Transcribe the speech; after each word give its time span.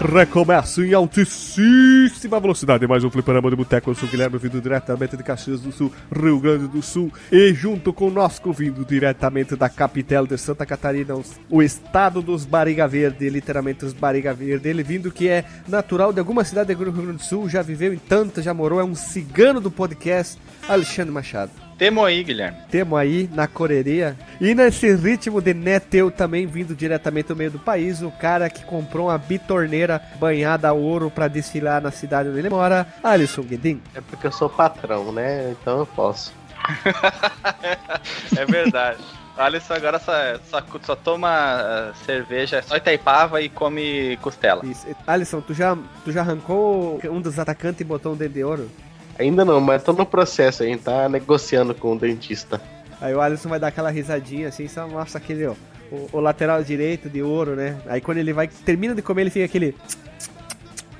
Recomeça 0.00 0.80
em 0.86 0.94
altíssima 0.94 2.38
velocidade. 2.38 2.86
Mais 2.86 3.02
um 3.02 3.10
fliperama 3.10 3.50
de 3.50 3.56
boteco. 3.56 3.90
Eu 3.90 3.96
sou 3.96 4.08
o 4.08 4.10
Guilherme, 4.10 4.38
vindo 4.38 4.60
diretamente 4.60 5.16
de 5.16 5.24
Caxias 5.24 5.60
do 5.60 5.72
Sul, 5.72 5.92
Rio 6.14 6.38
Grande 6.38 6.68
do 6.68 6.80
Sul. 6.80 7.12
E 7.32 7.52
junto 7.52 7.92
conosco, 7.92 8.52
vindo 8.52 8.84
diretamente 8.84 9.56
da 9.56 9.68
capital 9.68 10.24
de 10.24 10.38
Santa 10.38 10.64
Catarina, 10.64 11.20
o 11.50 11.60
estado 11.60 12.22
dos 12.22 12.44
Bariga 12.44 12.86
Verde, 12.86 13.28
literalmente 13.28 13.84
os 13.84 13.92
Bariga 13.92 14.32
Verde. 14.32 14.68
Ele 14.68 14.84
vindo 14.84 15.10
que 15.10 15.26
é 15.26 15.44
natural 15.66 16.12
de 16.12 16.20
alguma 16.20 16.44
cidade 16.44 16.72
do 16.72 16.84
Rio 16.84 16.92
Grande 16.92 17.18
do 17.18 17.24
Sul, 17.24 17.48
já 17.48 17.60
viveu 17.60 17.92
em 17.92 17.98
tantas, 17.98 18.44
já 18.44 18.54
morou, 18.54 18.78
é 18.78 18.84
um 18.84 18.94
cigano 18.94 19.60
do 19.60 19.70
podcast, 19.70 20.38
Alexandre 20.68 21.12
Machado. 21.12 21.67
Temo 21.78 22.04
aí, 22.04 22.24
Guilherme. 22.24 22.58
Temo 22.68 22.96
aí 22.96 23.30
na 23.32 23.46
correria. 23.46 24.16
E 24.40 24.52
nesse 24.52 24.92
ritmo 24.96 25.40
de 25.40 25.54
neteu 25.54 26.10
também 26.10 26.44
vindo 26.44 26.74
diretamente 26.74 27.28
do 27.28 27.36
meio 27.36 27.52
do 27.52 27.58
país, 27.60 28.02
o 28.02 28.10
cara 28.10 28.50
que 28.50 28.64
comprou 28.64 29.06
uma 29.06 29.16
bitorneira 29.16 30.02
banhada 30.18 30.68
a 30.68 30.72
ouro 30.72 31.08
para 31.08 31.28
desfilar 31.28 31.80
na 31.80 31.92
cidade 31.92 32.28
onde 32.28 32.38
ele 32.40 32.50
mora, 32.50 32.84
Alisson 33.02 33.42
Guedin. 33.42 33.80
É 33.94 34.00
porque 34.00 34.26
eu 34.26 34.32
sou 34.32 34.50
patrão, 34.50 35.12
né? 35.12 35.52
Então 35.52 35.78
eu 35.78 35.86
posso. 35.86 36.34
é 38.36 38.44
verdade. 38.44 38.98
Alisson 39.36 39.74
agora 39.74 40.00
só, 40.00 40.12
só, 40.50 40.60
só 40.82 40.96
toma 40.96 41.62
uh, 41.62 42.04
cerveja, 42.04 42.60
só 42.60 42.76
Itaipava 42.76 43.40
e 43.40 43.48
come 43.48 44.18
costela. 44.20 44.66
Isso. 44.66 44.84
Alisson, 45.06 45.40
tu 45.40 45.54
já, 45.54 45.78
tu 46.04 46.10
já 46.10 46.22
arrancou 46.22 47.00
um 47.04 47.20
dos 47.20 47.38
atacantes 47.38 47.80
e 47.80 47.84
botou 47.84 48.14
um 48.14 48.16
dedo 48.16 48.32
de 48.32 48.42
ouro? 48.42 48.68
Ainda 49.18 49.44
não, 49.44 49.60
mas 49.60 49.82
tô 49.82 49.92
no 49.92 50.06
processo 50.06 50.62
aí, 50.62 50.76
tá 50.76 51.08
negociando 51.08 51.74
com 51.74 51.92
o 51.92 51.98
dentista. 51.98 52.60
Aí 53.00 53.14
o 53.14 53.20
Alisson 53.20 53.48
vai 53.48 53.58
dar 53.58 53.68
aquela 53.68 53.90
risadinha 53.90 54.48
assim, 54.48 54.68
só 54.68 54.86
mostra 54.86 55.18
aquele, 55.18 55.46
ó, 55.46 55.54
o, 55.90 56.08
o, 56.12 56.20
lateral 56.20 56.62
direito 56.62 57.08
de 57.08 57.22
ouro, 57.22 57.56
né? 57.56 57.76
Aí 57.86 58.00
quando 58.00 58.18
ele 58.18 58.32
vai, 58.32 58.48
termina 58.48 58.94
de 58.94 59.02
comer, 59.02 59.22
ele 59.22 59.30
fica 59.30 59.44
aquele. 59.44 59.74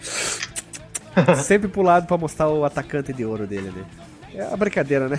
Sempre 1.43 1.69
pro 1.69 1.83
lado 1.83 2.07
pra 2.07 2.17
mostrar 2.17 2.49
o 2.49 2.65
atacante 2.65 3.13
de 3.13 3.25
ouro 3.25 3.47
dele, 3.47 3.73
né? 3.75 3.85
É 4.35 4.53
a 4.53 4.57
brincadeira, 4.57 5.09
né? 5.09 5.19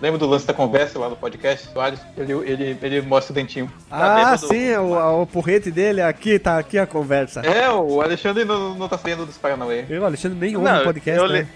Lembra 0.00 0.18
do 0.18 0.26
lance 0.26 0.46
da 0.46 0.52
conversa 0.52 0.98
lá 0.98 1.08
no 1.08 1.16
podcast? 1.16 1.68
O 1.74 1.80
Alisson, 1.80 2.04
ele, 2.18 2.32
ele, 2.32 2.78
ele 2.82 3.00
mostra 3.00 3.32
o 3.32 3.34
dentinho. 3.34 3.72
Ah, 3.90 4.32
tá 4.32 4.36
sim, 4.36 4.74
do... 4.74 4.82
o, 4.82 5.22
o 5.22 5.26
porrete 5.26 5.70
dele, 5.70 6.02
aqui 6.02 6.38
tá 6.38 6.58
aqui 6.58 6.78
a 6.78 6.86
conversa. 6.86 7.40
É, 7.40 7.70
o 7.70 8.02
Alexandre 8.02 8.44
não, 8.44 8.74
não 8.74 8.88
tá 8.88 8.98
sabendo 8.98 9.24
dos 9.24 9.38
Paranauê. 9.38 9.84
O 9.88 10.04
Alexandre 10.04 10.38
nem 10.38 10.56
ouve 10.56 10.68
o 10.68 10.84
podcast, 10.84 11.22
eu, 11.22 11.28
né? 11.28 11.46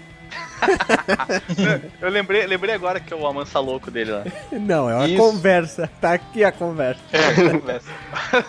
Eu 2.01 2.09
lembrei, 2.09 2.45
lembrei 2.45 2.75
agora 2.75 2.99
que 2.99 3.13
é 3.13 3.15
o 3.15 3.25
amansa 3.25 3.59
louco 3.59 3.89
dele 3.89 4.11
lá. 4.11 4.23
Não, 4.51 4.89
é 4.89 4.95
uma 4.95 5.07
Isso. 5.07 5.17
conversa. 5.17 5.89
Tá 5.99 6.13
aqui 6.13 6.43
a 6.43 6.51
conversa. 6.51 7.01
É, 7.11 7.49
conversa. 7.49 7.89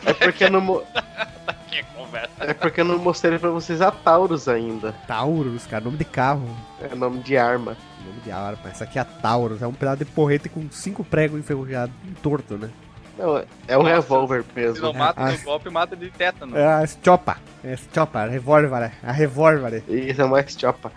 é 0.04 0.12
porque 0.12 0.48
não. 0.48 0.60
Mo... 0.60 0.82
tá 0.92 1.06
aqui 1.46 1.80
a 1.80 1.84
conversa. 1.84 2.30
É 2.41 2.54
porque 2.54 2.80
eu 2.80 2.84
não 2.84 2.98
mostrei 2.98 3.38
pra 3.38 3.50
vocês 3.50 3.80
a 3.80 3.91
Taurus 3.91 4.48
ainda. 4.48 4.92
Taurus, 5.06 5.66
cara, 5.66 5.84
nome 5.84 5.96
de 5.96 6.04
carro. 6.04 6.48
É 6.80 6.94
nome 6.94 7.20
de 7.20 7.36
arma. 7.36 7.77
Nome 8.04 8.20
de 8.20 8.30
arma. 8.30 8.70
Essa 8.70 8.84
aqui 8.84 8.98
é 8.98 9.02
a 9.02 9.04
Taurus. 9.04 9.62
É 9.62 9.66
um 9.66 9.72
pedaço 9.72 9.98
de 9.98 10.04
porrete 10.04 10.48
com 10.48 10.70
cinco 10.70 11.04
pregos 11.04 11.38
enferrujados, 11.38 11.94
torto, 12.22 12.56
né? 12.56 12.70
Não, 13.19 13.44
é 13.69 13.78
um 13.78 13.82
revólver 13.82 14.44
mesmo. 14.54 14.76
Se 14.76 14.82
não 14.82 14.92
mata 14.92 15.20
é, 15.20 15.32
no 15.32 15.42
golpe, 15.42 15.70
mata 15.70 15.94
de 15.94 16.10
tétano. 16.10 16.56
É 16.56 16.66
a 16.66 16.86
Chopa. 16.86 17.36
É 17.62 17.74
a 17.74 17.76
Chopa, 17.76 18.20
a 18.20 18.26
revólver. 18.26 18.92
A 19.02 19.12
revólver. 19.12 19.82
Isso 19.88 20.22
é 20.22 20.24
mais 20.24 20.56
Chopa. 20.58 20.91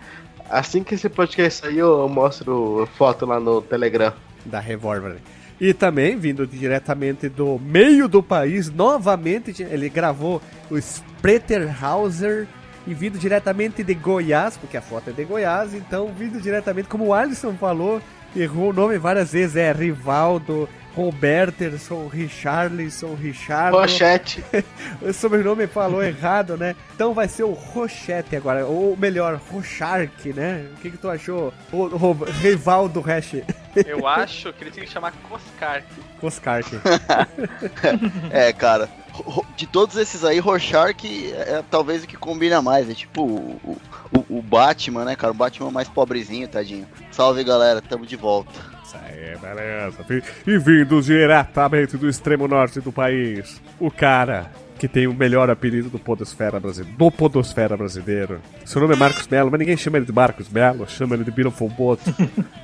Assim 0.49 0.83
que 0.83 0.95
esse 0.95 1.09
podcast 1.09 1.61
sair, 1.61 1.79
eu 1.79 2.07
mostro 2.07 2.87
foto 2.97 3.25
lá 3.25 3.39
no 3.39 3.61
Telegram. 3.61 4.13
Da 4.45 4.59
Revolver. 4.59 5.17
E 5.59 5.73
também, 5.73 6.17
vindo 6.17 6.45
diretamente 6.45 7.29
do 7.29 7.57
meio 7.59 8.07
do 8.07 8.21
país, 8.21 8.69
novamente, 8.69 9.63
ele 9.63 9.89
gravou 9.89 10.41
o 10.69 10.77
Spreterhauser 10.77 12.47
e 12.85 12.93
vindo 12.93 13.17
diretamente 13.17 13.83
de 13.83 13.93
Goiás, 13.93 14.57
porque 14.57 14.77
a 14.77 14.81
foto 14.81 15.09
é 15.09 15.13
de 15.13 15.23
Goiás, 15.23 15.73
então 15.73 16.13
vindo 16.13 16.39
diretamente, 16.39 16.87
como 16.87 17.05
o 17.05 17.13
Alisson 17.13 17.53
falou, 17.53 18.01
errou 18.35 18.69
o 18.69 18.73
nome 18.73 18.97
várias 18.97 19.31
vezes, 19.31 19.55
é 19.55 19.71
Rivaldo 19.71 20.69
Roberterson, 20.95 22.07
Richarlison, 22.07 23.15
Richard. 23.15 23.75
Rochette. 23.75 24.43
o 25.01 25.11
sobrenome 25.11 25.67
falou 25.67 26.01
errado, 26.01 26.55
né? 26.55 26.75
Então 26.95 27.13
vai 27.13 27.27
ser 27.27 27.43
o 27.43 27.51
Rochette 27.51 28.35
agora, 28.35 28.65
ou 28.65 28.95
melhor, 28.95 29.39
Rochark, 29.51 30.31
né? 30.31 30.65
O 30.73 30.81
que, 30.81 30.91
que 30.91 30.97
tu 30.97 31.09
achou? 31.09 31.53
O, 31.71 31.83
o 31.83 32.13
rival 32.23 32.87
do 32.87 33.01
Hash. 33.01 33.35
Eu 33.85 34.07
acho 34.07 34.53
que 34.53 34.63
ele 34.63 34.71
tinha 34.71 34.85
que 34.85 34.91
chamar 34.91 35.11
Coscark. 35.29 35.85
Coscark. 36.21 36.69
é, 38.31 38.53
cara. 38.53 38.89
De 39.57 39.67
todos 39.67 39.97
esses 39.97 40.23
aí, 40.23 40.39
Rorschach 40.39 40.95
é, 41.03 41.55
é 41.55 41.63
talvez 41.69 42.03
o 42.03 42.07
que 42.07 42.15
combina 42.15 42.61
mais. 42.61 42.89
É 42.89 42.93
tipo 42.93 43.23
o, 43.23 43.77
o, 44.13 44.37
o 44.37 44.41
Batman, 44.41 45.03
né, 45.03 45.15
cara? 45.15 45.31
O 45.31 45.35
Batman 45.35 45.71
mais 45.71 45.89
pobrezinho, 45.89 46.47
tadinho. 46.47 46.87
Salve, 47.11 47.43
galera. 47.43 47.81
Tamo 47.81 48.05
de 48.05 48.15
volta. 48.15 48.74
Isso 48.95 48.99
aí, 49.03 49.37
beleza. 49.37 49.97
E 50.47 50.57
vindo 50.57 51.01
diretamente 51.01 51.97
do 51.97 52.09
extremo 52.09 52.47
norte 52.47 52.79
do 52.79 52.91
país, 52.91 53.61
o 53.79 53.91
cara 53.91 54.51
que 54.77 54.87
tem 54.87 55.07
o 55.07 55.13
melhor 55.13 55.49
apelido 55.49 55.89
do 55.89 55.97
Podosfera 55.97 56.59
brasileiro. 56.59 56.97
Do 56.97 57.11
Podosfera 57.11 57.77
brasileiro. 57.77 58.41
Seu 58.65 58.81
nome 58.81 58.93
é 58.93 58.97
Marcos 58.97 59.27
Melo, 59.27 59.49
mas 59.49 59.59
ninguém 59.59 59.77
chama 59.77 59.97
ele 59.97 60.05
de 60.05 60.11
Marcos 60.11 60.49
Melo, 60.49 60.87
chama 60.87 61.15
ele 61.15 61.23
de 61.23 61.31
Beautiful 61.31 61.69
Boat. 61.77 62.01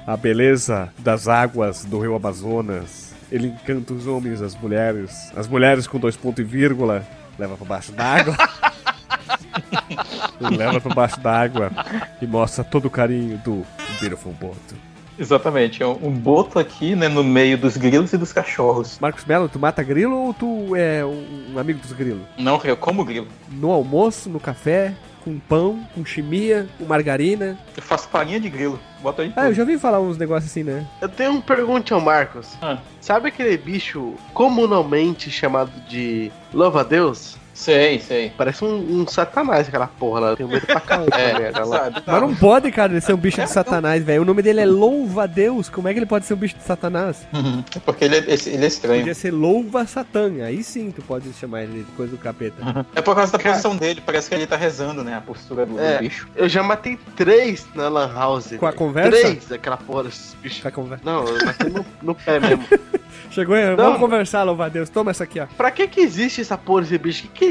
a 0.05 0.17
beleza 0.17 0.89
das 0.99 1.27
águas 1.27 1.85
do 1.85 1.99
rio 1.99 2.15
Amazonas. 2.15 3.13
Ele 3.31 3.47
encanta 3.47 3.93
os 3.93 4.07
homens, 4.07 4.41
as 4.41 4.55
mulheres. 4.55 5.31
As 5.35 5.47
mulheres 5.47 5.87
com 5.87 5.97
dois 5.97 6.17
pontos 6.17 6.43
e 6.43 6.47
vírgula. 6.47 7.07
Leva 7.39 7.55
pra 7.55 7.65
baixo 7.65 7.93
d'água. 7.93 8.35
leva 10.51 10.81
pra 10.81 10.93
baixo 10.93 11.19
d'água 11.21 11.71
e 12.21 12.27
mostra 12.27 12.61
todo 12.61 12.85
o 12.85 12.89
carinho 12.89 13.37
do 13.37 13.65
Beautiful 14.01 14.33
Boat. 14.33 14.90
Exatamente, 15.17 15.83
é 15.83 15.87
um 15.87 16.11
boto 16.11 16.57
aqui, 16.57 16.95
né, 16.95 17.07
no 17.07 17.23
meio 17.23 17.57
dos 17.57 17.77
grilos 17.77 18.13
e 18.13 18.17
dos 18.17 18.33
cachorros. 18.33 18.97
Marcos 18.99 19.25
Melo, 19.25 19.47
tu 19.49 19.59
mata 19.59 19.83
grilo 19.83 20.15
ou 20.15 20.33
tu 20.33 20.75
é 20.75 21.03
um 21.05 21.57
amigo 21.59 21.79
dos 21.79 21.91
grilos? 21.91 22.23
Não, 22.37 22.59
eu 22.63 22.77
como 22.77 23.05
grilo. 23.05 23.27
No 23.51 23.71
almoço, 23.71 24.29
no 24.29 24.39
café, 24.39 24.93
com 25.23 25.37
pão, 25.39 25.85
com 25.93 26.03
chimia, 26.03 26.67
com 26.77 26.85
margarina. 26.85 27.57
Eu 27.75 27.83
faço 27.83 28.07
farinha 28.07 28.39
de 28.39 28.49
grilo. 28.49 28.79
Bota 29.01 29.21
aí. 29.21 29.33
Ah, 29.35 29.47
eu 29.47 29.53
já 29.53 29.61
ouvi 29.63 29.77
falar 29.77 29.99
uns 29.99 30.17
negócios 30.17 30.51
assim, 30.51 30.63
né? 30.63 30.85
Eu 30.99 31.09
tenho 31.09 31.31
uma 31.31 31.41
pergunta 31.41 31.93
ao 31.93 32.01
Marcos. 32.01 32.49
Ah. 32.61 32.77
Sabe 32.99 33.29
aquele 33.29 33.57
bicho 33.57 34.15
comumente 34.33 35.29
chamado 35.29 35.71
de 35.87 36.31
louva-a-Deus? 36.53 37.37
Sei, 37.53 37.99
sei. 37.99 38.31
Parece 38.37 38.63
um, 38.63 39.01
um, 39.01 39.07
satanás 39.07 39.67
aquela 39.67 39.87
porra 39.87 40.19
lá. 40.19 40.35
Tenho 40.35 40.49
medo 40.49 40.65
pra 40.65 40.79
caramba. 40.79 41.15
é, 41.17 41.51
Sabe, 41.51 42.01
tá. 42.01 42.11
Mas 42.11 42.21
não 42.21 42.35
pode, 42.35 42.71
cara, 42.71 42.93
ele 42.93 43.01
ser 43.01 43.13
um 43.13 43.17
bicho 43.17 43.41
de 43.41 43.49
satanás, 43.49 44.03
velho. 44.03 44.21
O 44.21 44.25
nome 44.25 44.41
dele 44.41 44.61
é 44.61 44.65
Louva 44.65 45.27
Deus. 45.27 45.69
Como 45.69 45.87
é 45.87 45.93
que 45.93 45.99
ele 45.99 46.05
pode 46.05 46.25
ser 46.25 46.33
um 46.33 46.37
bicho 46.37 46.55
de 46.55 46.63
satanás? 46.63 47.25
Uhum. 47.33 47.63
É 47.75 47.79
porque 47.79 48.05
ele 48.05 48.17
é, 48.17 48.19
ele 48.19 48.63
é 48.63 48.67
estranho. 48.67 48.99
Podia 49.01 49.13
ser 49.13 49.31
Louva 49.31 49.85
Satã. 49.85 50.31
Aí 50.43 50.63
sim 50.63 50.91
tu 50.91 51.01
pode 51.01 51.31
chamar 51.33 51.63
ele 51.63 51.83
de 51.83 51.91
coisa 51.91 52.11
do 52.11 52.17
capeta. 52.17 52.63
Uhum. 52.63 52.85
É 52.95 53.01
por 53.01 53.15
causa 53.15 53.31
da 53.31 53.37
cara... 53.37 53.51
posição 53.51 53.75
dele. 53.75 54.01
Parece 54.05 54.29
que 54.29 54.35
ele 54.35 54.47
tá 54.47 54.55
rezando, 54.55 55.03
né? 55.03 55.15
A 55.15 55.21
postura 55.21 55.65
do, 55.65 55.79
é, 55.79 55.97
do, 55.97 55.99
bicho. 55.99 56.27
Eu 56.35 56.47
já 56.47 56.63
matei 56.63 56.97
três 57.15 57.67
na 57.75 57.89
Lan 57.89 58.13
House. 58.13 58.53
Com 58.57 58.65
a 58.65 58.73
conversa? 58.73 59.11
Três 59.11 59.45
daquela 59.47 59.77
porra 59.77 60.05
desses 60.05 60.33
bichos. 60.35 60.61
Com 60.61 60.67
a 60.67 60.71
conversa? 60.71 61.03
Não, 61.05 61.25
eu 61.25 61.45
matei 61.45 61.69
no, 61.69 61.85
no 62.01 62.15
pé 62.15 62.39
mesmo. 62.39 62.65
Chegou 63.29 63.55
aí, 63.55 63.75
vamos 63.75 63.99
conversar, 63.99 64.43
louva 64.43 64.69
Deus. 64.69 64.89
Toma 64.89 65.11
essa 65.11 65.23
aqui, 65.23 65.39
ó. 65.39 65.45
Pra 65.45 65.71
que 65.71 65.87
que 65.87 66.01
existe 66.01 66.41
essa 66.41 66.57
porra 66.57 66.81
desse 66.81 66.97
bicho? 66.97 67.27
Que, 67.33 67.50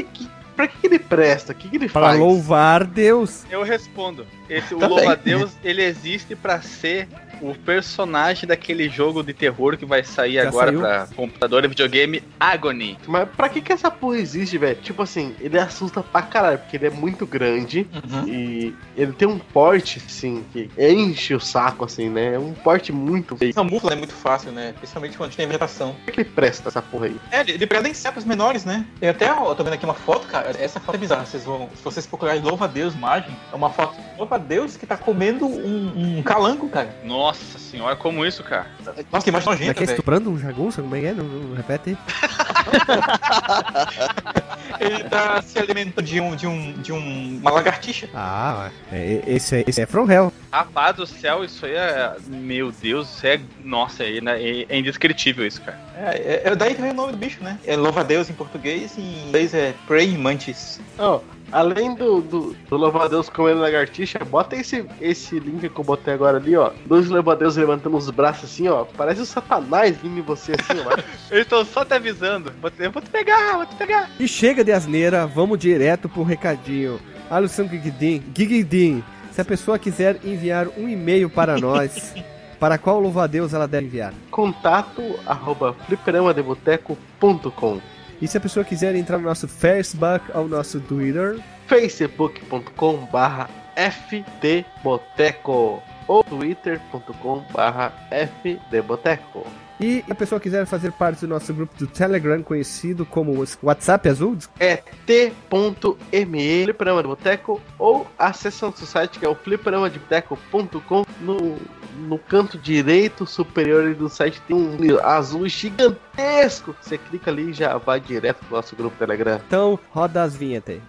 pra 0.55 0.67
que, 0.67 0.77
que 0.79 0.87
ele 0.87 0.99
presta? 0.99 1.53
O 1.53 1.55
que, 1.55 1.69
que 1.69 1.75
ele 1.75 1.89
pra 1.89 2.01
faz? 2.01 2.17
Pra 2.17 2.25
louvar 2.25 2.85
Deus. 2.85 3.43
Eu 3.49 3.63
respondo. 3.63 4.25
Esse, 4.49 4.73
o 4.75 4.79
louva-a-Deus, 4.79 5.51
ele 5.63 5.83
existe 5.83 6.35
para 6.35 6.61
ser 6.61 7.07
o 7.41 7.55
personagem 7.55 8.47
daquele 8.47 8.89
jogo 8.89 9.23
de 9.23 9.33
terror 9.33 9.77
que 9.77 9.85
vai 9.85 10.03
sair 10.03 10.35
Já 10.35 10.47
agora 10.47 10.67
saiu? 10.67 10.79
pra 10.79 11.07
computador 11.15 11.65
e 11.65 11.67
videogame 11.67 12.23
Agony. 12.39 12.97
Mas 13.07 13.27
pra 13.29 13.49
que 13.49 13.61
que 13.61 13.73
essa 13.73 13.89
porra 13.89 14.17
existe, 14.17 14.57
velho? 14.57 14.75
Tipo 14.81 15.01
assim, 15.01 15.35
ele 15.39 15.57
assusta 15.57 16.01
pra 16.03 16.21
caralho, 16.21 16.59
porque 16.59 16.77
ele 16.77 16.87
é 16.87 16.89
muito 16.89 17.25
grande 17.25 17.87
uhum. 17.93 18.27
e 18.27 18.75
ele 18.95 19.13
tem 19.13 19.27
um 19.27 19.39
porte, 19.39 20.01
assim, 20.05 20.43
que 20.53 20.69
enche 20.77 21.33
o 21.33 21.39
saco, 21.39 21.85
assim, 21.85 22.09
né? 22.09 22.35
É 22.35 22.39
um 22.39 22.53
porte 22.53 22.91
muito 22.91 23.35
feio. 23.35 23.53
Camufla 23.53 23.93
é 23.93 23.95
muito 23.95 24.13
fácil, 24.13 24.51
né? 24.51 24.73
Principalmente 24.77 25.17
quando 25.17 25.35
tem 25.35 25.47
vegetação. 25.47 25.95
Por 26.05 26.13
que 26.13 26.21
ele 26.21 26.29
presta 26.29 26.69
essa 26.69 26.81
porra 26.81 27.07
aí? 27.07 27.19
É, 27.31 27.41
ele, 27.41 27.53
ele 27.53 27.67
prende 27.67 27.89
insetos 27.89 28.23
menores, 28.23 28.65
né? 28.65 28.85
Tem 28.99 29.09
até, 29.09 29.31
ó, 29.31 29.53
tô 29.55 29.63
vendo 29.63 29.73
aqui 29.73 29.85
uma 29.85 29.93
foto, 29.93 30.27
cara. 30.27 30.51
Essa 30.59 30.79
foto 30.79 30.95
é 30.95 30.99
bizarra. 30.99 31.25
Vocês 31.25 31.43
vão, 31.43 31.69
se 31.75 31.83
vocês 31.83 32.05
procurarem 32.05 32.41
Louva 32.41 32.65
a 32.65 32.67
Deus 32.67 32.95
Margem, 32.95 33.35
é 33.51 33.55
uma 33.55 33.69
foto 33.69 33.95
louva 34.17 34.35
a 34.35 34.39
Deus 34.39 34.77
que 34.77 34.85
tá 34.85 34.97
comendo 34.97 35.45
um, 35.45 36.17
um 36.17 36.23
calango, 36.23 36.69
cara. 36.69 36.95
Nossa 37.03 37.30
senhora, 37.33 37.95
como 37.95 38.25
isso, 38.25 38.43
cara? 38.43 38.67
Nossa, 39.11 39.23
que 39.23 39.29
imagem 39.29 39.49
nojenta, 39.49 39.73
velho. 39.73 39.89
É 39.89 39.93
estuprando 39.93 40.31
um 40.31 40.37
jagunço? 40.37 40.81
Como 40.81 40.95
é 40.95 40.99
que 40.99 41.05
é? 41.07 41.13
Não, 41.13 41.23
não 41.23 41.55
repete 41.55 41.91
aí. 41.91 41.97
Ele 44.79 45.03
tá 45.03 45.41
se 45.41 45.59
alimentando 45.59 46.05
de 46.05 46.19
um, 46.19 46.35
de 46.35 46.47
um, 46.47 46.73
de 46.73 46.91
um, 46.91 47.37
uma 47.37 47.51
lagartixa. 47.51 48.09
Ah, 48.13 48.69
é, 48.91 49.21
esse, 49.27 49.57
é, 49.57 49.63
esse 49.67 49.81
é 49.81 49.85
From 49.85 50.09
Hell. 50.09 50.33
Rapaz 50.51 50.95
do 50.95 51.05
céu, 51.05 51.43
isso 51.43 51.65
aí 51.65 51.75
é. 51.75 52.15
Meu 52.27 52.71
Deus, 52.71 53.15
isso 53.15 53.27
é. 53.27 53.39
Nossa, 53.63 54.03
é, 54.03 54.65
é 54.67 54.79
indescritível 54.79 55.45
isso, 55.45 55.61
cara. 55.61 55.79
É, 55.95 56.41
é, 56.45 56.55
daí 56.55 56.73
que 56.73 56.81
vem 56.81 56.91
o 56.91 56.95
nome 56.95 57.11
do 57.11 57.17
bicho, 57.17 57.43
né? 57.43 57.59
É 57.65 57.75
louva-a-Deus 57.75 58.29
em 58.29 58.33
português 58.33 58.97
e 58.97 59.01
em 59.01 59.27
inglês 59.27 59.53
é 59.53 59.73
Praying 59.87 60.17
Mantis. 60.17 60.79
Oh, 60.97 61.19
além 61.51 61.93
do, 61.93 62.21
do, 62.21 62.55
do 62.69 62.77
louva-a-Deus 62.77 63.29
comendo 63.29 63.61
lagartixa, 63.61 64.19
bota 64.19 64.55
esse, 64.55 64.85
esse 64.99 65.39
link 65.39 65.67
que 65.69 65.79
eu 65.79 65.83
botei 65.83 66.13
agora 66.13 66.37
ali, 66.37 66.55
ó. 66.55 66.71
Dois 66.85 67.09
louva-a-Deus 67.09 67.57
levantando 67.57 67.97
os 67.97 68.09
braços 68.09 68.45
assim, 68.45 68.67
ó. 68.67 68.85
Parece 68.85 69.21
o 69.21 69.25
satanás 69.25 69.97
vindo 69.97 70.19
em 70.19 70.21
você 70.21 70.53
assim, 70.53 70.79
ó. 70.85 70.93
Eles 71.31 71.43
estão 71.43 71.65
só 71.65 71.83
te 71.83 71.93
avisando. 71.93 72.53
Eu 72.79 72.91
vou 72.91 73.01
te 73.01 73.09
pegar, 73.09 73.57
vou 73.57 73.65
te 73.65 73.75
pegar. 73.75 74.09
E 74.19 74.27
chega 74.27 74.63
de 74.63 74.71
asneira, 74.71 75.27
vamos 75.27 75.59
direto 75.59 76.07
pro 76.07 76.23
recadinho. 76.23 76.99
Alisson 77.29 77.67
Gigidin, 77.67 78.23
Gigidin, 78.35 79.03
se 79.31 79.39
a 79.39 79.45
pessoa 79.45 79.79
quiser 79.79 80.19
enviar 80.23 80.67
um 80.77 80.87
e-mail 80.89 81.29
para 81.29 81.57
nós, 81.61 82.13
para 82.59 82.77
qual 82.77 82.99
louva-a-Deus 82.99 83.53
ela 83.53 83.67
deve 83.67 83.87
enviar? 83.87 84.13
Contato 84.29 85.17
arroba 85.25 85.73
fliperamadeboteco.com 85.85 87.79
E 88.21 88.27
se 88.27 88.37
a 88.37 88.39
pessoa 88.39 88.63
quiser 88.63 88.95
entrar 88.95 89.17
no 89.17 89.23
nosso 89.23 89.47
Facebook 89.47 90.23
ou 90.35 90.47
nosso 90.47 90.79
Twitter? 90.79 91.39
facebook.com 91.65 93.07
barra 93.11 93.49
fdboteco 93.75 95.81
ou 96.07 96.23
twitter.com 96.23 97.43
barra 97.51 97.91
fdboteco 98.11 99.47
E 99.79 100.05
a 100.07 100.13
pessoa 100.13 100.39
quiser 100.39 100.67
fazer 100.67 100.91
parte 100.91 101.21
do 101.21 101.29
nosso 101.29 101.51
grupo 101.51 101.75
do 101.79 101.87
Telegram, 101.87 102.43
conhecido 102.43 103.07
como 103.07 103.43
WhatsApp 103.63 104.09
Azul? 104.09 104.37
É 104.59 104.83
t.me 105.07 106.63
Fliperama 106.65 107.01
de 107.01 107.07
Boteco 107.07 107.59
ou 107.79 108.05
acesse 108.19 108.61
nosso 108.61 108.85
site 108.85 109.17
que 109.17 109.25
é 109.25 109.29
o 109.29 109.33
fliperamadeboteco.com 109.33 111.05
no, 111.21 111.57
no 112.01 112.17
canto 112.17 112.57
direito 112.57 113.25
superior 113.25 113.93
do 113.95 114.09
site 114.09 114.41
tem 114.47 114.55
um 114.55 114.77
azul 115.03 115.47
gigantesco. 115.47 116.75
Você 116.81 116.97
clica 116.97 117.31
ali 117.31 117.49
e 117.49 117.53
já 117.53 117.77
vai 117.77 117.99
direto 117.99 118.45
pro 118.45 118.55
nosso 118.55 118.75
grupo 118.75 118.95
Telegram. 118.97 119.39
Então, 119.45 119.79
roda 119.91 120.23
as 120.23 120.35
vinhetas 120.35 120.75
aí. 120.75 120.81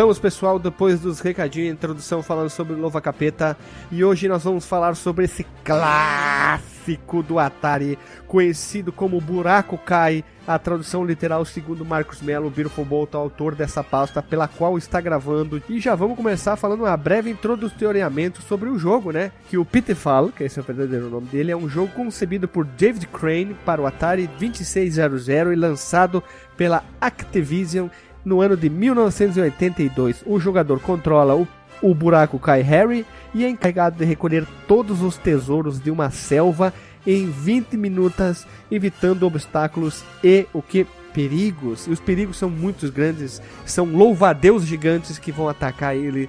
Voltamos, 0.00 0.18
pessoal, 0.18 0.58
depois 0.58 0.98
dos 0.98 1.20
recadinhos 1.20 1.68
e 1.68 1.72
introdução 1.72 2.22
falando 2.22 2.48
sobre 2.48 2.72
o 2.72 2.76
Nova 2.78 3.02
Capeta. 3.02 3.54
E 3.92 4.02
hoje 4.02 4.28
nós 4.28 4.42
vamos 4.42 4.64
falar 4.64 4.94
sobre 4.96 5.26
esse 5.26 5.44
clássico 5.62 7.22
do 7.22 7.38
Atari, 7.38 7.98
conhecido 8.26 8.92
como 8.92 9.20
Buraco 9.20 9.76
Cai, 9.76 10.24
a 10.46 10.58
tradução 10.58 11.04
literal 11.04 11.44
segundo 11.44 11.84
Marcos 11.84 12.22
Melo, 12.22 12.48
Beautiful 12.48 12.82
Bolt, 12.82 13.14
autor 13.14 13.54
dessa 13.54 13.84
pauta 13.84 14.22
pela 14.22 14.48
qual 14.48 14.78
está 14.78 15.02
gravando. 15.02 15.62
E 15.68 15.78
já 15.78 15.94
vamos 15.94 16.16
começar 16.16 16.56
falando 16.56 16.84
uma 16.84 16.96
breve 16.96 17.28
introdutoriamento 17.28 18.40
sobre 18.40 18.70
o 18.70 18.78
jogo, 18.78 19.12
né? 19.12 19.30
Que 19.50 19.58
o 19.58 19.66
Pitfall, 19.66 20.30
que 20.30 20.44
esse 20.44 20.58
é 20.58 20.62
o 20.62 20.64
verdadeiro 20.64 21.10
nome 21.10 21.26
dele, 21.26 21.52
é 21.52 21.56
um 21.56 21.68
jogo 21.68 21.92
concebido 21.92 22.48
por 22.48 22.64
David 22.64 23.06
Crane 23.08 23.54
para 23.66 23.82
o 23.82 23.86
Atari 23.86 24.26
2600 24.38 25.28
e 25.28 25.54
lançado 25.54 26.24
pela 26.56 26.82
Activision 26.98 27.88
no 28.24 28.40
ano 28.40 28.56
de 28.56 28.68
1982. 28.68 30.22
O 30.26 30.38
jogador 30.38 30.80
controla 30.80 31.34
o, 31.34 31.46
o 31.82 31.94
buraco 31.94 32.38
Kai 32.38 32.62
Harry 32.62 33.06
e 33.34 33.44
é 33.44 33.48
encarregado 33.48 33.96
de 33.96 34.04
recolher 34.04 34.46
todos 34.66 35.02
os 35.02 35.16
tesouros 35.16 35.80
de 35.80 35.90
uma 35.90 36.10
selva 36.10 36.72
em 37.06 37.30
20 37.30 37.76
minutos, 37.76 38.46
evitando 38.70 39.26
obstáculos 39.26 40.04
e 40.22 40.46
o 40.52 40.60
que 40.60 40.86
perigos. 41.12 41.86
E 41.86 41.90
os 41.90 42.00
perigos 42.00 42.36
são 42.36 42.50
muito 42.50 42.90
grandes, 42.92 43.40
são 43.64 43.84
louvadeus 43.86 44.64
gigantes 44.66 45.18
que 45.18 45.32
vão 45.32 45.48
atacar 45.48 45.96
ele 45.96 46.28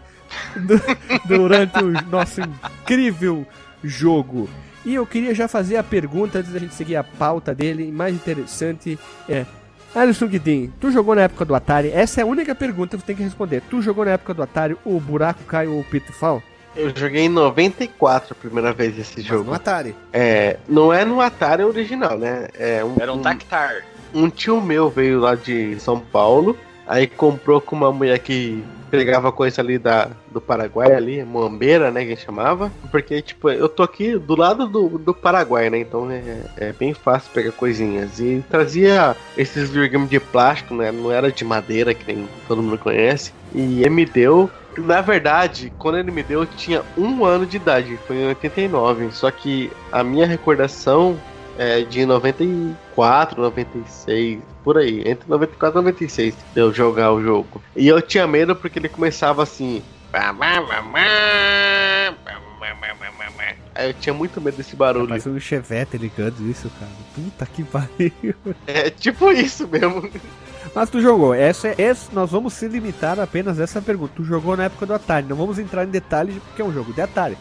durante 1.27 1.83
o 1.83 1.91
nosso 2.09 2.41
incrível 2.41 3.45
jogo. 3.83 4.49
E 4.83 4.95
eu 4.95 5.05
queria 5.05 5.35
já 5.35 5.47
fazer 5.47 5.77
a 5.77 5.83
pergunta 5.83 6.39
antes 6.39 6.51
da 6.51 6.59
gente 6.59 6.73
seguir 6.73 6.95
a 6.95 7.03
pauta 7.03 7.53
dele, 7.53 7.91
mais 7.91 8.15
interessante 8.15 8.97
é 9.29 9.45
Alisson 9.93 10.27
Guidin, 10.27 10.71
tu 10.79 10.89
jogou 10.89 11.15
na 11.15 11.23
época 11.23 11.43
do 11.43 11.53
Atari? 11.53 11.89
Essa 11.91 12.21
é 12.21 12.23
a 12.23 12.27
única 12.27 12.55
pergunta 12.55 12.95
que 12.97 13.03
tu 13.03 13.05
tem 13.07 13.15
que 13.15 13.23
responder. 13.23 13.61
Tu 13.69 13.81
jogou 13.81 14.05
na 14.05 14.11
época 14.11 14.33
do 14.33 14.41
Atari 14.41 14.77
o 14.85 14.99
Buraco 14.99 15.43
Cai 15.43 15.67
ou 15.67 15.79
o 15.79 15.83
Pitfall? 15.83 16.41
Eu 16.73 16.89
joguei 16.95 17.23
em 17.23 17.29
94 17.29 18.31
a 18.31 18.35
primeira 18.35 18.71
vez 18.71 18.97
esse 18.97 19.17
Mas 19.17 19.25
jogo. 19.25 19.43
no 19.43 19.53
Atari. 19.53 19.93
É, 20.13 20.57
não 20.69 20.93
é 20.93 21.03
no 21.03 21.19
Atari 21.19 21.63
original, 21.65 22.17
né? 22.17 22.47
É 22.57 22.81
um, 22.85 22.95
Era 22.97 23.11
um 23.11 23.17
um, 23.17 23.21
Tactar. 23.21 23.83
um 24.13 24.29
tio 24.29 24.61
meu 24.61 24.89
veio 24.89 25.19
lá 25.19 25.35
de 25.35 25.77
São 25.81 25.99
Paulo, 25.99 26.57
aí 26.87 27.07
comprou 27.07 27.61
com 27.61 27.75
uma 27.75 27.91
mulher 27.91 28.19
que 28.19 28.63
pegava 28.91 29.31
coisa 29.31 29.61
ali 29.61 29.77
da, 29.77 30.09
do 30.29 30.41
Paraguai 30.41 30.93
ali, 30.93 31.23
Moambeira, 31.23 31.89
né, 31.89 32.05
que 32.05 32.15
chamava. 32.17 32.71
Porque, 32.91 33.21
tipo, 33.21 33.49
eu 33.49 33.69
tô 33.69 33.81
aqui 33.81 34.17
do 34.17 34.35
lado 34.35 34.67
do, 34.67 34.97
do 34.97 35.13
Paraguai, 35.13 35.69
né, 35.69 35.79
então 35.79 36.11
é, 36.11 36.41
é 36.57 36.73
bem 36.73 36.93
fácil 36.93 37.31
pegar 37.33 37.53
coisinhas. 37.53 38.19
E 38.19 38.43
trazia 38.49 39.15
esses 39.37 39.69
videogames 39.69 40.09
de 40.09 40.19
plástico, 40.19 40.75
né, 40.75 40.91
não 40.91 41.11
era 41.11 41.31
de 41.31 41.45
madeira, 41.45 41.93
que 41.93 42.13
nem 42.13 42.27
todo 42.47 42.61
mundo 42.61 42.77
conhece. 42.77 43.33
E 43.55 43.79
ele 43.79 43.89
me 43.89 44.05
deu... 44.05 44.49
Na 44.77 45.01
verdade, 45.01 45.71
quando 45.77 45.97
ele 45.97 46.11
me 46.11 46.23
deu, 46.23 46.41
eu 46.41 46.45
tinha 46.45 46.81
um 46.97 47.25
ano 47.25 47.45
de 47.45 47.57
idade, 47.57 47.99
foi 48.07 48.15
em 48.15 48.27
89. 48.27 49.11
Só 49.11 49.29
que 49.29 49.69
a 49.91 50.01
minha 50.01 50.25
recordação 50.25 51.19
é 51.57 51.81
de 51.81 52.05
94, 52.05 53.41
96, 53.41 54.39
por 54.63 54.77
aí, 54.77 55.01
entre 55.07 55.29
94 55.29 55.79
e 55.79 55.83
96, 55.83 56.35
de 56.53 56.59
eu 56.59 56.73
jogar 56.73 57.11
o 57.11 57.21
jogo. 57.21 57.61
E 57.75 57.87
eu 57.87 58.01
tinha 58.01 58.27
medo 58.27 58.55
porque 58.55 58.79
ele 58.79 58.89
começava 58.89 59.43
assim. 59.43 59.81
Eu 63.87 63.93
tinha 63.93 64.13
muito 64.13 64.39
medo 64.41 64.57
desse 64.57 64.75
barulho. 64.75 65.07
Parece 65.07 65.29
um 65.29 65.39
chevette 65.39 65.97
ligando 65.97 66.41
isso, 66.49 66.69
cara. 66.79 66.91
Puta 67.15 67.45
que 67.45 67.63
pariu. 67.63 68.35
É 68.67 68.89
tipo 68.89 69.31
isso 69.31 69.67
mesmo. 69.67 70.09
Mas 70.75 70.89
tu 70.89 71.01
jogou. 71.01 71.33
Essa, 71.33 71.69
é- 71.69 71.75
essa, 71.81 72.11
nós 72.13 72.29
vamos 72.31 72.53
se 72.53 72.67
limitar 72.67 73.19
apenas 73.19 73.59
a 73.59 73.63
essa 73.63 73.81
pergunta. 73.81 74.13
Tu 74.15 74.23
jogou 74.23 74.55
na 74.55 74.65
época 74.65 74.85
do 74.85 74.93
Atari. 74.93 75.25
Não 75.27 75.35
vamos 75.35 75.57
entrar 75.57 75.83
em 75.85 75.89
detalhes 75.89 76.35
porque 76.43 76.61
é 76.61 76.65
um 76.65 76.73
jogo 76.73 76.93
de 76.93 77.01
Atari. 77.01 77.37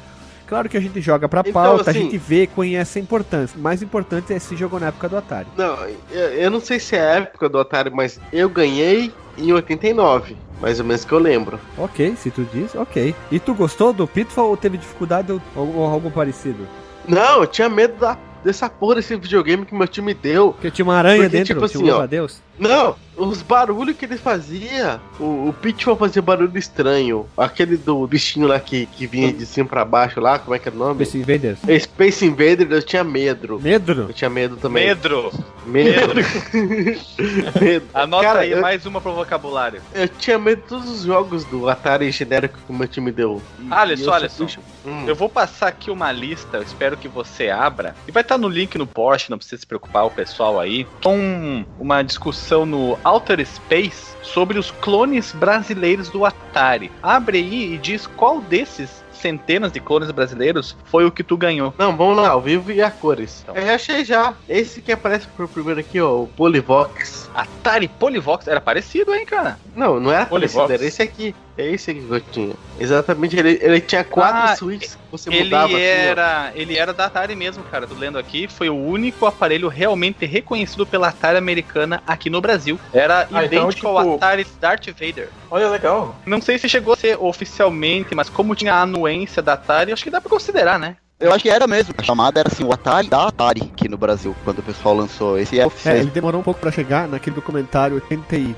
Claro 0.50 0.69
que 0.69 0.76
a 0.76 0.80
gente 0.80 1.00
joga 1.00 1.28
pra 1.28 1.40
Então, 1.40 1.52
pauta, 1.52 1.88
a 1.88 1.90
assim- 1.92 2.02
gente 2.02 2.19
vê, 2.19 2.47
conhece 2.47 2.99
a 2.99 3.02
importância. 3.02 3.57
O 3.57 3.62
mais 3.62 3.83
importante 3.83 4.33
é 4.35 4.38
se 4.40 4.57
jogou 4.57 4.80
na 4.80 4.88
época 4.88 5.09
do 5.09 5.16
Atari. 5.16 5.47
Não, 5.57 5.78
eu, 6.11 6.50
não 6.50 6.61
sei 6.61 6.80
se 6.80 6.97
é 6.97 7.00
a 7.00 7.14
época 7.21 7.49
do 7.49 7.59
Atari, 7.61 7.88
mas 7.90 8.19
eu 8.33 8.49
ganhei 8.49 9.12
em 9.38 9.52
89. 9.52 10.37
Mais 10.61 10.78
ou 10.80 10.85
menos 10.85 11.04
que 11.04 11.12
eu 11.12 11.19
lembro. 11.21 11.59
Ok, 11.78 12.14
se 12.16 12.30
tu 12.33 12.45
diz, 12.52 12.75
ok. 12.75 13.14
E 13.30 13.38
tu 13.38 13.54
gostou 13.54 13.92
do 13.92 14.07
Pitfall 14.07 14.49
ou 14.50 14.57
teve 14.57 14.76
dificuldade 14.76 15.33
ou, 15.33 15.40
ou- 15.57 15.85
algo 15.87 16.11
parecido? 16.11 16.66
Não, 17.09 17.40
eu 17.42 17.47
tinha 17.47 17.69
medo 17.69 17.95
da, 17.99 18.19
dessa 18.45 18.69
porra 18.69 18.97
desse 18.97 19.14
videogame 19.16 19.64
que 19.64 19.75
meu 19.75 19.87
time 19.88 20.12
deu. 20.12 20.52
Porque 20.52 20.71
tinha 20.71 20.85
uma 20.85 20.97
aranha 20.97 21.23
Porque, 21.23 21.37
dentro, 21.38 21.54
tipo 21.54 21.64
assim, 21.64 21.78
ó, 21.78 21.87
louva-a-Deus. 21.92 22.42
Não, 22.61 22.95
os 23.17 23.40
barulhos 23.43 23.97
que 23.97 24.05
ele 24.05 24.17
fazia. 24.19 25.00
O, 25.19 25.49
o 25.49 25.55
Pitfall 25.61 25.97
fazia 25.97 26.21
barulho 26.23 26.57
estranho. 26.59 27.26
Aquele 27.37 27.76
do 27.76 28.07
bichinho 28.07 28.47
lá 28.47 28.61
que, 28.61 28.87
que 28.87 29.07
vinha 29.07 29.33
de 29.33 29.47
cima 29.47 29.67
pra 29.69 29.85
baixo 29.85 30.21
lá, 30.21 30.38
como 30.38 30.55
é 30.55 30.59
que 30.59 30.69
é 30.69 30.73
o 30.73 30.75
nome? 30.75 31.05
Space 31.05 31.19
Invaders. 31.19 31.59
Space 31.83 32.25
Invader, 32.26 32.69
eu 32.71 32.83
tinha 32.83 33.02
medo. 33.02 33.59
Medro? 33.61 34.07
Eu 34.09 34.12
tinha 34.14 34.29
medo 34.31 34.57
também. 34.57 34.87
Medro. 34.87 35.33
Medo. 35.67 36.14
medo. 37.61 37.87
Anota 37.95 38.23
Cara, 38.25 38.40
aí 38.40 38.52
eu, 38.52 38.61
mais 38.61 38.85
uma 38.87 39.00
pro 39.00 39.14
vocabulário. 39.14 39.81
eu 39.95 40.09
tinha 40.09 40.38
medo 40.38 40.62
de 40.62 40.69
todos 40.69 40.88
os 40.90 41.02
jogos 41.02 41.45
do 41.45 41.69
Atari 41.69 42.11
genérico 42.11 42.59
que 42.59 42.71
o 42.73 42.75
meu 42.75 42.88
time 42.88 43.11
deu. 43.11 43.40
Alisson, 43.71 44.12
Alisson. 44.12 44.49
só- 44.49 44.61
Hum. 44.83 45.05
Eu 45.07 45.14
vou 45.14 45.29
passar 45.29 45.69
aqui 45.69 45.90
uma 45.90 46.11
lista, 46.11 46.57
eu 46.57 46.62
espero 46.62 46.97
que 46.97 47.07
você 47.07 47.50
abra. 47.50 47.95
E 48.09 48.11
vai 48.11 48.23
estar 48.23 48.38
no 48.38 48.49
link 48.49 48.79
no 48.79 48.87
post, 48.87 49.31
não 49.31 49.37
precisa 49.37 49.61
se 49.61 49.67
preocupar, 49.67 50.07
o 50.07 50.11
pessoal 50.11 50.59
aí. 50.59 50.87
Com 51.02 51.67
uma 51.79 52.00
discussão 52.02 52.50
no 52.50 52.99
Outer 53.04 53.47
Space 53.47 54.11
sobre 54.23 54.59
os 54.59 54.71
clones 54.71 55.33
brasileiros 55.33 56.09
do 56.09 56.25
Atari. 56.26 56.90
Abre 57.02 57.38
aí 57.38 57.75
e 57.75 57.78
diz 57.78 58.07
qual 58.07 58.40
desses 58.40 59.00
centenas 59.21 59.71
de 59.71 59.80
clones 59.80 60.11
brasileiros, 60.11 60.76
foi 60.85 61.04
o 61.04 61.11
que 61.11 61.23
tu 61.23 61.37
ganhou. 61.37 61.75
Não, 61.78 61.97
vamos 61.97 62.16
lá, 62.16 62.30
ao 62.30 62.40
vivo 62.40 62.73
e 62.73 62.83
a 62.83 62.90
cores. 62.90 63.42
Então. 63.42 63.54
Eu 63.54 63.66
já 63.66 63.75
achei 63.75 64.04
já. 64.04 64.35
Esse 64.49 64.80
que 64.80 64.90
aparece 64.90 65.26
por 65.37 65.47
primeiro 65.47 65.80
aqui, 65.80 66.00
ó, 66.00 66.23
o 66.23 66.26
Polivox. 66.26 67.28
Atari 67.35 67.87
Polivox, 67.87 68.49
era 68.49 68.61
parecido, 68.61 69.14
hein, 69.14 69.26
cara? 69.26 69.59
Não, 69.76 70.00
não 70.00 70.11
era 70.11 70.26
Polivox. 70.26 70.54
parecido, 70.54 70.73
era 70.73 70.88
esse 70.88 71.02
aqui. 71.02 71.35
É 71.61 71.67
esse 71.67 71.90
aqui 71.90 72.00
que 72.00 72.11
eu 72.11 72.21
tinha. 72.21 72.55
Exatamente, 72.79 73.37
ele, 73.37 73.59
ele 73.61 73.83
tinha 73.83 74.02
quatro 74.02 74.40
ah, 74.40 74.57
switches 74.57 74.95
que 74.95 75.00
você 75.11 75.29
ele 75.29 75.45
mudava. 75.45 75.79
Era, 75.79 76.49
assim, 76.49 76.59
ele 76.59 76.79
era 76.79 76.95
da 76.95 77.05
Atari 77.05 77.37
mesmo, 77.37 77.62
cara. 77.64 77.87
Tô 77.87 77.95
lendo 77.95 78.19
aqui. 78.19 78.49
Foi 78.49 78.71
o 78.71 78.75
único 78.75 79.26
aparelho 79.26 79.69
realmente 79.69 80.25
reconhecido 80.25 80.87
pela 80.87 81.09
Atari 81.09 81.37
americana 81.37 82.02
aqui 82.07 82.31
no 82.31 82.40
Brasil. 82.40 82.81
Era 82.95 83.21
ah, 83.21 83.26
então, 83.29 83.45
idêntico 83.45 83.69
então, 83.69 83.73
tipo... 83.73 83.88
ao 83.88 84.14
Atari 84.14 84.47
Darth 84.59 84.87
Vader. 84.87 85.29
Olha, 85.50 85.69
legal. 85.69 86.17
Não 86.25 86.40
sei 86.40 86.57
se 86.57 86.67
chegou 86.67 86.95
a 86.95 86.97
ser 86.97 87.19
oficialmente, 87.21 88.14
mas 88.14 88.31
como 88.31 88.55
tinha 88.55 88.73
a 88.73 88.81
anuência 88.81 89.43
da 89.43 89.52
Atari, 89.52 89.93
acho 89.93 90.02
que 90.02 90.11
dá 90.11 90.19
pra 90.19 90.31
considerar, 90.31 90.79
né? 90.79 90.97
Eu 91.21 91.31
acho 91.35 91.43
que 91.43 91.50
era 91.50 91.67
mesmo. 91.67 91.95
A 91.99 92.02
chamada 92.02 92.40
era 92.40 92.49
assim, 92.50 92.64
o 92.64 92.73
Atari 92.73 93.07
da 93.07 93.29
Atari 93.29 93.71
aqui 93.71 93.87
no 93.87 93.99
Brasil, 93.99 94.35
quando 94.45 94.61
o 94.61 94.62
pessoal 94.62 94.97
lançou. 94.97 95.38
Esse 95.38 95.61
é, 95.61 95.67
é 95.85 95.99
ele 95.99 96.11
demorou 96.11 96.40
um 96.40 96.45
pouco 96.45 96.59
para 96.59 96.73
chegar 96.73 97.07
naquele 97.07 97.37
documentário 97.37 97.97
83, 97.97 98.57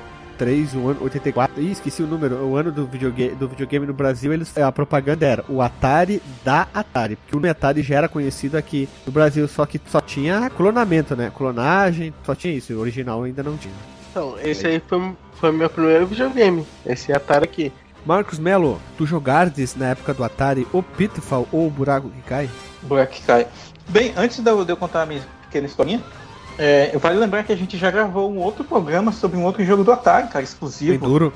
o 0.75 0.89
ano 0.89 1.03
84. 1.03 1.61
Ih, 1.63 1.73
esqueci 1.73 2.03
o 2.03 2.07
número. 2.07 2.37
O 2.45 2.57
ano 2.57 2.73
do 2.73 2.87
videogame, 2.87 3.35
do 3.35 3.49
videogame 3.49 3.87
no 3.87 3.93
Brasil, 3.93 4.33
eles, 4.33 4.57
a 4.59 4.73
propaganda 4.73 5.27
era 5.27 5.45
o 5.49 5.61
Atari 5.61 6.23
da 6.45 6.67
Atari. 6.73 7.17
Porque 7.17 7.37
o 7.37 7.51
Atari 7.51 7.83
já 7.83 7.97
era 7.97 8.09
conhecido 8.09 8.57
aqui 8.57 8.89
no 9.07 9.13
Brasil, 9.13 9.47
só 9.49 9.67
que 9.67 9.81
só 9.87 10.01
tinha 10.01 10.51
clonamento, 10.51 11.15
né? 11.15 11.31
Clonagem, 11.35 12.13
só 12.25 12.35
tinha 12.35 12.55
isso. 12.55 12.75
O 12.75 12.81
original 12.81 13.23
ainda 13.23 13.43
não 13.43 13.57
tinha. 13.57 13.75
Então, 14.11 14.37
esse 14.43 14.67
aí 14.67 14.83
foi, 14.87 15.13
foi 15.35 15.53
meu 15.53 15.71
primeiro 15.71 16.07
videogame. 16.07 16.67
Esse 16.85 17.13
Atari 17.13 17.45
aqui. 17.45 17.73
Marcos 18.05 18.39
Melo, 18.39 18.81
tu 18.99 19.07
jogardes 19.07 19.77
na 19.77 19.91
época 19.91 20.13
do 20.13 20.25
Atari 20.25 20.67
o 20.73 20.83
Pitfall 20.83 21.47
ou 21.53 21.69
o 21.69 21.71
Buraco 21.71 22.11
que 22.11 22.23
Cai? 22.23 22.51
Buraco 22.83 23.13
que 23.13 23.23
Cai. 23.23 23.47
Bem, 23.89 24.13
antes 24.17 24.41
de 24.41 24.51
eu, 24.51 24.77
contar 24.77 25.03
a 25.03 25.07
minha 25.07 25.23
pequena 25.43 25.67
historinha, 25.67 26.03
é, 26.59 26.97
vale 26.99 27.19
lembrar 27.19 27.43
que 27.45 27.53
a 27.53 27.57
gente 27.57 27.77
já 27.77 27.91
gravou 27.91 28.31
um 28.31 28.39
outro 28.39 28.65
programa 28.65 29.13
sobre 29.13 29.37
um 29.37 29.45
outro 29.45 29.65
jogo 29.65 29.85
do 29.85 29.93
Atari, 29.93 30.29
cara, 30.29 30.45
exclusivo. 30.45 30.95
Enduro. 30.95 31.33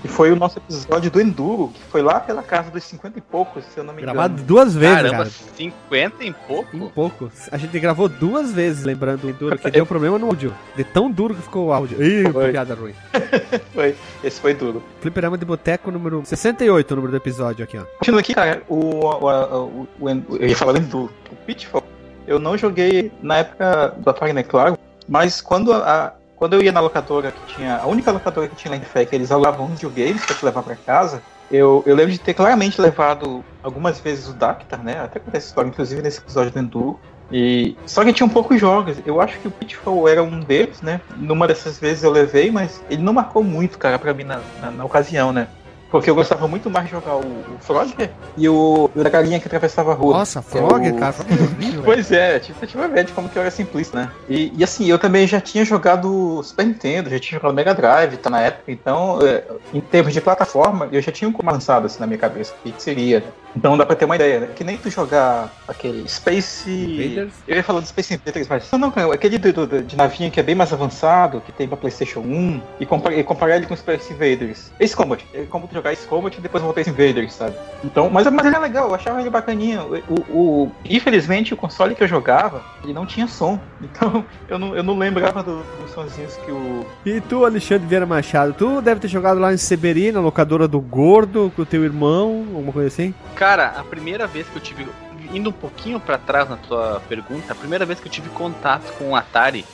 Que 0.00 0.06
foi 0.06 0.30
o 0.30 0.36
nosso 0.36 0.58
episódio 0.58 1.10
do 1.10 1.20
Enduro, 1.20 1.72
que 1.74 1.80
foi 1.90 2.02
lá 2.02 2.20
pela 2.20 2.40
casa 2.40 2.70
dos 2.70 2.84
50 2.84 3.18
e 3.18 3.20
poucos, 3.20 3.64
se 3.64 3.78
eu 3.78 3.82
não 3.82 3.92
me 3.92 4.00
engano. 4.00 4.14
Gravado 4.14 4.42
duas 4.44 4.72
vezes, 4.72 4.94
Caramba, 4.94 5.16
cara. 5.16 5.30
50 5.56 6.24
em 6.24 6.32
pouco? 6.32 6.76
Em 6.76 6.88
pouco. 6.88 7.32
A 7.50 7.56
gente 7.56 7.80
gravou 7.80 8.08
duas 8.08 8.52
vezes, 8.52 8.84
lembrando 8.84 9.24
o 9.24 9.30
Enduro, 9.30 9.58
que 9.58 9.68
deu 9.68 9.84
problema 9.86 10.16
no 10.16 10.26
áudio. 10.26 10.54
De 10.76 10.84
tão 10.84 11.10
duro 11.10 11.34
que 11.34 11.42
ficou 11.42 11.66
o 11.66 11.72
áudio. 11.72 12.00
Ih, 12.00 12.30
foi. 12.30 12.52
piada 12.52 12.74
ruim. 12.74 12.94
foi. 13.74 13.96
Esse 14.22 14.40
foi 14.40 14.54
duro. 14.54 14.84
Fliperama 15.00 15.36
de 15.36 15.44
Boteco 15.44 15.90
número 15.90 16.22
68, 16.24 16.92
o 16.92 16.94
número 16.94 17.10
do 17.10 17.16
episódio 17.16 17.64
aqui, 17.64 17.76
ó. 17.76 17.82
Continuando 17.98 18.20
aqui, 18.20 18.34
cara, 18.34 18.62
o, 18.68 18.76
o, 18.76 19.26
o, 19.26 19.88
o, 19.98 20.36
eu 20.38 20.46
ia 20.46 20.56
falar 20.56 20.74
do 20.74 20.78
Enduro. 20.78 21.12
O 21.32 21.34
Pitfall, 21.44 21.82
eu 22.28 22.38
não 22.38 22.56
joguei 22.56 23.10
na 23.22 23.38
época 23.38 23.96
Atari, 24.06 24.32
né, 24.32 24.42
claro, 24.42 24.78
mas 25.08 25.40
quando 25.40 25.72
a, 25.72 26.12
quando 26.38 26.54
eu 26.54 26.62
ia 26.62 26.72
na 26.72 26.80
locadora 26.80 27.32
que 27.32 27.54
tinha. 27.54 27.78
A 27.78 27.86
única 27.86 28.12
locadora 28.12 28.48
que 28.48 28.54
tinha 28.54 28.70
lá 28.70 28.76
em 28.76 28.80
Fé 28.80 29.04
que 29.04 29.14
eles 29.14 29.32
alugavam 29.32 29.66
videogames 29.66 30.24
pra 30.24 30.36
te 30.36 30.44
levar 30.44 30.62
pra 30.62 30.76
casa. 30.76 31.22
Eu, 31.50 31.82
eu 31.86 31.96
lembro 31.96 32.12
de 32.12 32.18
ter 32.18 32.34
claramente 32.34 32.80
levado 32.80 33.44
algumas 33.62 33.98
vezes 33.98 34.28
o 34.28 34.34
Dactar, 34.34 34.82
né? 34.82 35.00
Até 35.00 35.18
com 35.18 35.30
essa 35.32 35.46
história, 35.46 35.68
inclusive 35.68 36.00
nesse 36.02 36.18
episódio 36.18 36.52
do 36.52 36.58
Enduro. 36.58 37.00
E, 37.30 37.76
só 37.84 38.04
que 38.04 38.12
tinha 38.12 38.26
um 38.26 38.30
poucos 38.30 38.60
jogos. 38.60 38.98
Eu 39.04 39.20
acho 39.20 39.38
que 39.40 39.48
o 39.48 39.50
Pitfall 39.50 40.08
era 40.08 40.22
um 40.22 40.40
deles, 40.40 40.80
né? 40.80 41.00
Numa 41.16 41.46
dessas 41.46 41.78
vezes 41.78 42.04
eu 42.04 42.10
levei, 42.10 42.50
mas 42.50 42.82
ele 42.88 43.02
não 43.02 43.12
marcou 43.12 43.42
muito, 43.42 43.78
cara, 43.78 43.98
pra 43.98 44.14
mim 44.14 44.24
na, 44.24 44.40
na, 44.60 44.70
na 44.70 44.84
ocasião, 44.84 45.32
né? 45.32 45.48
Porque 45.90 46.10
eu 46.10 46.14
gostava 46.14 46.46
muito 46.46 46.68
mais 46.68 46.86
de 46.86 46.92
jogar 46.92 47.16
o, 47.16 47.20
o 47.20 47.58
Frogger 47.60 48.10
e 48.36 48.48
o, 48.48 48.90
o 48.94 49.02
da 49.02 49.08
galinha 49.08 49.40
que 49.40 49.46
atravessava 49.46 49.92
a 49.92 49.94
rua. 49.94 50.18
Nossa, 50.18 50.42
Frogger, 50.42 50.92
é 50.92 50.96
o... 50.96 50.98
cara, 50.98 51.12
Frogger 51.12 51.38
é 51.38 51.42
horrível. 51.42 51.82
pois 51.84 52.12
é, 52.12 52.38
tipo, 52.38 52.58
você 52.58 52.76
vai 52.76 52.88
ver 52.88 53.04
de 53.04 53.12
como 53.12 53.28
que 53.28 53.36
eu 53.36 53.42
era 53.42 53.50
simplista, 53.50 53.98
né? 53.98 54.10
E, 54.28 54.52
e, 54.56 54.62
assim, 54.62 54.86
eu 54.86 54.98
também 54.98 55.26
já 55.26 55.40
tinha 55.40 55.64
jogado 55.64 56.42
Super 56.42 56.66
Nintendo, 56.66 57.08
já 57.08 57.18
tinha 57.18 57.38
jogado 57.38 57.54
Mega 57.54 57.74
Drive, 57.74 58.16
tá 58.18 58.28
na 58.28 58.40
época, 58.40 58.70
então, 58.70 59.18
é, 59.22 59.44
em 59.72 59.80
termos 59.80 60.12
de 60.12 60.20
plataforma, 60.20 60.88
eu 60.92 61.00
já 61.00 61.10
tinha 61.10 61.28
um 61.28 61.34
lançado 61.42 61.86
assim 61.86 62.00
na 62.00 62.06
minha 62.06 62.18
cabeça, 62.18 62.54
o 62.64 62.70
que 62.70 62.82
seria, 62.82 63.20
né? 63.20 63.26
Então 63.58 63.76
dá 63.76 63.84
pra 63.84 63.96
ter 63.96 64.04
uma 64.04 64.14
ideia, 64.14 64.40
né? 64.40 64.48
Que 64.54 64.62
nem 64.62 64.76
tu 64.76 64.88
jogar 64.88 65.52
aquele 65.66 66.08
Space. 66.08 66.70
Invaders? 66.70 67.34
Eu 67.46 67.56
ia 67.56 67.64
falar 67.64 67.80
do 67.80 67.86
Space 67.86 68.14
Invaders, 68.14 68.46
mas. 68.46 68.70
Não, 68.70 68.78
não, 68.78 68.90
cara, 68.92 69.12
aquele 69.12 69.36
do, 69.36 69.66
do, 69.66 69.82
de 69.82 69.96
navinha 69.96 70.30
que 70.30 70.38
é 70.38 70.42
bem 70.42 70.54
mais 70.54 70.72
avançado, 70.72 71.40
que 71.40 71.50
tem 71.50 71.66
pra 71.66 71.76
PlayStation 71.76 72.20
1, 72.20 72.62
e, 72.78 72.86
compar, 72.86 73.12
e 73.12 73.24
comparar 73.24 73.56
ele 73.56 73.66
com 73.66 73.74
o 73.74 73.76
Space 73.76 74.12
Invaders. 74.12 74.70
Ace 74.78 74.94
Combat. 74.94 75.26
É 75.34 75.42
como 75.42 75.66
tu 75.66 75.74
jogar 75.74 75.92
Ace 75.92 76.06
Combat 76.06 76.38
e 76.38 76.40
depois 76.40 76.62
voltar 76.62 76.82
Space 76.82 76.90
Invaders, 76.90 77.32
sabe? 77.32 77.56
Então, 77.84 78.08
mas, 78.08 78.30
mas 78.30 78.46
ele 78.46 78.54
é 78.54 78.58
legal, 78.60 78.88
eu 78.88 78.94
achava 78.94 79.20
ele 79.20 79.28
bacaninha. 79.30 79.82
O, 79.82 80.20
o, 80.30 80.72
infelizmente, 80.84 81.52
o 81.52 81.56
console 81.56 81.96
que 81.96 82.04
eu 82.04 82.08
jogava, 82.08 82.62
ele 82.84 82.92
não 82.92 83.04
tinha 83.04 83.26
som. 83.26 83.58
Então, 83.98 84.24
eu 84.48 84.58
não, 84.58 84.76
eu 84.76 84.82
não 84.82 84.96
lembrava 84.96 85.42
do, 85.42 85.62
dos 85.80 85.90
sonzinhos 85.92 86.36
que 86.36 86.50
o. 86.52 86.84
E 87.06 87.20
tu, 87.22 87.44
Alexandre 87.44 87.86
Vieira 87.86 88.04
Machado, 88.04 88.52
tu 88.52 88.80
deve 88.80 89.00
ter 89.00 89.08
jogado 89.08 89.40
lá 89.40 89.52
em 89.52 89.56
Severina, 89.56 90.20
locadora 90.20 90.68
do 90.68 90.78
Gordo, 90.78 91.50
com 91.56 91.62
o 91.62 91.66
teu 91.66 91.84
irmão, 91.84 92.44
alguma 92.54 92.72
coisa 92.72 92.88
assim? 92.88 93.14
Cara, 93.34 93.47
a 93.56 93.84
primeira 93.84 94.26
vez 94.26 94.48
que 94.48 94.56
eu 94.56 94.62
tive. 94.62 94.86
Indo 95.32 95.50
um 95.50 95.52
pouquinho 95.52 96.00
para 96.00 96.16
trás 96.16 96.48
na 96.48 96.56
tua 96.56 97.02
pergunta, 97.08 97.52
a 97.52 97.54
primeira 97.54 97.84
vez 97.84 98.00
que 98.00 98.06
eu 98.06 98.12
tive 98.12 98.30
contato 98.30 98.92
com 98.94 99.10
o 99.10 99.16
Atari 99.16 99.64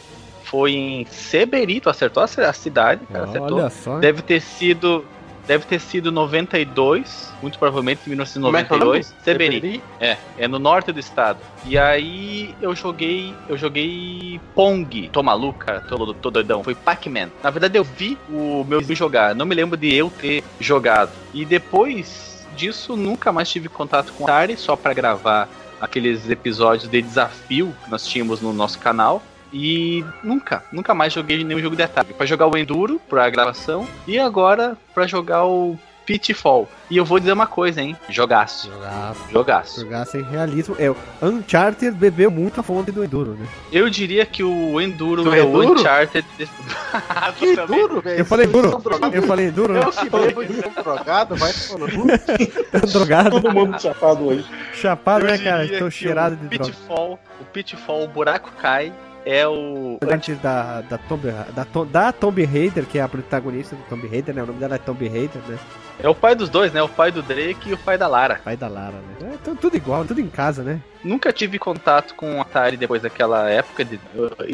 foi 0.44 0.72
em 0.72 1.04
Seberito, 1.06 1.90
acertou 1.90 2.22
a 2.22 2.52
cidade, 2.52 3.04
cara, 3.06 3.24
acertou. 3.24 3.58
Olha 3.58 3.70
só. 3.70 3.98
Deve 3.98 4.22
ter 4.22 4.40
sido. 4.40 5.04
Deve 5.46 5.66
ter 5.66 5.78
sido 5.78 6.10
92, 6.10 7.30
muito 7.42 7.58
provavelmente 7.58 8.00
1992. 8.06 9.12
É 9.12 9.24
Seberi. 9.24 9.82
É, 10.00 10.16
é 10.38 10.48
no 10.48 10.58
norte 10.58 10.90
do 10.90 10.98
estado. 10.98 11.38
E 11.66 11.76
aí 11.76 12.54
eu 12.62 12.74
joguei, 12.74 13.34
eu 13.46 13.54
joguei 13.58 14.40
Pong. 14.54 15.10
Tô 15.10 15.22
maluco, 15.22 15.58
cara, 15.58 15.82
tô, 15.82 16.14
tô 16.14 16.30
doidão. 16.30 16.64
Foi 16.64 16.74
Pac-Man. 16.74 17.28
Na 17.42 17.50
verdade 17.50 17.76
eu 17.76 17.84
vi 17.84 18.16
o 18.30 18.64
meu 18.64 18.80
jogar, 18.94 19.34
não 19.34 19.44
me 19.44 19.54
lembro 19.54 19.76
de 19.76 19.92
eu 19.92 20.10
ter 20.10 20.42
jogado. 20.58 21.10
E 21.34 21.44
depois 21.44 22.33
disso, 22.54 22.96
nunca 22.96 23.32
mais 23.32 23.50
tive 23.50 23.68
contato 23.68 24.12
com 24.12 24.26
a 24.26 24.30
Atari, 24.30 24.56
só 24.56 24.76
para 24.76 24.94
gravar 24.94 25.48
aqueles 25.80 26.28
episódios 26.30 26.88
de 26.88 27.02
desafio 27.02 27.74
que 27.84 27.90
nós 27.90 28.06
tínhamos 28.06 28.40
no 28.40 28.52
nosso 28.52 28.78
canal. 28.78 29.22
E 29.52 30.04
nunca, 30.22 30.64
nunca 30.72 30.94
mais 30.94 31.12
joguei 31.12 31.44
nenhum 31.44 31.60
jogo 31.60 31.76
de 31.76 31.82
Atari. 31.82 32.12
Para 32.12 32.26
jogar 32.26 32.48
o 32.48 32.56
Enduro, 32.56 33.00
pra 33.08 33.30
gravação, 33.30 33.86
e 34.06 34.18
agora 34.18 34.76
para 34.92 35.06
jogar 35.06 35.44
o 35.44 35.78
Pitfall. 36.04 36.68
E 36.90 36.96
eu 36.96 37.04
vou 37.04 37.18
dizer 37.18 37.32
uma 37.32 37.46
coisa, 37.46 37.80
hein? 37.80 37.96
Jogaço. 38.08 38.70
Jogaço. 38.70 39.20
Jogaço. 39.30 39.80
Jogaço 39.80 40.16
em 40.18 40.22
realismo. 40.22 40.76
É, 40.78 40.90
o 40.90 40.96
Uncharted 41.22 41.96
bebeu 41.96 42.30
muito 42.30 42.60
a 42.60 42.62
fonte 42.62 42.92
do 42.92 43.02
Enduro, 43.02 43.32
né? 43.32 43.46
Eu 43.72 43.88
diria 43.88 44.26
que 44.26 44.42
o 44.42 44.80
Enduro 44.80 45.24
do 45.24 45.34
é 45.34 45.42
o 45.42 45.72
Uncharted. 45.72 46.26
que 47.38 47.56
duro, 47.56 48.00
velho? 48.00 48.18
Eu 48.18 48.24
falei 48.24 48.46
duro. 48.46 48.82
Eu 49.12 49.22
falei 49.22 49.50
duro. 49.50 49.76
Eu 49.76 49.90
que 49.90 50.10
bebo 50.10 50.44
de 50.44 50.60
drogado, 50.82 51.36
vai 51.36 51.52
falando. 51.52 52.06
tá 52.70 52.78
drogado? 52.80 53.30
Todo 53.30 53.52
mundo 53.52 53.80
chapado 53.80 54.26
hoje. 54.26 54.46
Chapado, 54.74 55.24
né, 55.24 55.38
cara? 55.38 55.78
Tô 55.78 55.90
cheirado 55.90 56.36
de 56.36 56.48
droga. 56.48 56.64
Pitfall, 56.64 57.18
o 57.40 57.44
Pitfall, 57.46 58.04
o 58.04 58.08
buraco 58.08 58.52
cai 58.60 58.92
é 59.24 59.46
o. 59.46 59.98
Antes 60.02 60.38
da, 60.38 60.82
da, 60.82 60.98
Tomb, 60.98 61.22
da, 61.26 61.84
da 61.84 62.12
Tomb 62.12 62.44
Raider, 62.44 62.84
que 62.84 62.98
é 62.98 63.02
a 63.02 63.08
protagonista 63.08 63.74
do 63.74 63.82
Tomb 63.84 64.06
Raider, 64.06 64.34
né? 64.34 64.42
O 64.42 64.46
nome 64.46 64.58
dela 64.58 64.74
é 64.74 64.78
Tomb 64.78 65.08
Raider, 65.08 65.42
né? 65.48 65.58
É 65.98 66.08
o 66.08 66.14
pai 66.14 66.34
dos 66.34 66.48
dois, 66.48 66.72
né? 66.72 66.82
O 66.82 66.88
pai 66.88 67.10
do 67.12 67.22
Drake 67.22 67.70
e 67.70 67.72
o 67.72 67.78
pai 67.78 67.96
da 67.96 68.06
Lara. 68.06 68.40
Pai 68.44 68.56
da 68.56 68.68
Lara, 68.68 68.96
né? 69.20 69.34
É 69.34 69.54
tudo 69.54 69.76
igual, 69.76 70.04
tudo 70.04 70.20
em 70.20 70.28
casa, 70.28 70.62
né? 70.62 70.80
Nunca 71.02 71.32
tive 71.32 71.58
contato 71.58 72.14
com 72.14 72.36
o 72.36 72.40
Atari 72.40 72.76
depois 72.76 73.02
daquela 73.02 73.48
época 73.48 73.84
de, 73.84 73.98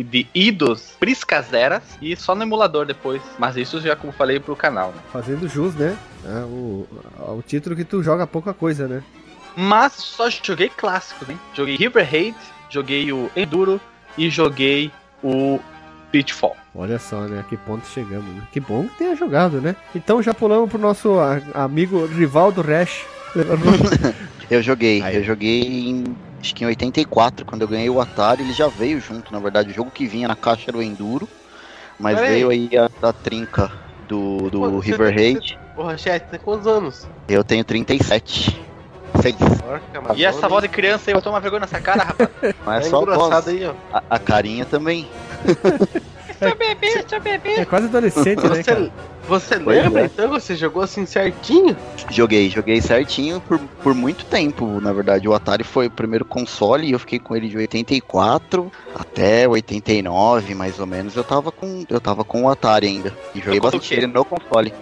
de 0.03 0.27
idos 0.35 0.95
priscaseras 0.99 1.83
e 2.03 2.15
só 2.17 2.35
no 2.35 2.43
emulador 2.43 2.85
depois. 2.87 3.23
Mas 3.39 3.57
isso 3.57 3.81
já, 3.81 3.97
como 3.97 4.13
falei, 4.13 4.39
pro 4.39 4.55
canal. 4.55 4.89
Né? 4.93 5.01
Fazendo 5.13 5.49
jus, 5.49 5.75
né? 5.75 5.97
É 6.25 6.45
o, 6.45 6.87
o 7.19 7.43
título 7.47 7.75
que 7.75 7.85
tu 7.85 8.03
joga 8.03 8.27
pouca 8.27 8.53
coisa, 8.53 8.87
né? 8.87 9.03
Mas 9.57 9.93
só 9.95 10.29
joguei 10.31 10.69
clássicos, 10.69 11.29
hein? 11.29 11.39
Joguei 11.55 11.77
River 11.77 12.09
Raid, 12.09 12.37
joguei 12.69 13.13
o 13.13 13.31
Enduro, 13.35 13.81
e 14.17 14.29
joguei 14.31 14.91
o 15.23 15.59
Pitfall. 16.11 16.57
Olha 16.75 16.99
só, 16.99 17.23
né? 17.23 17.41
A 17.41 17.43
que 17.43 17.57
ponto 17.57 17.87
chegamos, 17.89 18.33
né? 18.35 18.43
Que 18.53 18.61
bom 18.61 18.87
que 18.87 18.99
tenha 18.99 19.17
jogado, 19.17 19.61
né? 19.61 19.75
Então 19.95 20.23
já 20.23 20.33
pulamos 20.33 20.71
pro 20.71 20.79
nosso 20.79 21.17
amigo 21.53 22.07
Rivaldo 22.07 22.63
Rash. 22.63 23.05
eu 24.51 24.63
joguei, 24.63 25.03
Aí. 25.03 25.17
eu 25.17 25.25
joguei 25.25 25.63
em, 25.89 26.05
acho 26.41 26.55
que 26.55 26.65
em 26.65 26.67
84, 26.69 27.45
quando 27.45 27.63
eu 27.63 27.69
ganhei 27.69 27.91
o 27.91 28.01
Atari, 28.01 28.43
ele 28.43 28.53
já 28.53 28.69
veio 28.69 29.01
junto, 29.01 29.33
na 29.33 29.39
verdade, 29.39 29.71
o 29.71 29.75
jogo 29.75 29.91
que 29.91 30.07
vinha 30.07 30.29
na 30.29 30.37
caixa 30.37 30.71
era 30.71 30.77
o 30.77 30.83
Enduro, 30.83 31.29
mas 31.99 32.19
veio 32.19 32.51
aí 32.51 32.71
a, 32.77 33.09
a 33.09 33.13
trinca 33.13 33.71
do, 34.09 34.51
do 34.51 34.61
Pô, 34.61 34.79
River 34.79 35.15
Raid. 35.15 35.59
Porra, 35.75 35.97
chat, 35.97 36.25
tem 36.25 36.41
quantos 36.41 36.67
anos? 36.67 37.09
Eu 37.29 37.45
tenho 37.45 37.65
37. 37.65 38.61
E 40.17 40.25
essa 40.25 40.49
voz 40.49 40.63
de 40.63 40.69
criança 40.69 41.11
aí, 41.11 41.17
eu 41.17 41.23
tomo 41.23 41.41
vergonha 41.41 41.61
nessa 41.61 41.81
cara, 41.81 42.05
rapaz. 42.05 42.31
Mas 42.65 42.87
é 42.87 42.91
só 42.91 43.03
a 43.03 43.15
voz. 43.15 43.49
Aí, 43.49 43.67
ó. 43.67 43.75
A, 43.93 44.03
a 44.11 44.19
carinha 44.19 44.65
também. 44.65 45.09
Sou 46.41 46.57
bebê, 46.57 47.05
sou 47.07 47.21
bebê. 47.21 47.51
É 47.51 47.65
quase 47.67 47.87
adolescente, 47.87 48.43
né, 48.49 48.63
cara? 48.63 48.91
Você 49.29 49.57
lembra, 49.57 50.03
é. 50.03 50.05
então? 50.07 50.29
Você 50.31 50.57
jogou 50.57 50.83
assim 50.83 51.05
certinho? 51.05 51.77
Joguei, 52.11 52.49
joguei 52.49 52.81
certinho 52.81 53.41
por, 53.43 53.59
por 53.59 53.95
muito 53.95 54.25
tempo, 54.25 54.81
na 54.81 54.93
verdade. 54.93 55.29
O 55.29 55.35
Atari 55.35 55.63
foi 55.63 55.87
o 55.87 55.91
primeiro 55.91 56.25
console 56.25 56.89
e 56.89 56.93
eu 56.93 56.99
fiquei 56.99 57.19
com 57.19 57.37
ele 57.37 57.49
de 57.49 57.57
84 57.57 58.73
até 58.95 59.47
89, 59.47 60.55
mais 60.55 60.81
ou 60.81 60.87
menos. 60.87 61.15
Eu 61.15 61.23
tava 61.23 61.53
com, 61.53 61.85
eu 61.89 62.01
tava 62.01 62.25
com 62.25 62.45
o 62.45 62.49
Atari 62.49 62.87
ainda. 62.87 63.15
E 63.35 63.41
joguei 63.41 63.61
bastante 63.61 63.95
ele 63.95 64.07
no 64.07 64.25
console. 64.25 64.73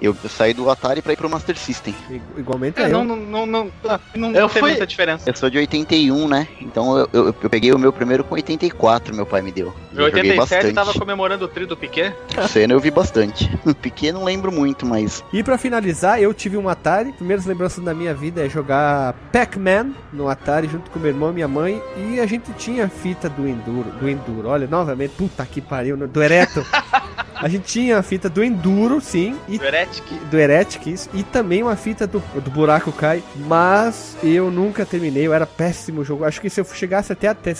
Eu, 0.00 0.16
eu 0.22 0.30
saí 0.30 0.54
do 0.54 0.70
Atari 0.70 1.02
pra 1.02 1.12
ir 1.12 1.16
pro 1.16 1.28
Master 1.28 1.56
System. 1.56 1.94
Igualmente 2.36 2.80
é, 2.80 2.86
eu. 2.86 3.04
Não, 3.04 3.16
não, 3.16 3.46
não, 3.46 3.72
não, 4.14 4.32
eu 4.32 4.48
fui... 4.48 4.60
muita 4.60 4.86
diferença. 4.86 5.28
Eu 5.28 5.36
sou 5.36 5.50
de 5.50 5.58
81, 5.58 6.28
né? 6.28 6.46
Então 6.60 6.96
eu, 6.96 7.08
eu, 7.12 7.26
eu, 7.42 7.50
peguei 7.50 7.72
o 7.72 7.78
meu 7.78 7.92
primeiro 7.92 8.22
com 8.22 8.34
84, 8.34 9.14
meu 9.14 9.26
pai 9.26 9.42
me 9.42 9.50
deu. 9.50 9.74
Em 9.92 10.00
87 10.00 10.72
tava 10.72 10.92
comemorando 10.94 11.44
o 11.44 11.48
tri 11.48 11.66
do 11.66 11.76
Piquet? 11.76 12.14
Cena 12.48 12.72
eu 12.72 12.80
vi 12.80 12.90
bastante. 12.90 13.50
Piquet 13.82 14.12
não 14.12 14.24
lembro 14.24 14.52
muito, 14.52 14.86
mas. 14.86 15.24
E 15.32 15.42
pra 15.42 15.58
finalizar, 15.58 16.20
eu 16.20 16.32
tive 16.32 16.56
um 16.56 16.68
Atari. 16.68 17.12
Primeiras 17.12 17.46
lembranças 17.46 17.82
da 17.82 17.92
minha 17.92 18.14
vida 18.14 18.44
é 18.44 18.48
jogar 18.48 19.14
Pac-Man 19.32 19.92
no 20.12 20.28
Atari 20.28 20.68
junto 20.68 20.90
com 20.90 20.98
meu 20.98 21.08
irmão 21.08 21.30
e 21.30 21.34
minha 21.34 21.48
mãe. 21.48 21.82
E 21.96 22.20
a 22.20 22.26
gente 22.26 22.52
tinha 22.52 22.88
fita 22.88 23.28
do 23.28 23.48
Enduro. 23.48 23.90
Do 23.90 24.08
Enduro, 24.08 24.48
olha, 24.48 24.66
novamente, 24.66 25.14
puta 25.16 25.44
que 25.44 25.60
pariu, 25.60 25.96
do 25.96 26.22
Ereto. 26.22 26.64
A 27.40 27.48
gente 27.48 27.66
tinha 27.66 27.98
a 27.98 28.02
fita 28.02 28.28
do 28.28 28.42
Enduro, 28.42 29.00
sim. 29.00 29.36
E, 29.46 29.58
do 29.58 29.64
Heretic. 29.88 30.04
Do 30.30 30.38
Heretic, 30.38 30.86
isso, 30.86 31.10
E 31.14 31.22
também 31.22 31.62
uma 31.62 31.76
fita 31.76 32.06
do, 32.06 32.20
do 32.40 32.50
Buraco 32.50 32.92
Cai. 32.92 33.22
Mas 33.36 34.16
eu 34.22 34.50
nunca 34.50 34.84
terminei, 34.84 35.26
eu 35.26 35.34
era 35.34 35.46
péssimo 35.46 36.04
jogo. 36.04 36.24
Acho 36.24 36.40
que 36.40 36.50
se 36.50 36.60
eu 36.60 36.64
chegasse 36.64 37.12
até 37.12 37.28
a 37.28 37.34
te 37.34 37.54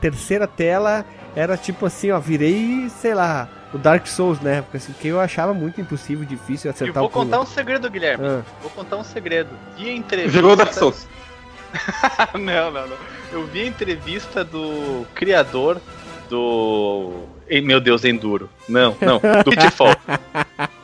terceira 0.00 0.46
tela, 0.46 1.04
era 1.34 1.56
tipo 1.56 1.86
assim, 1.86 2.10
ó, 2.10 2.20
virei, 2.20 2.90
sei 2.90 3.14
lá, 3.14 3.48
o 3.72 3.78
Dark 3.78 4.06
Souls 4.06 4.38
né? 4.40 4.60
Porque 4.60 4.76
assim, 4.76 4.92
que 4.92 5.08
eu 5.08 5.18
achava 5.18 5.54
muito 5.54 5.80
impossível, 5.80 6.26
difícil 6.26 6.70
acertar 6.70 7.02
o 7.02 7.06
Eu 7.06 7.10
vou 7.10 7.22
contar 7.22 7.40
um 7.40 7.46
segredo, 7.46 7.88
Guilherme. 7.90 8.26
Ah. 8.26 8.42
Vou 8.60 8.70
contar 8.70 8.96
um 8.98 9.04
segredo. 9.04 9.50
Vi 9.78 9.88
a 9.88 9.92
entrevista... 9.94 10.40
Jogou 10.40 10.56
Dark 10.56 10.74
Souls. 10.74 11.06
não, 12.34 12.70
não, 12.70 12.86
não. 12.86 12.96
Eu 13.32 13.46
vi 13.46 13.62
a 13.62 13.66
entrevista 13.66 14.44
do 14.44 15.06
criador 15.14 15.80
do 16.28 17.24
meu 17.62 17.80
Deus, 17.80 18.04
Enduro. 18.04 18.50
Não, 18.68 18.96
não, 19.00 19.20
do 19.42 19.50
Pitfall. 19.50 19.96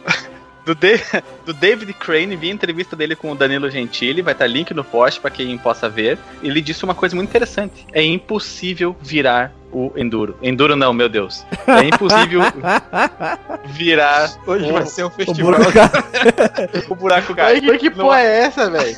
do, 0.71 0.75
de, 0.75 1.01
do 1.45 1.53
David 1.53 1.93
Crane, 1.95 2.37
vi 2.37 2.49
a 2.49 2.53
entrevista 2.53 2.95
dele 2.95 3.17
com 3.17 3.33
o 3.33 3.35
Danilo 3.35 3.71
Gentili, 3.71 4.23
vai 4.23 4.33
estar 4.33 4.47
link 4.47 4.73
no 4.73 4.85
post 4.85 5.21
para 5.21 5.31
quem 5.31 5.57
possa 5.59 5.89
ver. 5.89 6.19
Ele 6.43 6.61
disse 6.61 6.85
uma 6.85 6.95
coisa 6.95 7.17
muito 7.17 7.29
interessante: 7.29 7.87
é 7.93 8.03
impossível 8.03 8.97
virar 9.01 9.53
o 9.73 9.93
Enduro. 9.97 10.37
Enduro 10.43 10.75
não, 10.75 10.93
meu 10.93 11.09
Deus. 11.09 11.45
É 11.67 11.87
impossível 11.87 12.41
virar. 13.67 14.31
Hoje 14.47 14.69
o, 14.69 14.73
vai 14.73 14.87
ser 14.87 15.05
um 15.05 15.11
festival. 15.11 15.55
O 16.89 16.95
buraco 16.95 17.35
cai. 17.35 17.61
Que 17.61 17.91
porra 17.91 18.21
é 18.21 18.43
essa, 18.43 18.71
velho? 18.71 18.97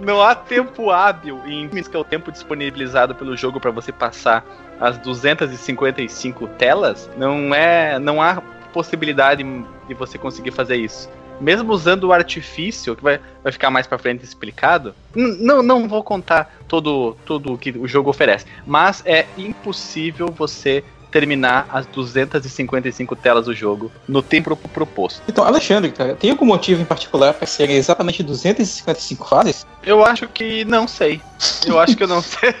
não 0.00 0.22
há 0.22 0.34
tempo 0.34 0.90
hábil 0.90 1.40
em 1.46 1.68
que 1.68 1.96
é 1.96 1.98
o 1.98 2.04
tempo 2.04 2.30
disponibilizado 2.30 3.14
pelo 3.14 3.36
jogo 3.36 3.58
para 3.58 3.70
você 3.70 3.90
passar 3.90 4.44
as 4.80 4.98
255 4.98 6.46
telas. 6.58 7.08
Não 7.16 7.54
é, 7.54 7.98
não 7.98 8.20
há 8.20 8.42
possibilidade 8.76 9.42
de 9.88 9.94
você 9.94 10.18
conseguir 10.18 10.50
fazer 10.50 10.76
isso. 10.76 11.08
Mesmo 11.40 11.72
usando 11.72 12.04
o 12.04 12.12
artifício, 12.12 12.94
que 12.94 13.02
vai, 13.02 13.18
vai 13.42 13.50
ficar 13.50 13.70
mais 13.70 13.86
para 13.86 13.96
frente 13.96 14.22
explicado, 14.22 14.94
não, 15.14 15.62
não 15.62 15.88
vou 15.88 16.02
contar 16.02 16.54
todo, 16.68 17.16
todo 17.24 17.54
o 17.54 17.58
que 17.58 17.70
o 17.70 17.88
jogo 17.88 18.10
oferece, 18.10 18.44
mas 18.66 19.02
é 19.06 19.24
impossível 19.38 20.28
você 20.28 20.84
terminar 21.16 21.66
as 21.72 21.86
255 21.86 23.16
telas 23.16 23.46
do 23.46 23.54
jogo 23.54 23.90
no 24.06 24.20
tempo 24.20 24.54
proposto. 24.54 25.22
Então, 25.26 25.44
Alexandre, 25.44 25.90
cara, 25.90 26.14
tem 26.14 26.30
algum 26.30 26.44
motivo 26.44 26.82
em 26.82 26.84
particular 26.84 27.32
para 27.32 27.46
serem 27.46 27.74
exatamente 27.76 28.22
255 28.22 29.26
fases? 29.26 29.66
Eu 29.82 30.04
acho 30.04 30.28
que 30.28 30.62
não 30.66 30.86
sei. 30.86 31.22
Eu 31.64 31.80
acho 31.80 31.96
que 31.96 32.02
eu 32.02 32.06
não 32.06 32.20
sei. 32.20 32.54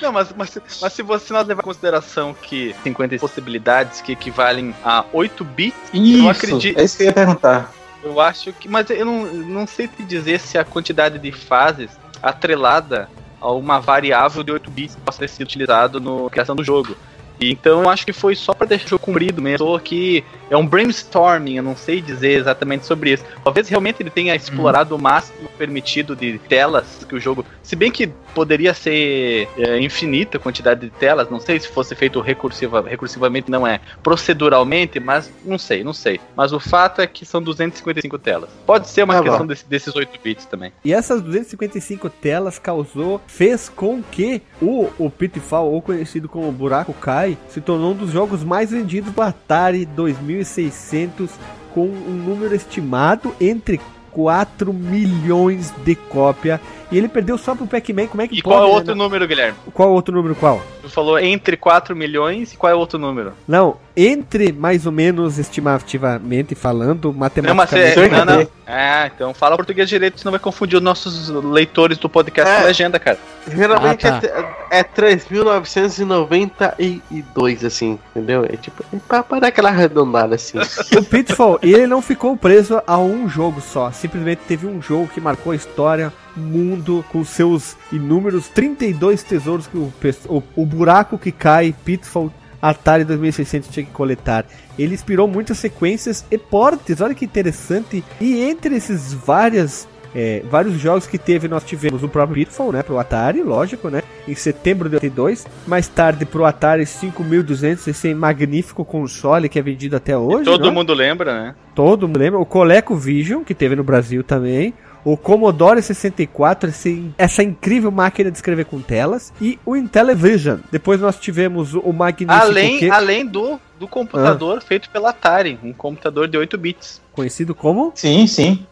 não, 0.00 0.12
mas, 0.12 0.32
mas, 0.34 0.58
mas 0.80 0.92
se 0.94 1.02
você 1.02 1.30
nós 1.30 1.46
levar 1.46 1.60
em 1.60 1.64
consideração 1.64 2.32
que 2.32 2.74
50 2.82 3.18
possibilidades 3.18 4.00
que 4.00 4.12
equivalem 4.12 4.74
a 4.82 5.04
8 5.12 5.44
bits, 5.44 5.76
Isso, 5.92 6.24
eu 6.24 6.30
acredito. 6.30 6.80
É 6.80 6.84
isso 6.84 6.96
que 6.96 7.02
eu 7.02 7.08
ia 7.08 7.12
perguntar. 7.12 7.70
Eu 8.02 8.18
acho 8.18 8.50
que. 8.54 8.66
Mas 8.66 8.88
eu 8.88 9.04
não, 9.04 9.26
não 9.26 9.66
sei 9.66 9.88
te 9.88 10.02
dizer 10.02 10.40
se 10.40 10.56
a 10.56 10.64
quantidade 10.64 11.18
de 11.18 11.32
fases 11.32 11.90
atrelada 12.22 13.10
a 13.38 13.52
uma 13.52 13.78
variável 13.78 14.42
de 14.42 14.52
8 14.52 14.70
bits 14.70 14.96
possa 15.04 15.18
ter 15.18 15.28
sido 15.28 15.42
utilizado 15.42 16.00
na 16.00 16.30
criação 16.30 16.56
do 16.56 16.64
jogo. 16.64 16.96
Então 17.40 17.82
eu 17.82 17.88
acho 17.88 18.04
que 18.04 18.12
foi 18.12 18.34
só 18.34 18.52
para 18.52 18.66
deixar 18.66 18.86
o 18.86 18.88
jogo 18.90 19.04
comprido 19.04 19.40
mesmo, 19.40 19.78
que 19.80 20.24
é 20.50 20.56
um 20.56 20.66
brainstorming, 20.66 21.56
eu 21.56 21.62
não 21.62 21.76
sei 21.76 22.00
dizer 22.00 22.32
exatamente 22.32 22.86
sobre 22.86 23.12
isso. 23.12 23.24
Talvez 23.44 23.68
realmente 23.68 24.02
ele 24.02 24.10
tenha 24.10 24.34
explorado 24.34 24.94
uhum. 24.94 25.00
o 25.00 25.02
máximo 25.02 25.48
permitido 25.56 26.16
de 26.16 26.38
telas 26.38 27.06
que 27.08 27.14
o 27.14 27.20
jogo. 27.20 27.44
Se 27.62 27.76
bem 27.76 27.90
que 27.90 28.10
poderia 28.38 28.72
ser 28.72 29.48
é, 29.58 29.80
infinita 29.80 30.36
a 30.36 30.40
quantidade 30.40 30.82
de 30.82 30.90
telas, 30.90 31.28
não 31.28 31.40
sei 31.40 31.58
se 31.58 31.66
fosse 31.66 31.92
feito 31.96 32.20
recursiva, 32.20 32.80
recursivamente, 32.86 33.50
não 33.50 33.66
é. 33.66 33.80
Proceduralmente, 34.00 35.00
mas 35.00 35.28
não 35.44 35.58
sei, 35.58 35.82
não 35.82 35.92
sei. 35.92 36.20
Mas 36.36 36.52
o 36.52 36.60
fato 36.60 37.00
é 37.00 37.06
que 37.08 37.26
são 37.26 37.42
255 37.42 38.16
telas. 38.20 38.48
Pode 38.64 38.88
ser 38.88 39.02
uma 39.02 39.18
ah, 39.18 39.22
questão 39.24 39.44
desse, 39.44 39.66
desses 39.66 39.96
8 39.96 40.20
bits 40.22 40.44
também. 40.44 40.72
E 40.84 40.92
essas 40.92 41.20
255 41.20 42.08
telas 42.08 42.60
causou, 42.60 43.20
fez 43.26 43.68
com 43.68 44.00
que 44.00 44.40
o, 44.62 44.88
o 44.96 45.10
Pitfall, 45.10 45.72
ou 45.72 45.82
conhecido 45.82 46.28
como 46.28 46.52
Buraco 46.52 46.92
Cai, 46.92 47.36
se 47.48 47.60
tornou 47.60 47.90
um 47.90 47.96
dos 47.96 48.12
jogos 48.12 48.44
mais 48.44 48.70
vendidos 48.70 49.12
do 49.12 49.20
Atari 49.20 49.84
2600 49.84 51.28
com 51.74 51.86
um 51.86 52.22
número 52.24 52.54
estimado 52.54 53.34
entre 53.40 53.80
4 54.12 54.72
milhões 54.72 55.72
de 55.84 55.94
cópia. 55.94 56.60
E 56.90 56.96
ele 56.96 57.08
perdeu 57.08 57.36
só 57.36 57.54
pro 57.54 57.66
Pac-Man. 57.66 58.06
Como 58.06 58.22
é 58.22 58.28
que 58.28 58.38
E 58.38 58.42
pode, 58.42 58.54
qual 58.54 58.64
é 58.64 58.66
o 58.66 58.74
outro 58.74 58.94
né? 58.94 59.02
número, 59.02 59.26
Guilherme? 59.26 59.58
Qual 59.72 59.88
é 59.88 59.92
o 59.92 59.94
outro 59.94 60.14
número 60.14 60.34
qual? 60.34 60.62
Tu 60.82 60.88
falou 60.88 61.18
entre 61.18 61.56
4 61.56 61.94
milhões 61.94 62.52
e 62.52 62.56
qual 62.56 62.72
é 62.72 62.74
o 62.74 62.78
outro 62.78 62.98
número? 62.98 63.32
Não, 63.46 63.76
entre 63.96 64.52
mais 64.52 64.86
ou 64.86 64.92
menos 64.92 65.38
estimativamente 65.38 66.54
falando, 66.54 67.12
matematicamente. 67.12 67.48
Não, 67.48 67.54
mas 67.54 67.72
é, 67.72 68.24
não, 68.24 68.24
não. 68.24 68.48
Ah, 68.66 69.10
então 69.12 69.34
fala 69.34 69.56
português 69.56 69.88
direito, 69.88 70.20
senão 70.20 70.30
vai 70.30 70.38
confundir 70.38 70.76
os 70.76 70.82
nossos 70.82 71.28
leitores 71.28 71.98
do 71.98 72.08
podcast 72.08 72.54
é, 72.54 72.60
com 72.60 72.66
legenda, 72.66 72.98
cara. 72.98 73.18
Geralmente 73.50 74.06
ah, 74.06 74.20
tá. 74.20 74.28
é, 74.70 74.80
é 74.80 74.84
3.992, 74.84 77.66
assim, 77.66 77.98
entendeu? 78.10 78.44
É 78.44 78.56
tipo, 78.56 78.84
é 78.94 78.98
pra, 79.06 79.22
pra 79.22 79.40
dar 79.40 79.48
aquela 79.48 79.70
arredondada 79.70 80.36
assim. 80.36 80.58
o 80.96 81.02
Pitfall, 81.02 81.58
ele 81.62 81.86
não 81.86 82.00
ficou 82.00 82.34
preso 82.36 82.80
a 82.86 82.98
um 82.98 83.28
jogo 83.28 83.60
só, 83.60 83.90
simplesmente 83.90 84.40
teve 84.46 84.66
um 84.66 84.80
jogo 84.80 85.08
que 85.08 85.20
marcou 85.20 85.52
a 85.52 85.56
história 85.56 86.12
mundo 86.38 87.04
com 87.10 87.24
seus 87.24 87.76
inúmeros 87.92 88.48
32 88.48 89.22
tesouros 89.22 89.66
que 89.66 89.76
o, 89.76 89.92
o, 90.28 90.42
o 90.56 90.66
buraco 90.66 91.18
que 91.18 91.32
cai, 91.32 91.74
Pitfall 91.84 92.32
Atari 92.60 93.04
2600 93.04 93.68
tinha 93.70 93.86
que 93.86 93.92
coletar. 93.92 94.44
Ele 94.78 94.94
inspirou 94.94 95.26
muitas 95.28 95.58
sequências 95.58 96.24
e 96.30 96.36
portes, 96.36 97.00
olha 97.00 97.14
que 97.14 97.24
interessante. 97.24 98.04
E 98.20 98.42
entre 98.42 98.74
esses 98.76 99.12
várias, 99.12 99.88
é, 100.14 100.42
vários 100.50 100.78
jogos 100.78 101.06
que 101.06 101.18
teve, 101.18 101.46
nós 101.48 101.64
tivemos 101.64 102.02
o 102.02 102.08
próprio 102.08 102.34
Pitfall, 102.34 102.72
né, 102.72 102.82
pro 102.82 102.98
Atari, 102.98 103.42
lógico, 103.42 103.88
né, 103.88 104.02
em 104.26 104.34
setembro 104.34 104.88
de 104.88 104.96
82. 104.96 105.46
Mais 105.66 105.88
tarde 105.88 106.24
pro 106.24 106.44
Atari 106.44 106.84
5200, 106.84 107.86
esse 107.86 108.12
magnífico 108.14 108.84
console 108.84 109.48
que 109.48 109.58
é 109.58 109.62
vendido 109.62 109.96
até 109.96 110.16
hoje. 110.16 110.42
E 110.42 110.44
todo 110.44 110.66
né? 110.66 110.70
mundo 110.70 110.92
lembra, 110.94 111.40
né? 111.40 111.54
Todo 111.74 112.08
mundo 112.08 112.18
lembra. 112.18 112.40
O 112.40 112.46
ColecoVision, 112.46 113.44
que 113.44 113.54
teve 113.54 113.76
no 113.76 113.84
Brasil 113.84 114.24
também 114.24 114.74
o 115.04 115.16
Commodore 115.16 115.82
64, 115.82 116.70
esse, 116.70 117.10
essa 117.16 117.42
incrível 117.42 117.90
máquina 117.90 118.30
de 118.30 118.38
escrever 118.38 118.66
com 118.66 118.80
telas, 118.80 119.32
e 119.40 119.58
o 119.64 119.76
Intellivision. 119.76 120.58
Depois 120.70 121.00
nós 121.00 121.16
tivemos 121.16 121.74
o 121.74 121.92
magnífico... 121.92 122.32
Além, 122.32 122.78
que... 122.78 122.90
além 122.90 123.26
do, 123.26 123.58
do 123.78 123.88
computador 123.88 124.58
ah. 124.58 124.60
feito 124.60 124.90
pela 124.90 125.10
Atari, 125.10 125.58
um 125.62 125.72
computador 125.72 126.28
de 126.28 126.36
8 126.36 126.58
bits. 126.58 127.00
Conhecido 127.12 127.54
como? 127.54 127.92
Sim, 127.94 128.26
sim. 128.26 128.66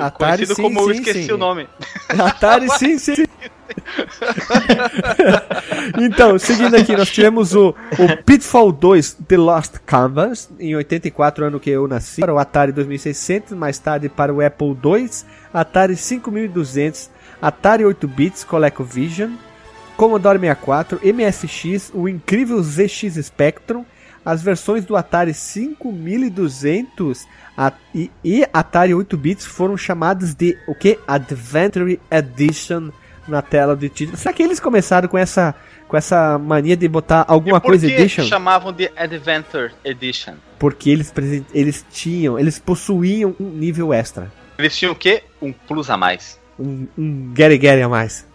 Atari, 0.00 0.46
Conhecido 0.46 0.54
sim, 0.54 0.62
como 0.62 0.80
sim, 0.80 0.86
eu 0.86 0.92
esqueci 0.92 1.24
sim. 1.24 1.32
o 1.32 1.36
nome. 1.36 1.68
Atari, 2.08 2.70
sim, 2.70 2.98
sim. 2.98 3.26
então, 6.00 6.38
seguindo 6.38 6.76
aqui, 6.76 6.96
nós 6.96 7.10
tivemos 7.10 7.54
o, 7.54 7.74
o 7.98 8.16
Pitfall 8.24 8.72
2 8.72 9.18
The 9.26 9.36
Lost 9.36 9.74
Canvas, 9.84 10.48
em 10.58 10.74
84, 10.76 11.46
ano 11.46 11.60
que 11.60 11.70
eu 11.70 11.86
nasci, 11.86 12.20
para 12.20 12.32
o 12.32 12.38
Atari 12.38 12.72
2600, 12.72 13.52
mais 13.52 13.78
tarde 13.78 14.08
para 14.08 14.32
o 14.32 14.44
Apple 14.44 14.68
II, 14.68 15.10
Atari 15.52 15.96
5200, 15.96 17.10
Atari 17.40 17.84
8 17.84 18.08
bits, 18.08 18.44
ColecoVision, 18.44 19.32
Commodore 19.96 20.38
64, 20.38 21.00
MSX, 21.02 21.90
o 21.94 22.08
incrível 22.08 22.62
ZX 22.62 23.14
Spectrum, 23.24 23.84
as 24.24 24.42
versões 24.42 24.84
do 24.84 24.96
Atari 24.96 25.32
5200 25.32 27.26
e, 27.94 28.10
e 28.24 28.44
Atari 28.52 28.92
8 28.92 29.16
bits 29.16 29.46
foram 29.46 29.76
chamadas 29.76 30.34
de 30.34 30.58
o 30.66 30.74
que? 30.74 30.98
Adventure 31.06 32.00
Edition 32.10 32.90
na 33.28 33.42
tela 33.42 33.76
de 33.76 33.88
título. 33.88 34.16
Será 34.16 34.32
que 34.32 34.42
eles 34.42 34.60
começaram 34.60 35.08
com 35.08 35.18
essa, 35.18 35.54
com 35.88 35.96
essa 35.96 36.38
mania 36.38 36.76
de 36.76 36.88
botar 36.88 37.24
alguma 37.28 37.60
coisa 37.60 37.86
edition? 37.86 38.24
chamavam 38.24 38.72
de 38.72 38.90
Adventure 38.96 39.72
Edition? 39.84 40.34
Porque 40.58 40.90
eles, 40.90 41.12
eles 41.52 41.84
tinham, 41.90 42.38
eles 42.38 42.58
possuíam 42.58 43.34
um 43.38 43.48
nível 43.48 43.92
extra. 43.92 44.30
Eles 44.58 44.76
tinham 44.76 44.92
o 44.92 44.96
quê? 44.96 45.22
Um 45.40 45.52
plus 45.52 45.90
a 45.90 45.96
mais. 45.96 46.40
Um, 46.58 46.86
um 46.96 47.32
Gary 47.34 47.58
Gary 47.58 47.82
a 47.82 47.88
mais. 47.88 48.26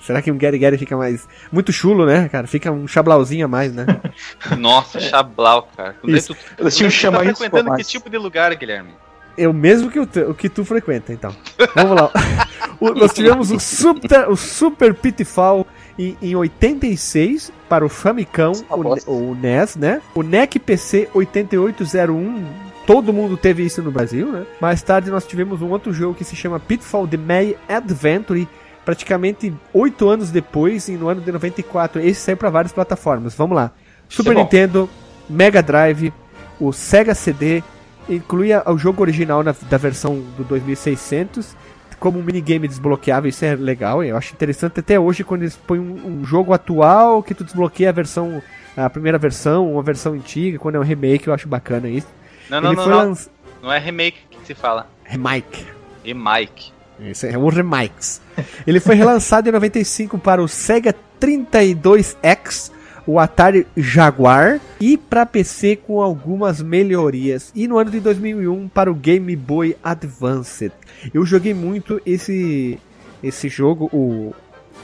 Será 0.00 0.22
que 0.22 0.30
um 0.30 0.38
Gary 0.38 0.58
Gary 0.58 0.78
fica 0.78 0.96
mais. 0.96 1.28
Muito 1.52 1.72
chulo, 1.72 2.06
né, 2.06 2.28
cara? 2.28 2.46
Fica 2.46 2.70
um 2.70 2.88
chablauzinho 2.88 3.44
a 3.44 3.48
mais, 3.48 3.74
né? 3.74 3.86
Nossa, 4.58 4.98
chablau, 4.98 5.68
cara. 5.76 5.96
Isso. 6.04 6.34
Eles 6.58 6.76
tinham 6.76 6.90
chamado 6.90 7.26
tá 7.26 7.34
frequentando 7.34 7.76
que 7.76 7.84
tipo 7.84 8.08
de 8.08 8.16
lugar, 8.16 8.54
Guilherme? 8.54 8.90
Eu 9.36 9.52
mesmo 9.52 9.90
que 9.90 9.98
o, 9.98 10.08
o 10.28 10.34
que 10.34 10.48
tu 10.48 10.64
frequenta, 10.64 11.12
então. 11.12 11.34
Vamos 11.74 12.00
lá. 12.00 12.10
o, 12.80 12.90
nós 12.90 13.12
tivemos 13.12 13.50
o 13.50 13.60
Super, 13.60 14.28
o 14.28 14.36
Super 14.36 14.94
Pitfall 14.94 15.66
em, 15.98 16.16
em 16.20 16.34
86 16.34 17.52
para 17.68 17.84
o 17.84 17.88
Famicom, 17.88 18.52
o, 18.70 19.30
o, 19.30 19.34
NES, 19.34 19.76
né? 19.76 20.02
O 20.14 20.22
NEC 20.22 20.58
PC 20.58 21.08
8801 21.14 22.69
todo 22.90 23.12
mundo 23.12 23.36
teve 23.36 23.64
isso 23.64 23.80
no 23.80 23.92
Brasil, 23.92 24.32
né? 24.32 24.44
Mais 24.60 24.82
tarde 24.82 25.12
nós 25.12 25.24
tivemos 25.24 25.62
um 25.62 25.70
outro 25.70 25.92
jogo 25.92 26.12
que 26.12 26.24
se 26.24 26.34
chama 26.34 26.58
Pitfall 26.58 27.06
The 27.06 27.16
May 27.16 27.56
Adventure, 27.68 28.48
praticamente 28.84 29.54
oito 29.72 30.08
anos 30.08 30.32
depois, 30.32 30.88
no 30.88 31.08
ano 31.08 31.20
de 31.20 31.30
94. 31.30 32.00
Esse 32.00 32.20
saiu 32.20 32.36
para 32.36 32.50
várias 32.50 32.72
plataformas. 32.72 33.32
Vamos 33.36 33.54
lá. 33.54 33.70
Super 34.08 34.32
é 34.32 34.40
Nintendo, 34.40 34.90
Mega 35.28 35.62
Drive, 35.62 36.12
o 36.58 36.72
Sega 36.72 37.14
CD, 37.14 37.62
incluía 38.08 38.60
o 38.66 38.76
jogo 38.76 39.02
original 39.02 39.44
na, 39.44 39.54
da 39.70 39.76
versão 39.76 40.20
do 40.36 40.42
2600 40.42 41.56
como 42.00 42.18
um 42.18 42.22
minigame 42.22 42.66
desbloqueável, 42.66 43.28
isso 43.28 43.44
é 43.44 43.54
legal, 43.54 44.02
eu 44.02 44.16
acho 44.16 44.32
interessante 44.32 44.80
até 44.80 44.98
hoje 44.98 45.22
quando 45.22 45.42
eles 45.42 45.54
põem 45.54 45.78
um, 45.78 46.20
um, 46.20 46.24
jogo 46.24 46.54
atual 46.54 47.22
que 47.22 47.34
tu 47.34 47.44
desbloqueia 47.44 47.90
a 47.90 47.92
versão, 47.92 48.40
a 48.74 48.88
primeira 48.88 49.18
versão, 49.18 49.70
uma 49.70 49.82
versão 49.82 50.14
antiga, 50.14 50.58
quando 50.58 50.76
é 50.76 50.78
um 50.78 50.82
remake, 50.82 51.28
eu 51.28 51.34
acho 51.34 51.46
bacana 51.46 51.90
isso. 51.90 52.08
Não, 52.50 52.60
não, 52.60 52.72
não, 52.72 52.86
não. 52.86 52.98
Lanç... 53.08 53.28
não 53.62 53.72
é 53.72 53.78
remake 53.78 54.18
que 54.30 54.46
se 54.46 54.54
fala. 54.54 54.86
Remake. 55.04 55.64
Remake. 56.04 56.72
Isso 57.00 57.26
é 57.26 57.38
o 57.38 57.48
remakes. 57.48 58.20
Ele 58.66 58.80
foi 58.80 58.94
relançado 58.94 59.48
em 59.48 59.52
95 59.52 60.18
para 60.18 60.42
o 60.42 60.48
Sega 60.48 60.94
32X, 61.20 62.70
o 63.06 63.18
Atari 63.18 63.66
Jaguar 63.76 64.60
e 64.78 64.98
para 64.98 65.24
PC 65.24 65.76
com 65.76 66.02
algumas 66.02 66.60
melhorias. 66.60 67.50
E 67.54 67.66
no 67.66 67.78
ano 67.78 67.90
de 67.90 68.00
2001 68.00 68.68
para 68.68 68.90
o 68.90 68.94
Game 68.94 69.34
Boy 69.34 69.76
Advance. 69.82 70.70
Eu 71.14 71.24
joguei 71.24 71.54
muito 71.54 72.00
esse 72.04 72.78
esse 73.22 73.48
jogo, 73.48 73.90
o 73.92 74.34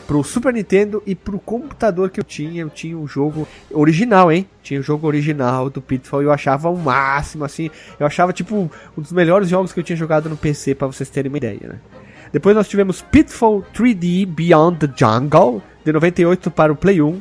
pro 0.06 0.22
Super 0.22 0.52
Nintendo 0.52 1.02
e 1.04 1.14
pro 1.14 1.38
computador 1.38 2.10
que 2.10 2.20
eu 2.20 2.24
tinha, 2.24 2.62
eu 2.62 2.70
tinha 2.70 2.96
um 2.96 3.06
jogo 3.06 3.46
original, 3.70 4.30
hein? 4.30 4.48
Tinha 4.62 4.78
o 4.78 4.82
um 4.82 4.84
jogo 4.84 5.06
original 5.06 5.68
do 5.68 5.82
Pitfall 5.82 6.22
e 6.22 6.26
eu 6.26 6.32
achava 6.32 6.70
o 6.70 6.76
máximo, 6.76 7.44
assim. 7.44 7.70
Eu 7.98 8.06
achava, 8.06 8.32
tipo, 8.32 8.70
um 8.96 9.00
dos 9.00 9.12
melhores 9.12 9.48
jogos 9.48 9.72
que 9.72 9.80
eu 9.80 9.84
tinha 9.84 9.96
jogado 9.96 10.28
no 10.28 10.36
PC, 10.36 10.74
para 10.74 10.86
vocês 10.86 11.10
terem 11.10 11.28
uma 11.28 11.38
ideia, 11.38 11.60
né? 11.62 11.78
Depois 12.32 12.54
nós 12.56 12.68
tivemos 12.68 13.02
Pitfall 13.02 13.64
3D 13.74 14.26
Beyond 14.26 14.86
the 14.86 14.92
Jungle, 14.96 15.62
de 15.84 15.92
98 15.92 16.50
para 16.50 16.72
o 16.72 16.76
Play 16.76 17.00
1. 17.00 17.20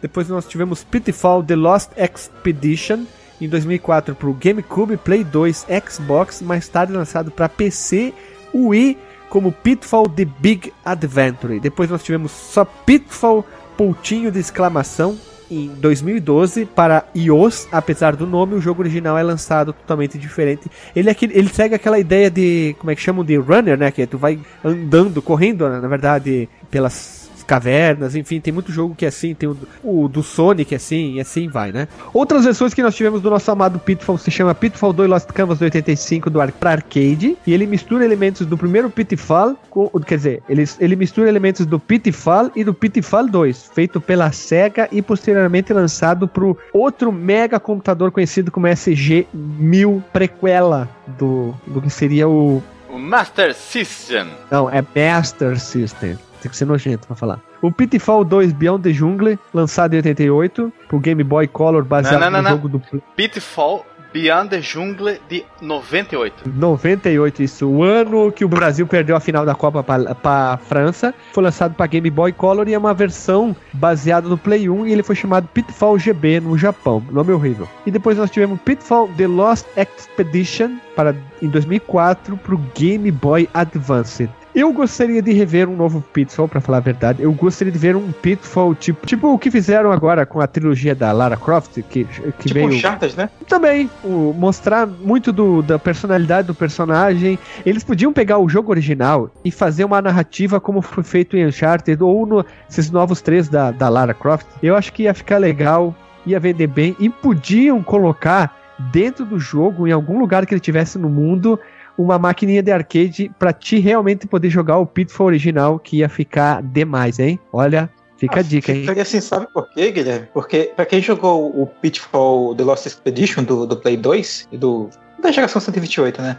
Depois 0.00 0.28
nós 0.28 0.46
tivemos 0.46 0.84
Pitfall 0.84 1.42
The 1.42 1.56
Lost 1.56 1.90
Expedition, 1.96 3.04
em 3.40 3.48
2004 3.48 4.14
para 4.14 4.28
o 4.28 4.34
GameCube, 4.34 4.96
Play 4.96 5.24
2, 5.24 5.66
Xbox, 5.88 6.42
mais 6.42 6.68
tarde 6.68 6.92
lançado 6.92 7.30
para 7.30 7.48
PC, 7.48 8.12
Wii, 8.54 8.98
como 9.32 9.50
Pitfall 9.50 10.10
The 10.10 10.26
Big 10.26 10.74
Adventure. 10.84 11.58
Depois 11.58 11.88
nós 11.88 12.02
tivemos 12.02 12.30
só 12.30 12.66
Pitfall 12.66 13.42
pontinho 13.78 14.30
de 14.30 14.38
exclamação 14.38 15.16
em 15.50 15.68
2012 15.68 16.66
para 16.66 17.06
iOS, 17.14 17.66
apesar 17.72 18.14
do 18.14 18.26
nome, 18.26 18.54
o 18.54 18.60
jogo 18.60 18.82
original 18.82 19.16
é 19.16 19.22
lançado 19.22 19.72
totalmente 19.72 20.18
diferente. 20.18 20.70
Ele, 20.94 21.08
é 21.08 21.12
aquele, 21.12 21.34
ele 21.34 21.48
segue 21.48 21.74
aquela 21.74 21.98
ideia 21.98 22.30
de, 22.30 22.76
como 22.78 22.90
é 22.90 22.94
que 22.94 23.00
chamam 23.00 23.24
de 23.24 23.36
runner, 23.36 23.78
né? 23.78 23.90
Que 23.90 24.02
é, 24.02 24.06
tu 24.06 24.18
vai 24.18 24.38
andando, 24.62 25.22
correndo, 25.22 25.66
na 25.66 25.88
verdade, 25.88 26.46
pelas 26.70 27.21
cavernas, 27.42 28.14
enfim, 28.14 28.40
tem 28.40 28.52
muito 28.52 28.72
jogo 28.72 28.94
que 28.94 29.04
é 29.04 29.08
assim, 29.08 29.34
tem 29.34 29.48
o, 29.48 29.56
o 29.82 30.08
do 30.08 30.22
Sonic 30.22 30.74
é 30.74 30.76
assim, 30.76 31.14
e 31.14 31.20
assim 31.20 31.48
vai, 31.48 31.72
né? 31.72 31.88
Outras 32.12 32.44
versões 32.44 32.74
que 32.74 32.82
nós 32.82 32.94
tivemos 32.94 33.20
do 33.20 33.30
nosso 33.30 33.50
amado 33.50 33.78
Pitfall 33.78 34.18
se 34.18 34.30
chama 34.30 34.54
Pitfall 34.54 34.92
2 34.92 35.08
Lost 35.08 35.28
Canvas 35.28 35.58
do 35.58 35.64
85 35.64 36.30
do 36.30 36.40
ar 36.40 36.52
pra 36.52 36.72
arcade, 36.72 37.36
e 37.46 37.52
ele 37.52 37.66
mistura 37.66 38.04
elementos 38.04 38.46
do 38.46 38.56
primeiro 38.56 38.90
Pitfall, 38.90 39.56
com, 39.70 39.88
quer 40.00 40.16
dizer, 40.16 40.42
ele, 40.48 40.64
ele 40.78 40.96
mistura 40.96 41.28
elementos 41.28 41.66
do 41.66 41.78
Pitfall 41.78 42.50
e 42.54 42.64
do 42.64 42.74
Pitfall 42.74 43.28
2, 43.28 43.70
feito 43.74 44.00
pela 44.00 44.30
SEGA 44.32 44.88
e 44.92 45.02
posteriormente 45.02 45.72
lançado 45.72 46.28
pro 46.28 46.56
outro 46.72 47.12
mega 47.12 47.58
computador 47.58 48.10
conhecido 48.10 48.50
como 48.50 48.66
SG-1000 48.66 50.02
prequela 50.12 50.88
do, 51.18 51.54
do 51.66 51.80
que 51.80 51.90
seria 51.90 52.28
o 52.28 52.62
o 52.92 52.98
Master 52.98 53.54
System. 53.54 54.28
Não, 54.50 54.68
é 54.68 54.84
Master 54.94 55.58
System. 55.58 56.18
Tem 56.42 56.50
que 56.50 56.56
ser 56.56 56.64
nojento 56.64 57.06
pra 57.06 57.14
falar. 57.14 57.40
O 57.62 57.70
Pitfall 57.70 58.24
2 58.24 58.52
Beyond 58.52 58.82
the 58.82 58.92
Jungle, 58.92 59.38
lançado 59.54 59.94
em 59.94 59.98
88, 59.98 60.72
pro 60.88 60.98
Game 60.98 61.22
Boy 61.22 61.46
Color, 61.46 61.84
baseado 61.84 62.20
não, 62.20 62.30
não, 62.32 62.42
não, 62.42 62.50
no 62.50 62.56
jogo 62.56 62.68
do. 62.68 62.82
Pitfall 63.14 63.86
Beyond 64.12 64.50
the 64.50 64.60
Jungle 64.60 65.18
de 65.28 65.44
98. 65.60 66.50
98, 66.54 67.42
isso. 67.42 67.66
O 67.68 67.82
ano 67.82 68.30
que 68.30 68.44
o 68.44 68.48
Brasil 68.48 68.86
perdeu 68.86 69.16
a 69.16 69.20
final 69.20 69.46
da 69.46 69.54
Copa 69.54 69.82
para 69.82 70.58
França. 70.58 71.14
Foi 71.32 71.42
lançado 71.42 71.74
para 71.74 71.86
Game 71.86 72.10
Boy 72.10 72.32
Color 72.32 72.68
e 72.68 72.74
é 72.74 72.78
uma 72.78 72.92
versão 72.92 73.56
baseada 73.72 74.28
no 74.28 74.36
Play 74.36 74.68
1 74.68 74.86
e 74.86 74.92
ele 74.92 75.02
foi 75.02 75.14
chamado 75.14 75.48
Pitfall 75.48 75.98
GB 75.98 76.40
no 76.40 76.58
Japão. 76.58 77.02
Nome 77.10 77.32
horrível. 77.32 77.68
E 77.86 77.90
depois 77.90 78.18
nós 78.18 78.30
tivemos 78.30 78.60
Pitfall 78.60 79.08
The 79.16 79.26
Lost 79.26 79.66
Expedition 79.76 80.76
para, 80.94 81.14
em 81.40 81.48
2004 81.48 82.36
para 82.36 82.54
o 82.54 82.60
Game 82.74 83.10
Boy 83.10 83.48
Advance. 83.54 84.28
Eu 84.54 84.70
gostaria 84.70 85.22
de 85.22 85.32
rever 85.32 85.66
um 85.66 85.74
novo 85.74 86.04
Pitfall, 86.12 86.46
para 86.46 86.60
falar 86.60 86.78
a 86.78 86.80
verdade. 86.80 87.22
Eu 87.22 87.32
gostaria 87.32 87.72
de 87.72 87.78
ver 87.78 87.96
um 87.96 88.12
Pitfall 88.12 88.74
tipo, 88.74 89.06
tipo 89.06 89.32
o 89.32 89.38
que 89.38 89.50
fizeram 89.50 89.90
agora 89.90 90.26
com 90.26 90.40
a 90.40 90.46
trilogia 90.46 90.94
da 90.94 91.10
Lara 91.10 91.38
Croft, 91.38 91.80
que, 91.88 92.04
que 92.04 92.48
tipo 92.48 92.54
veio. 92.54 92.72
Chartas, 92.74 93.14
né? 93.14 93.30
Também, 93.48 93.88
o, 94.04 94.34
mostrar 94.36 94.86
muito 94.86 95.32
do, 95.32 95.62
da 95.62 95.78
personalidade 95.78 96.48
do 96.48 96.54
personagem. 96.54 97.38
Eles 97.64 97.82
podiam 97.82 98.12
pegar 98.12 98.38
o 98.38 98.48
jogo 98.48 98.70
original 98.70 99.30
e 99.42 99.50
fazer 99.50 99.84
uma 99.84 100.02
narrativa 100.02 100.60
como 100.60 100.82
foi 100.82 101.02
feito 101.02 101.34
em 101.34 101.46
Uncharted 101.46 102.02
ou 102.02 102.26
no, 102.26 102.44
esses 102.68 102.90
novos 102.90 103.22
três 103.22 103.48
da, 103.48 103.70
da 103.70 103.88
Lara 103.88 104.12
Croft. 104.12 104.46
Eu 104.62 104.76
acho 104.76 104.92
que 104.92 105.04
ia 105.04 105.14
ficar 105.14 105.38
legal, 105.38 105.94
ia 106.26 106.38
vender 106.38 106.66
bem 106.66 106.94
e 107.00 107.08
podiam 107.08 107.82
colocar 107.82 108.54
dentro 108.90 109.24
do 109.24 109.38
jogo, 109.38 109.86
em 109.86 109.92
algum 109.92 110.18
lugar 110.18 110.44
que 110.44 110.52
ele 110.52 110.60
tivesse 110.60 110.98
no 110.98 111.08
mundo, 111.08 111.58
uma 111.96 112.18
maquininha 112.18 112.62
de 112.62 112.70
arcade 112.70 113.30
para 113.38 113.52
ti 113.52 113.78
realmente 113.78 114.26
poder 114.26 114.50
jogar 114.50 114.78
o 114.78 114.86
Pitfall 114.86 115.26
original, 115.26 115.78
que 115.78 115.98
ia 115.98 116.08
ficar 116.08 116.62
demais, 116.62 117.18
hein? 117.18 117.38
Olha, 117.52 117.90
Fica 118.22 118.36
ah, 118.36 118.38
a 118.38 118.42
dica, 118.42 118.70
hein? 118.70 118.86
Assim, 119.00 119.20
sabe 119.20 119.48
por 119.52 119.68
quê, 119.70 119.90
Guilherme? 119.90 120.28
Porque 120.32 120.72
pra 120.76 120.86
quem 120.86 121.02
jogou 121.02 121.60
o 121.60 121.66
Pitfall 121.66 122.54
The 122.54 122.62
Lost 122.62 122.86
Expedition 122.86 123.42
do, 123.42 123.66
do 123.66 123.76
Play 123.76 123.96
2 123.96 124.48
e 124.52 124.56
do, 124.56 124.88
da 125.18 125.32
geração 125.32 125.60
128, 125.60 126.22
né? 126.22 126.38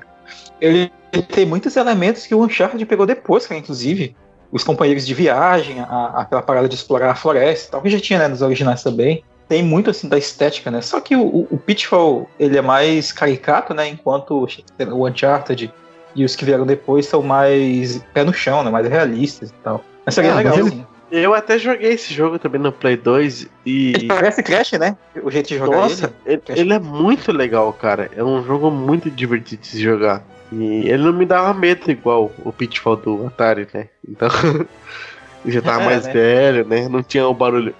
Ele, 0.61 0.89
ele 1.11 1.23
tem 1.23 1.45
muitos 1.45 1.75
elementos 1.75 2.25
que 2.25 2.33
o 2.33 2.41
Uncharted 2.41 2.85
pegou 2.85 3.05
depois, 3.05 3.45
cara, 3.45 3.59
inclusive. 3.59 4.15
Os 4.49 4.63
companheiros 4.63 5.05
de 5.05 5.13
viagem, 5.13 5.81
a, 5.81 6.21
aquela 6.21 6.41
parada 6.41 6.69
de 6.69 6.75
explorar 6.75 7.11
a 7.11 7.15
floresta, 7.15 7.71
tal, 7.71 7.81
que 7.81 7.89
já 7.89 7.99
tinha 7.99 8.17
né, 8.17 8.29
nos 8.29 8.41
originais 8.41 8.81
também 8.81 9.21
tem 9.53 9.61
muito 9.61 9.91
assim 9.91 10.09
da 10.09 10.17
estética, 10.17 10.71
né? 10.71 10.81
Só 10.81 10.99
que 10.99 11.15
o, 11.15 11.47
o 11.47 11.59
Pitfall 11.59 12.27
ele 12.39 12.57
é 12.57 12.61
mais 12.61 13.11
caricato, 13.11 13.71
né? 13.71 13.87
Enquanto 13.87 14.47
o 14.79 15.07
Uncharted 15.07 15.71
e 16.15 16.25
os 16.25 16.35
que 16.35 16.43
vieram 16.43 16.65
depois 16.65 17.05
são 17.05 17.21
mais 17.21 18.03
pé 18.15 18.23
no 18.23 18.33
chão, 18.33 18.63
né? 18.63 18.71
Mais 18.71 18.89
realistas 18.89 19.51
e 19.51 19.53
tal. 19.63 19.85
Mas 20.03 20.15
seria 20.15 20.31
é, 20.31 20.33
legal, 20.33 20.57
ele... 20.57 20.67
Assim. 20.69 20.85
Eu 21.11 21.35
até 21.35 21.59
joguei 21.59 21.91
esse 21.91 22.11
jogo 22.11 22.39
também 22.39 22.59
no 22.59 22.71
Play 22.71 22.97
2 22.97 23.47
e. 23.63 23.89
Ele 23.89 24.07
parece 24.07 24.41
Crash, 24.41 24.71
né? 24.71 24.97
O 25.21 25.29
jeito 25.29 25.49
de 25.49 25.59
jogar 25.59 25.77
Nossa, 25.77 26.11
ele. 26.25 26.41
Ele, 26.49 26.59
ele 26.61 26.73
é 26.73 26.79
muito 26.79 27.31
legal, 27.31 27.71
cara. 27.73 28.09
É 28.17 28.23
um 28.23 28.43
jogo 28.43 28.71
muito 28.71 29.11
divertido 29.11 29.61
de 29.61 29.67
se 29.67 29.79
jogar. 29.79 30.23
E 30.51 30.89
ele 30.89 31.03
não 31.03 31.13
me 31.13 31.27
dava 31.27 31.53
medo 31.53 31.91
igual 31.91 32.31
o 32.43 32.51
Pitfall 32.51 32.95
do 32.95 33.27
Atari, 33.27 33.67
né? 33.71 33.89
Então. 34.09 34.29
já 35.45 35.61
tava 35.61 35.83
é, 35.83 35.85
mais 35.85 36.05
né? 36.05 36.13
velho, 36.13 36.65
né? 36.65 36.87
Não 36.87 37.03
tinha 37.03 37.27
o 37.27 37.33
barulho. 37.33 37.73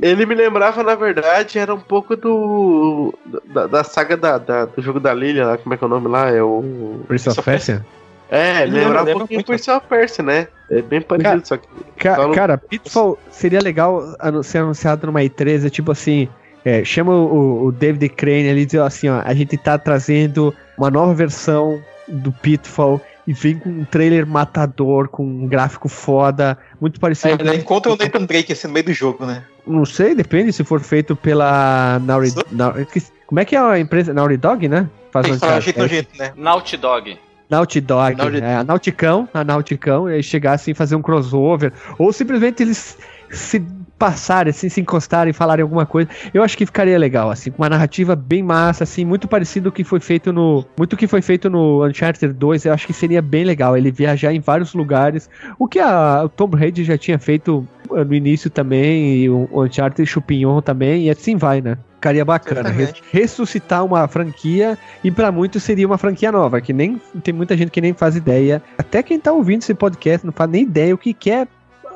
Ele 0.00 0.26
me 0.26 0.34
lembrava, 0.34 0.82
na 0.82 0.94
verdade, 0.94 1.58
era 1.58 1.74
um 1.74 1.80
pouco 1.80 2.16
do. 2.16 3.14
da, 3.46 3.66
da 3.66 3.84
saga 3.84 4.16
da, 4.16 4.38
da, 4.38 4.64
do 4.66 4.82
jogo 4.82 5.00
da 5.00 5.14
Lilia 5.14 5.46
lá, 5.46 5.58
como 5.58 5.74
é 5.74 5.78
que 5.78 5.84
é 5.84 5.86
o 5.86 5.90
nome 5.90 6.08
lá? 6.08 6.30
É 6.30 6.42
o. 6.42 7.00
Prince 7.08 7.28
of 7.28 7.42
Persia? 7.42 7.84
É, 8.28 8.64
ele 8.64 8.80
lembrava 8.80 9.10
um 9.10 9.18
pouquinho 9.18 9.44
Prince 9.44 9.70
of 9.70 9.86
Persia, 9.86 10.24
né? 10.24 10.48
É 10.70 10.82
bem 10.82 11.00
parecido, 11.00 11.30
cara, 11.30 11.44
só 11.44 11.56
que. 11.56 11.68
Ca 11.96 12.30
cara, 12.34 12.58
Pitfall 12.58 13.18
seria 13.30 13.60
legal 13.60 14.02
ser 14.42 14.58
anunciado 14.58 15.06
numa 15.06 15.20
E3, 15.20 15.66
é 15.66 15.70
tipo 15.70 15.92
assim. 15.92 16.28
É, 16.64 16.84
chama 16.84 17.14
o, 17.14 17.66
o 17.66 17.72
David 17.72 18.08
Crane 18.08 18.50
ali 18.50 18.62
e 18.62 18.66
diz 18.66 18.80
assim: 18.80 19.08
ó, 19.08 19.22
a 19.24 19.32
gente 19.32 19.56
tá 19.56 19.78
trazendo 19.78 20.52
uma 20.76 20.90
nova 20.90 21.14
versão 21.14 21.80
do 22.08 22.32
Pitfall 22.32 23.00
e 23.26 23.32
vem 23.32 23.58
com 23.58 23.68
um 23.68 23.84
trailer 23.84 24.26
matador, 24.26 25.08
com 25.08 25.24
um 25.24 25.46
gráfico 25.46 25.88
foda, 25.88 26.56
muito 26.80 27.00
parecido. 27.00 27.48
É, 27.48 27.54
encontra 27.56 27.92
o 27.92 27.96
Nathan 27.96 28.24
Drake 28.24 28.52
assim 28.52 28.68
no 28.68 28.72
meio 28.72 28.86
do 28.86 28.92
jogo, 28.92 29.26
né? 29.26 29.44
Não 29.66 29.84
sei, 29.84 30.14
depende 30.14 30.52
se 30.52 30.62
for 30.62 30.80
feito 30.80 31.16
pela 31.16 31.98
Naughty, 32.04 32.34
Naughty 32.52 33.02
Como 33.26 33.40
é 33.40 33.44
que 33.44 33.56
é 33.56 33.58
a 33.58 33.78
empresa? 33.78 34.14
Naughty 34.14 34.36
Dog, 34.36 34.68
né? 34.68 34.88
Faz 35.10 35.26
um 35.26 35.60
jeito, 35.60 35.82
é. 35.82 35.88
jeito, 35.88 36.18
né? 36.18 36.32
Naughty 36.36 36.76
Dog. 36.76 37.18
Naughty 37.50 37.80
Dog, 37.80 38.16
Naughty... 38.16 38.38
É, 38.38 38.56
a 38.56 38.64
Nauticão, 38.64 39.28
a 39.32 39.42
Nauticão, 39.42 40.10
e 40.10 40.22
chegar 40.22 40.52
assim, 40.52 40.74
fazer 40.74 40.94
um 40.96 41.02
crossover, 41.02 41.72
ou 41.98 42.12
simplesmente 42.12 42.62
eles 42.62 42.98
se 43.30 43.58
passarem, 43.98 44.50
assim, 44.50 44.68
se 44.68 44.80
encostarem 44.80 45.30
e 45.30 45.34
falarem 45.34 45.62
alguma 45.62 45.86
coisa, 45.86 46.08
eu 46.32 46.42
acho 46.42 46.56
que 46.56 46.66
ficaria 46.66 46.98
legal, 46.98 47.30
assim, 47.30 47.50
com 47.50 47.62
uma 47.62 47.68
narrativa 47.68 48.14
bem 48.14 48.42
massa, 48.42 48.84
assim, 48.84 49.04
muito 49.04 49.26
parecido 49.26 49.68
o 49.68 49.72
que 49.72 49.84
foi 49.84 50.00
feito 50.00 50.32
no. 50.32 50.64
Muito 50.76 50.96
que 50.96 51.06
foi 51.06 51.22
feito 51.22 51.48
no 51.48 51.84
Uncharted 51.86 52.32
2, 52.32 52.66
eu 52.66 52.72
acho 52.72 52.86
que 52.86 52.92
seria 52.92 53.22
bem 53.22 53.44
legal 53.44 53.76
ele 53.76 53.90
viajar 53.90 54.32
em 54.32 54.40
vários 54.40 54.74
lugares. 54.74 55.28
O 55.58 55.66
que 55.66 55.78
a, 55.78 56.22
o 56.24 56.28
Tom 56.28 56.48
Brady 56.48 56.84
já 56.84 56.98
tinha 56.98 57.18
feito 57.18 57.66
eh, 57.92 58.04
no 58.04 58.14
início 58.14 58.50
também, 58.50 59.16
e 59.16 59.30
o 59.30 59.48
Uncharted 59.52 60.06
Chupinhon 60.06 60.60
também, 60.60 61.06
e 61.06 61.10
assim 61.10 61.36
vai, 61.36 61.60
né? 61.60 61.78
Ficaria 61.94 62.24
bacana. 62.24 62.72
Ressuscitar 63.10 63.84
uma 63.84 64.06
franquia 64.06 64.78
e 65.02 65.10
para 65.10 65.32
muitos 65.32 65.62
seria 65.62 65.86
uma 65.86 65.98
franquia 65.98 66.30
nova, 66.30 66.60
que 66.60 66.72
nem 66.72 67.00
tem 67.22 67.32
muita 67.32 67.56
gente 67.56 67.70
que 67.70 67.80
nem 67.80 67.94
faz 67.94 68.14
ideia. 68.14 68.62
Até 68.78 69.02
quem 69.02 69.18
tá 69.18 69.32
ouvindo 69.32 69.62
esse 69.62 69.74
podcast 69.74 70.24
não 70.24 70.32
faz 70.32 70.50
nem 70.50 70.62
ideia 70.62 70.94
o 70.94 70.98
que, 70.98 71.14
que 71.14 71.30
é 71.30 71.48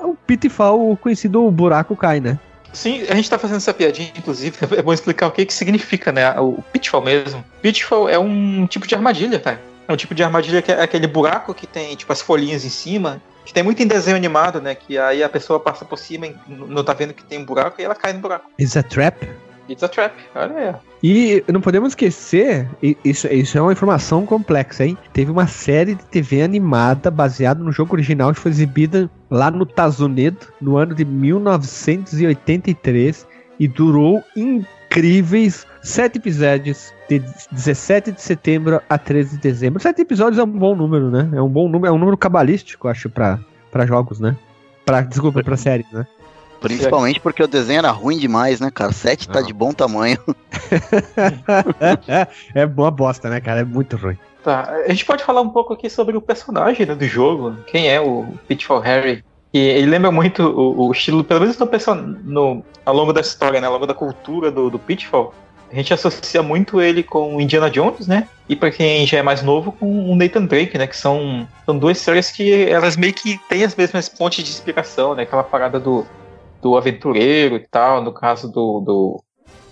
o 0.03 0.15
Pitfall, 0.15 0.93
o 0.93 0.97
conhecido 0.97 1.51
buraco 1.51 1.97
cai, 1.97 2.21
né? 2.21 2.39
Sim, 2.73 3.05
a 3.09 3.15
gente 3.15 3.29
tá 3.29 3.39
fazendo 3.39 3.57
essa 3.57 3.75
piadinha, 3.75 4.13
inclusive, 4.17 4.57
é 4.77 4.83
bom 4.83 4.93
explicar 4.93 5.27
o 5.27 5.31
que 5.31 5.45
que 5.45 5.55
significa, 5.55 6.13
né? 6.13 6.39
O 6.39 6.63
pitfall 6.73 7.03
mesmo. 7.03 7.45
Pitfall 7.61 8.09
é 8.09 8.19
um 8.19 8.67
tipo 8.67 8.87
de 8.87 8.95
armadilha, 8.95 9.41
cara. 9.41 9.61
É 9.89 9.93
um 9.93 9.97
tipo 9.97 10.15
de 10.15 10.23
armadilha 10.23 10.63
que 10.63 10.71
é 10.71 10.81
aquele 10.81 11.07
buraco 11.07 11.53
que 11.53 11.67
tem, 11.67 11.97
tipo, 11.97 12.13
as 12.13 12.21
folhinhas 12.21 12.65
em 12.65 12.71
cima, 12.71 13.21
que 13.45 13.53
tem 13.53 13.63
muito 13.63 13.83
em 13.83 13.87
desenho 13.87 14.17
animado, 14.17 14.61
né? 14.61 14.75
Que 14.75 14.97
aí 14.97 15.23
a 15.23 15.29
pessoa 15.29 15.59
passa 15.59 15.85
por 15.85 15.99
cima 15.99 16.29
e 16.29 16.37
não 16.49 16.85
tá 16.85 16.93
vendo 16.93 17.13
que 17.13 17.25
tem 17.25 17.41
um 17.41 17.45
buraco 17.45 17.81
e 17.81 17.85
ela 17.85 17.95
cai 17.95 18.13
no 18.13 18.21
buraco. 18.21 18.49
Is 18.57 18.77
a 18.77 18.83
trap? 18.83 19.29
It's 19.71 19.83
a 19.85 19.89
trap, 19.89 20.13
olha 20.35 20.57
aí. 20.57 20.75
E 21.03 21.43
não 21.51 21.61
podemos 21.61 21.93
esquecer, 21.93 22.69
isso, 22.83 23.27
isso 23.29 23.57
é 23.57 23.63
uma 23.63 23.73
informação 23.73 24.27
complexa, 24.27 24.85
hein? 24.85 24.99
Teve 25.13 25.31
uma 25.31 25.47
série 25.47 25.95
de 25.95 26.05
TV 26.07 26.43
animada 26.43 27.09
baseada 27.11 27.63
no 27.63 27.71
jogo 27.71 27.95
original 27.95 28.35
que 28.35 28.41
foi 28.41 28.51
exibida 28.51 29.09
lá 29.31 29.49
no 29.51 29.67
Unidos 30.01 30.49
no 30.61 30.77
ano 30.77 30.95
de 30.95 31.05
1983 31.05 33.27
e 33.61 33.69
durou 33.69 34.23
incríveis 34.37 35.65
sete 35.83 36.19
episódios 36.19 36.93
de 37.09 37.23
17 37.53 38.11
de 38.13 38.21
setembro 38.21 38.83
a 38.89 38.99
13 38.99 39.37
de 39.37 39.43
dezembro. 39.43 39.81
Sete 39.81 40.03
episódios 40.03 40.39
é 40.39 40.43
um 40.43 40.47
bom 40.47 40.75
número, 40.75 41.11
né? 41.11 41.31
É 41.33 41.41
um 41.41 41.49
bom 41.49 41.69
número, 41.69 41.93
é 41.93 41.95
um 41.95 41.99
número 41.99 42.17
cabalístico, 42.17 42.89
acho, 42.89 43.09
para 43.09 43.39
jogos, 43.87 44.19
né? 44.19 44.37
Pra, 44.85 45.03
desculpa, 45.03 45.45
pra 45.45 45.57
séries, 45.57 45.87
né? 45.93 46.05
Principalmente 46.61 47.21
porque 47.21 47.43
o 47.43 47.49
desenho 47.49 47.79
era 47.79 47.91
ruim 47.91 48.19
demais, 48.19 48.61
né, 48.61 48.71
cara? 48.71 48.93
7 48.93 49.29
tá 49.29 49.41
de 49.41 49.53
bom 49.53 49.73
tamanho. 49.73 50.19
é 52.55 52.67
boa 52.67 52.91
bosta, 52.91 53.29
né, 53.31 53.41
cara? 53.41 53.61
É 53.61 53.65
muito 53.65 53.97
ruim. 53.97 54.19
Tá, 54.43 54.71
a 54.87 54.89
gente 54.89 55.05
pode 55.05 55.23
falar 55.23 55.41
um 55.41 55.51
pouco 55.51 55.75
aqui 55.75 55.91
sobre 55.91 56.17
o 56.17 56.21
personagem 56.21 56.87
né, 56.87 56.95
do 56.95 57.07
jogo. 57.07 57.57
Quem 57.67 57.89
é 57.89 58.01
o 58.01 58.27
Pitfall 58.49 58.81
Harry? 58.81 59.25
E 59.53 59.59
ele 59.59 59.87
lembra 59.87 60.11
muito 60.11 60.43
o, 60.43 60.89
o 60.89 60.93
estilo, 60.93 61.25
pelo 61.25 61.41
menos 61.41 61.59
no, 61.59 61.67
no, 62.25 62.65
ao 62.87 62.95
longo 62.95 63.13
da 63.13 63.21
história, 63.21 63.61
né, 63.61 63.67
ao 63.67 63.73
longo 63.73 63.87
da 63.87 63.95
cultura 63.95 64.51
do, 64.51 64.71
do 64.71 64.79
Pitfall. 64.79 65.35
A 65.71 65.75
gente 65.75 65.95
associa 65.95 66.43
muito 66.43 66.81
ele 66.81 67.03
com 67.03 67.41
Indiana 67.41 67.71
Jones, 67.71 68.07
né? 68.09 68.27
E 68.49 68.57
para 68.57 68.73
quem 68.73 69.07
já 69.07 69.19
é 69.19 69.23
mais 69.23 69.41
novo, 69.41 69.71
com 69.71 70.11
o 70.11 70.17
Nathan 70.17 70.45
Drake, 70.45 70.77
né? 70.77 70.87
Que 70.87 70.97
são, 70.97 71.47
são 71.65 71.79
duas 71.79 71.97
séries 71.99 72.29
que 72.31 72.65
elas 72.69 72.97
meio 72.97 73.15
que 73.15 73.39
têm 73.49 73.63
as 73.63 73.77
mesmas 73.77 74.09
pontes 74.09 74.45
de 74.45 74.51
inspiração, 74.51 75.15
né? 75.15 75.23
Aquela 75.23 75.45
parada 75.45 75.79
do, 75.79 76.05
do 76.61 76.77
aventureiro 76.77 77.57
e 77.57 77.67
tal, 77.67 78.03
no 78.03 78.13
caso 78.13 78.51
do, 78.51 78.81
do, 78.81 79.25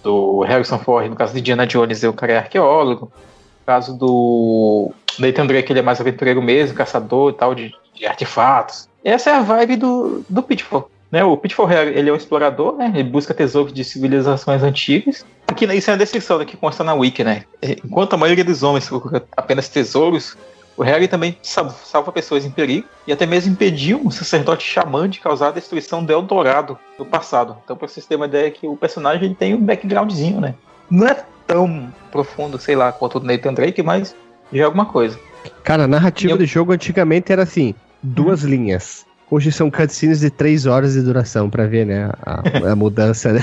do 0.02 0.40
Harrison 0.40 0.78
Ford, 0.78 1.08
no 1.08 1.16
caso 1.16 1.34
de 1.34 1.40
Diana 1.40 1.66
Jones, 1.66 2.02
o 2.02 2.12
cara 2.12 2.32
é 2.32 2.38
arqueólogo, 2.38 3.06
no 3.06 3.66
caso 3.66 3.96
do 3.96 4.90
Nathan 5.18 5.46
Drake, 5.46 5.72
ele 5.72 5.80
é 5.80 5.82
mais 5.82 6.00
aventureiro 6.00 6.40
mesmo, 6.40 6.76
caçador 6.76 7.30
e 7.30 7.34
tal, 7.34 7.54
de, 7.54 7.72
de 7.94 8.06
artefatos. 8.06 8.88
Essa 9.04 9.30
é 9.30 9.34
a 9.34 9.42
vibe 9.42 9.76
do, 9.76 10.24
do 10.28 10.42
Pitfall. 10.42 10.90
Né, 11.10 11.24
o 11.24 11.38
Pitfall 11.38 11.70
ele 11.72 12.10
é 12.10 12.12
um 12.12 12.16
explorador, 12.16 12.76
né, 12.76 12.92
ele 12.94 13.02
busca 13.02 13.32
tesouros 13.32 13.72
de 13.72 13.82
civilizações 13.82 14.62
antigas. 14.62 15.24
Aqui, 15.46 15.64
isso 15.64 15.90
é 15.90 15.94
a 15.94 15.96
descrição 15.96 16.38
né, 16.38 16.44
que 16.44 16.56
consta 16.56 16.84
na 16.84 16.92
Wiki, 16.92 17.24
né? 17.24 17.44
Enquanto 17.62 18.12
a 18.12 18.16
maioria 18.18 18.44
dos 18.44 18.62
homens 18.62 18.86
procura 18.86 19.24
apenas 19.34 19.70
tesouros, 19.70 20.36
o 20.78 20.82
Harry 20.84 21.08
também 21.08 21.36
salva 21.42 22.12
pessoas 22.12 22.44
em 22.44 22.50
perigo 22.52 22.86
e 23.04 23.12
até 23.12 23.26
mesmo 23.26 23.52
impediu 23.52 24.00
um 24.04 24.12
sacerdote 24.12 24.64
xamã 24.64 25.08
de 25.08 25.18
causar 25.18 25.48
a 25.48 25.50
destruição 25.50 26.04
do 26.04 26.12
Eldorado 26.12 26.78
no 26.96 27.04
passado. 27.04 27.56
Então, 27.64 27.76
para 27.76 27.88
vocês 27.88 28.06
terem 28.06 28.22
uma 28.22 28.28
ideia, 28.28 28.48
que 28.48 28.64
o 28.64 28.76
personagem 28.76 29.24
ele 29.24 29.34
tem 29.34 29.54
um 29.54 29.60
backgroundzinho, 29.60 30.40
né? 30.40 30.54
Não 30.88 31.08
é 31.08 31.20
tão 31.48 31.92
profundo, 32.12 32.60
sei 32.60 32.76
lá, 32.76 32.92
quanto 32.92 33.18
o 33.18 33.20
Nathan 33.20 33.54
Drake, 33.54 33.82
mas 33.82 34.14
já 34.52 34.62
é 34.62 34.64
alguma 34.66 34.86
coisa. 34.86 35.18
Cara, 35.64 35.82
a 35.82 35.88
narrativa 35.88 36.34
eu... 36.34 36.38
do 36.38 36.46
jogo 36.46 36.72
antigamente 36.72 37.32
era 37.32 37.42
assim: 37.42 37.74
duas 38.00 38.44
hum. 38.44 38.48
linhas. 38.48 39.04
Hoje 39.28 39.50
são 39.50 39.70
cutscenes 39.70 40.20
de 40.20 40.30
três 40.30 40.64
horas 40.64 40.94
de 40.94 41.02
duração 41.02 41.50
para 41.50 41.66
ver, 41.66 41.86
né? 41.86 42.08
A, 42.22 42.70
a 42.70 42.76
mudança, 42.76 43.32
né? 43.32 43.42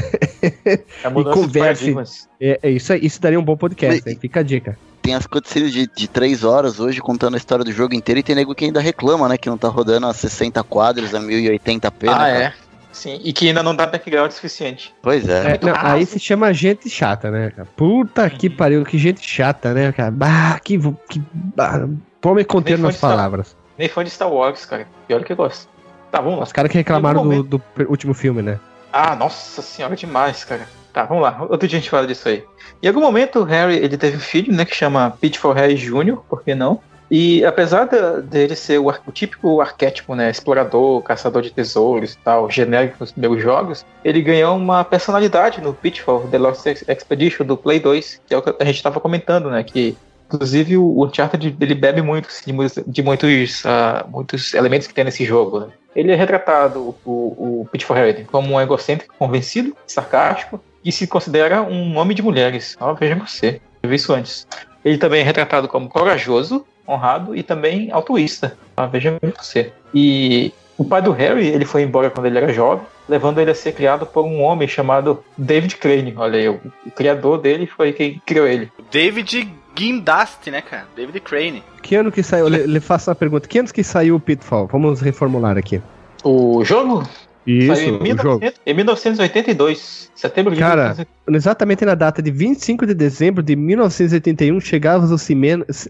A 1.03 1.09
mudança 1.09 1.37
e 1.37 1.41
converse. 1.41 2.27
É, 2.39 2.59
é, 2.63 2.69
isso, 2.71 2.93
isso 2.95 3.21
daria 3.21 3.39
um 3.39 3.43
bom 3.43 3.57
podcast, 3.57 4.09
e, 4.09 4.15
Fica 4.15 4.39
a 4.39 4.43
dica 4.43 4.77
tem 5.05 5.13
as 5.13 5.27
cutscenes 5.27 5.71
de, 5.71 5.87
de 5.87 6.07
3 6.07 6.43
horas 6.43 6.79
hoje 6.79 6.99
contando 6.99 7.35
a 7.35 7.37
história 7.37 7.63
do 7.63 7.71
jogo 7.71 7.93
inteiro 7.93 8.19
e 8.19 8.23
tem 8.23 8.35
nego 8.35 8.55
que 8.55 8.65
ainda 8.65 8.79
reclama, 8.79 9.29
né? 9.29 9.37
Que 9.37 9.47
não 9.47 9.57
tá 9.57 9.67
rodando 9.67 10.07
a 10.07 10.13
60 10.13 10.63
quadros 10.63 11.13
a 11.13 11.19
1080p. 11.19 12.07
Ah, 12.07 12.23
né, 12.23 12.43
é. 12.43 12.53
Sim, 12.91 13.19
e 13.23 13.31
que 13.31 13.47
ainda 13.47 13.61
não 13.61 13.75
dá 13.75 13.85
background 13.85 14.31
suficiente. 14.31 14.95
Pois 15.01 15.27
é. 15.27 15.53
é 15.53 15.59
não, 15.61 15.73
aí 15.75 16.05
se 16.05 16.17
chama 16.17 16.51
gente 16.53 16.89
chata, 16.89 17.29
né, 17.29 17.51
cara? 17.51 17.67
Puta 17.75 18.29
que 18.29 18.49
pariu, 18.49 18.83
que 18.83 18.97
gente 18.97 19.21
chata, 19.21 19.73
né, 19.73 19.91
cara? 19.91 20.11
Bah, 20.11 20.59
que. 20.63 20.79
que 21.09 21.21
bah, 21.33 21.87
tome 22.19 22.43
conter 22.43 22.79
nas 22.79 22.97
palavras. 22.97 23.49
Star, 23.49 23.59
nem 23.77 23.87
fã 23.87 24.03
de 24.03 24.09
Star 24.09 24.31
Wars, 24.31 24.65
cara. 24.65 24.87
Pior 25.07 25.23
que 25.23 25.33
eu 25.33 25.37
gosto. 25.37 25.69
Tá, 26.09 26.19
lá. 26.21 26.43
Os 26.43 26.53
caras 26.53 26.71
que 26.71 26.77
reclamaram 26.77 27.27
do, 27.27 27.43
do 27.43 27.61
último 27.89 28.13
filme, 28.13 28.41
né? 28.41 28.57
Ah, 28.91 29.15
nossa 29.15 29.61
senhora, 29.61 29.95
demais, 29.95 30.45
cara. 30.45 30.65
Tá, 30.95 31.03
vamos 31.03 31.23
lá. 31.23 31.45
Outro 31.49 31.67
dia 31.67 31.77
a 31.77 31.81
gente 31.81 31.89
fala 31.89 32.07
disso 32.07 32.29
aí. 32.29 32.41
Em 32.81 32.87
algum 32.87 33.01
momento, 33.01 33.39
o 33.39 33.43
Harry 33.43 33.75
ele 33.75 33.97
teve 33.97 34.15
um 34.15 34.21
filho, 34.21 34.53
né, 34.53 34.63
que 34.63 34.73
chama 34.73 35.11
Pitfall 35.19 35.51
Harry 35.51 35.75
Jr., 35.75 36.15
por 36.29 36.41
que 36.41 36.55
não? 36.55 36.79
E 37.11 37.43
apesar 37.43 37.83
de, 37.83 38.21
dele 38.21 38.55
ser 38.55 38.79
o, 38.79 38.87
o, 38.87 39.11
típico 39.11 39.59
arquétipo, 39.59 40.15
né, 40.15 40.31
explorador, 40.31 41.01
caçador 41.01 41.41
de 41.41 41.51
tesouros 41.51 42.13
e 42.13 42.17
tal, 42.19 42.49
genérico 42.49 42.95
nos 43.01 43.11
primeiros 43.11 43.43
jogos, 43.43 43.85
ele 44.05 44.21
ganhou 44.21 44.55
uma 44.55 44.85
personalidade 44.85 45.59
no 45.59 45.73
Pitfall 45.73 46.29
The 46.31 46.37
Lost 46.37 46.65
Expedition 46.65 47.45
do 47.45 47.57
Play 47.57 47.81
2, 47.81 48.21
que 48.25 48.33
é 48.33 48.37
o 48.37 48.41
que 48.41 48.55
a 48.57 48.63
gente 48.63 48.77
estava 48.77 49.01
comentando, 49.01 49.49
né, 49.49 49.65
que 49.65 49.97
inclusive 50.33 50.77
o 50.77 51.03
Uncharted 51.03 51.57
ele 51.59 51.75
bebe 51.75 52.01
muito 52.01 52.29
de, 52.29 52.53
de 52.87 53.03
muitos, 53.03 53.65
uh, 53.65 54.09
muitos 54.09 54.53
elementos 54.53 54.87
que 54.87 54.93
tem 54.93 55.03
nesse 55.03 55.25
jogo, 55.25 55.59
né. 55.59 55.67
Ele 55.93 56.13
é 56.13 56.15
retratado, 56.15 56.95
o, 57.05 57.61
o 57.61 57.67
Pitfall 57.69 57.97
Harry, 57.97 58.23
como 58.23 58.53
um 58.53 58.61
egocêntrico, 58.61 59.13
convencido, 59.17 59.75
sarcástico, 59.85 60.61
e 60.85 60.91
se 60.91 61.07
considera 61.07 61.63
um 61.63 61.97
homem 61.97 62.15
de 62.15 62.21
mulheres. 62.21 62.77
Ó, 62.79 62.93
veja 62.93 63.15
você, 63.15 63.59
eu 63.81 63.89
vi 63.89 63.95
isso 63.95 64.13
antes. 64.13 64.47
Ele 64.85 64.99
também 64.99 65.21
é 65.21 65.23
retratado 65.23 65.67
como 65.67 65.89
corajoso, 65.89 66.63
honrado 66.87 67.35
e 67.35 67.41
também 67.41 67.91
altruísta. 67.91 68.55
Ó, 68.77 68.85
veja 68.85 69.17
você. 69.35 69.73
E 69.91 70.53
o 70.77 70.85
pai 70.85 71.01
do 71.01 71.11
Harry, 71.11 71.47
ele 71.47 71.65
foi 71.65 71.81
embora 71.81 72.11
quando 72.11 72.27
ele 72.27 72.37
era 72.37 72.53
jovem, 72.53 72.85
levando 73.09 73.41
ele 73.41 73.49
a 73.49 73.55
ser 73.55 73.71
criado 73.73 74.05
por 74.05 74.23
um 74.23 74.41
homem 74.41 74.67
chamado 74.67 75.23
David 75.35 75.77
Crane. 75.77 76.13
Olha 76.15 76.37
aí, 76.37 76.49
o, 76.49 76.59
o 76.85 76.91
criador 76.91 77.39
dele 77.39 77.65
foi 77.65 77.91
quem 77.91 78.21
criou 78.23 78.45
ele. 78.45 78.71
David 78.91 79.49
Guindast, 79.75 80.51
né, 80.51 80.61
cara? 80.61 80.85
David 80.95 81.19
Crane. 81.21 81.63
Que 81.81 81.95
ano 81.95 82.11
que 82.11 82.21
saiu? 82.21 82.47
Lhe, 82.47 82.67
lhe 82.67 82.79
faço 82.79 83.09
uma 83.09 83.15
pergunta. 83.15 83.47
Que 83.47 83.57
anos 83.57 83.71
que 83.71 83.83
saiu 83.83 84.15
o 84.15 84.19
Pitfall? 84.19 84.67
Vamos 84.67 85.01
reformular 85.01 85.57
aqui. 85.57 85.81
O 86.23 86.63
jogo? 86.63 87.03
Isso, 87.45 87.75
Saiu 87.75 87.95
em, 87.95 88.03
1900, 88.03 88.23
jogo. 88.23 88.53
em 88.65 88.73
1982, 88.73 90.11
setembro 90.15 90.53
de 90.53 90.59
Cara, 90.59 90.95
1982. 90.95 91.35
exatamente 91.35 91.85
na 91.85 91.93
data 91.95 92.21
de 92.21 92.31
25 92.31 92.85
de 92.85 92.93
dezembro 92.93 93.43
de 93.43 93.55
1981, 93.55 94.59
chegavas 94.59 95.11
aos, 95.11 95.27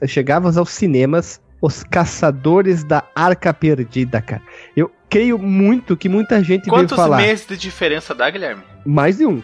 chegavas 0.08 0.58
aos 0.58 0.70
cinemas 0.70 1.40
Os 1.62 1.84
Caçadores 1.84 2.84
da 2.84 3.04
Arca 3.16 3.54
Perdida, 3.54 4.22
cara. 4.22 4.42
Eu 4.76 4.92
creio 5.10 5.38
muito 5.38 5.96
que 5.96 6.10
muita 6.10 6.44
gente 6.44 6.70
Quantos 6.70 6.92
veio 6.92 7.02
falar. 7.02 7.18
Quantos 7.18 7.32
meses 7.32 7.48
de 7.48 7.58
diferença 7.58 8.14
dá, 8.14 8.30
Guilherme? 8.30 8.64
Mais 8.86 9.18
de 9.18 9.26
um. 9.26 9.42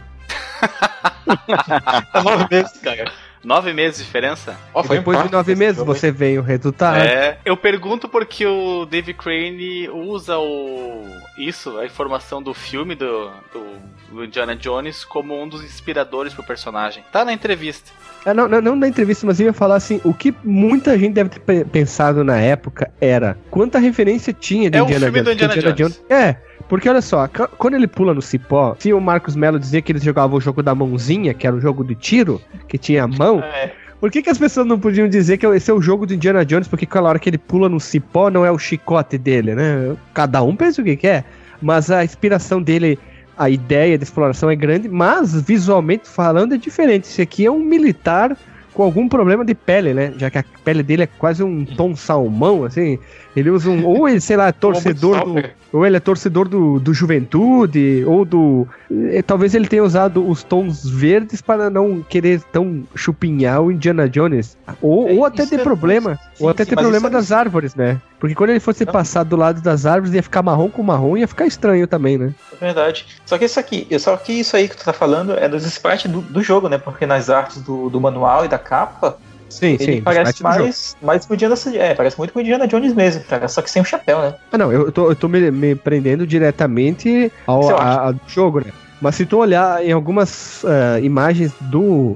Nove 2.24 2.48
meses, 2.52 2.78
cara. 2.82 3.12
Nove 3.44 3.74
meses 3.74 3.98
de 3.98 4.06
diferença? 4.06 4.56
Oh, 4.74 4.84
foi 4.84 4.98
depois 4.98 5.22
de 5.24 5.32
nove 5.32 5.56
meses 5.56 5.84
você 5.84 6.12
vem 6.12 6.38
o 6.38 6.42
resultado. 6.42 6.98
É, 6.98 7.40
eu 7.44 7.58
pergunto 7.58 8.08
porque 8.08 8.46
o 8.46 8.86
Dave 8.86 9.14
Crane 9.14 9.90
usa 9.90 10.38
o 10.38 11.06
isso, 11.38 11.78
a 11.80 11.86
informação 11.86 12.42
do 12.42 12.54
filme 12.54 12.94
do, 12.94 13.32
do, 13.52 14.14
do 14.14 14.26
Indiana 14.26 14.56
Jones 14.56 15.04
como 15.04 15.42
um 15.42 15.48
dos 15.48 15.64
inspiradores 15.64 16.34
pro 16.34 16.44
personagem. 16.44 17.04
Tá 17.12 17.26
na 17.26 17.34
entrevista. 17.34 17.92
É, 18.26 18.34
não, 18.34 18.48
não, 18.48 18.62
não 18.62 18.76
na 18.76 18.88
entrevista, 18.88 19.26
mas 19.26 19.40
eu 19.40 19.48
ia 19.48 19.54
falar 19.54 19.76
assim: 19.76 20.00
o 20.04 20.14
que 20.14 20.34
muita 20.44 20.98
gente 20.98 21.14
deve 21.14 21.30
ter 21.30 21.66
pensado 21.66 22.24
na 22.24 22.40
época 22.40 22.92
era 23.02 23.38
quanta 23.50 23.80
referência 23.80 24.32
tinha 24.32 24.70
de 24.70 24.78
é 24.78 24.82
Indiana, 24.82 25.10
Jones, 25.10 25.24
do 25.24 25.32
Indiana, 25.32 25.56
Indiana 25.56 25.76
Jones. 25.76 26.00
Jones. 26.00 26.12
É, 26.12 26.36
porque 26.72 26.88
olha 26.88 27.02
só, 27.02 27.28
quando 27.58 27.74
ele 27.74 27.86
pula 27.86 28.14
no 28.14 28.22
cipó, 28.22 28.78
se 28.80 28.94
o 28.94 29.02
Marcos 29.02 29.36
Mello 29.36 29.60
dizia 29.60 29.82
que 29.82 29.92
ele 29.92 30.00
jogava 30.00 30.34
o 30.34 30.40
jogo 30.40 30.64
da 30.64 30.74
mãozinha, 30.74 31.34
que 31.34 31.46
era 31.46 31.54
o 31.54 31.60
jogo 31.60 31.84
de 31.84 31.96
tiro, 31.96 32.42
que 32.66 32.78
tinha 32.78 33.04
a 33.04 33.08
mão. 33.10 33.44
É. 33.52 33.74
Por 34.00 34.10
que, 34.10 34.22
que 34.22 34.30
as 34.30 34.38
pessoas 34.38 34.66
não 34.66 34.80
podiam 34.80 35.10
dizer 35.10 35.38
que 35.38 35.46
esse 35.46 35.70
é 35.70 35.74
o 35.74 35.82
jogo 35.82 36.06
do 36.06 36.14
Indiana 36.14 36.46
Jones? 36.46 36.70
Porque 36.70 36.86
aquela 36.86 37.10
hora 37.10 37.20
que 37.20 37.30
ele 37.30 37.38
pula 37.38 37.68
no 37.68 37.80
cipó 37.80 38.30
não 38.30 38.46
é 38.46 38.50
o 38.50 38.58
chicote 38.58 39.18
dele, 39.18 39.54
né? 39.54 39.96
Cada 40.14 40.42
um 40.42 40.56
pensa 40.56 40.82
o 40.82 40.86
que 40.86 40.96
quer. 40.96 41.26
Mas 41.62 41.92
a 41.92 42.06
inspiração 42.06 42.62
dele 42.62 42.98
a 43.38 43.50
ideia 43.50 43.98
de 43.98 44.06
exploração 44.06 44.50
é 44.50 44.56
grande, 44.56 44.88
mas 44.88 45.40
visualmente 45.42 46.08
falando 46.08 46.56
é 46.56 46.58
diferente. 46.58 47.04
Esse 47.04 47.22
aqui 47.22 47.46
é 47.46 47.52
um 47.52 47.60
militar 47.60 48.36
com 48.74 48.84
algum 48.84 49.08
problema 49.08 49.44
de 49.44 49.54
pele, 49.54 49.94
né? 49.94 50.14
Já 50.18 50.30
que 50.30 50.38
a 50.38 50.46
pele 50.64 50.82
dele 50.82 51.04
é 51.04 51.08
quase 51.08 51.44
um 51.44 51.66
tom 51.66 51.96
salmão, 51.96 52.64
assim. 52.64 52.98
Ele 53.36 53.50
usa 53.50 53.70
um. 53.70 53.86
Ou 53.86 54.08
ele, 54.08 54.20
sei 54.20 54.36
lá, 54.36 54.48
é 54.48 54.52
torcedor 54.52 55.24
do. 55.24 55.36
Ou 55.74 55.86
ele 55.86 55.96
é 55.96 56.00
torcedor 56.00 56.50
do, 56.50 56.80
do 56.80 56.94
Juventude, 56.94 58.04
ou 58.06 58.26
do. 58.26 58.68
Eh, 58.92 59.22
talvez 59.22 59.56
ele 59.56 59.68
tenha 59.68 59.84
usado 59.84 60.28
os 60.28 60.44
tons 60.44 60.88
verdes 60.90 61.42
para 61.42 61.70
não 61.70 62.02
querer 62.02 62.42
tão 62.52 62.84
chupinhar 62.94 63.62
o 63.62 63.72
Indiana 63.72 64.10
Jones. 64.10 64.58
Ou, 64.82 65.08
é, 65.08 65.14
ou 65.14 65.26
até 65.26 65.46
ter 65.46 65.62
é 65.62 65.64
problema. 65.64 66.20
Sim, 66.34 66.44
ou 66.44 66.50
até 66.50 66.66
sim, 66.66 66.72
ter 66.72 66.76
problema 66.76 67.08
é 67.08 67.12
das 67.12 67.32
árvores, 67.32 67.74
né? 67.74 68.02
Porque 68.20 68.36
quando 68.36 68.50
ele 68.50 68.60
fosse 68.60 68.86
não. 68.86 68.92
passar 68.92 69.24
do 69.24 69.38
lado 69.38 69.62
das 69.62 69.86
árvores, 69.86 70.14
ia 70.14 70.22
ficar 70.22 70.44
marrom 70.44 70.70
com 70.70 70.84
marrom, 70.84 71.16
ia 71.16 71.28
ficar 71.28 71.46
estranho 71.46 71.88
também, 71.88 72.18
né? 72.18 72.34
É 72.54 72.66
verdade. 72.66 73.08
Só 73.26 73.38
que 73.38 73.46
isso 73.46 73.60
aqui, 73.60 73.88
só 73.98 74.18
que 74.18 74.34
isso 74.34 74.58
aí 74.58 74.68
que 74.68 74.76
tu 74.76 74.84
tá 74.84 74.94
falando 74.94 75.34
é 75.34 75.48
dos 75.48 75.66
sprites 75.66 76.12
do, 76.12 76.20
do 76.22 76.44
jogo, 76.44 76.68
né? 76.68 76.78
Porque 76.78 77.06
nas 77.06 77.30
artes 77.30 77.62
do, 77.62 77.90
do 77.90 78.02
manual 78.02 78.44
e 78.44 78.50
da 78.50 78.60
capa, 78.60 79.18
Sim, 79.52 79.78
ele 79.80 79.96
sim. 79.96 80.02
Parece 80.02 80.42
mais, 80.42 80.96
mais 81.02 81.26
com 81.26 81.34
Indiana, 81.34 81.56
é, 81.76 81.94
parece 81.94 82.18
muito 82.18 82.32
com 82.32 82.40
Indiana 82.40 82.66
Jones 82.66 82.94
mesmo, 82.94 83.22
cara, 83.26 83.48
só 83.50 83.62
que 83.62 83.70
sem 83.70 83.82
o 83.82 83.86
chapéu, 83.86 84.22
né? 84.22 84.34
Ah, 84.52 84.58
não, 84.58 84.72
eu 84.72 84.92
tô, 84.92 85.10
eu 85.10 85.16
tô 85.16 85.28
me, 85.28 85.52
me 85.52 85.76
prendendo 85.76 86.26
diretamente 86.26 87.30
ao 87.46 87.70
a, 87.78 88.10
a 88.10 88.16
jogo, 88.28 88.62
né? 88.62 88.72
Mas 89.02 89.16
se 89.16 89.26
tu 89.26 89.38
olhar 89.38 89.84
em 89.84 89.92
algumas 89.92 90.64
uh, 90.64 91.04
imagens 91.04 91.52
do, 91.60 92.16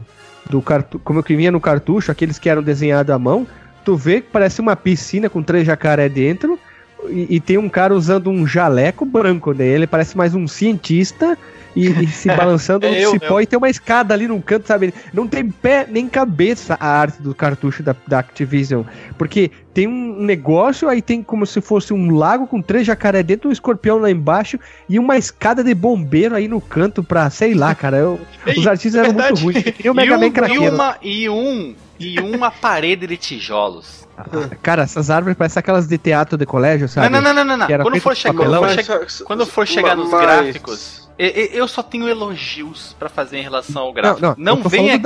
do 0.49 0.61
cartu 0.61 0.97
como 0.99 1.21
que 1.21 1.35
vinha 1.35 1.51
no 1.51 1.59
cartucho, 1.59 2.11
aqueles 2.11 2.39
que 2.39 2.47
eram 2.47 2.63
desenhados 2.63 3.13
à 3.13 3.19
mão, 3.19 3.45
tu 3.83 3.97
vê 3.97 4.21
que 4.21 4.29
parece 4.31 4.61
uma 4.61 4.75
piscina 4.75 5.29
com 5.29 5.43
três 5.43 5.65
jacaré 5.65 6.07
dentro 6.07 6.57
e, 7.09 7.35
e 7.35 7.39
tem 7.39 7.57
um 7.57 7.67
cara 7.67 7.93
usando 7.93 8.29
um 8.29 8.47
jaleco 8.47 9.03
branco, 9.05 9.51
né? 9.51 9.65
Ele 9.65 9.87
parece 9.87 10.15
mais 10.15 10.33
um 10.33 10.47
cientista 10.47 11.37
e, 11.75 11.87
e 11.87 12.07
se 12.07 12.27
balançando 12.29 12.85
é 12.85 13.01
no 13.05 13.11
cipó 13.11 13.39
e 13.39 13.45
tem 13.45 13.57
uma 13.57 13.69
escada 13.69 14.13
ali 14.13 14.27
no 14.27 14.41
canto, 14.41 14.67
sabe? 14.67 14.93
Não 15.13 15.27
tem 15.27 15.49
pé 15.49 15.85
nem 15.89 16.07
cabeça 16.07 16.77
a 16.79 16.87
arte 16.87 17.21
do 17.21 17.35
cartucho 17.35 17.83
da, 17.83 17.95
da 18.07 18.19
Activision. 18.19 18.83
Porque 19.17 19.51
tem 19.73 19.87
um 19.87 20.21
negócio, 20.21 20.87
aí 20.87 21.01
tem 21.01 21.21
como 21.21 21.45
se 21.45 21.59
fosse 21.59 21.93
um 21.93 22.15
lago 22.15 22.47
com 22.47 22.61
três 22.61 22.87
jacaré 22.87 23.21
dentro, 23.21 23.49
um 23.49 23.51
escorpião 23.51 23.97
lá 23.97 24.09
embaixo 24.09 24.59
e 24.87 24.97
uma 24.97 25.17
escada 25.17 25.63
de 25.63 25.73
bombeiro 25.73 26.35
aí 26.35 26.47
no 26.47 26.61
canto 26.61 27.03
pra, 27.03 27.29
sei 27.29 27.53
lá, 27.53 27.75
cara. 27.75 27.97
Eu, 27.97 28.19
os 28.57 28.65
artistas 28.65 29.03
eram 29.03 29.13
muito 29.13 29.41
ruins. 29.41 29.63
E 29.83 29.89
o 29.89 29.93
Mega 29.93 30.17
Man 30.17 30.27
e, 30.27 30.59
uma, 30.69 30.97
e 31.01 31.29
um 31.29 31.75
e 31.99 32.19
uma 32.19 32.51
parede 32.51 33.07
de 33.07 33.17
tijolos. 33.17 34.05
Cara, 34.61 34.83
essas 34.83 35.09
árvores 35.09 35.37
parecem 35.37 35.59
aquelas 35.59 35.87
de 35.87 35.97
teatro 35.97 36.37
de 36.37 36.45
colégio, 36.45 36.87
sabe? 36.87 37.09
Não, 37.09 37.21
não, 37.21 37.33
não, 37.33 37.43
não, 37.43 37.57
não. 37.57 37.67
Quando 37.67 37.99
for, 37.99 38.15
chegar, 38.15 38.45
quando 39.25 39.45
for 39.45 39.67
chegar 39.67 39.95
nos 39.95 40.09
gráficos, 40.09 41.04
eu 41.17 41.67
só 41.67 41.81
tenho 41.81 42.09
elogios 42.09 42.95
para 42.99 43.07
fazer 43.07 43.37
em 43.37 43.43
relação 43.43 43.83
ao 43.83 43.93
gráfico. 43.93 44.21
Não, 44.21 44.35
não, 44.37 44.55
não 44.57 44.69
vem 44.69 44.91
aqui. 44.91 45.03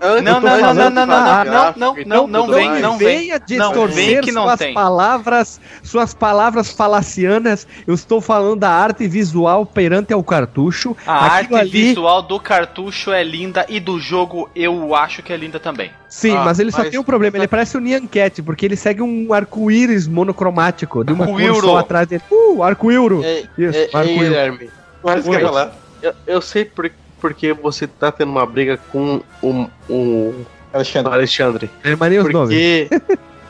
Não, 0.00 0.22
não, 0.22 0.40
não, 0.40 0.40
não, 0.40 0.74
não, 0.74 0.90
não, 0.90 1.06
não, 1.06 1.74
não, 1.76 1.94
não, 2.06 2.26
não 2.26 2.46
vem, 2.46 2.80
não 2.80 2.98
venha 2.98 3.38
distorcer 3.38 4.24
suas 4.24 4.60
palavras, 4.72 5.60
suas 5.82 6.14
palavras 6.14 6.70
falacianas. 6.70 7.66
Eu 7.86 7.94
estou 7.94 8.20
falando 8.20 8.60
da 8.60 8.70
arte 8.70 9.08
visual 9.08 9.64
perante 9.64 10.12
ao 10.12 10.22
cartucho. 10.22 10.96
A 11.06 11.34
arte 11.34 11.64
visual 11.64 12.22
do 12.22 12.38
cartucho 12.38 13.10
é 13.10 13.24
linda 13.24 13.64
e 13.68 13.80
do 13.80 13.98
jogo 13.98 14.50
eu 14.54 14.94
acho 14.94 15.22
que 15.22 15.32
é 15.32 15.36
linda 15.36 15.58
também. 15.58 15.90
Sim, 16.08 16.34
mas 16.34 16.58
ele 16.58 16.72
só 16.72 16.84
tem 16.84 16.98
um 16.98 17.04
problema. 17.04 17.36
Ele 17.38 17.48
parece 17.48 17.76
o 17.76 17.80
Nyan 17.80 18.06
Cat, 18.06 18.42
porque 18.42 18.66
ele 18.66 18.76
segue 18.76 19.00
um 19.00 19.32
arco-íris 19.32 20.08
monocromático 20.08 21.04
de 21.04 21.12
uma 21.12 21.26
cor 21.26 21.60
só 21.60 21.78
atrás 21.78 22.08
dele. 22.08 22.22
Uh, 22.30 22.62
arco-íro. 22.62 23.22
Isso, 23.56 23.96
arco-íro. 23.96 24.79
Mas 25.02 25.26
quer 25.26 25.42
falar? 25.42 25.76
Eu, 26.02 26.12
eu 26.26 26.40
sei 26.40 26.64
por, 26.64 26.90
porque 27.20 27.52
você 27.52 27.86
tá 27.86 28.10
tendo 28.10 28.30
uma 28.30 28.46
briga 28.46 28.78
com 28.90 29.20
o, 29.42 29.66
o 29.88 30.46
Alexandre. 30.72 31.10
O 31.10 31.14
Alexandre. 31.14 31.70
É 31.84 31.96
porque 31.96 32.88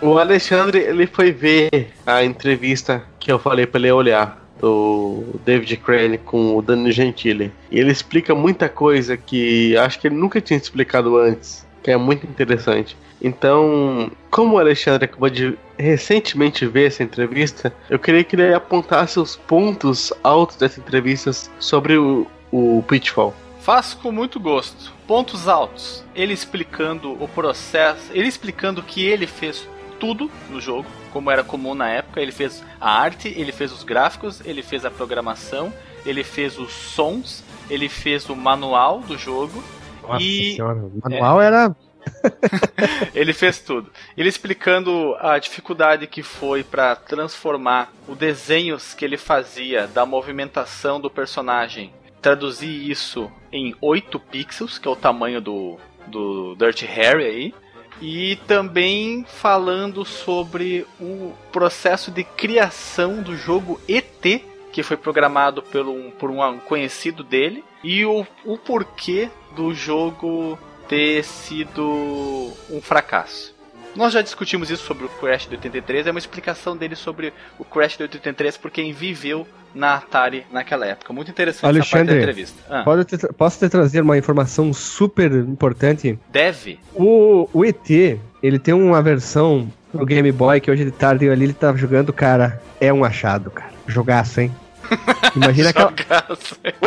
o 0.03 0.19
Alexandre 0.19 0.79
ele 0.79 1.07
foi 1.07 1.31
ver 1.31 1.93
a 2.07 2.25
entrevista 2.25 3.03
que 3.19 3.31
eu 3.31 3.39
falei 3.39 3.67
pra 3.67 3.79
ele 3.79 3.93
olhar 3.93 4.41
do 4.61 5.25
David 5.45 5.77
Crane 5.79 6.19
com 6.19 6.57
o 6.57 6.63
Danilo 6.63 6.93
Gentili. 6.93 7.51
E 7.71 7.79
ele 7.79 7.91
explica 7.91 8.35
muita 8.35 8.69
coisa 8.69 9.17
que 9.17 9.77
acho 9.77 9.99
que 9.99 10.09
ele 10.09 10.17
nunca 10.17 10.41
tinha 10.41 10.59
explicado 10.59 11.17
antes, 11.17 11.67
que 11.83 11.91
é 11.91 11.97
muito 11.97 12.27
interessante. 12.27 12.97
Então, 13.23 14.11
como 14.31 14.57
o 14.57 14.59
Alexandre 14.59 15.05
acabou 15.05 15.29
de 15.29 15.59
recentemente 15.79 16.67
ver 16.67 16.87
essa 16.87 17.03
entrevista, 17.03 17.73
eu 17.89 17.99
queria 17.99 18.25
que 18.25 18.35
ele 18.35 18.55
apontasse 18.55 19.21
os 19.21 19.37
pontos 19.37 20.13
altos 20.23 20.57
dessa 20.57 20.81
entrevista 20.81 21.31
sobre 21.59 21.97
o, 21.97 22.27
o 22.51 22.83
Pitfall. 22.89 23.35
Faço 23.61 23.99
com 23.99 24.11
muito 24.11 24.41
gosto. 24.41 24.93
Pontos 25.07 25.47
altos. 25.47 26.03
Ele 26.15 26.33
explicando 26.33 27.13
o 27.23 27.29
processo, 27.29 28.11
ele 28.13 28.27
explicando 28.27 28.83
que 28.83 29.05
ele 29.05 29.27
fez 29.27 29.69
tudo 29.99 30.31
no 30.49 30.61
jogo, 30.61 30.87
como 31.13 31.31
era 31.31 31.45
comum 31.45 31.75
na 31.75 31.91
época. 31.91 32.21
Ele 32.23 32.33
fez 32.33 32.65
a 32.81 32.91
arte, 32.91 33.29
ele 33.37 33.53
fez 33.53 33.71
os 33.71 33.85
gráficos, 33.85 34.41
ele 34.47 34.63
fez 34.63 34.85
a 34.87 34.91
programação, 34.91 35.73
ele 36.07 36.25
fez 36.25 36.59
os 36.59 36.73
sons, 36.73 37.45
ele 37.69 37.89
fez 37.89 38.31
o 38.31 38.35
manual 38.35 39.01
do 39.01 39.19
jogo. 39.19 39.63
Nossa 40.15 40.25
e 40.25 40.55
senhora, 40.55 40.79
o 40.79 41.01
manual 41.03 41.41
é, 41.41 41.47
era 41.47 41.77
ele 43.15 43.33
fez 43.33 43.59
tudo. 43.61 43.91
Ele 44.17 44.29
explicando 44.29 45.15
a 45.21 45.39
dificuldade 45.39 46.07
que 46.07 46.23
foi 46.23 46.63
para 46.63 46.97
transformar 46.97 47.93
o 48.09 48.15
desenhos 48.15 48.95
que 48.95 49.05
ele 49.05 49.17
fazia 49.17 49.87
da 49.87 50.05
movimentação 50.07 51.01
do 51.01 51.11
personagem, 51.11 51.93
traduzir 52.21 52.91
isso 52.91 53.31
em 53.53 53.75
8 53.81 54.19
pixels, 54.19 54.79
que 54.79 54.89
é 54.89 54.91
o 54.91 54.97
tamanho 54.97 55.41
do, 55.41 55.79
do 56.07 56.55
Dirty 56.57 56.87
Harry 56.87 57.25
aí. 57.25 57.55
E 58.01 58.37
também 58.47 59.27
falando 59.29 60.07
sobre 60.07 60.87
o 60.99 61.35
processo 61.53 62.11
de 62.11 62.25
criação 62.25 63.23
do 63.23 63.37
jogo 63.37 63.79
ET, 63.87 64.43
que 64.73 64.83
foi 64.83 64.97
programado 64.97 65.63
pelo, 65.63 66.11
por 66.13 66.31
um 66.31 66.59
conhecido 66.59 67.25
dele, 67.25 67.65
e 67.83 68.05
o, 68.05 68.27
o 68.45 68.59
porquê 68.59 69.31
do 69.55 69.75
jogo 69.75 70.59
ter 70.89 71.25
sido 71.25 72.53
um 72.71 72.81
fracasso. 72.81 73.55
Nós 73.95 74.13
já 74.13 74.23
discutimos 74.23 74.71
isso 74.71 74.85
sobre 74.85 75.05
o 75.05 75.09
Crash 75.09 75.47
de 75.47 75.57
83, 75.57 76.07
é 76.07 76.11
uma 76.11 76.19
explicação 76.19 76.77
dele 76.77 76.95
sobre 76.95 77.33
o 77.59 77.65
Crash 77.65 77.97
de 77.97 78.05
83 78.05 78.57
por 78.57 78.71
quem 78.71 78.93
viveu 78.93 79.47
na 79.75 79.97
Atari 79.97 80.47
naquela 80.51 80.87
época. 80.87 81.13
Muito 81.13 81.31
interessante 81.31 81.67
Alexandre, 81.67 81.87
essa 81.87 81.97
parte 81.97 82.09
da 82.09 82.17
entrevista. 82.17 82.63
Ah. 82.69 83.05
Ter, 83.05 83.33
posso 83.33 83.59
te 83.59 83.69
trazer 83.69 84.01
uma 84.03 84.17
informação 84.17 84.73
super 84.73 85.33
importante? 85.33 86.19
Deve. 86.31 86.79
O, 86.95 87.49
o 87.53 87.65
ET, 87.65 87.91
ele 88.43 88.59
tem 88.59 88.75
uma 88.75 89.03
versão 89.03 89.69
no 89.93 90.07
Game 90.07 90.31
Boy 90.31 90.61
que 90.61 90.71
hoje 90.71 90.85
de 90.85 90.93
tarde 90.93 91.29
ali 91.29 91.45
ele 91.45 91.53
tava 91.53 91.77
jogando, 91.77 92.13
cara, 92.13 92.61
é 92.81 92.93
um 92.93 93.05
achado, 93.05 93.51
cara. 93.51 93.73
Jogaço, 93.87 94.41
hein? 94.41 94.53
Imagina 95.37 95.71
aquela, 95.71 95.93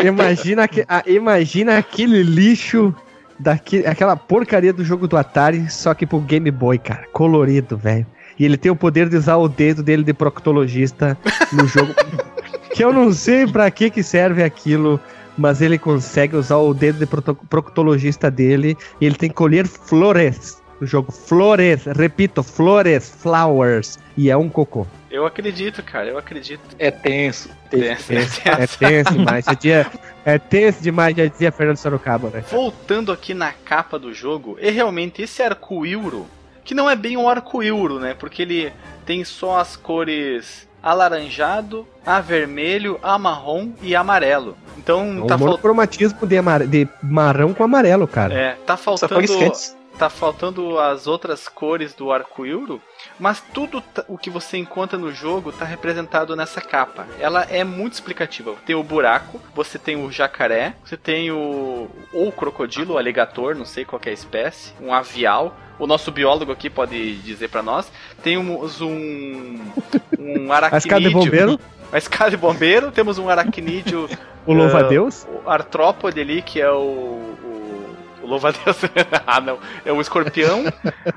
imagina, 0.03 0.67
que, 0.67 0.85
imagina 1.07 1.77
aquele 1.77 2.23
lixo 2.23 2.93
daqui, 3.39 3.85
aquela 3.85 4.15
porcaria 4.15 4.73
do 4.73 4.83
jogo 4.83 5.07
do 5.07 5.17
Atari, 5.17 5.69
só 5.69 5.93
que 5.93 6.05
pro 6.05 6.19
Game 6.19 6.49
Boy, 6.51 6.77
cara. 6.77 7.05
Colorido, 7.11 7.77
velho. 7.77 8.05
E 8.37 8.45
ele 8.45 8.57
tem 8.57 8.71
o 8.71 8.75
poder 8.75 9.09
de 9.09 9.17
usar 9.17 9.37
o 9.37 9.47
dedo 9.47 9.83
dele 9.83 10.03
de 10.03 10.13
proctologista 10.13 11.17
no 11.51 11.67
jogo. 11.67 11.93
que 12.73 12.83
eu 12.83 12.91
não 12.91 13.13
sei 13.13 13.45
para 13.45 13.69
que 13.69 13.89
que 13.89 14.01
serve 14.01 14.43
aquilo, 14.43 14.99
mas 15.37 15.61
ele 15.61 15.77
consegue 15.77 16.35
usar 16.35 16.57
o 16.57 16.73
dedo 16.73 16.99
de 16.99 17.05
proctologista 17.49 18.32
dele 18.32 18.75
e 18.99 19.05
ele 19.05 19.15
tem 19.15 19.30
que 19.30 19.36
colher 19.36 19.67
flores 19.67 20.61
no 20.82 20.88
jogo. 20.88 21.11
Flores, 21.11 21.86
repito, 21.86 22.41
flores, 22.41 23.09
flowers. 23.09 23.99
E 24.17 24.30
é 24.30 24.38
um 24.38 24.49
cocô. 24.49 24.88
Eu 25.14 25.28
acredito, 25.28 25.84
cara, 25.84 26.07
eu 26.07 26.18
acredito. 26.18 26.76
É 26.80 26.89
tenso. 26.89 27.51
tenso. 27.70 28.11
É 28.11 28.18
tenso, 28.18 28.41
é 28.45 28.66
tenso 28.66 29.14
demais. 29.14 29.47
É, 29.47 29.53
dia, 29.53 29.91
é 30.26 30.39
tenso 30.39 30.82
demais, 30.82 31.16
já 31.16 31.28
dizia 31.28 31.51
Fernando 31.51 31.78
Sorocaba, 31.78 32.32
né? 32.32 32.43
Voltando 32.49 33.11
aqui 33.11 33.36
na 33.36 33.53
capa 33.53 33.99
do 33.99 34.11
jogo, 34.11 34.57
e 34.59 34.72
realmente 34.72 35.22
esse 35.22 35.43
arco-íro, 35.43 36.26
que 36.66 36.74
não 36.74 36.89
é 36.89 36.95
bem 36.95 37.16
um 37.16 37.30
arco-íro, 37.30 37.99
né? 37.99 38.16
Porque 38.16 38.41
ele 38.41 38.74
tem 39.05 39.24
só 39.24 39.59
as 39.59 39.76
cores 39.76 40.68
alaranjado, 40.82 41.88
a 42.03 42.20
vermelho, 42.20 42.99
a 43.03 43.16
marrom 43.20 43.70
e 43.84 43.95
amarelo. 43.95 44.57
Então 44.80 45.24
é 45.26 45.28
tá 45.28 45.38
faltando. 45.38 45.59
cromatismo 45.59 46.26
de, 46.26 46.38
amar... 46.39 46.66
de 46.66 46.88
marrom 47.03 47.53
com 47.53 47.64
amarelo, 47.64 48.07
cara. 48.07 48.34
É, 48.34 48.57
tá 48.66 48.76
faltando 48.76 49.22
tá 49.97 50.09
faltando 50.09 50.79
as 50.79 51.07
outras 51.07 51.47
cores 51.47 51.93
do 51.93 52.11
arco-íro, 52.11 52.81
mas 53.19 53.43
tudo 53.53 53.83
o 54.07 54.17
que 54.17 54.29
você 54.29 54.57
encontra 54.57 54.97
no 54.97 55.11
jogo 55.11 55.51
tá 55.51 55.65
representado 55.65 56.35
nessa 56.35 56.61
capa. 56.61 57.07
Ela 57.19 57.43
é 57.43 57.63
muito 57.63 57.93
explicativa. 57.93 58.55
Tem 58.65 58.75
o 58.75 58.83
buraco, 58.83 59.39
você 59.53 59.77
tem 59.77 59.95
o 59.95 60.11
jacaré, 60.11 60.75
você 60.83 60.97
tem 60.97 61.31
o 61.31 61.89
ou 62.11 62.27
o 62.27 62.31
crocodilo, 62.31 62.95
o 62.95 62.97
aligator, 62.97 63.55
não 63.55 63.65
sei 63.65 63.85
qual 63.85 64.01
é 64.05 64.09
a 64.09 64.13
espécie, 64.13 64.73
um 64.81 64.93
avial. 64.93 65.55
O 65.79 65.87
nosso 65.87 66.11
biólogo 66.11 66.51
aqui 66.51 66.69
pode 66.69 67.15
dizer 67.17 67.49
para 67.49 67.63
nós. 67.63 67.91
Temos 68.21 68.81
um 68.81 69.59
um 70.19 70.51
aracnídeo. 70.51 70.73
a 70.73 70.77
escada 70.77 71.01
de 71.01 71.09
bombeiro. 71.09 71.59
A 71.91 71.97
escada 71.97 72.31
de 72.31 72.37
bombeiro, 72.37 72.91
temos 72.91 73.17
um 73.17 73.29
aracnídeo. 73.29 74.09
o 74.45 74.53
louva-a-Deus. 74.53 75.23
Uh, 75.23 75.41
o 75.45 75.49
artrópode 75.49 76.19
ali, 76.19 76.41
que 76.41 76.61
é 76.61 76.71
o 76.71 77.33
o 78.24 78.28
louva-a-Deus. 78.28 78.78
ah, 79.28 79.41
não. 79.41 79.59
É 79.86 79.91
o 79.91 80.01
escorpião, 80.01 80.63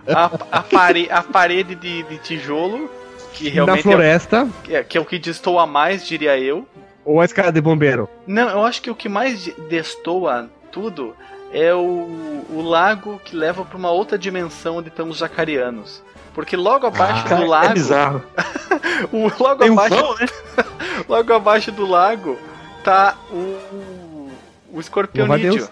a, 0.09 0.25
a, 0.59 0.63
pare, 0.63 1.09
a 1.11 1.23
parede 1.23 1.75
de, 1.75 2.03
de 2.03 2.19
tijolo, 2.19 2.91
que 3.33 3.49
realmente. 3.49 3.87
Na 3.87 3.93
floresta. 3.93 4.49
É, 4.69 4.83
que 4.83 4.99
é 4.99 5.01
o 5.01 5.05
que 5.05 5.19
destoa 5.19 5.67
mais, 5.67 6.07
diria 6.07 6.39
eu. 6.39 6.67
Ou 7.05 7.21
a 7.21 7.25
escada 7.25 7.53
de 7.53 7.61
bombeiro? 7.61 8.09
Não, 8.27 8.49
eu 8.49 8.65
acho 8.65 8.83
que 8.83 8.91
o 8.91 8.95
que 8.95 9.09
mais 9.09 9.49
destoa 9.69 10.51
tudo 10.73 11.15
é 11.53 11.73
o, 11.73 12.45
o 12.51 12.63
lago 12.63 13.21
que 13.25 13.37
leva 13.37 13.65
para 13.65 13.79
uma 13.79 13.91
outra 13.91 14.19
dimensão 14.19 14.79
onde 14.79 14.89
estão 14.89 15.09
os 15.09 15.19
jacarianos. 15.19 16.03
Porque 16.35 16.57
logo 16.57 16.87
abaixo 16.87 17.25
ah, 17.31 17.35
do 17.35 17.43
é 17.45 17.47
lago. 17.47 17.67
É 17.67 17.75
bizarro. 17.75 18.23
o, 19.13 19.43
logo 19.43 19.63
Tem 19.63 19.73
abaixo. 19.73 19.95
Um 19.95 20.15
né? 20.17 20.27
logo 21.09 21.33
abaixo 21.33 21.73
do 21.73 21.87
lago 21.87 22.39
tá 22.85 23.17
o. 23.31 24.31
O 24.73 24.81
escorpionídeo. 24.81 25.67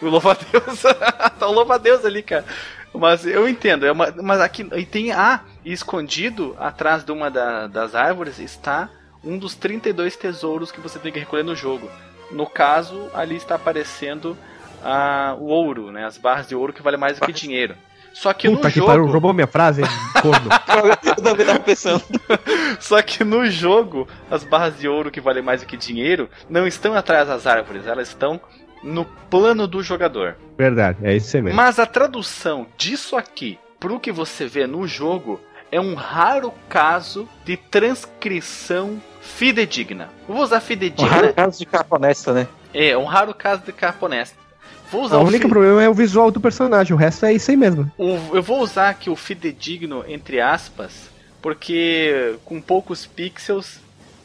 O 0.00 0.08
louva-a-Deus. 0.08 0.82
tá 1.38 1.46
o 1.46 1.52
louva-a-Deus 1.52 2.04
ali, 2.04 2.22
cara. 2.22 2.44
Mas 2.92 3.26
eu 3.26 3.48
entendo. 3.48 3.86
É 3.86 3.92
uma, 3.92 4.12
mas 4.22 4.40
aqui 4.40 4.66
e 4.74 4.84
tem. 4.84 5.12
Ah, 5.12 5.40
escondido 5.64 6.56
atrás 6.58 7.04
de 7.04 7.12
uma 7.12 7.30
da, 7.30 7.66
das 7.66 7.94
árvores 7.94 8.38
está 8.38 8.88
um 9.24 9.38
dos 9.38 9.54
32 9.54 10.16
tesouros 10.16 10.70
que 10.70 10.80
você 10.80 10.98
tem 10.98 11.12
que 11.12 11.18
recolher 11.18 11.42
no 11.42 11.56
jogo. 11.56 11.90
No 12.30 12.46
caso, 12.46 13.08
ali 13.14 13.36
está 13.36 13.54
aparecendo 13.54 14.36
ah, 14.82 15.36
o 15.38 15.46
ouro, 15.46 15.90
né? 15.90 16.04
As 16.04 16.18
barras 16.18 16.48
de 16.48 16.54
ouro 16.54 16.72
que 16.72 16.82
vale 16.82 16.96
mais 16.96 17.18
do 17.18 17.26
que 17.26 17.32
dinheiro. 17.32 17.74
Só 18.12 18.32
que 18.32 18.48
Puta 18.48 18.68
no 18.68 18.72
que 18.72 18.78
jogo. 18.78 18.90
Pariu, 18.90 19.06
roubou 19.06 19.34
minha 19.34 19.46
frase, 19.46 19.82
corno. 20.22 20.48
eu 21.04 21.16
também 21.22 21.44
tava 21.44 21.60
pensando. 21.60 22.02
Só 22.80 23.02
que 23.02 23.22
no 23.22 23.44
jogo, 23.50 24.08
as 24.30 24.42
barras 24.42 24.78
de 24.78 24.88
ouro 24.88 25.10
que 25.10 25.20
valem 25.20 25.42
mais 25.42 25.60
do 25.60 25.66
que 25.66 25.76
dinheiro 25.76 26.30
não 26.48 26.66
estão 26.66 26.94
atrás 26.94 27.28
das 27.28 27.46
árvores, 27.46 27.86
elas 27.86 28.08
estão 28.08 28.40
no 28.86 29.04
plano 29.04 29.66
do 29.66 29.82
jogador. 29.82 30.36
Verdade, 30.56 30.98
é 31.02 31.14
isso 31.16 31.36
mesmo. 31.42 31.56
Mas 31.56 31.78
a 31.78 31.84
tradução 31.84 32.66
disso 32.78 33.16
aqui 33.16 33.58
pro 33.78 34.00
que 34.00 34.12
você 34.12 34.46
vê 34.46 34.66
no 34.66 34.86
jogo 34.86 35.40
é 35.70 35.80
um 35.80 35.94
raro 35.94 36.52
caso 36.68 37.28
de 37.44 37.56
transcrição 37.56 39.02
fidedigna. 39.20 40.08
Vou 40.28 40.38
usar 40.38 40.60
fidedigna. 40.60 41.08
Um 41.08 41.10
raro 41.10 41.34
caso 41.34 41.58
de 41.58 41.66
capa 41.66 41.96
honesta, 41.96 42.32
né? 42.32 42.48
É, 42.72 42.96
um 42.96 43.04
raro 43.04 43.34
caso 43.34 43.62
de 43.62 43.72
capa 43.72 44.06
honesta. 44.06 44.36
Vou 44.90 45.02
usar 45.02 45.16
o, 45.16 45.22
o 45.22 45.26
único 45.26 45.44
fi... 45.44 45.48
problema 45.48 45.82
é 45.82 45.88
o 45.88 45.94
visual 45.94 46.30
do 46.30 46.40
personagem, 46.40 46.94
o 46.94 46.96
resto 46.96 47.26
é 47.26 47.32
isso 47.32 47.50
aí 47.50 47.56
mesmo. 47.56 47.90
O, 47.98 48.36
eu 48.36 48.42
vou 48.42 48.60
usar 48.60 48.90
aqui 48.90 49.10
o 49.10 49.16
fidedigno 49.16 50.04
entre 50.06 50.40
aspas, 50.40 51.10
porque 51.42 52.36
com 52.44 52.60
poucos 52.60 53.04
pixels 53.04 53.80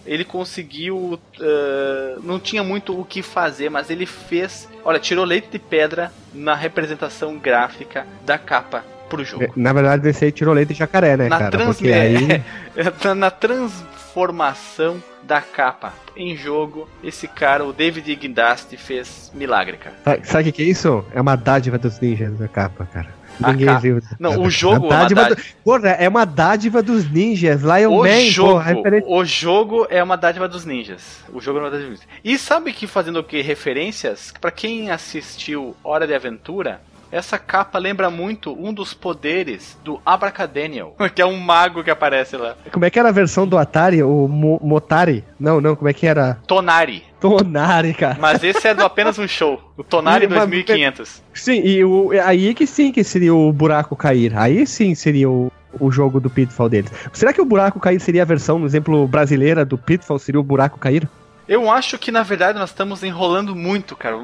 ele 0.06 0.24
conseguiu. 0.24 1.20
Uh, 1.40 2.22
não 2.24 2.40
tinha 2.40 2.64
muito 2.64 3.00
o 3.00 3.06
que 3.06 3.22
fazer, 3.22 3.70
mas 3.70 3.90
ele 3.90 4.06
fez. 4.06 4.68
Olha, 4.84 5.00
tirou 5.00 5.26
leite 5.26 5.50
de 5.52 5.60
pedra 5.60 6.12
na 6.34 6.56
representação 6.56 7.38
gráfica 7.38 8.06
da 8.26 8.38
capa 8.38 8.84
pro 9.10 9.24
jogo. 9.24 9.44
É, 9.44 9.50
na 9.56 9.74
verdade, 9.74 10.08
esse 10.08 10.26
aí 10.26 10.32
tirou 10.32 10.54
leite 10.54 10.74
de 10.74 10.80
jacaré, 10.80 11.18
né, 11.18 11.28
na 11.28 11.38
cara? 11.38 11.52
Trans... 11.52 11.78
Porque 11.78 11.92
aí... 11.92 12.42
É, 12.74 13.14
na 13.14 13.30
transformação 13.30 15.04
da 15.24 15.42
capa 15.42 15.94
em 16.16 16.36
jogo, 16.38 16.88
esse 17.04 17.28
cara, 17.28 17.66
o 17.66 17.74
David 17.74 18.16
Guindasti, 18.16 18.78
fez 18.78 19.30
milagre, 19.34 19.78
cara. 19.78 20.24
Sabe 20.24 20.42
o 20.42 20.46
que, 20.46 20.52
que 20.54 20.62
é 20.64 20.66
isso? 20.66 21.06
É 21.14 21.20
uma 21.20 21.36
dádiva 21.36 21.78
dos 21.78 22.00
ninjas 22.00 22.38
da 22.38 22.48
capa, 22.48 22.86
cara. 22.86 23.21
Ninguém 23.40 23.80
viu. 23.80 24.02
Não, 24.20 24.42
o 24.42 24.50
jogo 24.50 24.86
é 24.86 24.90
uma 24.90 24.90
dádiva. 24.90 25.30
Do... 25.30 25.38
Porra, 25.64 25.90
é 25.90 26.08
uma 26.08 26.26
dádiva 26.26 26.84
dos 26.84 27.10
ninjas. 27.10 27.62
Lion 27.62 27.92
o 27.92 28.04
Man, 28.04 28.22
jogo, 28.22 28.52
porra, 28.54 28.74
referência... 28.74 29.10
O 29.10 29.26
jogo 29.26 29.88
é 29.90 30.04
uma 30.04 30.16
dádiva 30.16 30.48
dos 30.48 30.66
ninjas. 30.66 31.24
O 31.34 31.40
jogo 31.40 31.60
é 31.60 31.62
uma 31.62 31.72
dádiva 31.72 31.92
dos 31.92 32.00
ninjas. 32.00 32.20
E 32.24 32.38
sabe 32.38 32.74
que 32.74 32.88
fazendo 32.88 33.20
o 33.20 33.24
que? 33.24 33.42
Referências? 33.42 34.32
para 34.40 34.52
quem 34.52 34.92
assistiu 34.92 35.76
Hora 35.84 36.08
de 36.08 36.14
Aventura, 36.14 36.82
essa 37.12 37.38
capa 37.38 37.78
lembra 37.78 38.10
muito 38.10 38.54
um 38.54 38.74
dos 38.74 38.94
poderes 38.94 39.78
do 39.84 40.00
Abracadaniel, 40.06 40.96
que 41.14 41.22
é 41.22 41.26
um 41.26 41.38
mago 41.38 41.84
que 41.84 41.92
aparece 41.92 42.38
lá. 42.38 42.56
Como 42.72 42.86
é 42.86 42.90
que 42.90 42.98
era 42.98 43.10
a 43.10 43.12
versão 43.12 43.48
do 43.48 43.58
Atari? 43.58 44.02
O 44.02 44.28
Mo 44.28 44.60
Motari? 44.64 45.24
Não, 45.40 45.60
não, 45.60 45.76
como 45.76 45.90
é 45.90 45.94
que 45.94 46.08
era? 46.08 46.40
Tonari. 46.48 47.04
Tonari, 47.20 47.94
cara. 47.94 48.18
Mas 48.20 48.44
esse 48.44 48.68
é 48.68 48.74
do 48.74 48.84
apenas 48.84 49.20
um 49.20 49.28
show. 49.28 49.62
O 49.78 49.84
Tonari 49.84 50.26
2500. 50.28 51.22
Sim, 51.34 51.62
e 51.64 51.84
o, 51.84 52.12
aí 52.24 52.54
que 52.54 52.66
sim 52.66 52.92
que 52.92 53.04
seria 53.04 53.34
o 53.34 53.52
buraco 53.52 53.96
cair. 53.96 54.36
Aí 54.38 54.66
sim 54.66 54.96
seria 54.96 55.30
o, 55.30 55.52
o 55.80 55.92
jogo 55.92 56.20
do 56.20 56.30
Pitfall 56.30 56.70
deles. 56.70 56.92
Será 57.14 57.34
que 57.34 57.42
o 57.42 57.46
buraco 57.46 57.80
cair 57.80 58.00
seria 58.00 58.22
a 58.22 58.26
versão, 58.26 58.58
no 58.58 58.66
exemplo, 58.66 59.08
brasileira 59.08 59.66
do 59.66 59.78
Pitfall? 59.78 60.18
Seria 60.20 60.40
o 60.40 60.44
buraco 60.44 60.80
cair? 60.80 61.08
Eu 61.48 61.70
acho 61.70 62.00
que 62.00 62.12
na 62.12 62.24
verdade 62.24 62.58
nós 62.58 62.70
estamos 62.70 63.04
enrolando 63.04 63.56
muito, 63.56 63.96
cara 63.96 64.18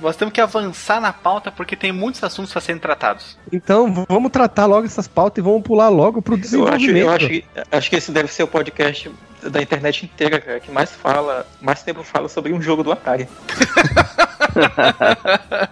nós 0.00 0.16
temos 0.16 0.32
que 0.32 0.40
avançar 0.40 1.00
na 1.00 1.12
pauta 1.12 1.50
porque 1.50 1.76
tem 1.76 1.92
muitos 1.92 2.22
assuntos 2.22 2.52
para 2.52 2.60
serem 2.60 2.80
tratados. 2.80 3.38
Então, 3.52 4.04
vamos 4.08 4.30
tratar 4.30 4.66
logo 4.66 4.86
essas 4.86 5.06
pautas 5.08 5.42
e 5.42 5.44
vamos 5.44 5.62
pular 5.62 5.88
logo 5.88 6.22
pro 6.22 6.36
desenvolvimento. 6.36 6.96
Eu 6.96 7.10
acho, 7.10 7.24
eu 7.24 7.26
acho, 7.26 7.28
que, 7.28 7.44
acho 7.70 7.90
que 7.90 7.96
esse 7.96 8.12
deve 8.12 8.32
ser 8.32 8.42
o 8.42 8.48
podcast 8.48 9.10
da 9.48 9.62
internet 9.62 10.04
inteira, 10.04 10.40
cara, 10.40 10.60
que 10.60 10.70
mais 10.70 10.90
fala, 10.90 11.46
mais 11.60 11.82
tempo 11.82 12.02
fala 12.02 12.28
sobre 12.28 12.52
um 12.52 12.60
jogo 12.60 12.82
do 12.82 12.92
Atari. 12.92 13.28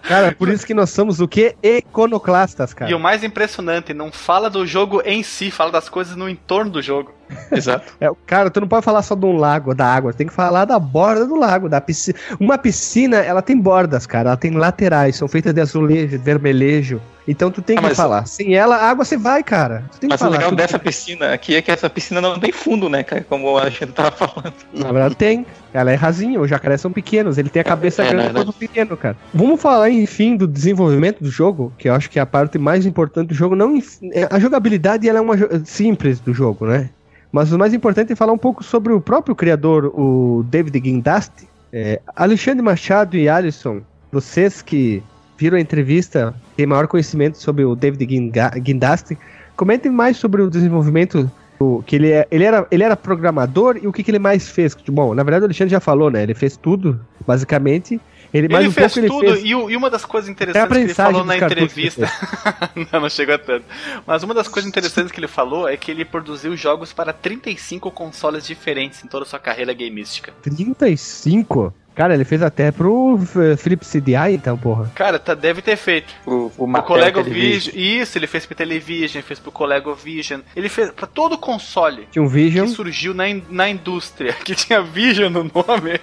cara, 0.03 0.33
por 0.33 0.49
isso 0.49 0.66
que 0.66 0.75
nós 0.75 0.91
somos 0.91 1.21
o 1.21 1.29
que? 1.29 1.57
Econoclastas, 1.62 2.73
cara. 2.73 2.91
E 2.91 2.95
o 2.95 2.99
mais 2.99 3.25
impressionante, 3.25 3.93
não 3.93 4.12
fala 4.12 4.49
do 4.49 4.66
jogo 4.66 5.03
em 5.05 5.23
si, 5.23 5.51
fala 5.51 5.73
das 5.73 5.89
coisas 5.89 6.16
no 6.16 6.29
entorno 6.29 6.71
do 6.71 6.83
jogo. 6.83 7.12
Exato. 7.53 7.93
É, 8.01 8.09
cara, 8.27 8.51
tu 8.51 8.61
não 8.61 8.69
pode 8.69 8.85
falar 8.85 9.03
só 9.03 9.14
de 9.14 9.27
um 9.27 9.37
lago, 9.37 9.75
da 9.75 9.87
água, 9.87 10.12
tem 10.12 10.27
que 10.27 10.33
falar 10.33 10.64
da 10.64 10.79
borda 10.79 11.27
do 11.27 11.37
lago, 11.37 11.69
da 11.69 11.81
piscina. 11.81 12.19
Uma 12.39 12.59
piscina, 12.59 13.19
ela 13.19 13.43
tem 13.43 13.57
bordas, 13.57 14.07
cara, 14.07 14.31
ela 14.31 14.37
tem 14.37 14.53
laterais, 14.53 15.16
são 15.16 15.29
feitas 15.29 15.53
de 15.53 15.61
azulejo, 15.61 16.09
de 16.09 16.19
vermelhejo. 16.19 17.01
Então 17.29 17.51
tu 17.51 17.61
tem 17.61 17.76
ah, 17.76 17.83
que 17.83 17.95
falar. 17.95 18.26
Sem 18.26 18.55
ela, 18.55 18.76
a 18.76 18.89
água 18.89 19.05
você 19.05 19.18
vai, 19.18 19.43
cara. 19.43 19.85
Tu 19.93 20.01
tem 20.01 20.09
mas 20.09 20.18
que 20.18 20.24
falar. 20.24 20.37
o 20.37 20.39
legal 20.39 20.57
dessa 20.57 20.79
piscina 20.79 21.35
aqui 21.35 21.55
é 21.55 21.61
que 21.61 21.70
essa 21.70 21.91
piscina 21.91 22.22
não 22.22 22.41
tem 22.41 22.51
fundo, 22.51 22.89
né, 22.89 23.03
cara? 23.03 23.22
Como 23.29 23.59
a 23.59 23.68
gente 23.68 23.93
tava 23.93 24.11
falando. 24.11 24.55
Na 24.72 24.91
verdade 24.91 25.14
tem. 25.14 25.45
Ela 25.74 25.93
é 25.93 25.95
rasinha, 25.95 26.41
os 26.41 26.49
jacarés 26.49 26.81
são 26.81 26.91
pequenos, 26.91 27.37
ele 27.37 27.51
tem 27.51 27.61
a 27.61 27.64
cabeça 27.64 28.03
é, 28.03 28.09
grande 28.09 28.33
quanto 28.33 28.53
pequeno, 28.55 28.97
cara. 28.97 29.14
Vamos 29.35 29.61
falar, 29.61 29.91
enfim, 29.91 30.35
do 30.35 30.47
desenvolvimento 30.47 31.22
do 31.22 31.31
jogo, 31.31 31.70
que 31.76 31.91
eu 31.91 31.95
acho 31.95 32.09
que 32.09 32.18
é 32.18 32.22
a 32.22 32.26
parte 32.26 32.57
mais 32.57 32.87
importante 32.87 33.29
do 33.29 33.35
jogo. 33.35 33.55
Não, 33.55 33.79
é, 34.12 34.26
a 34.31 34.39
jogabilidade 34.39 35.07
ela 35.07 35.18
é 35.18 35.20
uma 35.20 35.37
simples 35.66 36.18
do 36.20 36.33
jogo, 36.33 36.66
né? 36.66 36.89
Mas 37.31 37.53
o 37.53 37.59
mais 37.59 37.74
importante 37.74 38.11
é 38.11 38.16
falar 38.16 38.33
um 38.33 38.39
pouco 38.39 38.64
sobre 38.64 38.95
o 38.95 39.01
próprio 39.03 39.35
criador, 39.35 39.93
o 39.95 40.43
David 40.49 40.81
Guindasti. 40.81 41.47
É, 41.70 42.01
Alexandre 42.16 42.62
Machado 42.62 43.14
e 43.18 43.29
Alisson, 43.29 43.83
vocês 44.11 44.62
que 44.62 45.03
viram 45.37 45.59
a 45.59 45.61
entrevista, 45.61 46.35
têm 46.59 46.66
maior 46.66 46.88
conhecimento 46.88 47.38
sobre 47.38 47.64
o 47.64 47.76
David 47.76 48.04
Guindasti, 48.04 49.16
comentem 49.54 49.92
mais 49.92 50.16
sobre 50.16 50.42
o 50.42 50.50
desenvolvimento 50.50 51.30
o, 51.61 51.84
que 51.86 51.94
ele, 51.94 52.11
é, 52.11 52.26
ele, 52.32 52.42
era, 52.42 52.66
ele 52.68 52.82
era 52.82 52.96
programador 52.96 53.78
e 53.80 53.86
o 53.86 53.92
que, 53.92 54.02
que 54.02 54.11
ele 54.11 54.18
mais 54.18 54.48
fez. 54.48 54.76
Bom, 54.88 55.14
na 55.14 55.22
verdade 55.22 55.44
o 55.44 55.46
Alexandre 55.46 55.70
já 55.70 55.78
falou, 55.78 56.11
né? 56.11 56.24
Ele 56.24 56.34
fez 56.34 56.56
tudo, 56.56 57.00
basicamente. 57.24 58.00
Ele, 58.34 58.52
ele 58.52 58.68
um 58.68 58.72
fez 58.72 58.92
tudo, 58.92 59.24
ele 59.24 59.32
fez... 59.34 59.44
E, 59.44 59.48
e, 59.50 59.76
uma 59.76 59.88
das 59.88 60.04
coisas 60.04 60.28
interessantes 60.28 60.76
que 60.76 60.82
ele 60.82 60.94
falou 60.94 61.24
na 61.24 61.36
entrevista. 61.36 62.11
não, 62.92 63.02
não 63.02 63.09
chegou 63.09 63.36
a 63.36 63.38
tanto. 63.38 63.64
Mas 64.04 64.24
uma 64.24 64.34
das 64.34 64.48
coisas 64.48 64.68
interessantes 64.68 65.12
que 65.12 65.20
ele 65.20 65.28
falou 65.28 65.68
é 65.68 65.76
que 65.76 65.92
ele 65.92 66.04
produziu 66.04 66.56
jogos 66.56 66.92
para 66.92 67.12
35 67.12 67.88
consoles 67.92 68.44
diferentes 68.44 69.04
em 69.04 69.06
toda 69.06 69.24
a 69.24 69.26
sua 69.26 69.38
carreira 69.38 69.72
gameística. 69.72 70.32
35? 70.42 71.72
Cara, 71.99 72.14
ele 72.14 72.24
fez 72.24 72.44
até 72.44 72.70
pro 72.70 73.18
Philips 73.59 73.90
CDI, 73.90 74.34
então, 74.34 74.57
porra. 74.57 74.88
Cara, 74.94 75.18
tá, 75.18 75.34
deve 75.34 75.61
ter 75.61 75.74
feito. 75.74 76.14
O, 76.24 76.49
o, 76.57 76.64
o 76.64 76.82
Colego 76.84 77.24
Vision. 77.24 77.74
Isso, 77.76 78.16
ele 78.16 78.28
fez 78.28 78.46
pro 78.46 78.55
Television, 78.55 79.20
fez 79.20 79.40
pro 79.40 79.51
Colego 79.51 79.92
Vision. 79.96 80.42
Ele 80.55 80.68
fez 80.68 80.92
pra 80.92 81.09
todo 81.09 81.36
console. 81.36 82.07
Tinha 82.12 82.22
um 82.22 82.28
Vision. 82.28 82.66
Que 82.66 82.72
surgiu 82.72 83.12
na, 83.12 83.28
in, 83.28 83.42
na 83.51 83.68
indústria, 83.68 84.32
que 84.46 84.55
tinha 84.55 84.80
Vision 84.80 85.28
no 85.28 85.42
nome. 85.42 85.99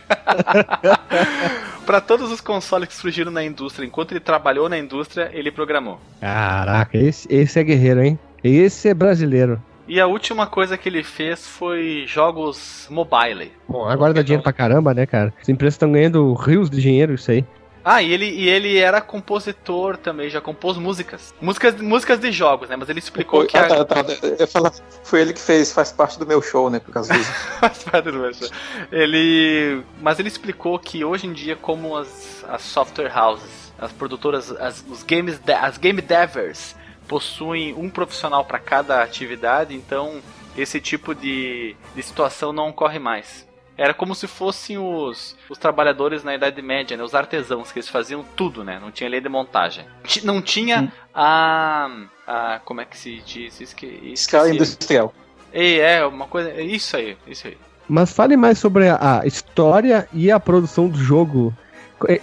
para 1.87 2.01
todos 2.01 2.29
os 2.29 2.41
consoles 2.41 2.89
que 2.89 2.95
surgiram 2.95 3.31
na 3.31 3.45
indústria, 3.45 3.85
enquanto 3.85 4.11
ele 4.11 4.19
trabalhou 4.19 4.67
na 4.67 4.77
indústria, 4.77 5.29
ele 5.31 5.49
programou. 5.49 6.01
Caraca, 6.19 6.97
esse, 6.97 7.25
esse 7.33 7.57
é 7.57 7.63
guerreiro, 7.63 8.03
hein? 8.03 8.19
Esse 8.43 8.89
é 8.89 8.93
brasileiro. 8.93 9.63
E 9.87 9.99
a 9.99 10.07
última 10.07 10.47
coisa 10.47 10.77
que 10.77 10.89
ele 10.89 11.03
fez 11.03 11.47
foi 11.47 12.05
jogos 12.07 12.87
mobile. 12.89 13.51
Bom, 13.67 13.87
agora 13.87 14.13
dá 14.13 14.21
dinheiro 14.21 14.43
pra 14.43 14.51
caramba, 14.51 14.93
né, 14.93 15.05
cara? 15.05 15.33
As 15.39 15.47
empresas 15.47 15.75
estão 15.75 15.91
ganhando 15.91 16.33
rios 16.33 16.69
de 16.69 16.81
dinheiro, 16.81 17.13
isso 17.13 17.29
aí. 17.29 17.45
Ah, 17.87 18.01
e 18.01 18.11
ele, 18.11 18.25
e 18.25 18.49
ele 18.49 18.79
era 18.79 18.99
compositor 18.99 19.95
também, 19.95 20.27
já 20.27 20.41
compôs 20.41 20.75
músicas. 20.75 21.35
Músicas, 21.39 21.79
músicas 21.79 22.19
de 22.19 22.31
jogos, 22.31 22.67
né? 22.67 22.75
Mas 22.75 22.89
ele 22.89 22.97
explicou 22.97 23.41
foi, 23.41 23.47
que. 23.47 23.55
Ah, 23.55 23.81
a... 23.81 23.85
tá, 23.85 24.03
tá. 24.03 24.15
Eu 24.39 24.47
falar, 24.47 24.73
foi 25.03 25.21
ele 25.21 25.33
que 25.33 25.39
fez, 25.39 25.71
faz 25.71 25.91
parte 25.91 26.17
do 26.17 26.25
meu 26.25 26.41
show, 26.41 26.67
né? 26.67 26.79
Por 26.79 26.91
causa 26.91 27.13
disso. 27.13 27.31
faz 27.61 27.83
parte 27.83 28.05
do 28.05 28.17
meu 28.17 28.33
show. 28.33 28.49
Ele. 28.91 29.83
Mas 30.01 30.17
ele 30.17 30.29
explicou 30.29 30.79
que 30.79 31.05
hoje 31.05 31.27
em 31.27 31.33
dia, 31.33 31.55
como 31.55 31.95
as, 31.95 32.43
as 32.49 32.63
software 32.63 33.15
houses, 33.15 33.71
as 33.77 33.91
produtoras, 33.91 34.49
as, 34.53 34.83
os 34.89 35.03
games, 35.03 35.39
as 35.47 35.77
game 35.77 36.01
devers 36.01 36.75
possuem 37.07 37.73
um 37.73 37.89
profissional 37.89 38.43
para 38.43 38.59
cada 38.59 39.01
atividade, 39.01 39.75
então 39.75 40.21
esse 40.57 40.79
tipo 40.79 41.13
de, 41.13 41.75
de 41.95 42.03
situação 42.03 42.53
não 42.53 42.69
ocorre 42.69 42.99
mais. 42.99 43.45
Era 43.77 43.93
como 43.93 44.15
se 44.15 44.25
fossem 44.25 44.77
os, 44.77 45.35
os 45.49 45.57
trabalhadores 45.57 46.23
na 46.23 46.33
Idade 46.33 46.61
Média, 46.61 46.95
né? 46.95 47.03
Os 47.03 47.13
artesãos, 47.13 47.73
que 47.73 47.79
eles 47.79 47.89
faziam 47.89 48.23
tudo, 48.35 48.63
né? 48.63 48.79
Não 48.79 48.89
tinha 48.89 49.09
lei 49.09 49.19
de 49.19 49.27
montagem. 49.27 49.85
Não 50.23 50.41
tinha 50.41 50.83
hum. 50.83 50.91
a, 51.13 51.89
a... 52.25 52.59
Como 52.63 52.79
é 52.79 52.85
que 52.85 52.97
se 52.97 53.21
diz? 53.25 53.59
Esque, 53.59 53.85
Escala 54.13 54.49
industrial. 54.49 55.13
E 55.53 55.79
é, 55.79 56.05
uma 56.05 56.25
coisa... 56.25 56.53
Isso 56.61 56.95
aí, 56.95 57.17
isso 57.27 57.47
aí. 57.47 57.57
Mas 57.87 58.13
fale 58.13 58.37
mais 58.37 58.57
sobre 58.57 58.87
a, 58.87 59.19
a 59.19 59.27
história 59.27 60.07
e 60.13 60.31
a 60.31 60.39
produção 60.39 60.87
do 60.87 60.97
jogo. 60.97 61.53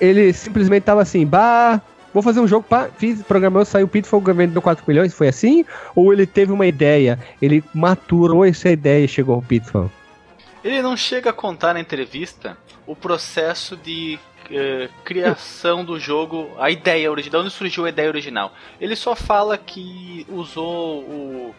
Ele 0.01 0.33
simplesmente 0.33 0.85
tava 0.85 1.03
assim, 1.03 1.27
bah, 1.27 1.83
vou 2.13 2.23
fazer 2.23 2.41
um 2.41 2.49
jogo, 2.49 2.67
pá, 2.69 2.89
fiz, 2.97 3.23
programou, 3.23 3.65
saiu 3.65 3.89
Pitfall, 3.89 4.21
vendeu 4.21 4.61
4 4.61 4.85
milhões, 4.87 5.15
foi 5.15 5.29
assim? 5.29 5.65
Ou 5.95 6.13
ele 6.13 6.27
teve 6.27 6.53
uma 6.53 6.67
ideia, 6.67 7.19
ele 7.41 7.63
maturou 7.75 8.45
essa 8.45 8.71
ideia 8.71 9.05
e 9.05 9.09
chegou 9.09 9.35
ao 9.35 9.43
Pitfall? 9.43 9.91
Ele 10.63 10.81
não 10.81 10.97
chega 10.97 11.31
a 11.31 11.33
contar 11.33 11.75
na 11.75 11.81
entrevista 11.81 12.57
o 12.87 12.95
processo 12.95 13.77
de 13.77 14.19
uh, 14.47 14.89
criação 15.05 15.85
do 15.85 15.99
jogo, 15.99 16.51
a 16.59 16.71
ideia 16.71 17.11
original, 17.11 17.41
de 17.41 17.47
onde 17.47 17.55
surgiu 17.55 17.85
a 17.85 17.89
ideia 17.89 18.09
original. 18.09 18.53
Ele 18.81 18.95
só 18.95 19.17
fala 19.17 19.59
que 19.59 20.27
usou 20.31 21.01
o 21.01 21.55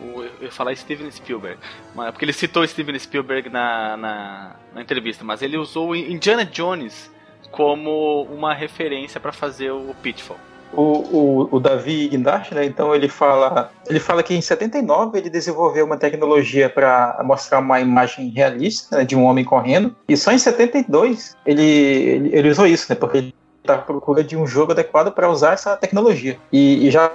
o, 0.00 0.22
eu 0.22 0.42
ia 0.42 0.52
falar 0.52 0.74
Steven 0.76 1.10
Spielberg, 1.10 1.58
porque 1.94 2.24
ele 2.24 2.32
citou 2.32 2.66
Steven 2.66 2.98
Spielberg 2.98 3.48
na, 3.48 3.96
na, 3.96 4.56
na, 4.74 4.82
entrevista, 4.82 5.24
mas 5.24 5.42
ele 5.42 5.56
usou 5.56 5.96
Indiana 5.96 6.44
Jones 6.44 7.10
como 7.56 8.24
uma 8.24 8.52
referência 8.52 9.18
para 9.18 9.32
fazer 9.32 9.70
o 9.70 9.94
Pitfall. 10.02 10.36
O, 10.74 10.82
o, 10.82 11.48
o 11.52 11.60
Davi 11.60 12.08
Guindaste, 12.08 12.54
né? 12.54 12.66
Então 12.66 12.94
ele 12.94 13.08
fala, 13.08 13.72
ele 13.88 13.98
fala 13.98 14.22
que 14.22 14.34
em 14.34 14.42
79 14.42 15.18
ele 15.18 15.30
desenvolveu 15.30 15.86
uma 15.86 15.96
tecnologia 15.96 16.68
para 16.68 17.18
mostrar 17.24 17.60
uma 17.60 17.80
imagem 17.80 18.28
realista 18.28 18.98
né, 18.98 19.04
de 19.04 19.16
um 19.16 19.24
homem 19.24 19.42
correndo, 19.42 19.96
e 20.06 20.16
só 20.18 20.32
em 20.32 20.38
72 20.38 21.34
ele, 21.46 21.62
ele, 21.62 22.30
ele 22.36 22.50
usou 22.50 22.66
isso, 22.66 22.86
né? 22.90 22.96
Porque 22.96 23.18
ele 23.18 23.34
está 23.62 23.76
à 23.76 23.78
procura 23.78 24.22
de 24.22 24.36
um 24.36 24.46
jogo 24.46 24.72
adequado 24.72 25.10
para 25.12 25.30
usar 25.30 25.54
essa 25.54 25.74
tecnologia. 25.78 26.38
E, 26.52 26.86
e 26.86 26.90
já 26.90 27.10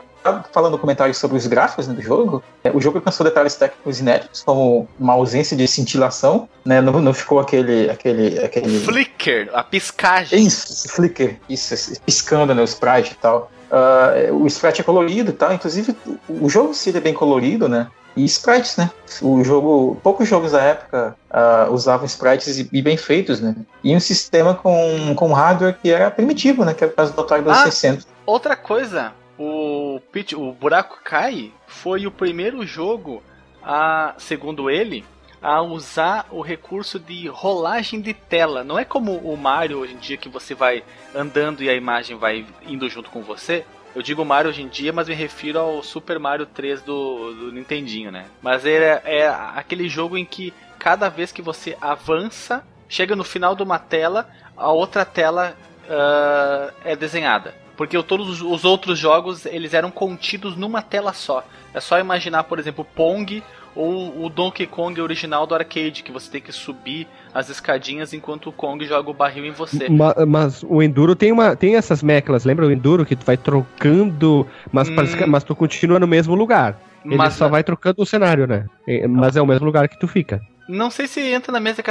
falando 0.51 0.77
comentários 0.77 1.17
sobre 1.17 1.37
os 1.37 1.47
gráficos 1.47 1.87
né, 1.87 1.93
do 1.93 2.01
jogo, 2.01 2.43
é, 2.63 2.71
o 2.71 2.79
jogo 2.79 2.97
alcançou 2.97 3.23
detalhes 3.23 3.55
técnicos 3.55 3.99
inéditos, 3.99 4.43
como 4.43 4.87
uma 4.99 5.13
ausência 5.13 5.55
de 5.57 5.67
cintilação, 5.67 6.47
né? 6.63 6.81
Não, 6.81 7.01
não 7.01 7.13
ficou 7.13 7.39
aquele, 7.39 7.89
aquele, 7.89 8.39
aquele. 8.39 8.79
Flicker, 8.79 9.49
a 9.53 9.63
piscagem. 9.63 10.45
Isso, 10.45 10.89
flicker, 10.89 11.39
isso, 11.49 11.99
piscando 12.05 12.53
né, 12.53 12.61
o 12.61 12.65
sprite 12.65 13.13
e 13.13 13.15
tal. 13.15 13.51
Uh, 13.71 14.35
o 14.35 14.47
sprite 14.47 14.81
é 14.81 14.83
colorido 14.83 15.31
e 15.31 15.33
tal, 15.33 15.53
inclusive 15.53 15.95
o 16.27 16.49
jogo 16.49 16.73
se 16.73 16.95
é 16.95 16.99
bem 16.99 17.13
colorido, 17.13 17.69
né? 17.69 17.87
E 18.15 18.25
sprites, 18.25 18.75
né? 18.75 18.91
O 19.21 19.41
jogo, 19.41 19.97
poucos 20.03 20.27
jogos 20.27 20.51
da 20.51 20.61
época 20.61 21.15
uh, 21.29 21.71
usavam 21.71 22.05
sprites 22.05 22.59
e, 22.59 22.69
e, 22.73 22.81
bem 22.81 22.97
feitos, 22.97 23.39
né? 23.39 23.55
E 23.81 23.95
um 23.95 23.99
sistema 24.01 24.53
com, 24.53 25.15
com 25.15 25.31
hardware 25.31 25.77
que 25.81 25.89
era 25.89 26.11
primitivo, 26.11 26.65
né? 26.65 26.73
Que 26.73 26.83
era 26.83 26.91
o 26.91 26.95
caso 26.95 27.13
do 27.13 27.21
Atari 27.21 27.43
2600. 27.43 28.05
Ah, 28.05 28.13
outra 28.25 28.57
coisa, 28.57 29.13
o, 29.41 29.99
Pitch, 30.11 30.33
o 30.33 30.51
Buraco 30.51 30.99
Cai 31.03 31.51
foi 31.65 32.05
o 32.05 32.11
primeiro 32.11 32.65
jogo, 32.65 33.23
a, 33.63 34.13
segundo 34.17 34.69
ele, 34.69 35.03
a 35.41 35.61
usar 35.61 36.27
o 36.29 36.41
recurso 36.41 36.99
de 36.99 37.27
rolagem 37.27 37.99
de 37.99 38.13
tela. 38.13 38.63
Não 38.63 38.77
é 38.77 38.85
como 38.85 39.17
o 39.17 39.35
Mario 39.35 39.79
hoje 39.79 39.93
em 39.93 39.97
dia 39.97 40.17
que 40.17 40.29
você 40.29 40.53
vai 40.53 40.83
andando 41.15 41.63
e 41.63 41.69
a 41.69 41.73
imagem 41.73 42.15
vai 42.17 42.45
indo 42.67 42.87
junto 42.87 43.09
com 43.09 43.23
você. 43.23 43.65
Eu 43.95 44.03
digo 44.03 44.23
Mario 44.23 44.51
hoje 44.51 44.61
em 44.61 44.67
dia, 44.67 44.93
mas 44.93 45.09
me 45.09 45.15
refiro 45.15 45.59
ao 45.59 45.83
Super 45.83 46.19
Mario 46.19 46.45
3 46.45 46.83
do, 46.83 47.33
do 47.33 47.51
Nintendinho, 47.51 48.11
né? 48.11 48.27
Mas 48.41 48.65
é, 48.65 49.01
é 49.03 49.27
aquele 49.27 49.89
jogo 49.89 50.17
em 50.17 50.23
que 50.23 50.53
cada 50.77 51.09
vez 51.09 51.31
que 51.31 51.41
você 51.41 51.75
avança, 51.81 52.63
chega 52.87 53.15
no 53.15 53.23
final 53.23 53.55
de 53.55 53.63
uma 53.63 53.79
tela, 53.79 54.29
a 54.55 54.71
outra 54.71 55.03
tela 55.03 55.57
uh, 55.85 56.73
é 56.85 56.95
desenhada. 56.95 57.55
Porque 57.81 57.99
todos 58.03 58.43
os 58.43 58.63
outros 58.63 58.99
jogos 58.99 59.43
eles 59.47 59.73
eram 59.73 59.89
contidos 59.89 60.55
numa 60.55 60.83
tela 60.83 61.13
só. 61.13 61.43
É 61.73 61.79
só 61.79 61.97
imaginar, 61.97 62.43
por 62.43 62.59
exemplo, 62.59 62.85
Pong 62.85 63.41
ou 63.75 64.23
o 64.23 64.29
Donkey 64.29 64.67
Kong 64.67 65.01
original 65.01 65.47
do 65.47 65.55
arcade, 65.55 66.03
que 66.03 66.11
você 66.11 66.29
tem 66.29 66.41
que 66.41 66.51
subir 66.51 67.07
as 67.33 67.49
escadinhas 67.49 68.13
enquanto 68.13 68.49
o 68.49 68.51
Kong 68.51 68.85
joga 68.85 69.09
o 69.09 69.15
barril 69.15 69.47
em 69.47 69.51
você. 69.51 69.89
Mas, 69.89 70.13
mas 70.27 70.63
o 70.63 70.83
Enduro 70.83 71.15
tem, 71.15 71.31
uma, 71.31 71.55
tem 71.55 71.75
essas 71.75 72.03
meclas, 72.03 72.45
lembra 72.45 72.67
o 72.67 72.71
Enduro 72.71 73.03
que 73.03 73.15
tu 73.15 73.25
vai 73.25 73.35
trocando, 73.35 74.45
mas, 74.71 74.87
hum. 74.87 74.95
parece 74.95 75.17
que, 75.17 75.25
mas 75.25 75.43
tu 75.43 75.55
continua 75.55 75.99
no 75.99 76.05
mesmo 76.05 76.35
lugar. 76.35 76.79
Ele 77.03 77.15
mas, 77.15 77.33
só 77.33 77.49
vai 77.49 77.63
trocando 77.63 78.03
o 78.03 78.05
cenário, 78.05 78.45
né? 78.45 78.67
Mas 79.09 79.35
é 79.35 79.41
o 79.41 79.47
mesmo 79.47 79.65
lugar 79.65 79.89
que 79.89 79.99
tu 79.99 80.07
fica. 80.07 80.39
Não 80.71 80.89
sei 80.89 81.05
se 81.05 81.19
entra 81.19 81.51
na 81.51 81.59
mesma 81.59 81.83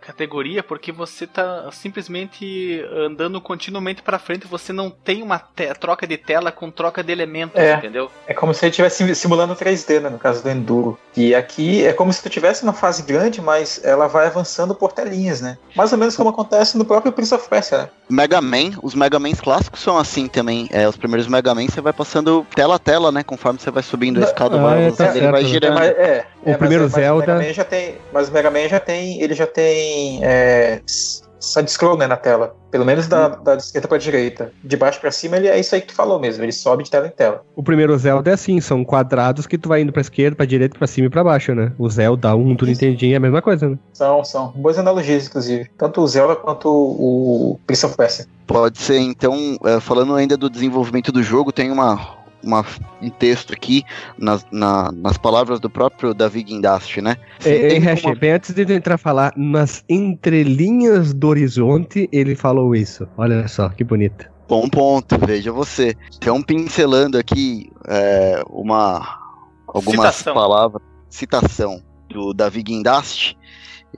categoria, 0.00 0.62
porque 0.62 0.90
você 0.90 1.26
tá 1.26 1.68
simplesmente 1.70 2.84
andando 2.92 3.40
continuamente 3.40 4.02
para 4.02 4.18
frente, 4.18 4.48
você 4.48 4.72
não 4.72 4.90
tem 4.90 5.22
uma 5.22 5.38
troca 5.78 6.06
de 6.06 6.16
tela 6.16 6.50
com 6.50 6.70
troca 6.70 7.04
de 7.04 7.12
elementos, 7.12 7.60
é, 7.60 7.74
entendeu? 7.74 8.10
É 8.26 8.34
como 8.34 8.52
se 8.52 8.64
ele 8.64 8.70
estivesse 8.70 9.14
simulando 9.14 9.54
3D, 9.54 10.00
né, 10.00 10.10
no 10.10 10.18
caso 10.18 10.42
do 10.42 10.50
Enduro. 10.50 10.98
E 11.16 11.34
aqui 11.34 11.86
é 11.86 11.92
como 11.92 12.12
se 12.12 12.22
tu 12.22 12.28
tivesse 12.28 12.64
uma 12.64 12.72
fase 12.72 13.04
grande, 13.04 13.40
mas 13.40 13.80
ela 13.84 14.08
vai 14.08 14.26
avançando 14.26 14.74
por 14.74 14.92
telinhas, 14.92 15.40
né? 15.40 15.56
Mais 15.76 15.92
ou 15.92 15.98
menos 15.98 16.16
como 16.16 16.30
acontece 16.30 16.76
no 16.76 16.84
próprio 16.84 17.12
Prince 17.12 17.34
of 17.34 17.48
Persia, 17.48 17.78
né? 17.78 17.88
Mega 18.08 18.40
Man, 18.40 18.72
os 18.82 18.94
Mega 18.94 19.18
Mans 19.18 19.40
clássicos 19.40 19.80
são 19.80 19.98
assim 19.98 20.28
também. 20.28 20.68
É, 20.70 20.88
os 20.88 20.96
primeiros 20.96 21.26
Mega 21.26 21.54
Man 21.54 21.66
você 21.68 21.80
vai 21.80 21.92
passando 21.92 22.46
tela 22.54 22.76
a 22.76 22.78
tela, 22.78 23.10
né? 23.10 23.22
Conforme 23.22 23.58
você 23.58 23.70
vai 23.70 23.82
subindo 23.82 24.20
a 24.20 24.24
escada, 24.24 24.56
ah, 24.56 24.62
vai, 24.62 24.86
é, 24.86 24.90
tá 24.90 25.16
ele 25.16 25.30
vai 25.30 25.44
girando. 25.44 25.78
É, 25.80 25.86
é, 25.86 26.26
o 26.46 26.50
é, 26.50 26.56
primeiro 26.56 26.88
Zelda. 26.88 27.24
O 27.24 27.36
Mega 27.38 27.48
Man 27.48 27.52
já 27.52 27.64
tem, 27.64 27.94
mas 28.12 28.28
o 28.28 28.32
Mega 28.32 28.50
Man 28.50 28.68
já 28.68 28.80
tem, 28.80 29.20
ele 29.20 29.34
já 29.34 29.46
tem 29.46 30.24
é, 30.24 30.80
side-scroll 31.40 31.96
né, 31.96 32.06
na 32.06 32.16
tela. 32.16 32.54
Pelo 32.70 32.84
menos 32.84 33.08
da, 33.08 33.28
da 33.28 33.56
esquerda 33.56 33.88
pra 33.88 33.98
direita. 33.98 34.52
De 34.62 34.76
baixo 34.76 35.00
para 35.00 35.10
cima, 35.10 35.36
ele 35.36 35.48
é 35.48 35.58
isso 35.58 35.74
aí 35.74 35.80
que 35.80 35.88
tu 35.88 35.94
falou 35.94 36.20
mesmo. 36.20 36.44
Ele 36.44 36.52
sobe 36.52 36.84
de 36.84 36.90
tela 36.90 37.06
em 37.06 37.10
tela. 37.10 37.44
O 37.54 37.62
primeiro 37.62 37.96
Zelda 37.98 38.30
é 38.30 38.34
assim, 38.34 38.60
são 38.60 38.84
quadrados 38.84 39.46
que 39.46 39.58
tu 39.58 39.68
vai 39.68 39.80
indo 39.80 39.92
pra 39.92 40.00
esquerda, 40.00 40.36
pra 40.36 40.46
direita, 40.46 40.78
pra 40.78 40.86
cima 40.86 41.06
e 41.06 41.10
pra 41.10 41.24
baixo, 41.24 41.54
né? 41.54 41.72
O 41.78 41.88
Zelda 41.88 42.34
1 42.34 42.54
do 42.54 42.66
Nintendinho 42.66 43.14
é 43.14 43.16
a 43.16 43.20
mesma 43.20 43.42
coisa, 43.42 43.70
né? 43.70 43.78
São, 43.92 44.24
são. 44.24 44.52
Boas 44.52 44.78
analogias, 44.78 45.26
inclusive. 45.26 45.68
Tanto 45.76 46.00
o 46.00 46.06
Zelda 46.06 46.36
quanto 46.36 46.68
o 46.68 47.58
Prince 47.66 47.86
of 47.86 47.96
Persia. 47.96 48.26
Pode 48.46 48.78
ser, 48.78 48.98
então, 48.98 49.56
é, 49.64 49.80
falando 49.80 50.14
ainda 50.14 50.36
do 50.36 50.48
desenvolvimento 50.48 51.10
do 51.10 51.22
jogo, 51.22 51.50
tem 51.50 51.70
uma 51.70 52.15
uma, 52.42 52.64
um 53.02 53.10
texto 53.10 53.52
aqui 53.52 53.82
nas, 54.18 54.46
na, 54.50 54.90
nas 54.92 55.18
palavras 55.18 55.60
do 55.60 55.68
próprio 55.68 56.14
Davi 56.14 56.42
Guindast, 56.42 57.00
né? 57.00 57.16
Hash, 57.82 58.04
uma... 58.04 58.14
bem 58.14 58.32
antes 58.32 58.54
de 58.54 58.62
entrar 58.72 58.94
a 58.94 58.98
falar, 58.98 59.32
nas 59.36 59.84
entrelinhas 59.88 61.12
do 61.12 61.28
horizonte, 61.28 62.08
ele 62.12 62.34
falou 62.34 62.74
isso. 62.74 63.06
Olha 63.16 63.46
só, 63.48 63.68
que 63.68 63.84
bonito. 63.84 64.26
Bom 64.48 64.68
ponto, 64.68 65.18
veja 65.26 65.50
você. 65.50 65.96
Então, 66.16 66.40
pincelando 66.40 67.18
aqui 67.18 67.68
é, 67.88 68.42
uma 68.48 69.18
algumas 69.66 70.14
citação. 70.14 70.34
palavras, 70.34 70.82
citação 71.10 71.82
do 72.08 72.32
Davi 72.32 72.62
Guindast. 72.62 73.36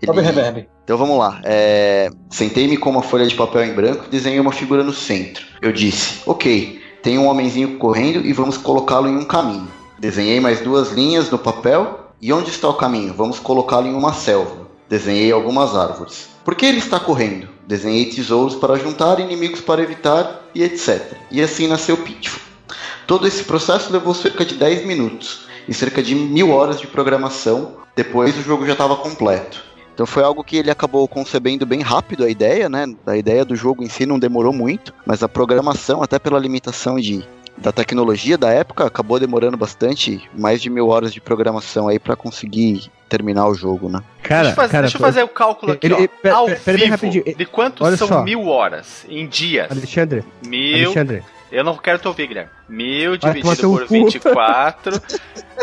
Ele... 0.01 0.69
Então 0.85 0.97
vamos 0.97 1.19
lá. 1.19 1.41
É... 1.45 2.09
Sentei-me 2.31 2.77
com 2.79 2.89
uma 2.89 3.03
folha 3.03 3.27
de 3.27 3.35
papel 3.35 3.65
em 3.65 3.75
branco 3.75 4.05
e 4.07 4.11
desenhei 4.11 4.41
uma 4.41 4.53
figura 4.53 4.83
no 4.83 4.93
centro. 4.93 5.45
Eu 5.61 5.73
disse, 5.73 6.23
ok, 6.27 6.81
tem 7.09 7.17
um 7.17 7.27
homenzinho 7.27 7.79
correndo 7.79 8.21
e 8.27 8.35
vamos 8.35 8.59
colocá-lo 8.59 9.09
em 9.09 9.17
um 9.17 9.25
caminho. 9.25 9.67
Desenhei 9.99 10.41
mais 10.41 10.61
duas 10.61 10.93
linhas 10.93 11.31
no 11.31 11.39
papel. 11.39 12.01
E 12.21 12.31
onde 12.35 12.51
está 12.51 12.69
o 12.69 12.75
caminho? 12.75 13.15
Vamos 13.15 13.39
colocá-lo 13.39 13.87
em 13.87 13.95
uma 13.95 14.13
selva. 14.13 14.69
Desenhei 14.91 15.33
algumas 15.33 15.75
árvores. 15.75 16.29
Por 16.45 16.55
que 16.55 16.67
ele 16.67 16.81
está 16.81 17.01
correndo? 17.01 17.49
Desenhei 17.67 18.11
tesouros 18.11 18.57
para 18.57 18.77
juntar, 18.77 19.21
inimigos 19.21 19.63
para 19.63 19.83
evitar 19.83 20.43
e 20.55 20.63
etc. 20.63 21.15
E 21.31 21.41
assim 21.41 21.67
nasceu 21.67 21.97
Pitfall. 21.97 22.43
Todo 23.07 23.27
esse 23.27 23.43
processo 23.45 23.91
levou 23.91 24.13
cerca 24.13 24.45
de 24.45 24.57
10 24.57 24.85
minutos 24.85 25.47
e 25.67 25.73
cerca 25.73 26.03
de 26.03 26.15
mil 26.15 26.51
horas 26.51 26.79
de 26.79 26.89
programação. 26.89 27.77
Depois 27.97 28.37
o 28.37 28.43
jogo 28.43 28.67
já 28.67 28.73
estava 28.73 28.97
completo. 28.97 29.65
Então 29.99 30.07
foi 30.07 30.23
algo 30.23 30.45
que 30.45 30.57
ele 30.57 30.71
acabou 30.71 31.09
concebendo 31.09 31.67
bem 31.67 31.81
rápido 31.81 32.23
a 32.23 32.31
ideia, 32.31 32.69
né? 32.69 32.87
A 33.05 33.17
ideia 33.17 33.45
do 33.45 33.57
jogo 33.57 33.83
em 33.83 33.89
si 33.89 34.07
não 34.07 34.17
demorou 34.17 34.53
muito, 34.53 34.95
mas 35.05 35.25
a 35.25 35.29
programação, 35.29 36.05
até 36.05 36.21
pela 36.21 36.39
limitação 36.39 37.01
de, 37.01 37.25
da 37.57 37.73
tecnologia 37.73 38.39
da 38.39 38.49
época, 38.49 38.87
acabou 38.87 39.19
demorando 39.19 39.57
bastante, 39.57 40.23
mais 40.33 40.63
de 40.63 40.71
mil 40.71 40.87
horas 40.87 41.13
de 41.13 41.21
programação 41.21 41.89
aí 41.89 41.99
para 41.99 42.15
conseguir 42.15 42.89
terminar 43.09 43.49
o 43.49 43.55
jogo, 43.55 43.89
né? 43.89 44.01
Cara, 44.23 44.43
deixa 44.43 44.53
eu 44.53 44.55
fazer, 44.55 44.71
cara, 44.71 44.83
deixa 44.83 44.97
eu 44.99 45.01
fazer 45.01 45.23
o 45.25 45.29
cálculo 45.29 45.73
aqui, 45.73 45.89
ele, 45.89 45.95
ó, 45.95 45.99
ele, 45.99 46.11
ao 46.31 46.47
pera, 46.47 46.79
vivo, 46.79 46.91
rapidinho. 46.91 47.25
de 47.37 47.47
quanto 47.47 47.97
são 47.97 48.07
só. 48.07 48.23
mil 48.23 48.47
horas 48.47 49.05
em 49.09 49.27
dias? 49.27 49.69
Alexandre. 49.69 50.23
Mil. 50.47 50.77
Alexandre. 50.77 51.25
Eu 51.51 51.65
não 51.65 51.77
quero 51.77 51.99
te 51.99 52.09
ouvir, 52.09 52.27
Guilherme. 52.27 52.51
Mil 52.69 53.17
dividido 53.17 53.71
por 53.71 53.87
24 53.87 55.01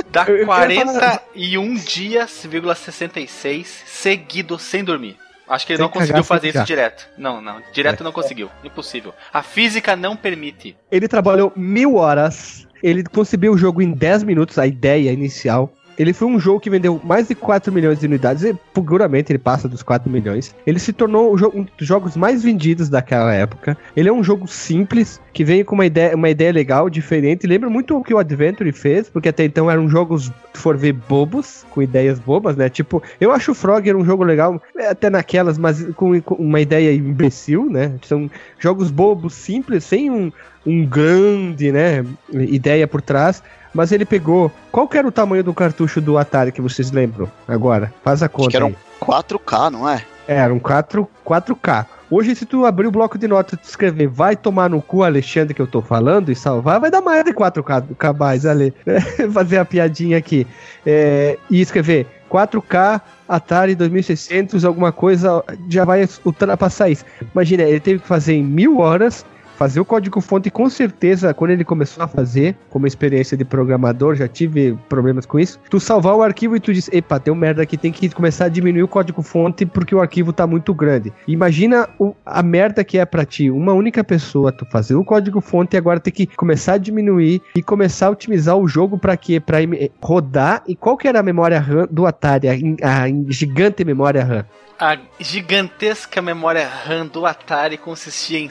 dá 0.10 0.26
41 0.46 1.76
dias, 1.76 2.32
66 2.32 3.84
seguidos 3.86 4.62
sem 4.62 4.84
dormir. 4.84 5.18
Acho 5.48 5.66
que 5.66 5.74
ele 5.74 5.78
Sem 5.78 5.86
não 5.86 5.92
conseguiu 5.92 6.24
fazer 6.24 6.50
isso 6.50 6.64
direto. 6.64 7.08
Não, 7.18 7.40
não. 7.40 7.62
Direto 7.72 8.02
é. 8.02 8.04
não 8.04 8.12
conseguiu. 8.12 8.50
Impossível. 8.64 9.14
A 9.32 9.44
física 9.44 9.96
não 9.96 10.16
permite. 10.16 10.76
Ele 10.92 11.08
trabalhou 11.08 11.54
mil 11.56 11.96
horas. 11.96 12.68
Ele 12.82 13.04
concebeu 13.04 13.54
o 13.54 13.58
jogo 13.58 13.82
em 13.82 13.92
10 13.92 14.24
minutos, 14.24 14.58
a 14.58 14.66
ideia 14.66 15.12
inicial. 15.12 15.72
Ele 15.98 16.14
foi 16.14 16.28
um 16.28 16.40
jogo 16.40 16.60
que 16.60 16.70
vendeu 16.70 17.00
mais 17.04 17.28
de 17.28 17.36
4 17.36 17.72
milhões 17.72 18.00
de 18.00 18.06
unidades 18.06 18.44
e 18.44 18.56
seguramente 18.74 19.32
ele 19.32 19.40
passa 19.40 19.68
dos 19.68 19.82
4 19.82 20.10
milhões. 20.10 20.56
Ele 20.66 20.80
se 20.80 20.94
tornou 20.94 21.36
um 21.54 21.66
dos 21.78 21.88
jogos 21.88 22.16
mais 22.16 22.44
vendidos 22.44 22.90
daquela 22.90 23.34
época. 23.34 23.78
Ele 23.96 24.10
é 24.10 24.14
um 24.14 24.24
jogo 24.24 24.48
simples, 24.48 25.22
que 25.34 25.44
vem 25.44 25.64
com 25.64 25.76
uma 25.76 25.86
ideia, 25.86 26.16
uma 26.16 26.30
ideia 26.30 26.52
legal, 26.52 26.90
diferente. 26.90 27.48
Lembra 27.48 27.70
muito 27.70 27.98
o 27.98 28.04
que 28.04 28.14
o 28.14 28.18
Adventure 28.18 28.72
fez, 28.72 29.10
porque 29.10 29.30
até 29.30 29.44
então 29.46 29.70
eram 29.70 29.90
jogos, 29.90 30.32
se 30.54 30.62
for 30.62 30.78
ver, 30.78 30.94
bobos, 30.94 31.66
com 31.72 31.82
ideias 31.82 32.20
bobas, 32.20 32.56
né? 32.56 32.70
Tipo, 32.70 33.02
eu 33.20 33.32
acho 33.32 33.52
o 33.52 33.56
Frogger 33.56 33.96
um 33.96 34.06
jogo 34.06 34.24
legal, 34.24 34.62
até 34.90 35.10
naquelas, 35.10 35.58
mas 35.58 35.84
com, 35.96 36.20
com 36.22 36.36
uma 36.36 36.62
ideia 36.62 36.94
imbecil, 36.94 37.70
né? 37.70 37.94
São 38.04 38.30
jogos 38.60 38.92
bobos, 38.92 39.34
simples, 39.34 39.84
sem 39.84 40.10
um, 40.10 40.32
um 40.66 40.86
grande, 40.86 41.72
né, 41.72 42.04
ideia 42.34 42.88
por 42.88 43.02
trás 43.02 43.42
mas 43.76 43.92
ele 43.92 44.06
pegou. 44.06 44.50
Qual 44.72 44.88
que 44.88 44.98
era 44.98 45.08
o 45.08 45.12
tamanho 45.12 45.44
do 45.44 45.54
cartucho 45.54 46.00
do 46.00 46.18
Atari 46.18 46.52
que 46.52 46.62
vocês 46.62 46.92
lembram 46.92 47.30
agora? 47.48 47.94
Faz 48.04 48.24
a 48.24 48.30
conta. 48.30 48.48
Acho 48.48 48.50
que 48.52 48.58
era 48.58 48.66
um 48.66 48.76
4K, 49.02 49.70
não 49.70 49.88
é? 49.88 50.02
É, 50.28 50.38
era 50.38 50.54
um 50.54 50.60
4, 50.60 51.08
4K. 51.24 51.86
Hoje, 52.10 52.36
se 52.36 52.46
tu 52.46 52.66
abrir 52.66 52.88
o 52.88 52.92
bloco 52.92 53.18
de 53.18 53.28
notas 53.28 53.60
e 53.62 53.68
escrever 53.68 54.08
vai 54.08 54.36
tomar 54.36 54.70
no 54.70 54.82
cu 54.82 55.04
Alexandre 55.04 55.54
que 55.54 55.62
eu 55.62 55.68
tô 55.68 55.82
falando 55.82 56.32
e 56.32 56.36
salvar, 56.36 56.80
vai 56.80 56.90
dar 56.90 57.02
mais 57.02 57.24
de 57.26 57.34
4K 57.34 58.18
mais 58.18 58.46
ali. 58.46 58.74
Fazer 59.34 59.58
a 59.58 59.66
piadinha 59.66 60.18
aqui. 60.18 60.48
É, 60.86 61.38
e 61.50 61.60
escrever 61.60 62.08
4K 62.32 63.02
Atari 63.28 63.76
2600, 63.76 64.64
alguma 64.64 64.92
coisa, 64.92 65.44
já 65.68 65.84
vai 65.84 66.08
ultrapassar 66.24 66.90
isso. 66.90 67.04
Imagina, 67.34 67.64
ele 67.64 67.80
teve 67.80 68.00
que 68.00 68.08
fazer 68.08 68.36
em 68.36 68.44
mil 68.44 68.80
horas 68.80 69.26
fazer 69.58 69.80
o 69.80 69.86
código 69.86 70.22
fonte 70.22 70.50
com 70.50 70.70
certeza 70.70 71.34
quando 71.34 71.52
ele 71.52 71.64
começou 71.64 72.04
a 72.04 72.08
fazer 72.08 72.56
como 72.70 72.88
experiência 72.88 73.38
de 73.38 73.46
programador 73.46 74.16
já 74.16 74.28
tive 74.28 74.78
problemas 74.90 75.26
com 75.26 75.40
isso. 75.40 75.60
Tu 75.70 75.80
salvar 75.80 76.16
o 76.16 76.22
arquivo 76.22 76.56
e 76.56 76.60
tu 76.60 76.74
diz 76.74 76.90
epa 76.92 77.20
tem 77.20 77.34
um 77.34 77.38
merda 77.38 77.64
aqui 77.64 77.78
tem 77.78 77.92
que 77.92 78.10
começar 78.10 78.46
a 78.46 78.50
diminuir 78.50 78.84
o 78.84 78.88
código 78.88 79.22
fonte 79.22 79.66
porque 79.66 79.96
o 79.96 80.02
arquivo 80.02 80.34
tá 80.34 80.46
muito 80.46 80.74
grande. 80.74 81.14
Imagina 81.28 81.88
o, 82.00 82.14
a 82.26 82.44
merda 82.44 82.84
que 82.84 82.98
é 82.98 83.06
para 83.06 83.26
ti 83.26 83.50
uma 83.50 83.74
única 83.74 84.04
pessoa 84.04 84.52
tu 84.52 84.66
fazer 84.66 84.96
o 84.96 85.04
código 85.04 85.42
fonte 85.42 85.76
e 85.76 85.78
agora 85.78 86.00
ter 86.00 86.12
que 86.12 86.28
começar 86.28 86.74
a 86.74 86.78
diminuir 86.78 87.42
e 87.56 87.62
começar 87.62 88.08
a 88.08 88.12
otimizar 88.12 88.58
o 88.58 88.68
jogo 88.68 88.98
para 88.98 89.16
quê? 89.18 89.40
Para 89.40 89.58
rodar? 90.02 90.64
E 90.68 90.76
qual 90.76 90.98
que 90.98 91.08
era 91.08 91.20
a 91.20 91.24
memória 91.24 91.60
RAM 91.60 91.88
do 91.90 92.06
Atari 92.06 92.48
a, 92.50 93.04
a 93.04 93.08
gigante 93.30 93.84
memória 93.84 94.24
RAM? 94.24 94.46
A 94.78 94.98
gigantesca 95.20 96.22
memória 96.22 96.68
RAM 96.68 97.08
do 97.08 97.26
Atari 97.26 97.78
consistia 97.78 98.38
em 98.38 98.50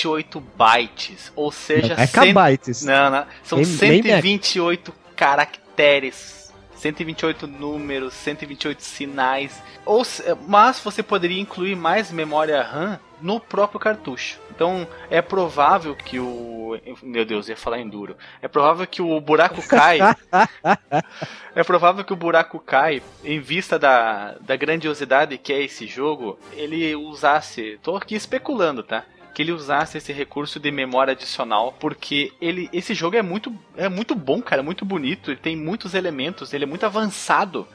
128 0.00 0.40
bytes, 0.56 1.32
ou 1.36 1.52
seja, 1.52 1.94
é 1.98 2.06
kbytes. 2.06 2.84
Não, 2.84 3.10
não, 3.10 3.26
são 3.42 3.58
nem, 3.58 3.66
128 3.66 4.92
nem 4.92 5.14
caracteres, 5.14 6.52
128 6.76 7.46
números, 7.46 8.14
128 8.14 8.82
sinais. 8.82 9.62
Ou, 9.84 10.02
mas 10.46 10.80
você 10.80 11.02
poderia 11.02 11.40
incluir 11.40 11.76
mais 11.76 12.10
memória 12.10 12.62
RAM 12.62 12.98
no 13.20 13.38
próprio 13.38 13.78
cartucho. 13.78 14.40
Então 14.50 14.88
é 15.10 15.20
provável 15.20 15.94
que 15.94 16.18
o. 16.18 16.78
Meu 17.02 17.24
Deus, 17.24 17.48
ia 17.48 17.56
falar 17.56 17.80
enduro. 17.80 18.16
É 18.40 18.48
provável 18.48 18.86
que 18.86 19.02
o 19.02 19.20
buraco 19.20 19.60
cai. 19.66 19.98
é 21.54 21.64
provável 21.64 22.04
que 22.04 22.12
o 22.12 22.16
buraco 22.16 22.58
cai, 22.58 23.02
em 23.24 23.40
vista 23.40 23.78
da, 23.78 24.36
da 24.40 24.56
grandiosidade 24.56 25.36
que 25.36 25.52
é 25.52 25.62
esse 25.62 25.86
jogo, 25.86 26.38
ele 26.52 26.94
usasse. 26.94 27.78
Tô 27.82 27.96
aqui 27.96 28.14
especulando, 28.14 28.82
tá? 28.82 29.04
Que 29.34 29.42
ele 29.42 29.52
usasse 29.52 29.98
esse 29.98 30.12
recurso 30.12 30.58
de 30.58 30.70
memória 30.70 31.12
adicional, 31.12 31.74
porque 31.78 32.32
ele 32.40 32.68
esse 32.72 32.94
jogo 32.94 33.16
é 33.16 33.22
muito 33.22 33.52
é 33.76 33.88
muito 33.88 34.14
bom, 34.14 34.42
cara, 34.42 34.62
é 34.62 34.64
muito 34.64 34.84
bonito, 34.84 35.30
ele 35.30 35.40
tem 35.40 35.56
muitos 35.56 35.94
elementos, 35.94 36.52
ele 36.52 36.64
é 36.64 36.66
muito 36.66 36.84
avançado 36.84 37.66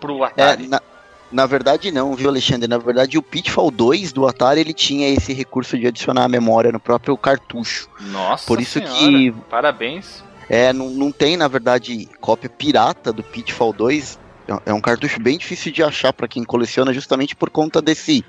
pro 0.00 0.24
Atari. 0.24 0.64
É, 0.64 0.68
na, 0.68 0.80
na 1.30 1.46
verdade 1.46 1.90
não, 1.90 2.14
viu, 2.14 2.28
Alexandre? 2.28 2.68
Na 2.68 2.78
verdade 2.78 3.18
o 3.18 3.22
Pitfall 3.22 3.70
2 3.70 4.12
do 4.12 4.26
Atari 4.26 4.60
ele 4.60 4.74
tinha 4.74 5.08
esse 5.08 5.32
recurso 5.32 5.78
de 5.78 5.86
adicionar 5.86 6.24
a 6.24 6.28
memória 6.28 6.72
no 6.72 6.80
próprio 6.80 7.16
cartucho. 7.16 7.88
Nossa 8.00 8.46
Por 8.46 8.60
isso 8.60 8.78
senhora. 8.78 8.94
que 8.94 9.32
parabéns. 9.48 10.24
É, 10.48 10.72
não, 10.72 10.90
não 10.90 11.10
tem, 11.10 11.36
na 11.36 11.48
verdade, 11.48 12.08
cópia 12.20 12.50
pirata 12.50 13.10
do 13.10 13.22
Pitfall 13.22 13.72
2. 13.72 14.18
É, 14.66 14.70
é 14.70 14.74
um 14.74 14.80
cartucho 14.80 15.20
bem 15.20 15.38
difícil 15.38 15.72
de 15.72 15.82
achar 15.82 16.12
para 16.12 16.28
quem 16.28 16.44
coleciona, 16.44 16.92
justamente 16.92 17.34
por 17.34 17.50
conta 17.50 17.80
desse, 17.80 18.24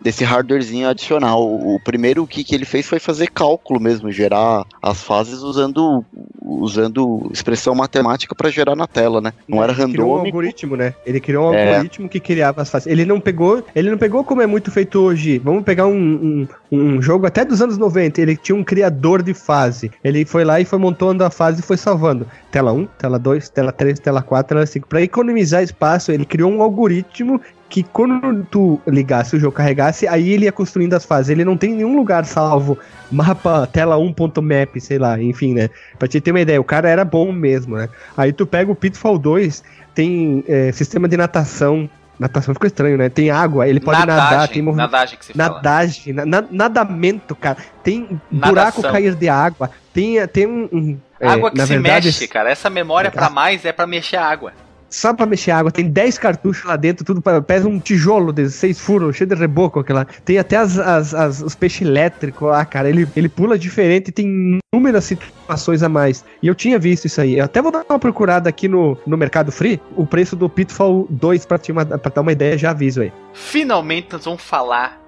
desse 0.00 0.24
hardwarezinho 0.24 0.88
adicional. 0.88 1.42
O, 1.42 1.78
primeiro 1.80 2.26
que, 2.26 2.44
que 2.44 2.54
ele 2.54 2.64
fez 2.64 2.86
foi 2.86 2.98
fazer 2.98 3.30
cálculo 3.30 3.80
mesmo, 3.80 4.10
gerar 4.10 4.64
as 4.82 5.02
fases 5.02 5.40
usando, 5.40 6.04
usando 6.42 7.30
expressão 7.32 7.74
matemática 7.74 8.34
para 8.34 8.50
gerar 8.50 8.74
na 8.74 8.86
tela, 8.86 9.20
né? 9.20 9.32
Não 9.46 9.62
era 9.62 9.72
randômico. 9.72 10.02
Criou 10.02 10.16
um 10.16 10.20
algoritmo, 10.20 10.76
né? 10.76 10.94
Ele 11.04 11.20
criou 11.20 11.50
um 11.50 11.54
é. 11.54 11.68
algoritmo 11.68 12.08
que 12.08 12.20
criava 12.20 12.62
as 12.62 12.70
fases. 12.70 12.86
Ele 12.86 13.04
não 13.04 13.20
pegou, 13.20 13.64
ele 13.74 13.90
não 13.90 13.98
pegou 13.98 14.24
como 14.24 14.42
é 14.42 14.46
muito 14.46 14.70
feito 14.70 15.00
hoje. 15.00 15.38
Vamos 15.38 15.64
pegar 15.64 15.86
um, 15.86 16.46
um, 16.70 16.76
um 16.76 17.02
jogo 17.02 17.26
até 17.26 17.44
dos 17.44 17.60
anos 17.60 17.78
90. 17.78 18.20
Ele 18.20 18.36
tinha 18.36 18.56
um 18.56 18.64
criador 18.64 19.22
de 19.22 19.34
fase. 19.34 19.90
Ele 20.02 20.24
foi 20.24 20.44
lá 20.44 20.60
e 20.60 20.64
foi 20.64 20.78
montando 20.78 21.24
a 21.24 21.30
fase 21.30 21.60
e 21.60 21.62
foi 21.62 21.76
salvando. 21.76 22.26
Tela 22.50 22.72
1, 22.72 22.86
tela 22.98 23.18
2, 23.18 23.48
tela 23.50 23.72
3, 23.72 23.98
tela 23.98 24.22
4, 24.22 24.48
tela 24.48 24.66
5. 24.66 24.88
Para 24.88 25.02
economizar 25.02 25.62
espaço, 25.66 26.10
ele 26.10 26.24
criou 26.24 26.50
um 26.50 26.62
algoritmo 26.62 27.40
que 27.68 27.82
quando 27.82 28.44
tu 28.44 28.80
ligasse 28.86 29.36
o 29.36 29.40
jogo, 29.40 29.56
carregasse, 29.56 30.06
aí 30.06 30.30
ele 30.30 30.44
ia 30.44 30.52
construindo 30.52 30.94
as 30.94 31.04
fases. 31.04 31.30
Ele 31.30 31.44
não 31.44 31.56
tem 31.56 31.74
nenhum 31.74 31.96
lugar 31.96 32.24
salvo 32.24 32.78
mapa 33.10 33.66
tela 33.66 33.96
1.map, 33.96 34.80
sei 34.80 34.98
lá, 34.98 35.20
enfim, 35.20 35.54
né? 35.54 35.68
Pra 35.98 36.08
te 36.08 36.20
ter 36.20 36.30
uma 36.30 36.40
ideia, 36.40 36.60
o 36.60 36.64
cara 36.64 36.88
era 36.88 37.04
bom 37.04 37.32
mesmo, 37.32 37.76
né? 37.76 37.88
Aí 38.16 38.32
tu 38.32 38.46
pega 38.46 38.70
o 38.70 38.74
Pitfall 38.74 39.18
2, 39.18 39.62
tem 39.94 40.44
é, 40.46 40.72
sistema 40.72 41.08
de 41.08 41.16
natação. 41.16 41.88
Natação 42.18 42.54
ficou 42.54 42.66
estranho, 42.66 42.96
né? 42.96 43.10
Tem 43.10 43.30
água, 43.30 43.68
ele 43.68 43.78
pode 43.78 43.98
nadagem, 44.00 44.30
nadar, 44.30 44.48
tem 44.48 44.62
movimento. 44.62 44.90
Nadagem 44.90 45.18
que 45.18 45.24
você 45.26 45.32
Nadagem, 45.36 46.12
na, 46.14 46.24
na, 46.24 46.44
nadamento, 46.50 47.34
cara. 47.34 47.58
Tem 47.82 48.18
Nadação. 48.30 48.54
buraco 48.54 48.82
cair 48.82 49.14
de 49.14 49.28
água. 49.28 49.70
Tem, 49.92 50.26
tem 50.28 50.46
um. 50.46 50.68
um 50.72 50.98
água 51.20 51.48
é, 51.48 51.52
que 51.52 51.60
se 51.60 51.66
verdade, 51.66 52.06
mexe, 52.06 52.26
cara. 52.26 52.50
Essa 52.50 52.70
memória 52.70 53.08
é, 53.08 53.10
para 53.10 53.28
mais 53.28 53.66
é 53.66 53.72
para 53.72 53.86
mexer 53.86 54.16
a 54.16 54.24
água 54.24 54.52
só 54.96 55.12
pra 55.12 55.26
mexer 55.26 55.50
água. 55.50 55.70
Tem 55.70 55.88
10 55.88 56.16
cartuchos 56.16 56.64
lá 56.64 56.74
dentro, 56.74 57.04
tudo 57.04 57.20
pra, 57.20 57.42
pesa 57.42 57.68
um 57.68 57.78
tijolo 57.78 58.32
de 58.32 58.48
6 58.48 58.80
furos, 58.80 59.14
cheio 59.14 59.28
de 59.28 59.34
reboco. 59.36 59.78
Aquela. 59.78 60.06
Tem 60.24 60.38
até 60.38 60.56
as, 60.56 60.78
as, 60.78 61.14
as, 61.14 61.42
os 61.42 61.54
peixes 61.54 61.86
elétricos 61.86 62.48
lá, 62.48 62.64
cara. 62.64 62.88
Ele, 62.88 63.06
ele 63.14 63.28
pula 63.28 63.58
diferente 63.58 64.08
e 64.08 64.12
tem 64.12 64.58
inúmeras 64.72 65.04
situações 65.04 65.82
a 65.82 65.88
mais. 65.88 66.24
E 66.42 66.46
eu 66.46 66.54
tinha 66.54 66.78
visto 66.78 67.04
isso 67.04 67.20
aí. 67.20 67.38
Eu 67.38 67.44
até 67.44 67.60
vou 67.60 67.70
dar 67.70 67.84
uma 67.88 67.98
procurada 67.98 68.48
aqui 68.48 68.68
no, 68.68 68.96
no 69.06 69.18
Mercado 69.18 69.52
Free, 69.52 69.80
o 69.94 70.06
preço 70.06 70.34
do 70.34 70.48
Pitfall 70.48 71.06
2 71.10 71.44
pra, 71.44 71.60
uma, 71.68 71.84
pra 71.84 72.10
dar 72.10 72.22
uma 72.22 72.32
ideia, 72.32 72.56
já 72.56 72.70
aviso 72.70 73.02
aí. 73.02 73.12
Finalmente 73.34 74.08
nós 74.12 74.24
vamos 74.24 74.42
falar. 74.42 75.02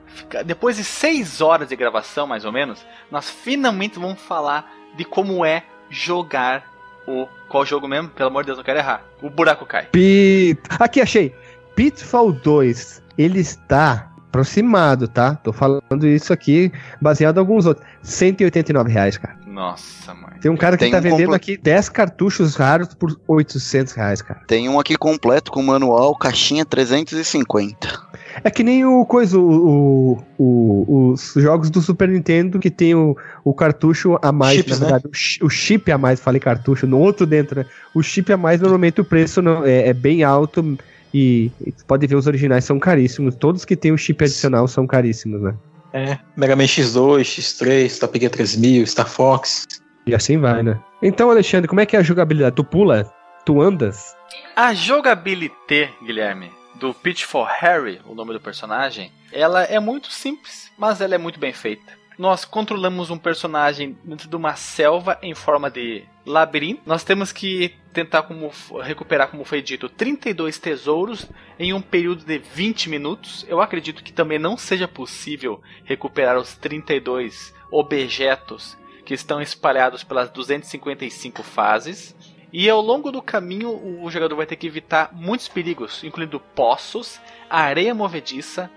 Depois 0.44 0.76
de 0.76 0.84
6 0.84 1.40
horas 1.40 1.68
de 1.68 1.76
gravação, 1.76 2.26
mais 2.26 2.44
ou 2.44 2.52
menos, 2.52 2.84
nós 3.10 3.30
finalmente 3.30 3.98
vamos 3.98 4.20
falar 4.20 4.70
de 4.96 5.04
como 5.04 5.44
é 5.44 5.62
jogar 5.88 6.77
o. 7.08 7.28
Qual 7.48 7.64
jogo 7.64 7.88
mesmo? 7.88 8.08
Pelo 8.10 8.28
amor 8.28 8.42
de 8.42 8.46
Deus, 8.46 8.58
não 8.58 8.64
quero 8.64 8.78
errar. 8.78 9.02
O 9.22 9.30
buraco 9.30 9.64
cai. 9.64 9.86
Pit... 9.86 10.60
Aqui 10.78 11.00
achei. 11.00 11.34
Pitfall 11.74 12.32
2. 12.32 13.02
Ele 13.16 13.40
está 13.40 14.10
aproximado, 14.28 15.08
tá? 15.08 15.34
Tô 15.36 15.52
falando 15.52 16.06
isso 16.06 16.32
aqui 16.32 16.70
baseado 17.00 17.36
em 17.36 17.40
alguns 17.40 17.66
outros. 17.66 17.86
189 18.02 18.92
reais, 18.92 19.16
cara. 19.16 19.36
Nossa, 19.46 20.14
mãe. 20.14 20.34
Tem 20.40 20.50
um 20.50 20.56
cara 20.56 20.76
que 20.76 20.84
Tem 20.84 20.92
tá 20.92 20.98
um 20.98 21.02
vendendo 21.02 21.34
aqui 21.34 21.56
10 21.56 21.88
cartuchos 21.88 22.54
raros 22.54 22.94
por 22.94 23.18
800 23.26 23.92
reais, 23.94 24.22
cara. 24.22 24.40
Tem 24.46 24.68
um 24.68 24.78
aqui 24.78 24.96
completo 24.96 25.50
com 25.50 25.62
manual, 25.62 26.14
caixinha 26.16 26.64
350. 26.64 28.07
É 28.44 28.50
que 28.50 28.62
nem 28.62 28.84
o 28.84 29.04
coisa, 29.04 29.38
o, 29.38 30.22
o, 30.38 31.12
os 31.12 31.34
jogos 31.36 31.70
do 31.70 31.80
Super 31.80 32.08
Nintendo 32.08 32.58
que 32.58 32.70
tem 32.70 32.94
o, 32.94 33.16
o 33.44 33.54
cartucho 33.54 34.18
a 34.22 34.32
mais, 34.32 34.56
Chips, 34.56 34.78
na 34.80 34.86
né? 34.86 34.92
verdade, 34.92 35.04
né? 35.04 35.46
o, 35.46 35.50
chip 35.50 35.90
a 35.90 35.98
mais, 35.98 36.20
falei 36.20 36.40
cartucho, 36.40 36.86
no 36.86 36.98
outro 36.98 37.26
dentro, 37.26 37.60
né? 37.60 37.66
O 37.94 38.02
chip 38.02 38.32
a 38.32 38.36
mais, 38.36 38.60
normalmente 38.60 39.00
o 39.00 39.04
preço 39.04 39.42
não, 39.42 39.64
é, 39.64 39.88
é 39.88 39.92
bem 39.92 40.22
alto 40.22 40.78
e, 41.12 41.50
e 41.64 41.72
pode 41.86 42.06
ver 42.06 42.16
os 42.16 42.26
originais 42.26 42.64
são 42.64 42.78
caríssimos. 42.78 43.34
Todos 43.34 43.64
que 43.64 43.76
tem 43.76 43.92
o 43.92 43.98
chip 43.98 44.22
adicional 44.22 44.68
são 44.68 44.86
caríssimos, 44.86 45.40
né? 45.40 45.54
É, 45.92 46.18
Mega 46.36 46.54
Man 46.54 46.64
X2, 46.64 47.22
X3, 47.22 47.98
Top 47.98 48.18
Gear 48.18 48.30
3000, 48.30 48.86
Star 48.86 49.08
Fox. 49.08 49.66
E 50.06 50.14
assim 50.14 50.38
vai, 50.38 50.62
né? 50.62 50.78
Então, 51.02 51.30
Alexandre, 51.30 51.68
como 51.68 51.80
é 51.80 51.86
que 51.86 51.96
é 51.96 51.98
a 51.98 52.02
jogabilidade? 52.02 52.56
Tu 52.56 52.64
pula? 52.64 53.10
Tu 53.44 53.60
andas? 53.60 54.14
A 54.54 54.74
jogabilidade, 54.74 55.90
Guilherme, 56.04 56.50
do 56.78 56.94
Pitfall 56.94 57.46
Harry, 57.60 58.00
o 58.06 58.14
nome 58.14 58.32
do 58.32 58.40
personagem, 58.40 59.12
ela 59.32 59.62
é 59.62 59.78
muito 59.80 60.10
simples, 60.10 60.72
mas 60.78 61.00
ela 61.00 61.14
é 61.14 61.18
muito 61.18 61.38
bem 61.38 61.52
feita 61.52 61.98
nós 62.18 62.44
controlamos 62.44 63.10
um 63.10 63.16
personagem 63.16 63.96
dentro 64.02 64.28
de 64.28 64.34
uma 64.34 64.56
selva 64.56 65.16
em 65.22 65.34
forma 65.36 65.70
de 65.70 66.04
labirinto. 66.26 66.82
Nós 66.84 67.04
temos 67.04 67.30
que 67.30 67.72
tentar 67.92 68.24
como, 68.24 68.50
recuperar, 68.82 69.28
como 69.28 69.44
foi 69.44 69.62
dito, 69.62 69.88
32 69.88 70.58
tesouros 70.58 71.28
em 71.58 71.72
um 71.72 71.80
período 71.80 72.24
de 72.24 72.38
20 72.38 72.90
minutos. 72.90 73.46
Eu 73.48 73.60
acredito 73.60 74.02
que 74.02 74.12
também 74.12 74.38
não 74.38 74.56
seja 74.56 74.88
possível 74.88 75.62
recuperar 75.84 76.36
os 76.36 76.56
32 76.56 77.54
objetos 77.70 78.76
que 79.04 79.14
estão 79.14 79.40
espalhados 79.40 80.02
pelas 80.02 80.28
255 80.30 81.42
fases. 81.44 82.16
E 82.52 82.68
ao 82.68 82.80
longo 82.80 83.12
do 83.12 83.20
caminho, 83.20 84.02
o 84.02 84.10
jogador 84.10 84.36
vai 84.36 84.46
ter 84.46 84.56
que 84.56 84.66
evitar 84.66 85.10
muitos 85.12 85.48
perigos, 85.48 86.02
incluindo 86.02 86.40
poços, 86.40 87.20
areia 87.48 87.94
movediça, 87.94 88.70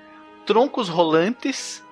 troncos 0.45 0.89
rolantes, 0.89 1.84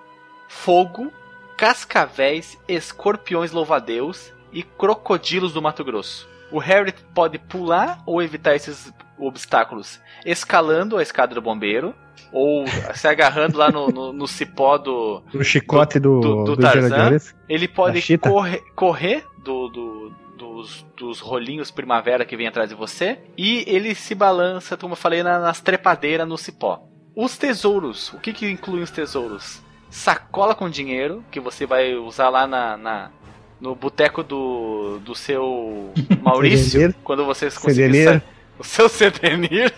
fogo 0.47 1.11
cascavéis, 1.59 2.57
escorpiões 2.69 3.51
louvadeus 3.51 4.33
e 4.51 4.63
crocodilos 4.63 5.51
do 5.51 5.61
Mato 5.61 5.83
Grosso. 5.83 6.25
O 6.51 6.57
Harry 6.57 6.93
pode 7.13 7.37
pular 7.37 8.01
ou 8.05 8.23
evitar 8.23 8.55
esses 8.55 8.91
obstáculos 9.17 9.99
escalando 10.25 10.97
a 10.97 11.03
escada 11.03 11.35
do 11.35 11.41
bombeiro 11.41 11.93
ou 12.31 12.65
se 12.95 13.07
agarrando 13.07 13.57
lá 13.57 13.69
no, 13.69 13.89
no, 13.89 14.13
no 14.13 14.25
cipó 14.25 14.77
do. 14.77 15.21
No 15.33 15.43
chicote 15.43 15.99
do, 15.99 16.21
do, 16.21 16.35
do, 16.35 16.55
do 16.55 16.57
Tarzan. 16.57 17.17
Ele 17.47 17.67
pode 17.67 18.17
correr, 18.17 18.63
correr 18.73 19.25
do, 19.43 19.67
do, 19.67 20.13
dos, 20.59 20.85
dos 20.97 21.19
rolinhos 21.19 21.71
primavera 21.71 22.25
que 22.25 22.35
vem 22.35 22.47
atrás 22.47 22.69
de 22.69 22.75
você. 22.75 23.19
E 23.37 23.63
ele 23.67 23.95
se 23.95 24.13
balança, 24.13 24.75
como 24.75 24.93
eu 24.93 24.97
falei, 24.97 25.23
nas 25.23 25.61
trepadeiras 25.61 26.27
no 26.27 26.37
cipó. 26.37 26.83
Os 27.15 27.37
tesouros. 27.37 28.13
O 28.13 28.19
que, 28.19 28.33
que 28.33 28.49
incluem 28.49 28.83
os 28.83 28.91
tesouros? 28.91 29.61
sacola 29.89 30.53
com 30.53 30.69
dinheiro 30.69 31.23
que 31.31 31.39
você 31.39 31.65
vai 31.65 31.95
usar 31.95 32.29
lá 32.29 32.45
na, 32.45 32.77
na 32.77 33.11
no 33.59 33.75
boteco 33.75 34.23
do, 34.23 34.99
do 34.99 35.15
seu 35.15 35.91
Maurício, 36.21 36.93
quando 37.03 37.25
você 37.25 37.49
conseguir 37.49 38.21
o 38.57 38.63
seu 38.63 38.87
Cedenir. 38.87 39.73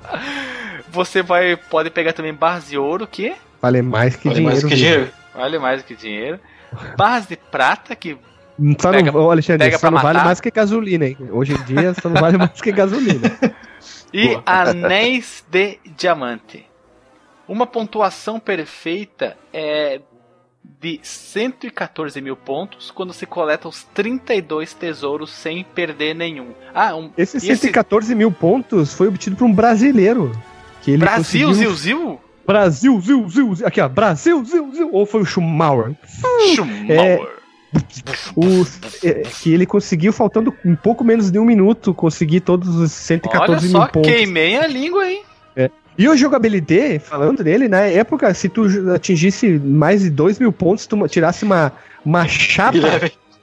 você 0.90 1.22
vai 1.22 1.56
pode 1.56 1.90
pegar 1.90 2.12
também 2.12 2.34
barras 2.34 2.68
de 2.68 2.76
ouro 2.76 3.06
que 3.06 3.32
vale 3.62 3.80
mais 3.80 4.16
que 4.16 4.28
vale 4.28 4.40
dinheiro. 4.40 4.52
Mais 4.52 4.64
que 4.64 4.74
dinheiro. 4.74 5.10
Vale 5.34 5.58
mais 5.58 5.82
que 5.82 5.94
dinheiro. 5.94 6.40
Barras 6.96 7.26
de 7.26 7.36
prata 7.36 7.94
que 7.94 8.18
só 8.78 8.90
pega, 8.90 9.12
não, 9.12 9.30
Alexandre, 9.30 9.66
pega 9.66 9.78
só 9.78 9.86
não 9.90 9.96
matar. 9.96 10.12
vale 10.12 10.24
mais 10.24 10.40
que 10.40 10.50
gasolina, 10.50 11.06
hein? 11.06 11.16
Hoje 11.30 11.54
em 11.54 11.62
dia 11.64 11.94
só 11.94 12.08
não 12.08 12.20
vale 12.20 12.36
mais 12.36 12.60
que 12.60 12.72
gasolina. 12.72 13.30
E 14.12 14.36
anéis 14.44 15.44
de 15.48 15.78
diamante. 15.96 16.66
Uma 17.46 17.64
pontuação 17.64 18.40
perfeita 18.40 19.36
é 19.52 20.00
de 20.80 21.00
114 21.02 22.20
mil 22.20 22.36
pontos 22.36 22.90
quando 22.90 23.12
se 23.12 23.24
coleta 23.24 23.68
os 23.68 23.84
32 23.94 24.74
tesouros 24.74 25.30
sem 25.30 25.64
perder 25.64 26.14
nenhum. 26.14 26.48
Ah, 26.74 26.94
um, 26.96 27.10
esse 27.16 27.40
114 27.40 28.06
esse... 28.06 28.14
mil 28.14 28.32
pontos 28.32 28.94
foi 28.94 29.08
obtido 29.08 29.36
por 29.36 29.44
um 29.44 29.52
brasileiro. 29.52 30.32
Que 30.82 30.92
ele 30.92 30.98
Brasil, 30.98 31.48
conseguiu... 31.48 31.54
Zil, 31.54 31.74
Zil? 31.74 32.20
Brasil, 32.46 33.00
Zil, 33.00 33.28
Zil, 33.28 33.54
Zil. 33.54 33.66
Aqui, 33.66 33.80
ó. 33.80 33.88
Brasil, 33.88 34.44
Zil, 34.44 34.74
Zil. 34.74 34.90
Ou 34.92 35.06
foi 35.06 35.20
o 35.20 35.24
Schumauer? 35.24 35.94
Schumauer. 36.54 36.90
É, 36.90 37.39
o, 38.36 38.66
é, 39.04 39.22
que 39.40 39.52
ele 39.52 39.66
conseguiu, 39.66 40.12
faltando 40.12 40.54
um 40.64 40.74
pouco 40.74 41.04
menos 41.04 41.30
de 41.30 41.38
um 41.38 41.44
minuto, 41.44 41.94
conseguir 41.94 42.40
todos 42.40 42.76
os 42.76 42.92
114 42.92 43.50
Olha 43.50 43.60
mil 43.60 43.70
só, 43.70 43.86
pontos. 43.86 44.10
queimei 44.10 44.56
a 44.56 44.66
língua, 44.66 45.08
hein? 45.08 45.22
É. 45.56 45.70
E 45.96 46.08
o 46.08 46.16
jogabilidade, 46.16 46.98
falando 46.98 47.44
dele, 47.44 47.68
na 47.68 47.80
época, 47.80 48.32
se 48.34 48.48
tu 48.48 48.66
atingisse 48.94 49.58
mais 49.58 50.02
de 50.02 50.10
2 50.10 50.38
mil 50.38 50.52
pontos, 50.52 50.86
tu 50.86 51.08
tirasse 51.08 51.44
uma, 51.44 51.72
uma 52.04 52.26
chapa 52.26 52.78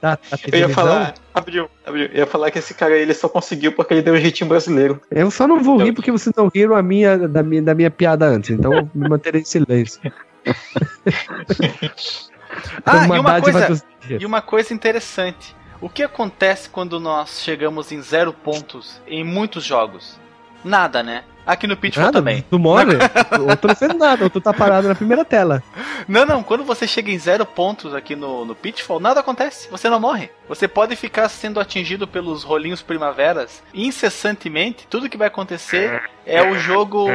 da 0.00 0.18
Eu 0.50 0.58
ia 0.58 0.68
falar, 0.68 1.14
abriu, 1.34 1.68
abriu, 1.86 2.06
eu 2.06 2.18
ia 2.18 2.26
falar 2.26 2.50
que 2.50 2.58
esse 2.58 2.74
cara 2.74 2.96
ele 2.96 3.14
só 3.14 3.28
conseguiu 3.28 3.72
porque 3.72 3.94
ele 3.94 4.02
deu 4.02 4.14
um 4.14 4.18
jeitinho 4.18 4.48
brasileiro. 4.48 5.00
Eu 5.10 5.30
só 5.30 5.46
não 5.46 5.62
vou 5.62 5.78
rir 5.78 5.92
porque 5.92 6.10
vocês 6.10 6.34
não 6.36 6.48
riram 6.48 6.74
a 6.74 6.82
minha, 6.82 7.16
da, 7.16 7.42
minha, 7.42 7.62
da 7.62 7.74
minha 7.74 7.90
piada 7.90 8.26
antes, 8.26 8.50
então 8.50 8.90
me 8.94 9.08
manterei 9.08 9.40
em 9.40 9.44
silêncio. 9.44 10.00
ah, 12.84 13.04
uma 13.04 13.16
e 13.16 13.20
uma, 13.20 13.40
coisa, 13.40 13.82
e 14.18 14.26
uma 14.26 14.40
coisa 14.40 14.72
interessante. 14.72 15.56
O 15.80 15.88
que 15.88 16.02
acontece 16.02 16.68
quando 16.68 16.98
nós 16.98 17.40
chegamos 17.40 17.92
em 17.92 18.02
zero 18.02 18.32
pontos 18.32 19.00
em 19.06 19.22
muitos 19.22 19.64
jogos? 19.64 20.18
Nada, 20.64 21.02
né? 21.02 21.24
Aqui 21.48 21.66
no 21.66 21.78
Pitfall 21.78 22.04
nada, 22.04 22.18
também. 22.18 22.44
Tu 22.50 22.58
morre? 22.58 22.98
ou 23.40 23.56
tu 23.56 23.68
não 23.68 23.74
fez 23.74 23.94
nada, 23.94 24.28
tu 24.28 24.38
tá 24.38 24.52
parado 24.52 24.86
na 24.86 24.94
primeira 24.94 25.24
tela. 25.24 25.62
Não, 26.06 26.26
não, 26.26 26.42
quando 26.42 26.62
você 26.62 26.86
chega 26.86 27.10
em 27.10 27.18
zero 27.18 27.46
pontos 27.46 27.94
aqui 27.94 28.14
no, 28.14 28.44
no 28.44 28.54
Pitfall, 28.54 29.00
nada 29.00 29.20
acontece, 29.20 29.66
você 29.70 29.88
não 29.88 29.98
morre. 29.98 30.28
Você 30.46 30.68
pode 30.68 30.94
ficar 30.94 31.26
sendo 31.30 31.58
atingido 31.58 32.06
pelos 32.06 32.42
rolinhos 32.44 32.82
primaveras 32.82 33.62
incessantemente, 33.72 34.86
tudo 34.90 35.08
que 35.08 35.16
vai 35.16 35.28
acontecer 35.28 36.02
é 36.26 36.42
o 36.42 36.58
jogo 36.58 37.06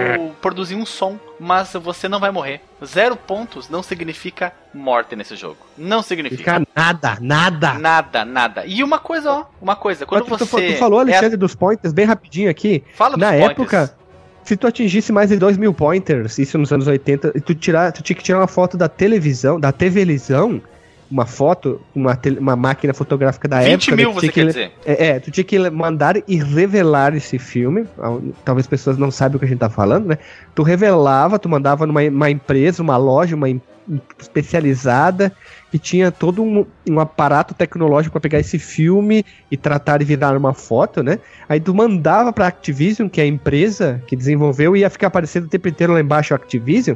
produzir 0.42 0.74
um 0.74 0.86
som, 0.86 1.20
mas 1.40 1.74
você 1.74 2.10
não 2.10 2.20
vai 2.20 2.32
morrer. 2.32 2.62
Zero 2.84 3.16
pontos 3.16 3.70
não 3.70 3.84
significa 3.84 4.52
morte 4.74 5.16
nesse 5.16 5.36
jogo. 5.36 5.58
Não 5.78 6.02
significa. 6.02 6.56
Fica 6.56 6.68
nada, 6.76 7.18
nada. 7.22 7.74
Nada, 7.76 8.26
nada. 8.26 8.66
E 8.66 8.84
uma 8.84 8.98
coisa, 8.98 9.32
ó, 9.32 9.46
uma 9.62 9.76
coisa, 9.76 10.08
quando 10.08 10.26
você. 10.26 10.46
Tu, 10.46 10.74
tu 10.74 10.80
falou, 10.80 11.00
Alexandre, 11.00 11.36
é... 11.36 11.38
dos 11.38 11.54
pointers, 11.54 11.94
bem 11.94 12.06
rapidinho 12.06 12.50
aqui. 12.50 12.84
Fala 12.96 13.16
Na 13.16 13.32
época. 13.32 13.78
Pointers 13.78 14.03
se 14.44 14.58
tu 14.58 14.68
atingisse 14.68 15.12
mais 15.12 15.30
de 15.30 15.38
2 15.38 15.58
mil 15.58 15.74
pointers, 15.74 16.38
isso 16.38 16.58
nos 16.58 16.72
anos 16.72 16.88
80, 16.88 17.34
e 17.36 17.42
tu, 17.42 17.56
tirar, 17.56 17.92
tu 17.92 18.04
tinha 18.04 18.16
que 18.16 18.24
tirar 18.24 18.40
uma 18.40 18.48
foto 18.48 18.78
da 18.78 18.88
televisão, 18.88 19.60
da 19.60 19.72
televisão, 19.72 20.62
uma 21.10 21.26
foto, 21.26 21.80
uma, 21.94 22.16
te, 22.16 22.32
uma 22.32 22.56
máquina 22.56 22.94
fotográfica 22.94 23.48
da 23.48 23.60
20 23.60 23.68
época. 23.68 23.96
20 23.96 23.98
mil, 23.98 24.14
você 24.14 24.30
quer 24.30 24.46
dizer? 24.48 24.72
É, 24.86 25.08
é, 25.08 25.20
tu 25.20 25.30
tinha 25.30 25.44
que 25.44 25.70
mandar 25.70 26.16
e 26.28 26.38
revelar 26.38 27.16
esse 27.16 27.38
filme. 27.38 27.86
Talvez 28.44 28.66
pessoas 28.66 28.98
não 28.98 29.12
saibam 29.12 29.38
o 29.38 29.40
que 29.40 29.46
a 29.46 29.48
gente 29.48 29.60
tá 29.60 29.70
falando, 29.70 30.08
né? 30.08 30.18
Tu 30.56 30.64
revelava, 30.64 31.38
tu 31.38 31.48
mandava 31.48 31.86
numa 31.86 32.02
uma 32.02 32.32
empresa, 32.32 32.82
uma 32.82 32.98
loja, 32.98 33.36
uma 33.36 33.48
especializada 34.18 35.32
que 35.74 35.80
tinha 35.80 36.12
todo 36.12 36.44
um, 36.44 36.64
um 36.88 37.00
aparato 37.00 37.56
tecnológico 37.56 38.14
para 38.14 38.22
pegar 38.22 38.40
esse 38.40 38.60
filme 38.60 39.26
e 39.50 39.58
tratar 39.58 39.98
de 39.98 40.06
virar 40.06 40.38
uma 40.38 40.54
foto, 40.54 41.02
né? 41.02 41.18
Aí 41.50 41.60
tu 41.60 41.74
mandava 41.74 42.32
pra 42.32 42.46
Activision, 42.46 43.10
que 43.10 43.20
é 43.20 43.24
a 43.24 43.28
empresa 43.28 44.00
que 44.06 44.16
desenvolveu, 44.16 44.78
e 44.78 44.82
ia 44.82 44.90
ficar 44.92 45.08
aparecendo 45.08 45.46
o 45.46 45.48
tempo 45.48 45.68
inteiro 45.68 45.94
lá 45.94 46.00
embaixo 46.00 46.36
Activision, 46.36 46.96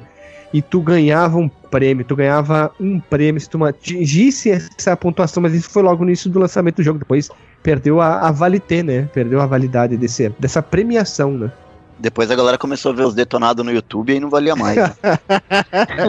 e 0.53 0.61
tu 0.61 0.79
ganhava 0.79 1.39
um 1.39 1.49
prêmio, 1.49 2.05
tu 2.05 2.15
ganhava 2.15 2.71
um 2.79 2.99
prêmio 2.99 3.41
se 3.41 3.49
tu 3.49 3.65
atingisse 3.65 4.51
essa 4.51 4.95
pontuação, 4.95 5.41
mas 5.41 5.55
isso 5.55 5.71
foi 5.71 5.81
logo 5.81 6.03
no 6.03 6.11
início 6.11 6.29
do 6.29 6.37
lançamento 6.37 6.75
do 6.75 6.83
jogo, 6.83 6.99
depois 6.99 7.31
perdeu 7.63 7.99
a, 7.99 8.27
a 8.27 8.31
validade, 8.31 8.83
né? 8.83 9.09
Perdeu 9.11 9.41
a 9.41 9.47
validade 9.47 9.97
desse, 9.97 10.29
dessa 10.37 10.61
premiação, 10.61 11.31
né? 11.31 11.51
Depois 11.99 12.29
a 12.29 12.35
galera 12.35 12.57
começou 12.57 12.91
a 12.91 12.95
ver 12.95 13.03
os 13.03 13.15
detonados 13.15 13.65
no 13.65 13.71
YouTube 13.71 14.13
e 14.13 14.19
não 14.19 14.29
valia 14.29 14.55
mais. 14.55 14.77
Né? 14.77 14.95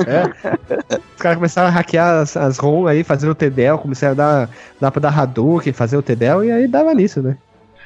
é. 0.07 0.97
Os 1.17 1.23
caras 1.23 1.37
começaram 1.37 1.69
a 1.69 1.71
hackear 1.71 2.23
as, 2.23 2.37
as 2.37 2.59
ROM 2.59 2.87
aí, 2.87 3.03
fazer 3.03 3.29
o 3.29 3.35
TDL, 3.35 3.79
começaram 3.79 4.13
a 4.13 4.17
dar, 4.17 4.51
dar 4.81 4.91
pra 4.91 5.01
dar 5.01 5.19
Hadouken, 5.19 5.73
fazer 5.73 5.97
o 5.97 6.03
TDL 6.03 6.45
e 6.45 6.53
aí 6.53 6.69
dava 6.69 6.93
nisso, 6.95 7.23
né? 7.23 7.39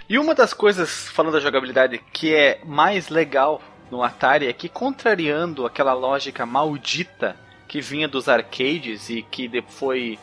E 0.08 0.18
uma 0.18 0.34
das 0.34 0.52
coisas, 0.52 1.08
falando 1.08 1.34
da 1.34 1.40
jogabilidade, 1.40 2.00
que 2.12 2.34
é 2.34 2.60
mais 2.64 3.08
legal 3.08 3.62
no 3.90 4.02
Atari 4.02 4.46
é 4.46 4.52
que, 4.52 4.68
contrariando 4.68 5.64
aquela 5.64 5.92
lógica 5.92 6.44
maldita 6.44 7.36
que 7.68 7.80
vinha 7.80 8.08
dos 8.08 8.28
arcades 8.28 9.08
e 9.08 9.22
que 9.22 9.62
foi 9.68 10.18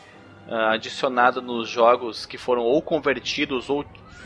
uh, 0.48 0.54
adicionada 0.72 1.40
nos 1.40 1.68
jogos 1.68 2.26
que 2.26 2.36
foram 2.36 2.62
ou 2.62 2.82
convertidos 2.82 3.70
ou, 3.70 3.84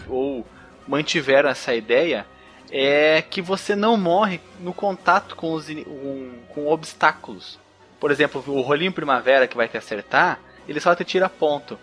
ou 0.08 0.46
mantiveram 0.86 1.48
essa 1.48 1.74
ideia, 1.74 2.26
é 2.70 3.22
que 3.22 3.40
você 3.42 3.74
não 3.76 3.96
morre 3.96 4.40
no 4.60 4.72
contato 4.72 5.36
com, 5.36 5.52
os, 5.52 5.66
com, 5.68 6.32
com 6.48 6.66
obstáculos. 6.66 7.58
Por 8.00 8.10
exemplo, 8.10 8.42
o 8.46 8.60
rolinho 8.60 8.92
primavera 8.92 9.46
que 9.46 9.56
vai 9.56 9.68
te 9.68 9.76
acertar, 9.76 10.38
ele 10.68 10.80
só 10.80 10.94
te 10.94 11.04
tira 11.04 11.28
ponto. 11.28 11.78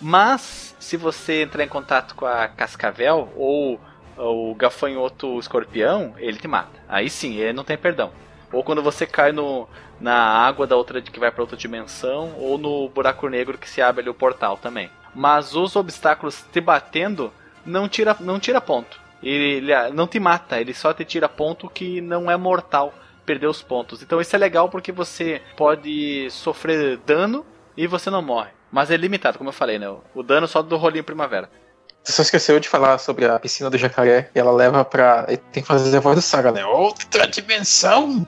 Mas, 0.00 0.74
se 0.80 0.96
você 0.96 1.42
entrar 1.42 1.62
em 1.62 1.68
contato 1.68 2.14
com 2.14 2.26
a 2.26 2.48
Cascavel 2.48 3.32
ou 3.36 3.80
o 4.16 4.54
gafanhoto 4.54 5.38
escorpião, 5.38 6.14
ele 6.18 6.38
te 6.38 6.48
mata. 6.48 6.80
Aí 6.88 7.08
sim, 7.08 7.36
ele 7.36 7.52
não 7.52 7.64
tem 7.64 7.76
perdão. 7.76 8.12
Ou 8.52 8.62
quando 8.62 8.82
você 8.82 9.06
cai 9.06 9.32
no, 9.32 9.68
na 10.00 10.14
água 10.14 10.66
da 10.66 10.76
outra 10.76 11.00
que 11.00 11.20
vai 11.20 11.30
para 11.30 11.42
outra 11.42 11.56
dimensão, 11.56 12.34
ou 12.38 12.58
no 12.58 12.88
buraco 12.88 13.28
negro 13.28 13.56
que 13.56 13.68
se 13.68 13.80
abre 13.80 14.02
ali 14.02 14.10
o 14.10 14.14
portal 14.14 14.56
também. 14.56 14.90
Mas 15.14 15.54
os 15.54 15.76
obstáculos 15.76 16.44
te 16.52 16.60
batendo 16.60 17.32
não 17.64 17.88
tira, 17.88 18.16
não 18.20 18.38
tira 18.38 18.60
ponto. 18.60 19.00
Ele, 19.22 19.70
ele 19.70 19.90
não 19.92 20.06
te 20.06 20.18
mata, 20.18 20.60
ele 20.60 20.74
só 20.74 20.92
te 20.92 21.04
tira 21.04 21.28
ponto 21.28 21.68
que 21.68 22.00
não 22.00 22.30
é 22.30 22.36
mortal 22.36 22.92
perder 23.24 23.46
os 23.46 23.62
pontos. 23.62 24.02
Então 24.02 24.20
isso 24.20 24.34
é 24.34 24.38
legal 24.38 24.68
porque 24.68 24.90
você 24.90 25.40
pode 25.56 26.28
sofrer 26.30 26.98
dano 26.98 27.46
e 27.76 27.86
você 27.86 28.10
não 28.10 28.22
morre. 28.22 28.50
Mas 28.70 28.90
é 28.90 28.96
limitado, 28.96 29.38
como 29.38 29.50
eu 29.50 29.54
falei, 29.54 29.78
né? 29.78 29.94
O 30.14 30.22
dano 30.22 30.48
só 30.48 30.62
do 30.62 30.76
rolinho 30.76 31.04
primavera. 31.04 31.48
Você 32.02 32.12
só 32.12 32.22
esqueceu 32.22 32.58
de 32.58 32.68
falar 32.68 32.98
sobre 32.98 33.26
a 33.26 33.38
piscina 33.38 33.70
do 33.70 33.78
jacaré 33.78 34.30
e 34.34 34.38
ela 34.38 34.50
leva 34.50 34.84
pra. 34.84 35.24
Tem 35.52 35.62
que 35.62 35.66
fazer 35.66 35.96
a 35.96 36.00
voz 36.00 36.16
do 36.16 36.22
Saga, 36.22 36.50
né? 36.50 36.64
Outra 36.64 37.28
dimensão! 37.28 38.26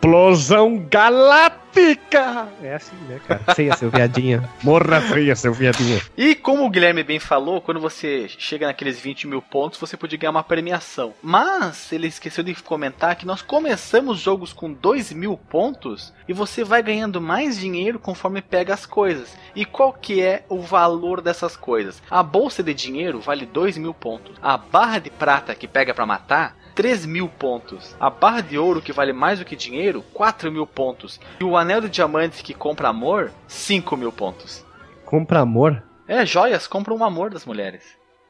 Explosão 0.00 0.78
galáctica! 0.90 2.48
É 2.62 2.74
assim, 2.74 2.96
né, 3.06 3.20
cara? 3.28 3.40
Feia, 3.54 3.76
seu 3.76 3.90
viadinho. 3.90 4.42
Morra 4.62 4.98
feia, 5.02 5.36
seu 5.36 5.52
viadinho. 5.52 6.00
E 6.16 6.34
como 6.34 6.64
o 6.64 6.70
Guilherme 6.70 7.02
bem 7.02 7.18
falou, 7.18 7.60
quando 7.60 7.78
você 7.78 8.26
chega 8.26 8.66
naqueles 8.66 8.98
20 8.98 9.26
mil 9.26 9.42
pontos, 9.42 9.78
você 9.78 9.98
pode 9.98 10.16
ganhar 10.16 10.30
uma 10.30 10.42
premiação. 10.42 11.12
Mas 11.22 11.92
ele 11.92 12.06
esqueceu 12.06 12.42
de 12.42 12.54
comentar 12.54 13.14
que 13.14 13.26
nós 13.26 13.42
começamos 13.42 14.18
jogos 14.18 14.54
com 14.54 14.72
2 14.72 15.12
mil 15.12 15.36
pontos 15.36 16.14
e 16.26 16.32
você 16.32 16.64
vai 16.64 16.82
ganhando 16.82 17.20
mais 17.20 17.60
dinheiro 17.60 17.98
conforme 17.98 18.40
pega 18.40 18.72
as 18.72 18.86
coisas. 18.86 19.36
E 19.54 19.66
qual 19.66 19.92
que 19.92 20.22
é 20.22 20.44
o 20.48 20.62
valor 20.62 21.20
dessas 21.20 21.58
coisas? 21.58 22.02
A 22.10 22.22
bolsa 22.22 22.62
de 22.62 22.72
dinheiro 22.72 23.20
vale 23.20 23.44
2 23.44 23.76
mil 23.76 23.92
pontos. 23.92 24.34
A 24.40 24.56
barra 24.56 24.98
de 24.98 25.10
prata 25.10 25.54
que 25.54 25.68
pega 25.68 25.92
para 25.92 26.06
matar 26.06 26.56
3 26.80 27.04
mil 27.04 27.28
pontos. 27.28 27.94
A 28.00 28.08
barra 28.08 28.40
de 28.40 28.56
ouro, 28.56 28.80
que 28.80 28.90
vale 28.90 29.12
mais 29.12 29.38
do 29.38 29.44
que 29.44 29.54
dinheiro, 29.54 30.02
4 30.14 30.50
mil 30.50 30.66
pontos. 30.66 31.20
E 31.38 31.44
o 31.44 31.54
anel 31.54 31.82
de 31.82 31.90
diamantes, 31.90 32.40
que 32.40 32.54
compra 32.54 32.88
amor, 32.88 33.30
5 33.46 33.98
mil 33.98 34.10
pontos. 34.10 34.64
Compra 35.04 35.40
amor? 35.40 35.82
É, 36.08 36.24
joias 36.24 36.66
compram 36.66 36.96
o 36.96 37.04
amor 37.04 37.28
das 37.28 37.44
mulheres. 37.44 37.82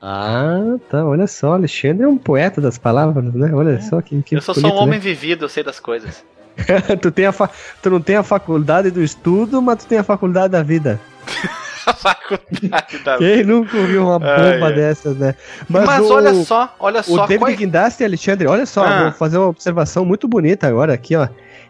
Ah, 0.02 0.76
tá. 0.88 1.04
Olha 1.04 1.28
só, 1.28 1.52
Alexandre 1.52 2.02
é 2.02 2.08
um 2.08 2.18
poeta 2.18 2.60
das 2.60 2.76
palavras, 2.76 3.32
né? 3.32 3.54
Olha 3.54 3.76
é. 3.76 3.80
só 3.82 4.02
que, 4.02 4.20
que 4.20 4.34
Eu 4.34 4.42
sou 4.42 4.56
bonito, 4.56 4.68
só 4.68 4.74
um 4.74 4.82
homem 4.82 4.98
né? 4.98 5.04
vivido, 5.04 5.44
eu 5.44 5.48
sei 5.48 5.62
das 5.62 5.78
coisas. 5.78 6.24
tu, 7.00 7.12
tem 7.12 7.26
a 7.26 7.32
tu 7.80 7.88
não 7.88 8.00
tem 8.00 8.16
a 8.16 8.24
faculdade 8.24 8.90
do 8.90 9.00
estudo, 9.00 9.62
mas 9.62 9.84
tu 9.84 9.86
tem 9.86 9.98
a 9.98 10.02
faculdade 10.02 10.50
da 10.50 10.62
vida. 10.64 11.00
faculdade 12.00 12.98
da 13.04 13.18
Quem 13.18 13.44
nunca 13.44 13.76
ouviu 13.76 14.02
uma 14.02 14.18
bomba 14.18 14.66
ai, 14.66 14.72
dessas, 14.74 15.16
né? 15.16 15.34
Mas, 15.68 15.84
Mas 15.86 16.00
o, 16.02 16.14
olha 16.14 16.34
só, 16.34 16.74
olha 16.78 17.02
só. 17.02 17.24
O 17.24 17.26
David 17.26 17.38
qual... 17.38 17.52
Guindasti, 17.52 18.04
Alexandre, 18.04 18.46
olha 18.46 18.66
só, 18.66 18.84
ah. 18.84 19.02
vou 19.04 19.12
fazer 19.12 19.38
uma 19.38 19.48
observação 19.48 20.04
muito 20.04 20.28
bonita 20.28 20.66
agora 20.66 20.94
aqui, 20.94 21.16
ó. 21.16 21.28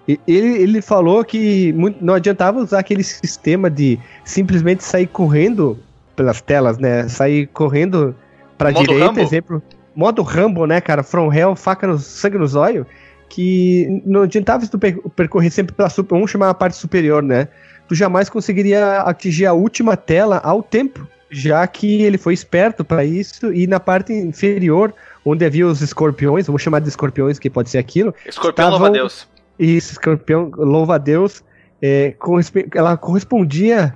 Ele, 0.08 0.62
ele 0.62 0.82
falou 0.82 1.24
que 1.24 1.72
não 2.00 2.14
adiantava 2.14 2.58
usar 2.58 2.80
aquele 2.80 3.04
sistema 3.04 3.70
de 3.70 3.98
simplesmente 4.24 4.82
sair 4.82 5.06
correndo 5.06 5.78
pelas 6.16 6.40
telas, 6.40 6.78
né? 6.78 7.06
Sair 7.08 7.46
correndo 7.48 8.14
pra 8.58 8.72
Modo 8.72 8.80
direita, 8.80 9.06
Rambo? 9.06 9.20
exemplo. 9.20 9.62
Modo 9.94 10.22
Rambo, 10.22 10.66
né, 10.66 10.80
cara? 10.80 11.02
From 11.02 11.32
Hell, 11.32 11.54
faca 11.54 11.86
no 11.86 11.98
sangue 11.98 12.38
nos 12.38 12.54
olhos. 12.54 12.86
Que 13.28 14.02
não 14.04 14.22
adiantava 14.22 14.66
tu 14.66 14.78
percorrer 14.78 15.50
sempre 15.50 15.72
pela 15.72 15.88
super. 15.88 16.16
Vamos 16.16 16.30
chamar 16.30 16.50
a 16.50 16.54
parte 16.54 16.76
superior, 16.76 17.22
né? 17.22 17.46
Tu 17.90 17.94
jamais 17.96 18.30
conseguiria 18.30 19.00
atingir 19.00 19.46
a 19.46 19.52
última 19.52 19.96
tela 19.96 20.40
ao 20.44 20.62
tempo, 20.62 21.04
já 21.28 21.66
que 21.66 22.02
ele 22.02 22.16
foi 22.16 22.32
esperto 22.32 22.84
para 22.84 23.04
isso 23.04 23.52
e 23.52 23.66
na 23.66 23.80
parte 23.80 24.12
inferior, 24.12 24.94
onde 25.24 25.44
havia 25.44 25.66
os 25.66 25.80
escorpiões, 25.80 26.46
vamos 26.46 26.62
chamar 26.62 26.78
de 26.78 26.88
escorpiões, 26.88 27.36
que 27.36 27.50
pode 27.50 27.68
ser 27.68 27.78
aquilo. 27.78 28.14
Escorpião 28.24 28.68
estavam, 28.68 28.78
louva 28.78 28.90
Deus. 28.90 29.26
Isso, 29.58 29.90
escorpião 29.90 30.52
louva 30.56 30.94
a 30.94 30.98
Deus. 30.98 31.42
É, 31.82 32.14
ela 32.76 32.96
correspondia 32.96 33.92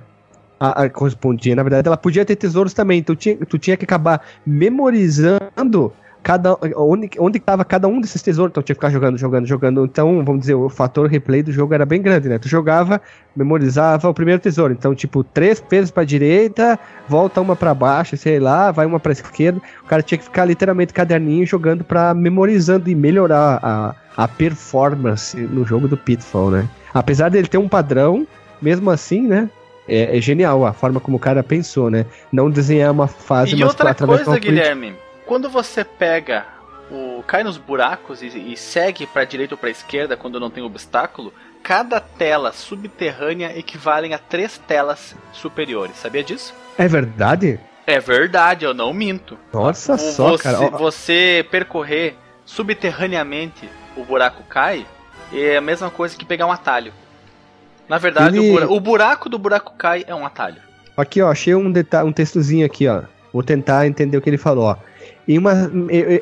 a, 0.59 0.83
a, 0.83 0.89
correspondia, 0.89 1.55
na 1.55 1.63
verdade, 1.63 1.87
ela 1.87 1.95
podia 1.95 2.25
ter 2.25 2.35
tesouros 2.35 2.73
também. 2.73 2.99
Então 2.99 3.15
tinha, 3.15 3.37
tu 3.45 3.57
tinha 3.57 3.77
que 3.77 3.85
acabar 3.85 4.25
memorizando 4.45 5.93
cada 6.25 6.57
onde 6.75 7.11
onde 7.19 7.37
estava 7.37 7.63
cada 7.63 7.87
um 7.87 8.01
desses 8.01 8.19
tesouros, 8.19 8.49
então 8.49 8.63
tinha 8.63 8.73
que 8.73 8.79
ficar 8.79 8.89
jogando, 8.89 9.15
jogando, 9.15 9.45
jogando. 9.45 9.85
Então, 9.85 10.25
vamos 10.25 10.41
dizer, 10.41 10.55
o 10.55 10.67
fator 10.69 11.07
replay 11.07 11.43
do 11.43 11.51
jogo 11.51 11.71
era 11.71 11.85
bem 11.85 12.01
grande, 12.01 12.27
né? 12.27 12.39
Tu 12.39 12.49
jogava, 12.49 12.99
memorizava 13.35 14.09
o 14.09 14.13
primeiro 14.13 14.41
tesouro. 14.41 14.73
Então, 14.73 14.95
tipo, 14.95 15.23
três 15.23 15.63
vezes 15.69 15.91
para 15.91 16.03
direita, 16.03 16.79
volta 17.07 17.39
uma 17.39 17.55
para 17.55 17.75
baixo, 17.75 18.17
sei 18.17 18.39
lá, 18.39 18.71
vai 18.71 18.87
uma 18.87 18.99
para 18.99 19.11
esquerda. 19.11 19.61
O 19.83 19.85
cara 19.85 20.01
tinha 20.01 20.17
que 20.17 20.23
ficar 20.23 20.45
literalmente 20.45 20.91
caderninho 20.95 21.45
jogando 21.45 21.83
para 21.83 22.11
memorizando 22.15 22.89
e 22.89 22.95
melhorar 22.95 23.59
a, 23.61 23.95
a 24.17 24.27
performance 24.27 25.37
no 25.37 25.63
jogo 25.63 25.87
do 25.87 25.95
Pitfall, 25.95 26.49
né? 26.49 26.67
Apesar 26.91 27.29
dele 27.29 27.47
ter 27.47 27.59
um 27.59 27.69
padrão, 27.69 28.25
mesmo 28.59 28.89
assim, 28.89 29.21
né? 29.21 29.47
É, 29.87 30.17
é, 30.17 30.19
genial 30.19 30.65
a 30.65 30.73
forma 30.73 30.99
como 30.99 31.17
o 31.17 31.19
cara 31.19 31.43
pensou, 31.43 31.91
né? 31.91 32.07
Não 32.31 32.49
desenhar 32.49 32.91
uma 32.91 33.05
fase, 33.05 33.51
e 33.51 33.59
mas 33.59 33.69
outra 33.69 33.93
coisa, 33.93 34.39
Guilherme, 34.39 34.95
quando 35.25 35.49
você 35.49 35.83
pega 35.83 36.45
o 36.89 37.23
cai 37.23 37.43
nos 37.43 37.57
buracos 37.57 38.21
e, 38.21 38.27
e 38.27 38.55
segue 38.55 39.07
para 39.07 39.25
direita 39.25 39.55
ou 39.55 39.57
para 39.57 39.69
esquerda 39.69 40.15
quando 40.15 40.39
não 40.39 40.49
tem 40.49 40.63
obstáculo, 40.63 41.33
cada 41.63 41.99
tela 41.99 42.51
subterrânea 42.53 43.57
equivale 43.57 44.13
a 44.13 44.19
três 44.19 44.57
telas 44.57 45.15
superiores. 45.33 45.97
Sabia 45.97 46.23
disso? 46.23 46.53
É 46.77 46.87
verdade? 46.87 47.59
É 47.87 47.99
verdade, 47.99 48.65
eu 48.65 48.73
não 48.73 48.93
minto. 48.93 49.37
Nossa 49.53 49.97
só, 49.97 50.29
você, 50.29 50.43
cara. 50.43 50.69
Você 50.69 51.45
percorrer 51.49 52.15
subterraneamente 52.45 53.67
o 53.97 54.03
buraco 54.03 54.43
cai 54.43 54.85
é 55.33 55.57
a 55.57 55.61
mesma 55.61 55.89
coisa 55.89 56.15
que 56.15 56.25
pegar 56.25 56.45
um 56.45 56.51
atalho. 56.51 56.93
Na 57.89 57.97
verdade, 57.97 58.37
Ele... 58.37 58.49
o, 58.49 58.53
buraco, 58.53 58.73
o, 58.73 58.79
buraco, 58.79 59.29
do 59.29 59.39
buraco 59.39 59.73
cai 59.77 60.03
é 60.07 60.13
um 60.13 60.25
atalho. 60.25 60.61
Aqui, 60.97 61.21
ó, 61.21 61.31
achei 61.31 61.53
um, 61.53 61.73
um 62.05 62.11
textozinho 62.11 62.65
aqui, 62.65 62.87
ó. 62.87 63.03
Vou 63.33 63.43
tentar 63.43 63.85
entender 63.85 64.17
o 64.17 64.21
que 64.21 64.29
ele 64.29 64.37
falou, 64.37 64.65
ó 64.65 64.77
em 65.27 65.37
uma, 65.37 65.71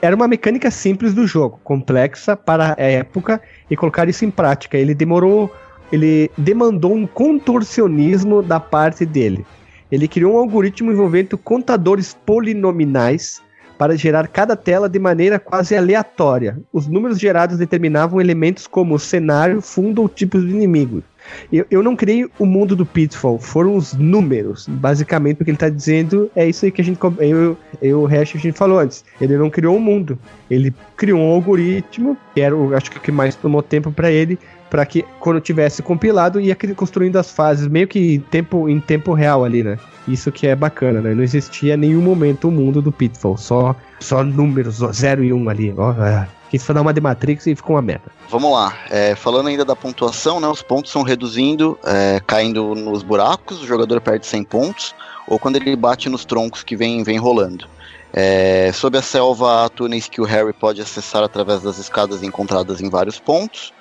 era 0.01 0.15
uma 0.15 0.27
mecânica 0.27 0.71
simples 0.71 1.13
do 1.13 1.27
jogo, 1.27 1.59
complexa 1.63 2.35
para 2.37 2.75
a 2.77 2.83
época 2.83 3.41
e 3.69 3.75
colocar 3.75 4.07
isso 4.07 4.23
em 4.23 4.31
prática. 4.31 4.77
Ele 4.77 4.93
demorou, 4.93 5.53
ele 5.91 6.31
demandou 6.37 6.93
um 6.93 7.05
contorcionismo 7.05 8.41
da 8.41 8.59
parte 8.59 9.05
dele. 9.05 9.45
Ele 9.91 10.07
criou 10.07 10.35
um 10.35 10.37
algoritmo 10.37 10.91
envolvendo 10.91 11.37
contadores 11.37 12.17
polinomiais 12.25 13.41
para 13.77 13.97
gerar 13.97 14.27
cada 14.27 14.55
tela 14.55 14.87
de 14.87 14.97
maneira 14.97 15.37
quase 15.37 15.75
aleatória. 15.75 16.57
Os 16.71 16.87
números 16.87 17.19
gerados 17.19 17.57
determinavam 17.57 18.21
elementos 18.21 18.65
como 18.65 18.97
cenário, 18.97 19.61
fundo 19.61 20.01
ou 20.01 20.09
tipos 20.09 20.41
de 20.41 20.51
inimigos. 20.51 21.03
Eu, 21.51 21.65
eu 21.69 21.83
não 21.83 21.95
criei 21.95 22.29
o 22.39 22.45
mundo 22.45 22.75
do 22.75 22.85
Pitfall, 22.85 23.39
foram 23.39 23.75
os 23.75 23.93
números. 23.93 24.67
Basicamente, 24.67 25.41
o 25.41 25.45
que 25.45 25.51
ele 25.51 25.55
está 25.55 25.69
dizendo 25.69 26.29
é 26.35 26.47
isso 26.47 26.65
aí 26.65 26.71
que 26.71 26.81
a 26.81 26.83
gente. 26.83 26.99
Eu, 27.19 27.57
eu 27.81 28.01
o 28.01 28.05
Hash 28.05 28.35
a 28.35 28.39
gente 28.39 28.57
falou 28.57 28.79
antes. 28.79 29.03
Ele 29.19 29.37
não 29.37 29.49
criou 29.49 29.75
um 29.75 29.79
mundo. 29.79 30.17
Ele 30.49 30.73
criou 30.97 31.19
um 31.19 31.31
algoritmo, 31.31 32.17
que 32.33 32.41
era, 32.41 32.55
acho 32.75 32.91
que 32.91 32.97
o 32.97 33.01
que 33.01 33.11
mais 33.11 33.35
tomou 33.35 33.61
tempo 33.61 33.91
para 33.91 34.11
ele, 34.11 34.37
para 34.69 34.85
que 34.85 35.05
quando 35.19 35.39
tivesse 35.39 35.81
compilado 35.81 36.39
ia 36.39 36.55
construindo 36.75 37.17
as 37.17 37.31
fases 37.31 37.67
meio 37.67 37.87
que 37.87 38.15
em 38.15 38.19
tempo, 38.19 38.67
em 38.67 38.79
tempo 38.79 39.13
real 39.13 39.45
ali, 39.45 39.63
né? 39.63 39.77
Isso 40.07 40.31
que 40.31 40.47
é 40.47 40.55
bacana, 40.55 41.01
né? 41.01 41.13
Não 41.13 41.23
existia 41.23 41.77
nenhum 41.77 42.01
momento 42.01 42.49
o 42.49 42.51
mundo 42.51 42.81
do 42.81 42.91
Pitfall, 42.91 43.37
só 43.37 43.75
só 43.99 44.23
números 44.23 44.79
0 44.79 45.23
e 45.23 45.31
1 45.31 45.37
um 45.37 45.49
ali. 45.49 45.73
Ó, 45.77 45.91
é. 45.93 46.27
Quis 46.49 46.67
dar 46.67 46.81
uma 46.81 46.93
de 46.93 47.01
Matrix 47.01 47.47
e 47.47 47.55
ficou 47.55 47.75
uma 47.75 47.81
merda. 47.81 48.11
Vamos 48.29 48.51
lá. 48.51 48.77
É, 48.91 49.15
falando 49.15 49.47
ainda 49.47 49.65
da 49.65 49.75
pontuação, 49.75 50.39
né? 50.39 50.47
Os 50.47 50.61
pontos 50.61 50.91
são 50.91 51.01
reduzindo, 51.01 51.79
é, 51.83 52.21
caindo 52.27 52.75
nos 52.75 53.01
buracos, 53.01 53.63
o 53.63 53.65
jogador 53.65 53.99
perde 53.99 54.27
100 54.27 54.43
pontos, 54.43 54.93
ou 55.27 55.39
quando 55.39 55.55
ele 55.55 55.75
bate 55.75 56.09
nos 56.09 56.25
troncos 56.25 56.61
que 56.61 56.75
vem, 56.75 57.01
vem 57.01 57.17
rolando. 57.17 57.67
É, 58.13 58.71
sob 58.71 58.95
a 58.95 59.01
selva 59.01 59.65
há 59.65 59.69
túneis 59.69 60.07
que 60.07 60.21
o 60.21 60.25
Harry 60.25 60.53
pode 60.53 60.79
acessar 60.79 61.23
através 61.23 61.63
das 61.63 61.79
escadas 61.79 62.21
encontradas 62.21 62.79
em 62.79 62.87
vários 62.87 63.17
pontos. 63.17 63.73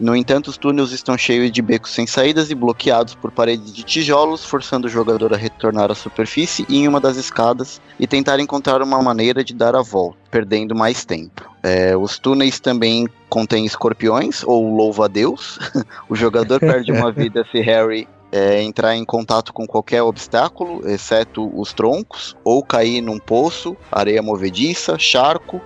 No 0.00 0.16
entanto, 0.16 0.48
os 0.48 0.56
túneis 0.56 0.90
estão 0.90 1.16
cheios 1.16 1.52
de 1.52 1.62
becos 1.62 1.92
sem 1.92 2.06
saídas 2.06 2.50
e 2.50 2.54
bloqueados 2.54 3.14
por 3.14 3.30
paredes 3.30 3.72
de 3.72 3.82
tijolos, 3.82 4.44
forçando 4.44 4.86
o 4.86 4.90
jogador 4.90 5.32
a 5.32 5.36
retornar 5.36 5.90
à 5.90 5.94
superfície 5.94 6.66
e 6.68 6.78
em 6.78 6.88
uma 6.88 7.00
das 7.00 7.16
escadas 7.16 7.80
e 8.00 8.06
tentar 8.06 8.40
encontrar 8.40 8.82
uma 8.82 9.00
maneira 9.02 9.44
de 9.44 9.54
dar 9.54 9.76
a 9.76 9.82
volta, 9.82 10.18
perdendo 10.30 10.74
mais 10.74 11.04
tempo. 11.04 11.50
É, 11.62 11.96
os 11.96 12.18
túneis 12.18 12.58
também 12.58 13.06
contêm 13.28 13.64
escorpiões, 13.64 14.42
ou 14.44 14.74
louva-a-Deus. 14.74 15.58
o 16.08 16.16
jogador 16.16 16.58
perde 16.58 16.90
uma 16.90 17.10
vida 17.12 17.46
se 17.50 17.60
Harry 17.60 18.08
é, 18.32 18.62
entrar 18.62 18.96
em 18.96 19.04
contato 19.04 19.52
com 19.52 19.66
qualquer 19.66 20.02
obstáculo, 20.02 20.88
exceto 20.88 21.50
os 21.54 21.72
troncos, 21.72 22.34
ou 22.42 22.64
cair 22.64 23.02
num 23.02 23.18
poço, 23.18 23.76
areia 23.90 24.22
movediça, 24.22 24.98
charco, 24.98 25.60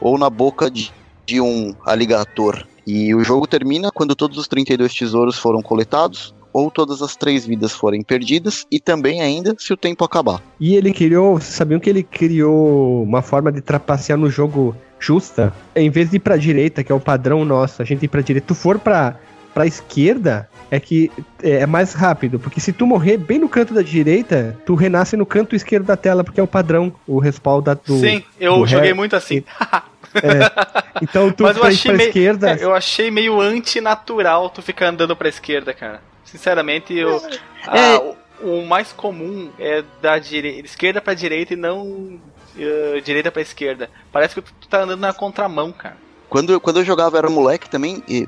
ou 0.00 0.16
na 0.16 0.30
boca 0.30 0.70
de, 0.70 0.92
de 1.26 1.40
um 1.40 1.74
aligator. 1.84 2.64
E 2.86 3.14
o 3.14 3.22
jogo 3.22 3.46
termina 3.46 3.90
quando 3.92 4.14
todos 4.14 4.38
os 4.38 4.48
32 4.48 4.94
tesouros 4.94 5.38
foram 5.38 5.62
coletados, 5.62 6.34
ou 6.52 6.70
todas 6.70 7.00
as 7.00 7.16
três 7.16 7.46
vidas 7.46 7.72
forem 7.72 8.02
perdidas, 8.02 8.66
e 8.70 8.78
também 8.78 9.22
ainda 9.22 9.54
se 9.58 9.72
o 9.72 9.76
tempo 9.76 10.04
acabar. 10.04 10.42
E 10.60 10.74
ele 10.74 10.92
criou, 10.92 11.38
vocês 11.38 11.54
sabiam 11.54 11.80
que 11.80 11.88
ele 11.88 12.02
criou 12.02 13.02
uma 13.02 13.22
forma 13.22 13.50
de 13.50 13.60
trapacear 13.60 14.18
no 14.18 14.28
jogo 14.28 14.76
justa? 15.00 15.52
Em 15.74 15.90
vez 15.90 16.10
de 16.10 16.16
ir 16.16 16.20
pra 16.20 16.36
direita, 16.36 16.84
que 16.84 16.92
é 16.92 16.94
o 16.94 17.00
padrão 17.00 17.44
nosso, 17.44 17.80
a 17.80 17.84
gente 17.84 18.04
ir 18.04 18.08
pra 18.08 18.20
direita, 18.20 18.48
tu 18.48 18.54
for 18.54 18.78
pra, 18.78 19.16
pra 19.54 19.66
esquerda, 19.66 20.48
é 20.70 20.78
que 20.78 21.10
é, 21.42 21.60
é 21.60 21.66
mais 21.66 21.94
rápido, 21.94 22.38
porque 22.38 22.60
se 22.60 22.72
tu 22.72 22.86
morrer 22.86 23.16
bem 23.16 23.38
no 23.38 23.48
canto 23.48 23.72
da 23.72 23.82
direita, 23.82 24.58
tu 24.66 24.74
renasce 24.74 25.16
no 25.16 25.24
canto 25.24 25.56
esquerdo 25.56 25.86
da 25.86 25.96
tela, 25.96 26.22
porque 26.22 26.40
é 26.40 26.42
o 26.42 26.46
padrão, 26.46 26.92
o 27.06 27.18
respaldo 27.18 27.78
do. 27.86 27.98
Sim, 27.98 28.22
eu 28.38 28.58
do 28.58 28.66
joguei 28.66 28.92
muito 28.92 29.16
assim. 29.16 29.42
É. 30.14 31.02
Então 31.02 31.32
tu 31.32 31.42
Mas 31.44 31.56
eu 31.56 31.64
achei 31.64 31.90
pra 31.90 31.98
meio, 31.98 32.08
esquerda. 32.08 32.50
é, 32.50 32.64
eu 32.64 32.74
achei 32.74 33.10
meio 33.10 33.40
antinatural 33.40 34.50
tu 34.50 34.62
ficar 34.62 34.88
andando 34.88 35.16
pra 35.16 35.28
esquerda, 35.28 35.72
cara. 35.72 36.02
Sinceramente, 36.24 36.94
eu. 36.94 37.16
É. 37.16 37.38
ah, 37.66 38.00
o, 38.40 38.60
o 38.60 38.66
mais 38.66 38.92
comum 38.92 39.50
é 39.58 39.82
da 40.00 40.18
dire... 40.18 40.60
esquerda 40.64 41.00
pra 41.00 41.14
direita 41.14 41.54
e 41.54 41.56
não 41.56 42.20
eh, 42.58 43.00
direita 43.04 43.30
pra 43.30 43.42
esquerda. 43.42 43.90
Parece 44.10 44.34
que 44.34 44.42
tu 44.42 44.68
tá 44.68 44.82
andando 44.82 45.00
na 45.00 45.12
contramão, 45.12 45.72
cara. 45.72 45.96
Quando, 46.28 46.58
quando 46.60 46.78
eu 46.80 46.84
jogava 46.84 47.18
era 47.18 47.28
moleque 47.28 47.68
também, 47.68 48.02
e 48.08 48.26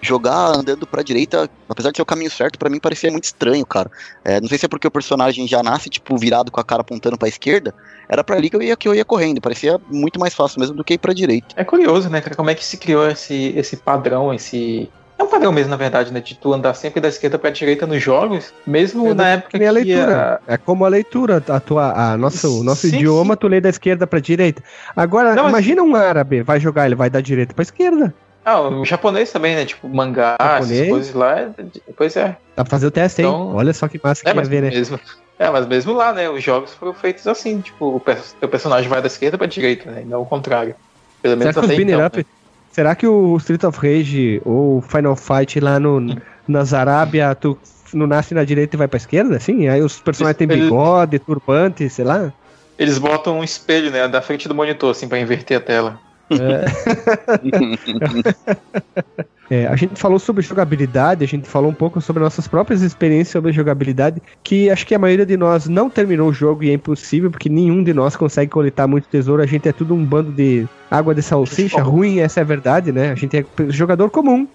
jogar 0.00 0.56
andando 0.56 0.86
pra 0.86 1.02
direita, 1.02 1.48
apesar 1.68 1.90
de 1.90 1.96
ser 1.96 2.02
o 2.02 2.06
caminho 2.06 2.30
certo, 2.30 2.58
pra 2.58 2.70
mim 2.70 2.78
parecia 2.80 3.10
muito 3.10 3.24
estranho, 3.24 3.64
cara. 3.66 3.90
É, 4.24 4.40
não 4.40 4.48
sei 4.48 4.58
se 4.58 4.64
é 4.66 4.68
porque 4.68 4.86
o 4.86 4.90
personagem 4.90 5.46
já 5.46 5.62
nasce, 5.62 5.88
tipo, 5.90 6.16
virado 6.16 6.50
com 6.50 6.60
a 6.60 6.64
cara 6.64 6.80
apontando 6.82 7.18
pra 7.18 7.28
esquerda, 7.28 7.74
era 8.08 8.24
pra 8.24 8.36
ali 8.36 8.48
que 8.50 8.56
eu 8.56 8.62
ia, 8.62 8.76
que 8.76 8.88
eu 8.88 8.94
ia 8.94 9.04
correndo, 9.04 9.40
parecia 9.40 9.78
muito 9.90 10.18
mais 10.18 10.34
fácil 10.34 10.60
mesmo 10.60 10.74
do 10.76 10.82
que 10.84 10.94
ir 10.94 10.98
pra 10.98 11.12
direita. 11.12 11.48
É 11.56 11.64
curioso, 11.64 12.08
né, 12.08 12.20
cara, 12.20 12.34
como 12.34 12.50
é 12.50 12.54
que 12.54 12.64
se 12.64 12.76
criou 12.76 13.08
esse, 13.08 13.52
esse 13.56 13.76
padrão, 13.76 14.32
esse. 14.32 14.88
É 15.18 15.22
um 15.22 15.26
padrão 15.28 15.52
mesmo, 15.52 15.68
na 15.70 15.76
verdade, 15.76 16.10
né? 16.10 16.18
De 16.20 16.34
tu 16.34 16.50
andar 16.54 16.72
sempre 16.72 16.98
da 16.98 17.06
esquerda 17.08 17.38
pra 17.38 17.50
direita 17.50 17.86
nos 17.86 18.02
jogos, 18.02 18.54
mesmo 18.66 19.08
É 19.08 19.12
na 19.14 19.28
época 19.28 19.58
nem 19.58 19.68
a 19.68 19.70
que 19.74 19.78
leitura. 19.84 20.40
É 20.46 20.56
como 20.56 20.82
a 20.86 20.88
leitura, 20.88 21.44
a 21.46 21.60
tua, 21.60 21.92
a 21.92 22.16
nosso, 22.16 22.60
o 22.60 22.64
nosso 22.64 22.88
Sim, 22.88 22.96
idioma, 22.96 23.36
tu 23.36 23.46
lê 23.46 23.60
da 23.60 23.68
esquerda 23.68 24.06
pra 24.06 24.18
direita. 24.18 24.62
Agora, 24.96 25.34
Não, 25.34 25.42
mas- 25.42 25.50
imagina 25.52 25.82
um 25.82 25.94
árabe, 25.94 26.42
vai 26.42 26.58
jogar, 26.58 26.86
ele 26.86 26.94
vai 26.94 27.10
da 27.10 27.20
direita 27.20 27.52
pra 27.52 27.62
esquerda. 27.62 28.14
Ah, 28.44 28.60
o 28.62 28.84
japonês 28.84 29.30
também, 29.30 29.54
né? 29.54 29.64
Tipo, 29.66 29.88
mangá, 29.88 30.36
essas 30.40 30.68
Japonês? 30.68 30.88
coisas 30.90 31.14
lá. 31.14 31.50
Pois 31.96 32.16
é. 32.16 32.36
Dá 32.56 32.64
pra 32.64 32.70
fazer 32.70 32.86
o 32.86 32.90
teste, 32.90 33.22
hein? 33.22 33.28
Então- 33.28 33.54
Olha 33.54 33.72
só 33.72 33.86
que 33.86 34.00
massa 34.02 34.22
que 34.22 34.28
É, 34.28 34.32
ia 34.32 34.34
mas 34.34 34.48
ver, 34.48 34.62
né? 34.62 34.70
mesmo. 34.70 34.98
É, 35.38 35.50
mas 35.50 35.66
mesmo 35.66 35.92
lá, 35.92 36.12
né? 36.12 36.28
Os 36.28 36.42
jogos 36.42 36.72
foram 36.74 36.92
feitos 36.94 37.26
assim, 37.26 37.60
tipo, 37.60 37.86
o 37.96 38.02
teu 38.40 38.48
personagem 38.48 38.88
vai 38.88 39.00
da 39.00 39.06
esquerda 39.06 39.36
pra 39.38 39.46
direita, 39.46 39.90
né? 39.90 40.02
Não 40.06 40.22
o 40.22 40.26
contrário. 40.26 40.74
Pelo 41.22 41.34
Será 41.34 41.38
menos 41.38 41.54
que 41.54 41.58
os 41.60 41.64
até 41.64 41.74
Spinner 41.74 41.94
então, 41.96 42.06
Up. 42.06 42.16
né? 42.18 42.24
Será 42.72 42.94
que 42.94 43.06
o 43.06 43.36
Street 43.38 43.64
of 43.64 43.78
Rage 43.78 44.40
ou 44.44 44.80
Final 44.82 45.16
Fight 45.16 45.58
lá 45.60 45.78
no, 45.80 46.16
nas 46.46 46.72
Arábia, 46.72 47.34
tu 47.34 47.58
não 47.92 48.06
nasce 48.06 48.32
na 48.32 48.44
direita 48.44 48.76
e 48.76 48.78
vai 48.78 48.86
pra 48.88 48.96
esquerda? 48.96 49.36
Assim? 49.36 49.66
Aí 49.68 49.82
os 49.82 49.98
personagens 50.00 50.36
têm 50.38 50.46
bigode, 50.46 51.18
turbante, 51.18 51.88
sei 51.90 52.04
lá. 52.04 52.32
Eles 52.78 52.96
botam 52.98 53.38
um 53.40 53.44
espelho, 53.44 53.90
né? 53.90 54.06
Da 54.08 54.22
frente 54.22 54.46
do 54.48 54.54
monitor, 54.54 54.90
assim, 54.92 55.08
pra 55.08 55.18
inverter 55.18 55.56
a 55.56 55.60
tela. 55.60 56.00
É, 59.50 59.66
a 59.66 59.74
gente 59.74 60.00
falou 60.00 60.20
sobre 60.20 60.44
jogabilidade, 60.44 61.24
a 61.24 61.26
gente 61.26 61.48
falou 61.48 61.72
um 61.72 61.74
pouco 61.74 62.00
sobre 62.00 62.22
nossas 62.22 62.46
próprias 62.46 62.82
experiências 62.82 63.32
sobre 63.32 63.52
jogabilidade, 63.52 64.22
que 64.44 64.70
acho 64.70 64.86
que 64.86 64.94
a 64.94 64.98
maioria 64.98 65.26
de 65.26 65.36
nós 65.36 65.66
não 65.66 65.90
terminou 65.90 66.28
o 66.28 66.32
jogo 66.32 66.62
e 66.62 66.70
é 66.70 66.74
impossível, 66.74 67.32
porque 67.32 67.48
nenhum 67.48 67.82
de 67.82 67.92
nós 67.92 68.14
consegue 68.14 68.48
coletar 68.48 68.86
muito 68.86 69.08
tesouro, 69.08 69.42
a 69.42 69.46
gente 69.46 69.68
é 69.68 69.72
tudo 69.72 69.92
um 69.92 70.04
bando 70.04 70.30
de 70.30 70.68
água 70.88 71.16
de 71.16 71.20
salsicha 71.20 71.82
ruim, 71.82 72.20
essa 72.20 72.38
é 72.38 72.42
a 72.42 72.46
verdade, 72.46 72.92
né? 72.92 73.10
A 73.10 73.16
gente 73.16 73.36
é 73.36 73.44
jogador 73.70 74.08
comum, 74.08 74.46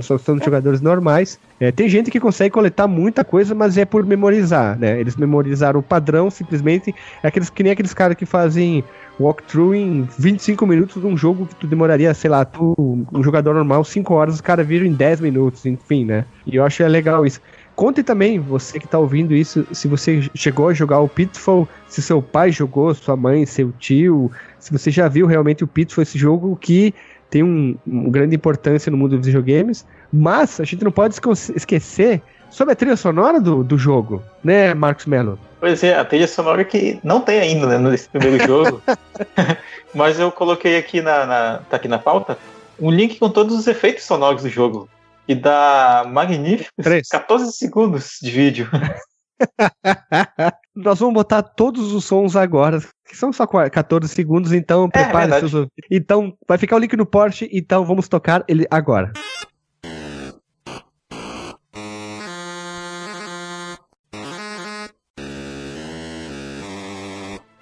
só 0.00 0.18
somos 0.18 0.44
jogadores 0.44 0.80
normais. 0.80 1.38
É, 1.58 1.70
tem 1.72 1.88
gente 1.88 2.10
que 2.10 2.20
consegue 2.20 2.50
coletar 2.50 2.86
muita 2.86 3.24
coisa, 3.24 3.54
mas 3.54 3.76
é 3.78 3.84
por 3.84 4.04
memorizar, 4.04 4.78
né? 4.78 5.00
Eles 5.00 5.16
memorizaram 5.16 5.80
o 5.80 5.82
padrão, 5.82 6.30
simplesmente, 6.30 6.94
é 7.22 7.28
aqueles, 7.28 7.50
que 7.50 7.62
nem 7.62 7.72
aqueles 7.72 7.94
caras 7.94 8.16
que 8.16 8.26
fazem 8.26 8.84
walkthrough 9.18 9.74
em 9.74 10.08
25 10.18 10.66
minutos 10.66 11.00
de 11.00 11.06
um 11.06 11.16
jogo 11.16 11.46
que 11.46 11.54
tu 11.54 11.66
demoraria, 11.66 12.12
sei 12.14 12.30
lá, 12.30 12.44
tu, 12.44 12.74
um 13.12 13.22
jogador 13.22 13.54
normal, 13.54 13.84
5 13.84 14.12
horas, 14.14 14.34
os 14.34 14.40
caras 14.40 14.66
viram 14.66 14.86
em 14.86 14.92
10 14.92 15.20
minutos, 15.20 15.64
enfim, 15.66 16.04
né? 16.04 16.24
E 16.46 16.56
eu 16.56 16.64
acho 16.64 16.82
legal 16.86 17.24
isso. 17.24 17.40
Conte 17.74 18.02
também, 18.02 18.38
você 18.38 18.78
que 18.78 18.86
tá 18.86 18.98
ouvindo 18.98 19.34
isso, 19.34 19.66
se 19.72 19.88
você 19.88 20.28
chegou 20.34 20.68
a 20.68 20.74
jogar 20.74 21.00
o 21.00 21.08
Pitfall, 21.08 21.66
se 21.88 22.02
seu 22.02 22.20
pai 22.20 22.52
jogou, 22.52 22.94
sua 22.94 23.16
mãe, 23.16 23.46
seu 23.46 23.72
tio, 23.72 24.30
se 24.58 24.70
você 24.70 24.90
já 24.90 25.08
viu 25.08 25.26
realmente 25.26 25.64
o 25.64 25.66
Pitfall, 25.66 26.02
esse 26.02 26.18
jogo 26.18 26.54
que 26.54 26.94
tem 27.32 27.42
um, 27.42 27.74
uma 27.86 28.10
grande 28.10 28.36
importância 28.36 28.90
no 28.90 28.98
mundo 28.98 29.16
dos 29.16 29.26
videogames, 29.26 29.86
mas 30.12 30.60
a 30.60 30.64
gente 30.64 30.84
não 30.84 30.92
pode 30.92 31.16
esquecer 31.56 32.20
sobre 32.50 32.74
a 32.74 32.76
trilha 32.76 32.94
sonora 32.94 33.40
do, 33.40 33.64
do 33.64 33.78
jogo, 33.78 34.22
né, 34.44 34.74
Marcos 34.74 35.06
Mello? 35.06 35.38
Pois 35.58 35.82
é, 35.82 35.94
a 35.96 36.04
trilha 36.04 36.28
sonora 36.28 36.62
que 36.62 37.00
não 37.02 37.22
tem 37.22 37.40
ainda, 37.40 37.66
né, 37.66 37.78
nesse 37.78 38.06
primeiro 38.06 38.44
jogo. 38.46 38.82
Mas 39.94 40.20
eu 40.20 40.30
coloquei 40.30 40.76
aqui 40.76 41.00
na, 41.00 41.24
na- 41.24 41.58
Tá 41.70 41.76
aqui 41.76 41.88
na 41.88 41.98
pauta 41.98 42.36
um 42.78 42.90
link 42.90 43.18
com 43.18 43.30
todos 43.30 43.58
os 43.58 43.66
efeitos 43.66 44.04
sonoros 44.04 44.42
do 44.42 44.50
jogo. 44.50 44.86
E 45.26 45.34
dá 45.34 46.04
magníficos 46.06 46.72
Três. 46.82 47.08
14 47.08 47.50
segundos 47.52 48.18
de 48.20 48.30
vídeo. 48.30 48.68
Nós 50.74 50.98
vamos 50.98 51.14
botar 51.14 51.42
todos 51.42 51.92
os 51.92 52.04
sons 52.04 52.34
agora, 52.36 52.80
que 53.06 53.16
são 53.16 53.32
só 53.32 53.46
14 53.46 54.08
segundos, 54.08 54.52
então 54.52 54.88
prepare 54.88 55.18
verdade. 55.28 55.40
seus 55.40 55.54
ouvidos. 55.54 55.74
Então, 55.90 56.32
vai 56.48 56.56
ficar 56.58 56.76
o 56.76 56.78
link 56.78 56.96
no 56.96 57.04
Porsche, 57.06 57.48
então 57.52 57.84
vamos 57.84 58.08
tocar 58.08 58.44
ele 58.48 58.66
agora. 58.70 59.12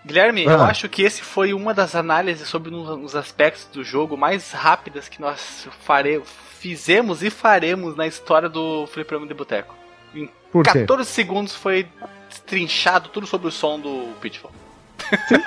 Guilherme, 0.04 0.44
eu 0.44 0.50
Ah. 0.62 0.66
acho 0.68 0.88
que 0.88 1.02
esse 1.02 1.22
foi 1.22 1.52
uma 1.52 1.72
das 1.74 1.94
análises 1.94 2.48
sobre 2.48 2.74
um- 2.74 3.04
os 3.04 3.14
aspectos 3.14 3.66
do 3.66 3.84
jogo 3.84 4.16
mais 4.16 4.50
rápidas 4.52 5.08
que 5.08 5.20
nós 5.20 5.68
fare... 5.82 6.22
fizemos 6.58 7.22
e 7.22 7.30
faremos 7.30 7.96
na 7.96 8.06
história 8.06 8.48
do 8.48 8.86
Fliperama 8.88 9.26
de 9.26 9.34
Boteco. 9.34 9.74
Em 10.14 10.28
Por 10.52 10.64
quê? 10.64 10.80
14 10.80 11.08
segundos 11.10 11.54
foi 11.54 11.86
trinchado 12.46 13.08
tudo 13.08 13.26
sobre 13.26 13.48
o 13.48 13.50
som 13.50 13.78
do 13.78 14.08
Pitfall. 14.20 14.50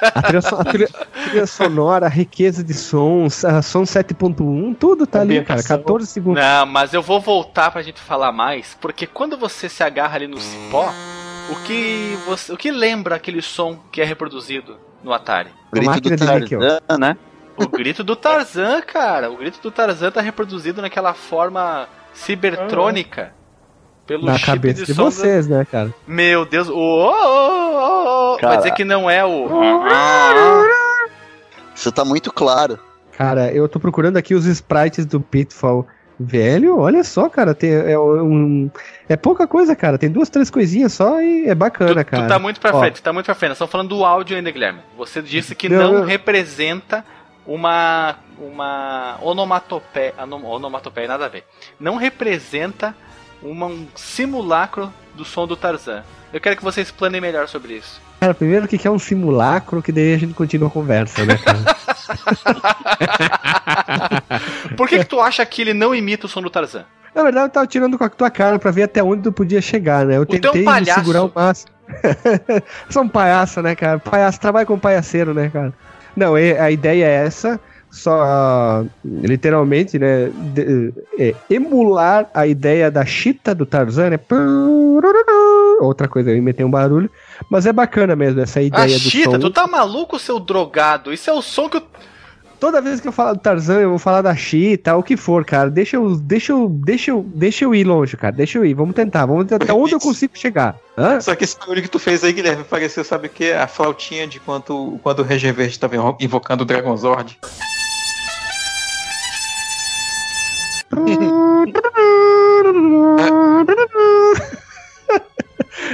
A 0.02 0.22
trilha, 0.24 0.42
so- 0.42 0.56
a 0.56 0.64
trilha- 0.66 0.90
a 1.00 1.30
trilha 1.30 1.48
sonora, 1.48 2.06
a 2.08 2.10
riqueza 2.10 2.64
de 2.64 2.74
sons, 2.74 3.46
a 3.46 3.62
som 3.62 3.84
7.1, 3.86 4.74
tudo 4.74 5.06
tá 5.08 5.22
ali, 5.22 5.36
cara. 5.42 5.54
Ambientação. 5.54 5.78
14 5.78 6.08
segundos. 6.08 6.44
Não, 6.44 6.66
mas 6.66 6.94
eu 6.94 7.02
vou 7.02 7.22
voltar 7.22 7.72
pra 7.72 7.82
gente 7.82 8.00
falar 8.02 8.32
mais, 8.32 8.76
porque 8.82 9.06
quando 9.08 9.38
você 9.38 9.70
se 9.70 9.84
agarra 9.84 10.16
ali 10.16 10.28
no 10.28 10.40
cipó, 10.40 10.92
o 11.52 11.56
que 11.66 12.18
você, 12.26 12.52
o 12.52 12.58
que 12.58 12.72
lembra 12.72 13.16
aquele 13.16 13.42
som 13.42 13.78
que 13.92 14.02
é 14.02 14.06
reproduzido 14.06 14.78
no 15.04 15.14
Atari? 15.14 15.50
O 15.72 15.76
grito 15.76 16.10
do. 16.10 16.18
Tarzan, 16.18 16.80
né? 17.00 17.18
O 17.56 17.68
grito 17.68 18.04
do 18.04 18.16
Tarzan, 18.16 18.82
cara. 18.82 19.30
O 19.32 19.38
grito 19.38 19.60
do 19.62 19.70
Tarzan 19.72 20.10
tá 20.12 20.20
reproduzido 20.22 20.82
naquela 20.82 21.14
forma 21.14 21.88
cibertrônica. 22.14 23.34
Pelo 24.06 24.26
Na 24.26 24.34
chip 24.38 24.46
cabeça 24.46 24.86
de, 24.86 24.94
do- 24.94 25.04
vocês, 25.04 25.48
né, 25.48 25.66
cara? 25.70 25.94
Meu 26.06 26.46
Deus, 26.46 26.68
o 26.68 26.76
oh, 26.76 27.10
oh, 27.10 27.14
oh, 27.14 28.34
oh. 28.34 28.38
Cara. 28.38 28.54
vai 28.54 28.58
dizer 28.58 28.72
que 28.74 28.84
não 28.84 29.10
é 29.10 29.24
o 29.26 29.48
Isso 31.74 31.92
tá 31.92 32.04
muito 32.04 32.32
claro. 32.32 32.78
Cara, 33.18 33.52
eu 33.52 33.68
tô 33.70 33.80
procurando 33.80 34.18
aqui 34.18 34.34
os 34.36 34.46
sprites 34.46 35.06
do 35.06 35.22
Pitfall. 35.22 35.88
Velho, 36.20 36.78
olha 36.78 37.04
só, 37.04 37.28
cara, 37.28 37.56
tem, 37.56 37.72
é, 37.72 37.98
um, 37.98 38.70
é 39.10 39.16
pouca 39.18 39.48
coisa, 39.48 39.76
cara. 39.76 39.98
Tem 39.98 40.12
duas, 40.12 40.30
três 40.30 40.50
coisinhas 40.50 40.94
só 40.94 41.20
e 41.20 41.50
é 41.50 41.56
bacana, 41.56 42.04
tu, 42.04 42.08
cara. 42.08 42.24
tu 42.24 42.30
tá 42.30 42.38
muito 42.40 42.62
pra 42.62 42.76
Ó. 42.76 42.80
frente, 42.80 42.96
tu 42.96 43.04
tá 43.04 43.12
muito 43.12 43.26
pra 43.26 43.34
frente. 43.34 43.50
Nós 43.50 43.56
estamos 43.56 43.72
falando 43.72 43.90
do 43.90 44.06
áudio 44.06 44.38
ainda, 44.38 44.52
Guilherme. 44.52 44.80
Você 44.96 45.22
disse 45.24 45.56
que 45.56 45.68
Não, 45.68 45.92
não, 45.94 46.06
representa 46.06 47.04
uma 47.48 48.16
uma 48.40 49.18
onomatopeia, 49.22 50.14
onomatopeia 50.44 51.08
nada 51.08 51.26
a 51.26 51.30
ver. 51.30 51.46
Não 51.80 51.96
representa 51.96 52.96
uma- 53.44 53.68
um 53.68 53.86
simulacro 53.96 54.92
do 55.16 55.24
som 55.26 55.46
do 55.46 55.56
Tarzan. 55.56 56.04
Eu 56.32 56.42
quero 56.42 56.56
que 56.58 56.64
você 56.64 56.82
explane 56.82 57.20
melhor 57.22 57.48
sobre 57.48 57.74
isso. 57.74 58.02
Cara, 58.20 58.34
primeiro 58.34 58.66
o 58.66 58.68
que 58.68 58.88
é 58.88 58.92
um 58.92 58.98
simulacro, 58.98 59.82
que 59.84 59.92
daí 59.92 60.14
a 60.14 60.18
gente 60.18 60.34
continua 60.34 60.70
a 60.70 60.72
conversa, 60.72 61.24
né, 61.26 61.38
cara? 61.38 61.60
Por 64.78 64.88
que, 64.88 65.00
que 65.00 65.06
tu 65.06 65.20
acha 65.20 65.46
que 65.46 65.62
ele 65.62 65.74
não 65.74 65.94
imita 65.94 66.26
o 66.26 66.30
som 66.30 66.42
do 66.42 66.50
Tarzan? 66.50 66.86
Na 67.14 67.22
verdade, 67.22 67.46
eu 67.46 67.50
tava 67.52 67.68
tirando 67.68 67.98
com 67.98 68.04
a 68.04 68.10
tua 68.10 68.32
cara 68.32 68.58
pra 68.58 68.72
ver 68.72 68.84
até 68.84 69.04
onde 69.04 69.24
tu 69.24 69.32
podia 69.32 69.62
chegar, 69.62 70.06
né? 70.06 70.18
Eu 70.18 70.26
teu 70.26 70.40
tentei 70.40 70.62
me 70.62 70.66
palhaço. 70.66 71.00
segurar 71.00 71.24
o 71.24 71.32
máximo. 71.34 71.72
Sou 72.90 73.04
um 73.04 73.10
palhaço, 73.10 73.62
né, 73.62 73.76
cara? 73.76 74.00
Palhaço, 74.00 74.40
trabalha 74.40 74.66
com 74.66 74.80
palhaceiro, 74.80 75.34
né, 75.34 75.50
cara? 75.52 75.74
Não, 76.16 76.36
a 76.36 76.72
ideia 76.72 77.06
é 77.06 77.26
essa, 77.26 77.60
só 77.94 78.22
ah, 78.24 78.84
literalmente, 79.06 80.00
né? 80.00 80.30
de- 80.54 80.92
é, 81.18 81.36
emular 81.50 82.28
a 82.34 82.48
ideia 82.48 82.90
da 82.90 83.06
chita 83.06 83.54
do 83.54 83.66
Tarzan, 83.68 84.10
né? 84.10 84.20
Outra 85.80 86.08
coisa, 86.08 86.32
eu 86.32 86.38
inventei 86.38 86.66
um 86.66 86.72
barulho, 86.72 87.10
mas 87.50 87.66
é 87.66 87.72
bacana 87.74 88.16
mesmo 88.16 88.42
essa 88.42 88.62
ideia 88.62 88.84
Ah, 88.84 88.88
do 88.88 89.10
Chita, 89.10 89.32
som. 89.32 89.40
tu 89.40 89.50
tá 89.52 89.68
maluco, 89.68 90.18
seu 90.18 90.40
drogado? 90.40 91.14
Isso 91.14 91.30
é 91.30 91.34
o 91.34 91.42
som 91.42 91.70
que 91.70 91.78
o. 91.78 91.84
toda 92.60 92.82
vez 92.82 93.00
que 93.00 93.08
eu 93.08 93.12
falar 93.12 93.34
do 93.34 93.40
Tarzan, 93.40 93.82
eu 93.82 93.90
vou 93.90 94.00
falar 94.00 94.22
da 94.22 94.36
Cheetah, 94.36 94.96
o 94.98 95.04
que 95.04 95.16
for, 95.18 95.44
cara. 95.46 95.70
Deixa 95.70 95.98
eu, 95.98 96.16
deixa 96.16 96.52
eu, 96.54 96.70
deixa 96.70 97.12
eu, 97.12 97.24
deixa 97.36 97.66
eu 97.66 97.76
ir 97.76 97.84
longe, 97.84 98.16
cara. 98.18 98.34
Deixa 98.34 98.58
eu 98.58 98.66
ir. 98.66 98.74
Vamos 98.74 98.96
tentar. 98.96 99.26
Vamos 99.26 99.46
tentar 99.46 99.74
onde 99.74 99.94
eu 99.94 100.00
consigo 100.00 100.34
chegar. 100.38 100.78
Hã? 100.98 101.20
Só 101.22 101.36
que 101.36 101.44
esse 101.44 101.58
barulho 101.60 101.82
que 101.82 101.90
tu 101.90 102.00
fez 102.00 102.24
aí, 102.24 102.32
Guilherme, 102.34 102.64
pareceu, 102.64 103.04
sabe 103.04 103.28
o 103.28 103.30
que? 103.30 103.52
A 103.52 103.68
flautinha 103.68 104.26
de 104.28 104.40
quando, 104.40 104.98
quando 105.04 105.20
o 105.20 105.24
Regé 105.24 105.52
Verde 105.52 105.74
estava 105.74 105.96
invocando 106.20 106.64
o 106.64 106.66
Dragonzord. 106.66 107.38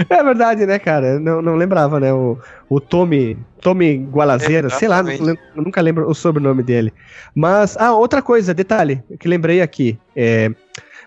É 0.10 0.24
verdade, 0.24 0.66
né, 0.66 0.80
cara? 0.80 1.20
Não, 1.20 1.42
não 1.42 1.56
lembrava, 1.56 2.00
né? 2.00 2.14
O, 2.14 2.38
o 2.70 2.80
Tommy, 2.80 3.38
Tommy 3.62 3.98
Gualazeira, 3.98 4.68
é, 4.68 4.70
sei 4.70 4.88
lá, 4.88 5.02
não, 5.02 5.38
nunca 5.56 5.82
lembro 5.82 6.10
o 6.10 6.14
sobrenome 6.14 6.64
dele. 6.64 6.94
Mas, 7.34 7.76
ah, 7.78 7.94
outra 7.94 8.22
coisa, 8.22 8.54
detalhe, 8.54 9.04
que 9.20 9.28
lembrei 9.28 9.62
aqui. 9.62 9.98
É, 10.16 10.52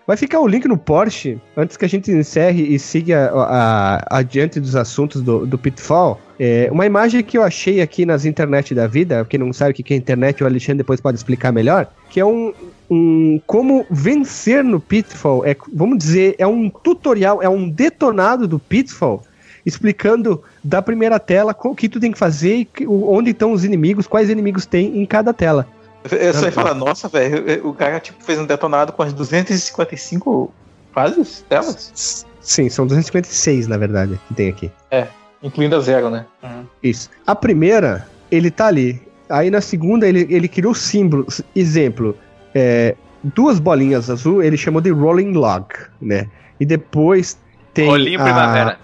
vai 0.05 0.17
ficar 0.17 0.39
o 0.39 0.47
link 0.47 0.67
no 0.67 0.77
Porsche, 0.77 1.39
antes 1.55 1.77
que 1.77 1.85
a 1.85 1.89
gente 1.89 2.11
encerre 2.11 2.63
e 2.63 2.77
siga 2.77 3.31
a, 3.33 3.95
a, 3.95 4.17
adiante 4.19 4.59
dos 4.59 4.75
assuntos 4.75 5.21
do, 5.21 5.45
do 5.45 5.57
Pitfall. 5.57 6.19
É, 6.39 6.67
uma 6.71 6.85
imagem 6.85 7.23
que 7.23 7.37
eu 7.37 7.43
achei 7.43 7.81
aqui 7.81 8.05
nas 8.05 8.25
internet 8.25 8.75
da 8.75 8.87
vida, 8.87 9.25
quem 9.25 9.39
não 9.39 9.53
sabe 9.53 9.71
o 9.71 9.73
que 9.73 9.93
é 9.93 9.97
internet, 9.97 10.43
o 10.43 10.47
Alexandre 10.47 10.79
depois 10.79 10.99
pode 10.99 11.17
explicar 11.17 11.51
melhor, 11.51 11.87
que 12.09 12.19
é 12.19 12.25
um, 12.25 12.53
um 12.89 13.39
como 13.45 13.85
vencer 13.89 14.63
no 14.63 14.79
Pitfall. 14.79 15.45
É, 15.45 15.55
vamos 15.73 15.97
dizer, 15.97 16.35
é 16.37 16.47
um 16.47 16.69
tutorial, 16.69 17.41
é 17.41 17.49
um 17.49 17.69
detonado 17.69 18.47
do 18.47 18.59
Pitfall, 18.59 19.23
explicando 19.65 20.43
da 20.63 20.81
primeira 20.81 21.19
tela 21.19 21.55
o 21.63 21.75
que 21.75 21.89
tu 21.89 21.99
tem 21.99 22.11
que 22.11 22.17
fazer 22.17 22.67
e 22.79 22.87
onde 22.87 23.31
estão 23.31 23.51
os 23.51 23.63
inimigos, 23.63 24.07
quais 24.07 24.29
inimigos 24.29 24.65
tem 24.65 24.97
em 24.97 25.05
cada 25.05 25.33
tela. 25.33 25.67
Você 26.03 26.51
fala, 26.51 26.73
nossa, 26.73 27.07
velho, 27.07 27.67
o 27.67 27.73
cara 27.73 27.99
tipo, 27.99 28.21
fez 28.23 28.37
um 28.37 28.45
detonado 28.45 28.91
com 28.91 29.03
as 29.03 29.13
255 29.13 30.53
fases 30.91 31.45
telas? 31.47 32.25
Sim, 32.41 32.69
são 32.69 32.85
256, 32.85 33.67
na 33.67 33.77
verdade, 33.77 34.19
que 34.27 34.33
tem 34.33 34.49
aqui. 34.49 34.71
É, 34.91 35.07
incluindo 35.41 35.77
a 35.77 35.79
zero, 35.79 36.09
né? 36.09 36.25
Uhum. 36.43 36.65
Isso. 36.83 37.09
A 37.25 37.33
primeira, 37.33 38.05
ele 38.29 38.51
tá 38.51 38.67
ali. 38.67 39.01
Aí 39.29 39.49
na 39.49 39.61
segunda, 39.61 40.07
ele, 40.07 40.27
ele 40.29 40.49
criou 40.49 40.75
símbolos. 40.75 41.41
Exemplo, 41.55 42.17
é, 42.53 42.95
duas 43.23 43.59
bolinhas 43.59 44.09
azul, 44.09 44.41
ele 44.43 44.57
chamou 44.57 44.81
de 44.81 44.91
Rolling 44.91 45.33
Log, 45.33 45.67
né? 46.01 46.27
E 46.59 46.65
depois 46.65 47.37
tem. 47.73 47.87
Rolinho 47.87 48.19
a... 48.19 48.23
Primavera. 48.23 48.79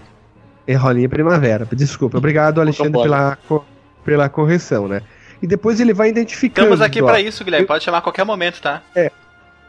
É 0.67 0.76
Rolinho 0.76 1.09
Primavera. 1.09 1.67
Desculpa. 1.72 2.17
Obrigado, 2.17 2.61
Alexandre, 2.61 3.01
pela, 3.01 3.38
pela 4.05 4.30
correção, 4.30 4.88
né? 4.88 5.01
E 5.41 5.47
depois 5.47 5.80
ele 5.80 5.93
vai 5.93 6.09
identificando. 6.09 6.67
Estamos 6.67 6.82
aqui 6.82 7.01
para 7.01 7.20
isso, 7.20 7.43
Guilherme. 7.43 7.65
Pode 7.65 7.84
chamar 7.84 7.99
a 7.99 8.01
qualquer 8.01 8.26
momento, 8.26 8.61
tá? 8.61 8.82
É. 8.95 9.11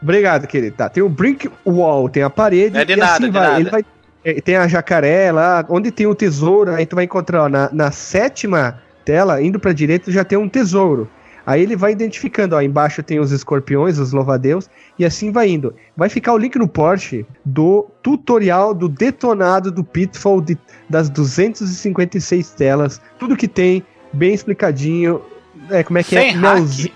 Obrigado, 0.01 0.47
querido. 0.47 0.75
Tá. 0.75 0.89
Tem 0.89 1.01
o 1.01 1.09
Brick 1.09 1.49
Wall, 1.65 2.09
tem 2.09 2.23
a 2.23 2.29
parede. 2.29 2.77
É 2.77 2.83
de 2.83 2.95
nada, 2.95 3.13
assim 3.13 3.23
de 3.25 3.31
vai. 3.31 3.47
Nada. 3.47 3.59
Ele 3.59 3.69
vai. 3.69 3.85
É, 4.23 4.41
tem 4.41 4.55
a 4.55 4.67
jacaré 4.67 5.31
lá, 5.31 5.65
onde 5.67 5.91
tem 5.91 6.05
o 6.05 6.13
tesouro, 6.13 6.75
aí 6.75 6.85
tu 6.85 6.95
vai 6.95 7.05
encontrar 7.05 7.43
ó, 7.43 7.49
na, 7.49 7.69
na 7.71 7.91
sétima 7.91 8.79
tela, 9.03 9.41
indo 9.41 9.59
pra 9.59 9.73
direita, 9.73 10.11
já 10.11 10.23
tem 10.23 10.37
um 10.37 10.47
tesouro. 10.47 11.09
Aí 11.51 11.63
ele 11.63 11.75
vai 11.75 11.91
identificando, 11.91 12.55
ó, 12.55 12.61
embaixo 12.61 13.03
tem 13.03 13.19
os 13.19 13.31
escorpiões, 13.31 13.99
os 13.99 14.13
louvadeus, 14.13 14.69
e 14.97 15.03
assim 15.03 15.31
vai 15.31 15.49
indo. 15.49 15.75
Vai 15.97 16.07
ficar 16.07 16.31
o 16.33 16.37
link 16.37 16.57
no 16.57 16.65
Porsche 16.65 17.25
do 17.43 17.89
tutorial 18.01 18.73
do 18.73 18.87
detonado 18.87 19.69
do 19.69 19.83
Pitfall 19.83 20.39
de, 20.39 20.57
das 20.89 21.09
256 21.09 22.51
telas, 22.51 23.01
tudo 23.19 23.35
que 23.35 23.49
tem, 23.49 23.83
bem 24.13 24.33
explicadinho. 24.33 25.21
É, 25.69 25.83
como 25.83 25.99
é 25.99 26.03
que 26.03 26.15
é? 26.15 26.21
Sem 26.21 26.29
é? 26.29 26.31
Hack. 26.31 26.55
Melzinho, 26.55 26.93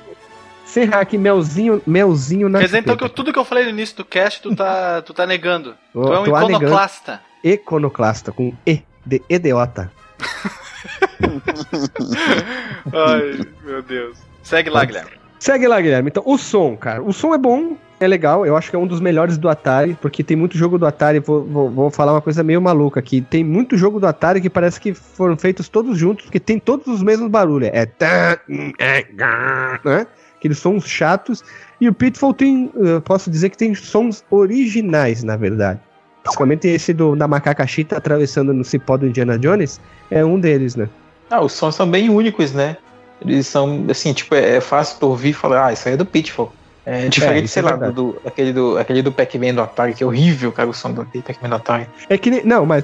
sem 0.66 0.86
hack, 0.86 1.14
melzinho, 1.14 1.82
melzinho 1.86 2.48
na 2.48 2.60
Quer 2.60 2.66
dizer, 2.66 2.78
então, 2.78 2.96
que 2.96 3.04
eu, 3.04 3.10
tudo 3.10 3.34
que 3.34 3.40
eu 3.40 3.46
falei 3.46 3.66
no 3.66 3.72
início 3.72 3.98
do 3.98 4.06
cast, 4.06 4.42
tu 4.42 4.56
tá, 4.56 5.02
tu 5.02 5.14
tá 5.14 5.26
negando. 5.26 5.76
Oh, 5.94 6.04
tu 6.04 6.14
é 6.14 6.20
um 6.22 6.28
iconoclasta. 6.28 7.22
Iconoclasta, 7.44 8.32
com 8.32 8.54
E, 8.66 8.82
de 9.06 9.22
idiota. 9.30 9.92
Ai, 12.94 13.46
meu 13.66 13.82
Deus. 13.84 14.25
Segue 14.46 14.70
lá, 14.70 14.86
Guilherme. 14.86 15.12
Segue 15.40 15.68
lá, 15.68 15.82
Guilherme. 15.82 16.10
Então, 16.10 16.24
o 16.26 16.38
som, 16.38 16.78
cara. 16.78 17.02
O 17.02 17.12
som 17.12 17.34
é 17.34 17.38
bom, 17.38 17.76
é 18.00 18.08
legal. 18.08 18.46
Eu 18.46 18.56
acho 18.56 18.70
que 18.70 18.76
é 18.76 18.80
um 18.80 18.86
dos 18.86 19.02
melhores 19.02 19.40
do 19.40 19.50
Atari, 19.50 19.98
porque 20.00 20.24
tem 20.24 20.38
muito 20.38 20.56
jogo 20.56 20.78
do 20.78 20.86
Atari. 20.86 21.20
Vou, 21.20 21.44
vou, 21.44 21.70
vou 21.70 21.90
falar 21.90 22.14
uma 22.14 22.22
coisa 22.22 22.44
meio 22.44 22.62
maluca 22.62 23.00
aqui. 23.00 23.22
Tem 23.22 23.44
muito 23.44 23.76
jogo 23.76 24.00
do 24.00 24.06
Atari 24.06 24.40
que 24.40 24.50
parece 24.50 24.80
que 24.80 24.94
foram 24.94 25.36
feitos 25.36 25.68
todos 25.68 25.98
juntos, 25.98 26.26
porque 26.26 26.40
tem 26.40 26.60
todos 26.60 26.86
os 26.86 27.02
mesmos 27.02 27.28
barulhos. 27.28 27.72
É. 27.74 27.88
Né? 29.84 30.08
Aqueles 30.38 30.60
sons 30.60 30.88
chatos. 30.88 31.44
E 31.82 31.90
o 31.90 31.94
Pitfall 31.94 32.34
tem. 32.34 32.72
posso 33.04 33.32
dizer 33.32 33.50
que 33.50 33.58
tem 33.58 33.74
sons 33.74 34.24
originais, 34.30 35.24
na 35.24 35.36
verdade. 35.36 35.80
Principalmente 36.22 36.68
esse 36.68 36.94
do, 36.94 37.16
da 37.16 37.28
macaca 37.28 37.66
chita 37.66 37.98
atravessando 37.98 38.54
no 38.54 38.64
cipó 38.64 38.96
do 38.96 39.08
Indiana 39.08 39.40
Jones. 39.40 39.82
É 40.12 40.24
um 40.24 40.40
deles, 40.40 40.76
né? 40.76 40.88
Ah, 41.32 41.42
os 41.42 41.54
sons 41.54 41.74
são 41.74 41.90
bem 41.90 42.10
únicos, 42.10 42.54
né? 42.54 42.78
Eles 43.22 43.48
são, 43.48 43.86
assim, 43.90 44.14
tipo, 44.14 44.36
é, 44.36 44.58
é 44.58 44.62
fácil 44.62 44.98
tu 45.00 45.08
ouvir 45.08 45.30
e 45.30 45.34
falar, 45.34 45.68
ah, 45.68 45.74
isso 45.74 45.88
aí 45.88 45.94
é 45.94 45.98
do 45.98 46.06
Pitfall. 46.06 46.54
É 46.86 47.08
diferente, 47.08 47.46
é, 47.46 47.48
sei 47.48 47.64
é 47.64 47.66
lá, 47.66 47.76
do, 47.76 48.16
aquele 48.24 48.54
do, 48.54 48.78
aquele 48.78 49.02
do 49.02 49.12
Pac-Man 49.12 49.56
do 49.56 49.62
Atari, 49.62 49.96
que 49.96 50.04
é 50.04 50.06
horrível, 50.06 50.52
cara, 50.52 50.70
o 50.70 50.74
som 50.74 50.92
do 50.92 51.04
Pac-Man 51.04 51.50
do 51.50 51.56
Atari. 51.56 51.88
É 52.08 52.16
que, 52.16 52.46
não, 52.46 52.64
mas... 52.64 52.84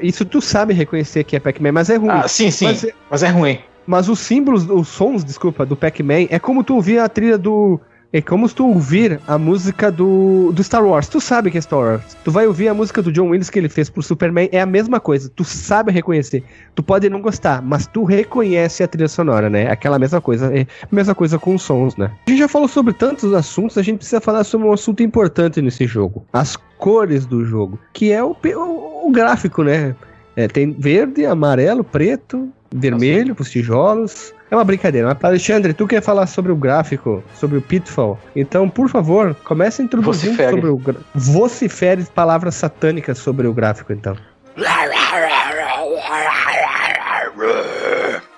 Isso 0.00 0.24
tu 0.24 0.40
sabe 0.40 0.72
reconhecer 0.72 1.22
que 1.24 1.36
é 1.36 1.40
Pac-Man, 1.40 1.72
mas 1.72 1.90
é 1.90 1.96
ruim. 1.96 2.08
Ah, 2.10 2.26
sim, 2.26 2.50
sim, 2.50 2.64
mas 2.64 2.84
é, 2.84 2.92
mas 3.10 3.22
é 3.22 3.28
ruim. 3.28 3.58
Mas 3.86 4.08
os 4.08 4.20
símbolos, 4.20 4.68
os 4.70 4.88
sons, 4.88 5.22
desculpa, 5.22 5.66
do 5.66 5.76
Pac-Man, 5.76 6.28
é 6.30 6.38
como 6.38 6.64
tu 6.64 6.76
ouvir 6.76 6.98
a 6.98 7.08
trilha 7.10 7.36
do 7.36 7.78
é 8.12 8.20
como 8.20 8.46
se 8.46 8.54
tu 8.54 8.66
ouvir 8.66 9.18
a 9.26 9.38
música 9.38 9.90
do, 9.90 10.52
do 10.52 10.62
Star 10.62 10.84
Wars. 10.84 11.08
Tu 11.08 11.20
sabe 11.20 11.50
que 11.50 11.56
é 11.56 11.60
Star 11.60 11.78
Wars. 11.78 12.16
Tu 12.22 12.30
vai 12.30 12.46
ouvir 12.46 12.68
a 12.68 12.74
música 12.74 13.00
do 13.00 13.10
John 13.10 13.28
Williams 13.28 13.48
que 13.48 13.58
ele 13.58 13.70
fez 13.70 13.88
pro 13.88 14.02
Superman. 14.02 14.50
É 14.52 14.60
a 14.60 14.66
mesma 14.66 15.00
coisa. 15.00 15.30
Tu 15.34 15.44
sabe 15.44 15.90
reconhecer. 15.90 16.44
Tu 16.74 16.82
pode 16.82 17.08
não 17.08 17.22
gostar, 17.22 17.62
mas 17.62 17.86
tu 17.86 18.04
reconhece 18.04 18.82
a 18.82 18.88
trilha 18.88 19.08
sonora, 19.08 19.48
né? 19.48 19.70
Aquela 19.70 19.98
mesma 19.98 20.20
coisa. 20.20 20.54
É 20.54 20.62
a 20.62 20.94
mesma 20.94 21.14
coisa 21.14 21.38
com 21.38 21.54
os 21.54 21.62
sons, 21.62 21.96
né? 21.96 22.10
A 22.26 22.30
gente 22.30 22.40
já 22.40 22.48
falou 22.48 22.68
sobre 22.68 22.92
tantos 22.92 23.32
assuntos, 23.32 23.78
a 23.78 23.82
gente 23.82 23.96
precisa 23.96 24.20
falar 24.20 24.44
sobre 24.44 24.66
um 24.66 24.72
assunto 24.72 25.02
importante 25.02 25.62
nesse 25.62 25.86
jogo. 25.86 26.26
As 26.32 26.56
cores 26.76 27.24
do 27.24 27.46
jogo. 27.46 27.78
Que 27.94 28.12
é 28.12 28.22
o, 28.22 28.36
o, 28.44 29.08
o 29.08 29.10
gráfico, 29.10 29.62
né? 29.62 29.96
É, 30.36 30.46
tem 30.48 30.70
verde, 30.72 31.24
amarelo, 31.24 31.82
preto, 31.82 32.50
vermelho 32.74 33.34
para 33.34 33.42
os 33.42 33.50
tijolos. 33.50 34.34
É 34.52 34.54
uma 34.54 34.64
brincadeira. 34.64 35.16
Alexandre, 35.22 35.72
tu 35.72 35.86
quer 35.86 36.02
falar 36.02 36.26
sobre 36.26 36.52
o 36.52 36.56
gráfico, 36.56 37.24
sobre 37.34 37.56
o 37.56 37.62
Pitfall? 37.62 38.20
Então, 38.36 38.68
por 38.68 38.86
favor, 38.90 39.34
comece 39.44 39.80
a 39.80 39.84
introduzir 39.86 40.28
Vocifere. 40.28 40.50
sobre 40.50 40.68
o 40.68 40.76
gra... 40.76 40.96
Vocifere 41.14 42.04
palavras 42.04 42.54
satânicas 42.56 43.16
sobre 43.16 43.46
o 43.46 43.54
gráfico, 43.54 43.94
então. 43.94 44.14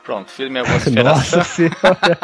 Pronto, 0.04 0.30
fiz 0.30 0.48
minha 0.48 0.62
vociferação. 0.70 1.38
Nossa 1.38 1.42
senhora. 1.42 2.18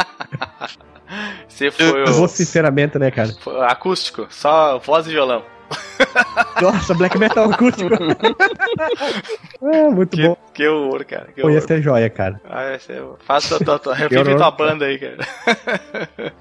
Você 1.49 1.73
foi 1.73 2.05
o... 2.05 2.13
Vociferamento, 2.13 2.97
né, 2.97 3.11
cara? 3.11 3.31
Acústico, 3.67 4.29
só 4.31 4.79
voz 4.79 5.09
e 5.09 5.11
violão. 5.11 5.43
Nossa, 6.61 6.95
black 6.95 7.19
metal 7.19 7.51
acústico. 7.51 7.91
é, 9.73 9.89
muito 9.89 10.17
que, 10.17 10.27
bom. 10.27 10.37
Que 10.53 10.69
horror, 10.69 11.05
cara. 11.05 11.33
Que 11.33 11.43
Pô, 11.43 11.51
ia 11.51 11.61
ser 11.61 11.83
joia, 11.83 12.11
cara. 12.11 12.41
Ah, 12.49 12.73
ia 12.73 12.79
ser... 12.79 13.03
Faça 13.21 13.63
tua, 13.65 13.79
tua, 13.79 13.95
revive 13.95 14.37
tua 14.37 14.51
banda 14.51 14.87
aí, 14.87 14.99
cara. 14.99 15.17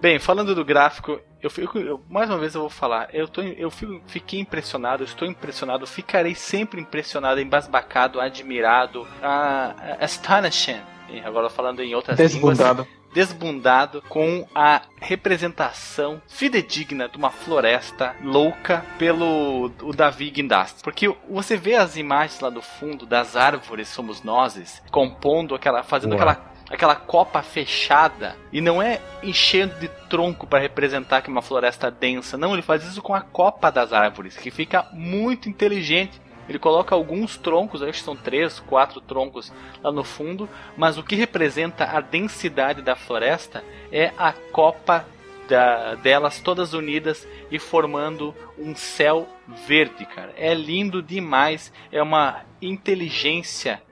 Bem, 0.00 0.18
falando 0.18 0.52
do 0.52 0.64
gráfico, 0.64 1.20
eu, 1.40 1.48
fico, 1.48 1.78
eu, 1.78 2.02
mais 2.10 2.28
uma 2.28 2.36
vez 2.36 2.56
eu 2.56 2.62
vou 2.62 2.70
falar, 2.70 3.08
eu, 3.12 3.28
tô, 3.28 3.40
eu 3.40 3.70
fico, 3.70 4.02
fiquei 4.06 4.40
impressionado, 4.40 5.04
estou 5.04 5.28
impressionado, 5.28 5.86
ficarei 5.86 6.34
sempre 6.34 6.80
impressionado, 6.80 7.40
embasbacado, 7.40 8.20
admirado, 8.20 9.02
uh, 9.02 9.96
astonishing, 10.00 10.80
agora 11.24 11.50
falando 11.50 11.80
em 11.80 11.94
outras 11.94 12.16
Desbundado. 12.16 12.82
línguas 12.82 13.02
desbundado 13.12 14.02
com 14.08 14.46
a 14.54 14.82
representação 15.00 16.20
fidedigna 16.26 17.08
de 17.08 17.16
uma 17.16 17.30
floresta 17.30 18.16
louca 18.22 18.84
pelo 18.98 19.70
o 19.82 19.92
Davi 19.92 20.30
Guindast. 20.30 20.82
Porque 20.82 21.14
você 21.28 21.56
vê 21.56 21.74
as 21.74 21.96
imagens 21.96 22.40
lá 22.40 22.50
do 22.50 22.62
fundo 22.62 23.04
das 23.04 23.36
árvores 23.36 23.88
somos 23.88 24.22
nozes, 24.22 24.82
compondo 24.90 25.54
aquela, 25.54 25.82
fazendo 25.82 26.14
aquela 26.14 26.52
aquela 26.70 26.96
copa 26.96 27.42
fechada 27.42 28.34
e 28.50 28.58
não 28.58 28.80
é 28.80 28.98
enchendo 29.22 29.74
de 29.78 29.88
tronco 30.08 30.46
para 30.46 30.58
representar 30.58 31.20
que 31.20 31.28
é 31.28 31.32
uma 31.32 31.42
floresta 31.42 31.90
densa, 31.90 32.38
não, 32.38 32.54
ele 32.54 32.62
faz 32.62 32.82
isso 32.82 33.02
com 33.02 33.14
a 33.14 33.20
copa 33.20 33.70
das 33.70 33.92
árvores, 33.92 34.38
que 34.38 34.50
fica 34.50 34.86
muito 34.90 35.50
inteligente 35.50 36.18
ele 36.48 36.58
coloca 36.58 36.94
alguns 36.94 37.36
troncos, 37.36 37.82
acho 37.82 37.98
que 37.98 38.04
são 38.04 38.16
três, 38.16 38.60
quatro 38.60 39.00
troncos 39.00 39.52
lá 39.82 39.92
no 39.92 40.04
fundo, 40.04 40.48
mas 40.76 40.98
o 40.98 41.02
que 41.02 41.14
representa 41.14 41.84
a 41.84 42.00
densidade 42.00 42.82
da 42.82 42.96
floresta 42.96 43.64
é 43.90 44.12
a 44.18 44.32
copa 44.32 45.06
da, 45.48 45.94
delas 45.96 46.40
todas 46.40 46.72
unidas 46.72 47.26
e 47.50 47.58
formando 47.58 48.34
um 48.58 48.74
céu 48.74 49.28
verde, 49.66 50.04
cara. 50.06 50.32
É 50.36 50.54
lindo 50.54 51.02
demais, 51.02 51.72
é 51.90 52.02
uma 52.02 52.42
inteligência 52.60 53.82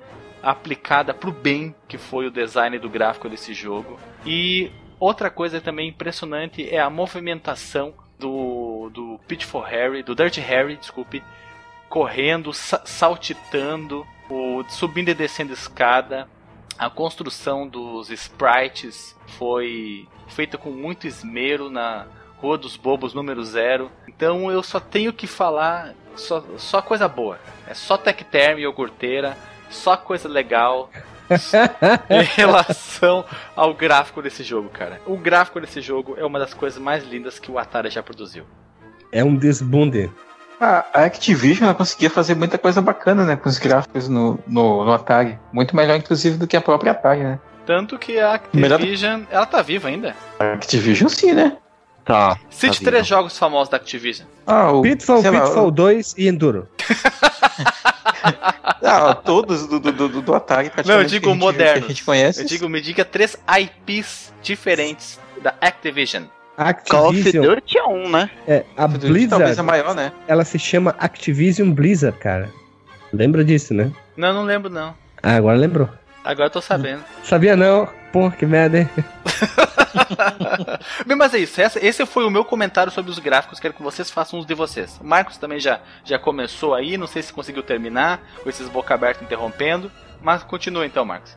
aplicada 0.42 1.12
pro 1.12 1.30
bem 1.30 1.74
que 1.86 1.98
foi 1.98 2.26
o 2.26 2.30
design 2.30 2.78
do 2.78 2.88
gráfico 2.88 3.28
desse 3.28 3.52
jogo. 3.52 3.98
E 4.24 4.70
outra 4.98 5.30
coisa 5.30 5.60
também 5.60 5.88
impressionante 5.88 6.68
é 6.68 6.80
a 6.80 6.90
movimentação 6.90 7.94
do, 8.18 8.90
do 8.92 9.20
Pitfall 9.26 9.62
Harry, 9.62 10.02
do 10.02 10.14
Dirty 10.14 10.40
Harry, 10.40 10.76
desculpe, 10.76 11.22
correndo, 11.90 12.54
sa 12.54 12.80
saltitando, 12.86 14.06
o, 14.30 14.64
subindo 14.68 15.08
e 15.08 15.14
descendo 15.14 15.52
escada. 15.52 16.28
A 16.78 16.88
construção 16.88 17.68
dos 17.68 18.08
sprites 18.08 19.14
foi 19.38 20.08
feita 20.28 20.56
com 20.56 20.70
muito 20.70 21.06
esmero 21.06 21.68
na 21.68 22.06
Rua 22.38 22.56
dos 22.56 22.76
Bobos 22.76 23.12
número 23.12 23.44
zero. 23.44 23.90
Então 24.08 24.50
eu 24.50 24.62
só 24.62 24.80
tenho 24.80 25.12
que 25.12 25.26
falar 25.26 25.94
só, 26.14 26.42
só 26.56 26.80
coisa 26.80 27.06
boa. 27.08 27.38
É 27.66 27.74
só 27.74 27.98
Tech 27.98 28.24
Term 28.24 28.58
e 28.58 28.62
iogurteira, 28.62 29.36
só 29.68 29.96
coisa 29.96 30.28
legal. 30.28 30.90
em 32.10 32.24
relação 32.24 33.24
ao 33.54 33.72
gráfico 33.72 34.20
desse 34.20 34.42
jogo, 34.42 34.68
cara. 34.68 35.00
O 35.06 35.16
gráfico 35.16 35.60
desse 35.60 35.80
jogo 35.80 36.16
é 36.18 36.24
uma 36.24 36.40
das 36.40 36.52
coisas 36.52 36.80
mais 36.80 37.04
lindas 37.04 37.38
que 37.38 37.50
o 37.50 37.58
Atari 37.58 37.88
já 37.88 38.02
produziu. 38.02 38.44
É 39.12 39.22
um 39.22 39.36
desbunde. 39.36 40.10
A 40.60 41.04
Activision 41.04 41.72
conseguia 41.72 42.10
fazer 42.10 42.34
muita 42.34 42.58
coisa 42.58 42.82
bacana, 42.82 43.24
né, 43.24 43.34
com 43.34 43.48
os 43.48 43.58
gráficos 43.58 44.08
no, 44.08 44.38
no, 44.46 44.84
no, 44.84 44.92
Atari. 44.92 45.38
Muito 45.50 45.74
melhor, 45.74 45.96
inclusive, 45.96 46.36
do 46.36 46.46
que 46.46 46.54
a 46.54 46.60
própria 46.60 46.92
Atari, 46.92 47.22
né? 47.22 47.40
Tanto 47.64 47.98
que 47.98 48.18
a 48.18 48.34
Activision, 48.34 49.20
melhor... 49.20 49.28
ela 49.30 49.46
tá 49.46 49.62
viva 49.62 49.88
ainda. 49.88 50.14
A 50.38 50.52
Activision 50.52 51.08
sim, 51.08 51.32
né? 51.32 51.56
Tá. 52.04 52.38
Cite 52.50 52.80
tá 52.80 52.90
três 52.90 53.06
jogos 53.06 53.38
famosos 53.38 53.70
da 53.70 53.78
Activision. 53.78 54.28
Ah, 54.46 54.70
o 54.70 54.82
Pitfall, 54.82 55.22
Pitfall 55.22 55.66
lá, 55.66 55.70
2 55.70 56.14
e 56.18 56.28
Enduro. 56.28 56.68
ah, 58.84 59.14
todos 59.14 59.66
do, 59.66 59.80
do, 59.80 59.92
do, 59.92 60.20
do 60.20 60.34
Atari, 60.34 60.70
Não, 60.84 61.00
eu 61.00 61.04
digo 61.04 61.34
moderno. 61.34 61.86
a 61.86 61.88
gente 61.88 62.04
conhece. 62.04 62.42
Eu 62.42 62.46
digo, 62.46 62.68
me 62.68 62.82
diga 62.82 63.02
três 63.02 63.34
IPs 63.48 64.30
diferentes 64.42 65.18
da 65.40 65.54
Activision. 65.58 66.24
Activision. 66.60 67.42
Call 67.42 67.52
of 67.54 67.60
Duty 67.60 67.78
é 67.78 67.84
um, 67.84 68.10
né? 68.10 68.30
É, 68.46 68.64
a 68.76 68.86
Blizzard. 68.86 69.28
Talvez 69.28 69.58
a 69.58 69.62
maior, 69.62 69.94
né? 69.94 70.12
Ela 70.28 70.44
se 70.44 70.58
chama 70.58 70.94
Activision 70.98 71.70
Blizzard, 71.70 72.18
cara. 72.18 72.50
Lembra 73.10 73.42
disso, 73.42 73.72
né? 73.72 73.90
Não, 74.14 74.34
não 74.34 74.42
lembro, 74.42 74.68
não. 74.68 74.94
Ah, 75.22 75.36
agora 75.36 75.56
lembrou. 75.56 75.88
Agora 76.22 76.46
eu 76.46 76.50
tô 76.50 76.60
sabendo. 76.60 77.02
Sabia 77.24 77.56
não? 77.56 77.88
Pô, 78.12 78.30
que 78.30 78.44
merda, 78.44 78.80
hein? 78.80 78.90
Mas 81.16 81.32
é 81.34 81.38
isso, 81.38 81.60
esse 81.80 82.04
foi 82.04 82.26
o 82.26 82.30
meu 82.30 82.44
comentário 82.44 82.92
sobre 82.92 83.10
os 83.10 83.18
gráficos. 83.18 83.58
Quero 83.58 83.72
que 83.72 83.82
vocês 83.82 84.10
façam 84.10 84.38
uns 84.38 84.44
de 84.44 84.54
vocês. 84.54 84.98
O 85.00 85.06
Marcos 85.06 85.38
também 85.38 85.58
já, 85.58 85.80
já 86.04 86.18
começou 86.18 86.74
aí, 86.74 86.98
não 86.98 87.06
sei 87.06 87.22
se 87.22 87.32
conseguiu 87.32 87.62
terminar, 87.62 88.20
com 88.42 88.50
esses 88.50 88.68
boca 88.68 88.92
aberta 88.94 89.24
interrompendo. 89.24 89.90
Mas 90.20 90.42
continua 90.42 90.84
então, 90.84 91.06
Marcos. 91.06 91.34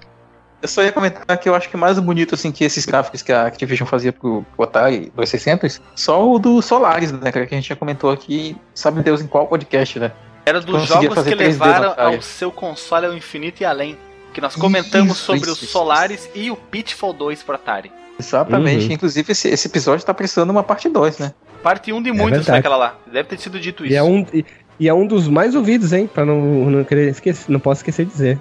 Eu 0.63 0.69
só 0.69 0.81
ia 0.81 0.93
comentar 0.93 1.37
que 1.37 1.49
eu 1.49 1.53
acho 1.53 1.69
que 1.69 1.75
mais 1.75 1.99
bonito 1.99 2.35
assim 2.35 2.49
que 2.49 2.63
esses 2.63 2.85
gráficos 2.85 3.21
que 3.21 3.33
a 3.33 3.47
Activision 3.47 3.85
fazia 3.85 4.13
pro, 4.13 4.45
pro 4.55 4.63
Atari 4.63 5.11
2600, 5.13 5.81
só 5.93 6.25
o 6.25 6.39
do 6.39 6.61
Solaris, 6.61 7.11
né, 7.11 7.33
que 7.33 7.37
a 7.37 7.45
gente 7.45 7.67
já 7.67 7.75
comentou 7.75 8.09
aqui, 8.09 8.55
sabe 8.73 9.01
Deus 9.01 9.21
em 9.21 9.27
qual 9.27 9.45
podcast, 9.45 9.99
né? 9.99 10.13
Era 10.45 10.61
dos 10.61 10.87
jogos 10.87 11.21
que 11.21 11.35
levaram 11.35 11.93
ao 11.97 12.21
seu 12.21 12.49
console 12.49 13.07
ao 13.07 13.13
infinito 13.13 13.61
e 13.61 13.65
além. 13.65 13.97
Que 14.33 14.39
nós 14.39 14.55
comentamos 14.55 15.17
isso, 15.17 15.25
sobre 15.25 15.41
isso, 15.41 15.65
os 15.65 15.69
Solaris 15.69 16.21
isso. 16.21 16.29
e 16.33 16.49
o 16.49 16.55
Pitfall 16.55 17.11
2 17.11 17.43
pro 17.43 17.55
Atari. 17.55 17.91
Exatamente. 18.17 18.85
Uhum. 18.87 18.93
Inclusive, 18.93 19.33
esse, 19.33 19.49
esse 19.49 19.67
episódio 19.67 20.05
tá 20.05 20.13
precisando 20.13 20.49
uma 20.49 20.63
parte 20.63 20.87
2, 20.87 21.19
né? 21.19 21.33
Parte 21.61 21.91
1 21.91 21.97
um 21.97 22.01
de 22.01 22.09
é 22.09 22.13
muitos 22.13 22.45
daquela 22.45 22.77
lá. 22.77 22.95
Deve 23.05 23.27
ter 23.27 23.37
sido 23.37 23.59
dito 23.59 23.83
isso. 23.85 23.93
E 23.93 23.97
é 23.97 24.03
um, 24.03 24.25
e, 24.33 24.45
e 24.79 24.87
é 24.87 24.93
um 24.93 25.05
dos 25.05 25.27
mais 25.27 25.55
ouvidos, 25.55 25.91
hein? 25.91 26.09
Pra 26.11 26.23
não, 26.23 26.39
não 26.69 26.83
querer 26.85 27.09
esquecer, 27.09 27.51
não 27.51 27.59
posso 27.59 27.79
esquecer 27.79 28.05
de 28.05 28.11
dizer. 28.11 28.39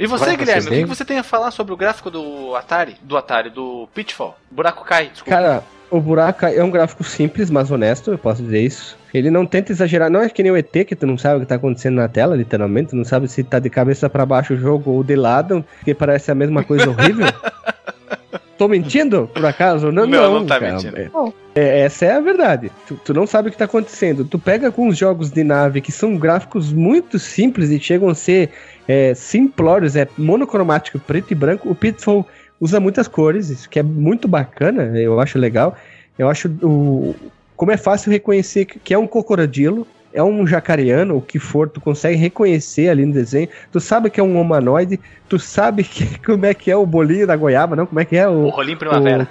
E 0.00 0.06
você, 0.06 0.24
Vai, 0.24 0.36
Guilherme, 0.38 0.66
o 0.66 0.70
que 0.70 0.84
você 0.86 1.04
tem 1.04 1.18
a 1.18 1.22
falar 1.22 1.50
sobre 1.50 1.74
o 1.74 1.76
gráfico 1.76 2.10
do 2.10 2.56
Atari? 2.56 2.96
Do 3.02 3.18
Atari, 3.18 3.50
do 3.50 3.86
Pitfall? 3.94 4.34
Buraco 4.50 4.82
cai, 4.82 5.08
desculpa. 5.08 5.30
Cara, 5.30 5.62
o 5.90 6.00
buraco 6.00 6.46
é 6.46 6.64
um 6.64 6.70
gráfico 6.70 7.04
simples, 7.04 7.50
mas 7.50 7.70
honesto, 7.70 8.10
eu 8.10 8.16
posso 8.16 8.42
dizer 8.42 8.62
isso. 8.62 8.96
Ele 9.12 9.30
não 9.30 9.44
tenta 9.44 9.72
exagerar, 9.72 10.08
não 10.08 10.22
é 10.22 10.30
que 10.30 10.42
nem 10.42 10.50
o 10.50 10.56
ET, 10.56 10.72
que 10.86 10.96
tu 10.96 11.06
não 11.06 11.18
sabe 11.18 11.36
o 11.36 11.40
que 11.40 11.46
tá 11.46 11.56
acontecendo 11.56 11.96
na 11.96 12.08
tela, 12.08 12.34
literalmente, 12.34 12.90
tu 12.90 12.96
não 12.96 13.04
sabe 13.04 13.28
se 13.28 13.44
tá 13.44 13.58
de 13.58 13.68
cabeça 13.68 14.08
para 14.08 14.24
baixo 14.24 14.54
o 14.54 14.56
jogo 14.56 14.90
ou 14.90 15.04
de 15.04 15.16
lado, 15.16 15.62
que 15.84 15.92
parece 15.92 16.30
a 16.30 16.34
mesma 16.34 16.64
coisa 16.64 16.88
horrível. 16.88 17.26
Tô 18.56 18.68
mentindo, 18.68 19.28
por 19.32 19.44
acaso? 19.46 19.90
Não, 19.90 20.06
não, 20.06 20.34
não 20.34 20.46
tá 20.46 20.60
cara. 20.60 20.74
mentindo. 20.74 20.94
É, 20.98 21.10
é, 21.54 21.80
essa 21.80 22.04
é 22.04 22.12
a 22.12 22.20
verdade. 22.20 22.70
Tu, 22.86 22.94
tu, 23.02 23.14
não 23.14 23.26
sabe 23.26 23.48
o 23.48 23.50
que 23.50 23.56
tá 23.56 23.64
acontecendo. 23.64 24.22
Tu 24.22 24.38
pega 24.38 24.66
alguns 24.66 24.98
jogos 24.98 25.30
de 25.30 25.42
nave 25.42 25.80
que 25.80 25.90
são 25.90 26.14
gráficos 26.18 26.70
muito 26.70 27.18
simples 27.18 27.70
e 27.70 27.80
chegam 27.80 28.10
a 28.10 28.14
ser 28.14 28.50
é, 28.90 29.14
simplórios, 29.14 29.94
é 29.94 30.08
monocromático, 30.18 30.98
preto 30.98 31.30
e 31.30 31.34
branco. 31.36 31.70
O 31.70 31.76
Pitfall 31.76 32.26
usa 32.60 32.80
muitas 32.80 33.06
cores, 33.06 33.48
isso 33.48 33.70
que 33.70 33.78
é 33.78 33.84
muito 33.84 34.26
bacana, 34.26 34.82
eu 34.98 35.20
acho 35.20 35.38
legal. 35.38 35.76
Eu 36.18 36.28
acho 36.28 36.48
o, 36.60 37.14
como 37.54 37.70
é 37.70 37.76
fácil 37.76 38.10
reconhecer 38.10 38.64
que 38.64 38.92
é 38.92 38.98
um 38.98 39.06
cocoradilo, 39.06 39.86
é 40.12 40.20
um 40.20 40.44
jacareano, 40.44 41.18
o 41.18 41.22
que 41.22 41.38
for, 41.38 41.68
tu 41.68 41.80
consegue 41.80 42.16
reconhecer 42.16 42.88
ali 42.88 43.06
no 43.06 43.12
desenho. 43.12 43.48
Tu 43.70 43.78
sabe 43.78 44.10
que 44.10 44.18
é 44.18 44.24
um 44.24 44.40
humanoide, 44.40 44.98
tu 45.28 45.38
sabe 45.38 45.84
que, 45.84 46.18
como 46.26 46.44
é 46.44 46.52
que 46.52 46.68
é 46.68 46.74
o 46.76 46.84
bolinho 46.84 47.28
da 47.28 47.36
goiaba, 47.36 47.76
não? 47.76 47.86
Como 47.86 48.00
é 48.00 48.04
que 48.04 48.16
é 48.16 48.28
o. 48.28 48.46
O 48.46 48.48
rolinho 48.48 48.76
primavera. 48.76 49.28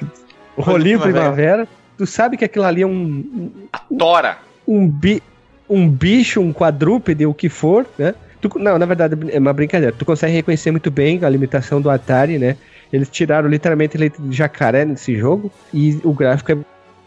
O, 0.55 0.61
o 0.61 0.63
rolinho 0.63 1.01
primavera. 1.01 1.33
primavera. 1.33 1.67
Tu 1.97 2.07
sabe 2.07 2.37
que 2.37 2.45
aquilo 2.45 2.63
ali 2.63 2.81
é 2.81 2.87
um. 2.87 3.51
A 3.73 3.79
tora! 3.79 4.37
Um, 4.65 4.87
bi, 4.87 5.21
um 5.69 5.89
bicho, 5.89 6.39
um 6.39 6.53
quadrúpede, 6.53 7.25
o 7.25 7.33
que 7.33 7.49
for, 7.49 7.85
né? 7.97 8.15
Tu, 8.41 8.49
não, 8.57 8.77
na 8.77 8.85
verdade 8.85 9.15
é 9.31 9.39
uma 9.39 9.53
brincadeira. 9.53 9.93
Tu 9.97 10.05
consegue 10.05 10.33
reconhecer 10.33 10.71
muito 10.71 10.89
bem 10.89 11.19
a 11.23 11.29
limitação 11.29 11.81
do 11.81 11.89
Atari, 11.89 12.37
né? 12.37 12.55
Eles 12.91 13.09
tiraram 13.09 13.47
literalmente 13.47 13.97
leite 13.97 14.21
de 14.21 14.35
jacaré 14.35 14.85
nesse 14.85 15.15
jogo 15.15 15.51
e 15.73 15.99
o 16.03 16.13
gráfico 16.13 16.51
é 16.51 16.57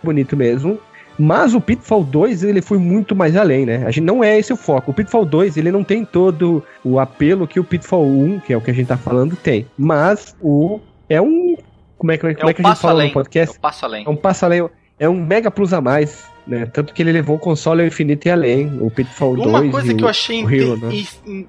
bonito 0.03 0.37
mesmo. 0.37 0.79
Mas 1.19 1.55
o 1.55 1.61
Pitfall 1.61 2.05
2, 2.05 2.43
ele 2.43 2.63
foi 2.63 2.79
muito 2.79 3.15
mais 3.15 3.37
além, 3.37 3.67
né? 3.67 3.85
A 3.87 3.91
gente 3.91 4.05
não 4.05 4.25
é 4.25 4.39
esse 4.39 4.53
o 4.53 4.57
foco. 4.57 4.91
O 4.91 4.95
Pitfall 4.95 5.25
2, 5.25 5.57
ele 5.57 5.71
não 5.71 5.85
tem 5.85 6.05
todo 6.05 6.65
o 6.83 6.99
apelo 6.99 7.47
que 7.47 7.61
o 7.61 7.65
Pitfall 7.65 8.07
1, 8.07 8.41
que 8.41 8.53
é 8.53 8.57
o 8.57 8.61
que 8.61 8.71
a 8.71 8.75
gente 8.75 8.87
tá 8.87 8.97
falando, 8.97 9.37
tem. 9.37 9.67
Mas 9.77 10.35
o 10.41 10.81
é 11.09 11.21
um 11.21 11.57
como 11.99 12.11
é, 12.11 12.19
como 12.19 12.33
é, 12.33 12.35
como 12.35 12.49
é, 12.49 12.51
é 12.51 12.55
que 12.55 12.63
a 12.63 12.69
gente 12.69 12.81
fala 12.81 13.05
no 13.05 13.13
podcast? 13.13 13.55
É 13.55 13.59
um 13.59 13.61
passo 13.61 13.85
além. 13.85 14.05
É 14.05 14.11
um 14.11 14.17
passo 14.17 14.45
além. 14.45 14.69
É 14.99 15.09
um 15.09 15.25
mega 15.25 15.51
plus 15.51 15.73
a 15.73 15.81
mais, 15.81 16.25
né? 16.47 16.67
Tanto 16.67 16.93
que 16.93 17.03
ele 17.03 17.13
levou 17.13 17.37
o 17.37 17.39
console 17.39 17.83
ao 17.83 17.87
infinito 17.87 18.27
e 18.27 18.31
além. 18.31 18.79
O 18.81 18.91
Pitfall 18.91 19.35
uma 19.35 19.61
2 19.61 19.71
coisa 19.71 19.95
que 19.95 20.05
eu 20.05 20.09
achei 20.09 20.41
Hero, 20.43 20.77
né? 20.77 21.47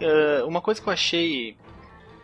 uh, 0.00 0.46
Uma 0.46 0.60
coisa 0.60 0.80
que 0.80 0.88
eu 0.88 0.92
achei 0.92 1.56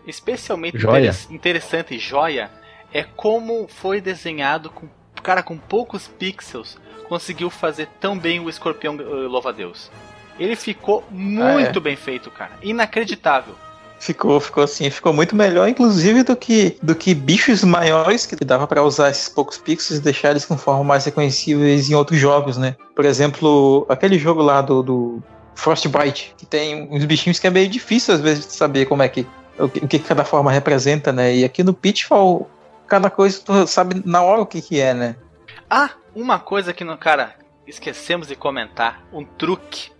especialmente 0.07 0.79
joia. 0.79 1.13
interessante 1.31 1.95
e 1.95 1.99
joia 1.99 2.51
é 2.93 3.05
como 3.05 3.69
foi 3.69 4.01
desenhado 4.01 4.71
com 4.71 4.89
cara 5.23 5.43
com 5.43 5.57
poucos 5.59 6.09
pixels 6.09 6.79
conseguiu 7.09 7.51
fazer 7.51 7.89
tão 8.01 8.19
bem 8.19 8.41
o 8.41 8.49
escorpião 8.49 8.97
uh, 8.97 9.29
louva-a-Deus. 9.29 9.91
Ele 10.39 10.57
ficou 10.57 11.05
muito 11.11 11.79
ah, 11.79 11.81
é. 11.81 11.81
bem 11.81 11.97
feito, 11.97 12.31
cara. 12.31 12.53
Inacreditável. 12.63 13.55
Ficou, 14.01 14.41
ficou 14.41 14.65
assim, 14.65 14.89
ficou 14.89 15.13
muito 15.13 15.37
melhor, 15.37 15.69
inclusive, 15.69 16.23
do 16.23 16.35
que, 16.35 16.79
do 16.83 16.95
que 16.95 17.15
bichos 17.15 17.63
maiores 17.63 18.25
que 18.25 18.35
dava 18.43 18.67
para 18.67 18.83
usar 18.83 19.11
esses 19.11 19.29
poucos 19.29 19.59
pixels 19.59 20.01
e 20.01 20.03
deixar 20.03 20.31
eles 20.31 20.47
com 20.47 20.57
forma 20.57 20.83
mais 20.83 21.05
reconhecíveis 21.05 21.91
em 21.91 21.95
outros 21.95 22.19
jogos, 22.19 22.57
né? 22.57 22.77
Por 22.97 23.05
exemplo, 23.05 23.85
aquele 23.91 24.19
jogo 24.19 24.41
lá 24.41 24.63
do, 24.63 24.83
do 24.83 25.23
Frostbite, 25.55 26.35
que 26.39 26.47
tem 26.47 26.89
uns 26.91 27.05
bichinhos 27.05 27.39
que 27.39 27.47
é 27.47 27.51
meio 27.51 27.69
difícil 27.69 28.15
às 28.15 28.21
vezes 28.21 28.47
de 28.47 28.55
saber 28.55 28.87
como 28.87 29.03
é 29.03 29.09
que 29.09 29.27
o 29.59 29.69
que, 29.69 29.85
o 29.85 29.87
que 29.89 29.99
cada 29.99 30.25
forma 30.25 30.51
representa, 30.51 31.13
né? 31.13 31.37
E 31.37 31.45
aqui 31.45 31.63
no 31.63 31.75
Pitfall 31.75 32.49
cada 32.87 33.11
coisa 33.11 33.41
tu 33.45 33.67
sabe 33.67 34.03
na 34.05 34.23
hora 34.23 34.41
o 34.41 34.47
que, 34.47 34.63
que 34.63 34.81
é, 34.81 34.95
né? 34.95 35.17
Ah, 35.69 35.91
uma 36.15 36.39
coisa 36.39 36.73
que 36.73 36.83
no 36.83 36.97
cara 36.97 37.37
esquecemos 37.67 38.27
de 38.27 38.35
comentar, 38.35 39.05
um 39.13 39.25
truque 39.25 39.93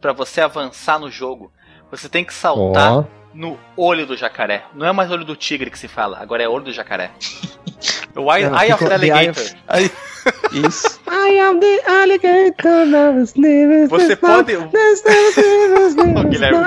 para 0.00 0.12
você 0.12 0.40
avançar 0.40 0.98
no 0.98 1.10
jogo. 1.10 1.50
Você 1.90 2.08
tem 2.08 2.24
que 2.24 2.34
saltar 2.34 2.98
oh. 2.98 3.04
No 3.36 3.58
olho 3.76 4.06
do 4.06 4.16
jacaré. 4.16 4.64
Não 4.74 4.86
é 4.86 4.92
mais 4.92 5.10
olho 5.10 5.24
do 5.24 5.36
tigre 5.36 5.70
que 5.70 5.78
se 5.78 5.86
fala, 5.86 6.18
agora 6.18 6.42
é 6.42 6.48
olho 6.48 6.64
do 6.64 6.72
jacaré. 6.72 7.10
o 8.16 8.34
Eye, 8.34 8.44
eye 8.64 8.72
of 8.72 8.84
the 8.84 8.94
Alligator. 8.94 9.44
Eye 9.68 9.90
Isso. 10.52 11.00
I 11.06 11.38
am 11.38 11.60
the 11.60 11.82
alligator, 11.86 12.84
never 13.36 13.88
Você 13.88 14.16
pode. 14.16 14.56
o 14.58 14.68
Guilherme 16.28 16.58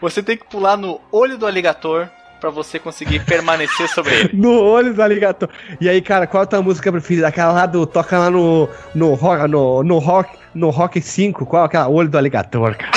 Você 0.00 0.22
tem 0.22 0.36
que 0.36 0.44
pular 0.44 0.76
no 0.76 1.00
olho 1.10 1.38
do 1.38 1.46
alligator 1.46 2.10
para 2.44 2.50
você 2.50 2.78
conseguir 2.78 3.24
permanecer 3.24 3.88
sobre 3.88 4.14
ele. 4.14 4.30
No 4.36 4.60
olho 4.60 4.92
do 4.92 5.02
alligator. 5.02 5.48
E 5.80 5.88
aí, 5.88 6.02
cara, 6.02 6.26
qual 6.26 6.42
é 6.42 6.44
a 6.44 6.46
tua 6.46 6.60
música 6.60 6.92
preferida? 6.92 7.28
Aquela 7.28 7.52
lá 7.52 7.64
do. 7.64 7.86
Toca 7.86 8.18
lá 8.18 8.28
no. 8.28 8.68
No 8.94 9.14
rock. 9.14 9.48
No, 9.48 9.82
no 9.82 9.98
rock. 9.98 10.36
No 10.54 10.68
rock 10.68 11.00
5. 11.00 11.46
Qual 11.46 11.62
é 11.62 11.66
aquela? 11.66 11.88
Olho 11.88 12.10
do 12.10 12.18
alligator, 12.18 12.76
cara. 12.76 12.92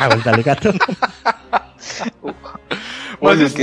Ah, 0.00 0.08
olho 0.12 0.22
do 0.22 0.28
alligator. 0.28 0.74
Mas 3.20 3.40
isso, 3.40 3.56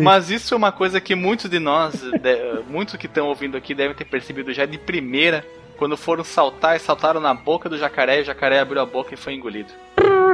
mas 0.00 0.30
isso, 0.30 0.54
é 0.54 0.56
uma 0.56 0.72
coisa 0.72 0.98
que 0.98 1.14
muitos 1.14 1.50
de 1.50 1.58
nós, 1.58 1.92
de, 2.00 2.62
muitos 2.70 2.96
que 2.96 3.06
estão 3.06 3.26
ouvindo 3.26 3.58
aqui, 3.58 3.74
devem 3.74 3.94
ter 3.94 4.06
percebido 4.06 4.54
já 4.54 4.64
de 4.64 4.78
primeira, 4.78 5.44
quando 5.76 5.98
foram 5.98 6.24
saltar 6.24 6.76
e 6.76 6.78
saltaram 6.78 7.20
na 7.20 7.34
boca 7.34 7.68
do 7.68 7.76
jacaré, 7.76 8.20
e 8.20 8.22
o 8.22 8.24
jacaré 8.24 8.60
abriu 8.60 8.80
a 8.80 8.86
boca 8.86 9.12
e 9.12 9.16
foi 9.16 9.34
engolido. 9.34 9.70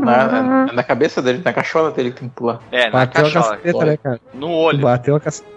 Na, 0.00 0.66
na 0.72 0.82
cabeça 0.82 1.20
dele, 1.20 1.42
na 1.44 1.52
cachola 1.52 1.90
dele 1.90 2.10
que 2.10 2.20
tem 2.20 2.28
que 2.28 2.34
pular. 2.34 2.60
É, 2.70 2.86
na 2.86 2.90
Bateu 2.90 3.24
cachola. 3.24 3.54
A 3.54 3.56
caceta, 3.56 3.84
né, 3.84 3.96
cara? 3.96 4.20
No 4.34 4.50
olho. 4.50 4.80
Bateu 4.80 5.16
a 5.16 5.20
caceta. 5.20 5.48